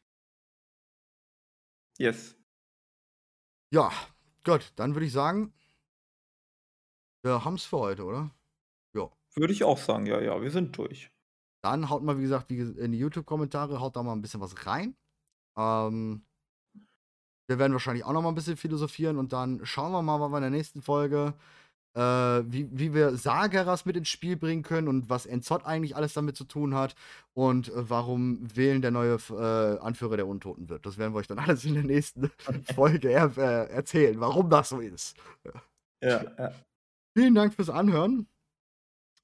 Yes. 1.97 2.35
Ja, 3.71 3.91
gut, 4.43 4.73
dann 4.75 4.93
würde 4.93 5.05
ich 5.05 5.13
sagen, 5.13 5.53
wir 7.23 7.43
haben 7.43 7.55
es 7.55 7.65
für 7.65 7.77
heute, 7.77 8.03
oder? 8.03 8.31
Ja. 8.93 9.09
Würde 9.35 9.53
ich 9.53 9.63
auch 9.63 9.77
sagen, 9.77 10.05
ja, 10.05 10.21
ja, 10.21 10.41
wir 10.41 10.51
sind 10.51 10.77
durch. 10.77 11.11
Dann 11.63 11.89
haut 11.89 12.03
mal, 12.03 12.17
wie 12.17 12.23
gesagt, 12.23 12.51
in 12.51 12.91
die 12.91 12.99
YouTube-Kommentare, 12.99 13.79
haut 13.79 13.95
da 13.95 14.03
mal 14.03 14.13
ein 14.13 14.21
bisschen 14.21 14.41
was 14.41 14.65
rein. 14.67 14.95
Ähm, 15.57 16.25
wir 17.47 17.59
werden 17.59 17.73
wahrscheinlich 17.73 18.03
auch 18.03 18.13
noch 18.13 18.21
mal 18.21 18.29
ein 18.29 18.35
bisschen 18.35 18.57
philosophieren 18.57 19.17
und 19.17 19.33
dann 19.33 19.65
schauen 19.65 19.91
wir 19.91 20.01
mal, 20.01 20.19
was 20.19 20.29
wir 20.29 20.37
in 20.37 20.43
der 20.43 20.51
nächsten 20.51 20.81
Folge, 20.81 21.33
äh, 21.95 21.99
wie, 21.99 22.67
wie 22.71 22.93
wir 22.93 23.15
Sageras 23.15 23.85
mit 23.85 23.95
ins 23.95 24.09
Spiel 24.09 24.35
bringen 24.35 24.63
können 24.63 24.87
und 24.87 25.09
was 25.09 25.25
Enzot 25.25 25.65
eigentlich 25.65 25.95
alles 25.95 26.13
damit 26.13 26.35
zu 26.35 26.43
tun 26.43 26.75
hat 26.75 26.95
und 27.33 27.69
äh, 27.69 27.89
warum 27.89 28.39
Wählen 28.55 28.81
der 28.81 28.91
neue 28.91 29.17
äh, 29.31 29.79
Anführer 29.79 30.17
der 30.17 30.27
Untoten 30.27 30.69
wird. 30.69 30.85
Das 30.85 30.97
werden 30.97 31.13
wir 31.13 31.19
euch 31.19 31.27
dann 31.27 31.39
alles 31.39 31.63
in 31.65 31.75
der 31.75 31.83
nächsten 31.83 32.29
Folge 32.75 33.09
er 33.09 33.37
äh, 33.37 33.71
erzählen, 33.71 34.19
warum 34.19 34.49
das 34.49 34.69
so 34.69 34.79
ist. 34.79 35.15
Ja, 36.01 36.23
ja. 36.37 36.51
Vielen 37.17 37.33
Dank 37.33 37.53
fürs 37.53 37.69
Anhören. 37.69 38.27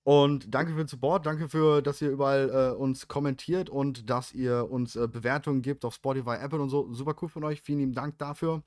Und 0.03 0.53
danke 0.53 0.72
für 0.72 0.80
den 0.80 0.88
Support, 0.88 1.27
danke 1.27 1.48
für, 1.48 1.84
dass 1.84 2.02
ihr 2.02 2.10
überall 2.10 2.49
äh, 2.49 2.76
uns 2.76 3.07
kommentiert 3.07 3.69
und 3.69 4.10
dass 4.10 4.34
ihr 4.34 4.72
uns 4.72 4.95
äh, 4.95 5.07
Bewertungen 5.07 5.61
gibt 5.61 5.85
auf 5.85 5.93
Spotify, 5.93 6.38
Apple 6.41 6.60
und 6.60 6.69
so. 6.69 6.91
Super 6.91 7.15
cool 7.22 7.30
von 7.30 7.43
euch. 7.43 7.61
Vielen 7.61 7.80
lieben 7.80 7.93
Dank 7.93 8.18
dafür. 8.18 8.64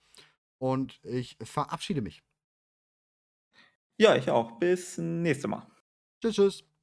Und 0.59 1.01
ich 1.03 1.37
verabschiede 1.43 2.03
mich. 2.03 2.23
Ja, 3.99 4.17
ich 4.17 4.31
auch. 4.31 4.59
Bis 4.59 4.99
nächstes 4.99 5.49
Mal. 5.49 5.67
Tschüss, 6.21 6.35
tschüss. 6.35 6.74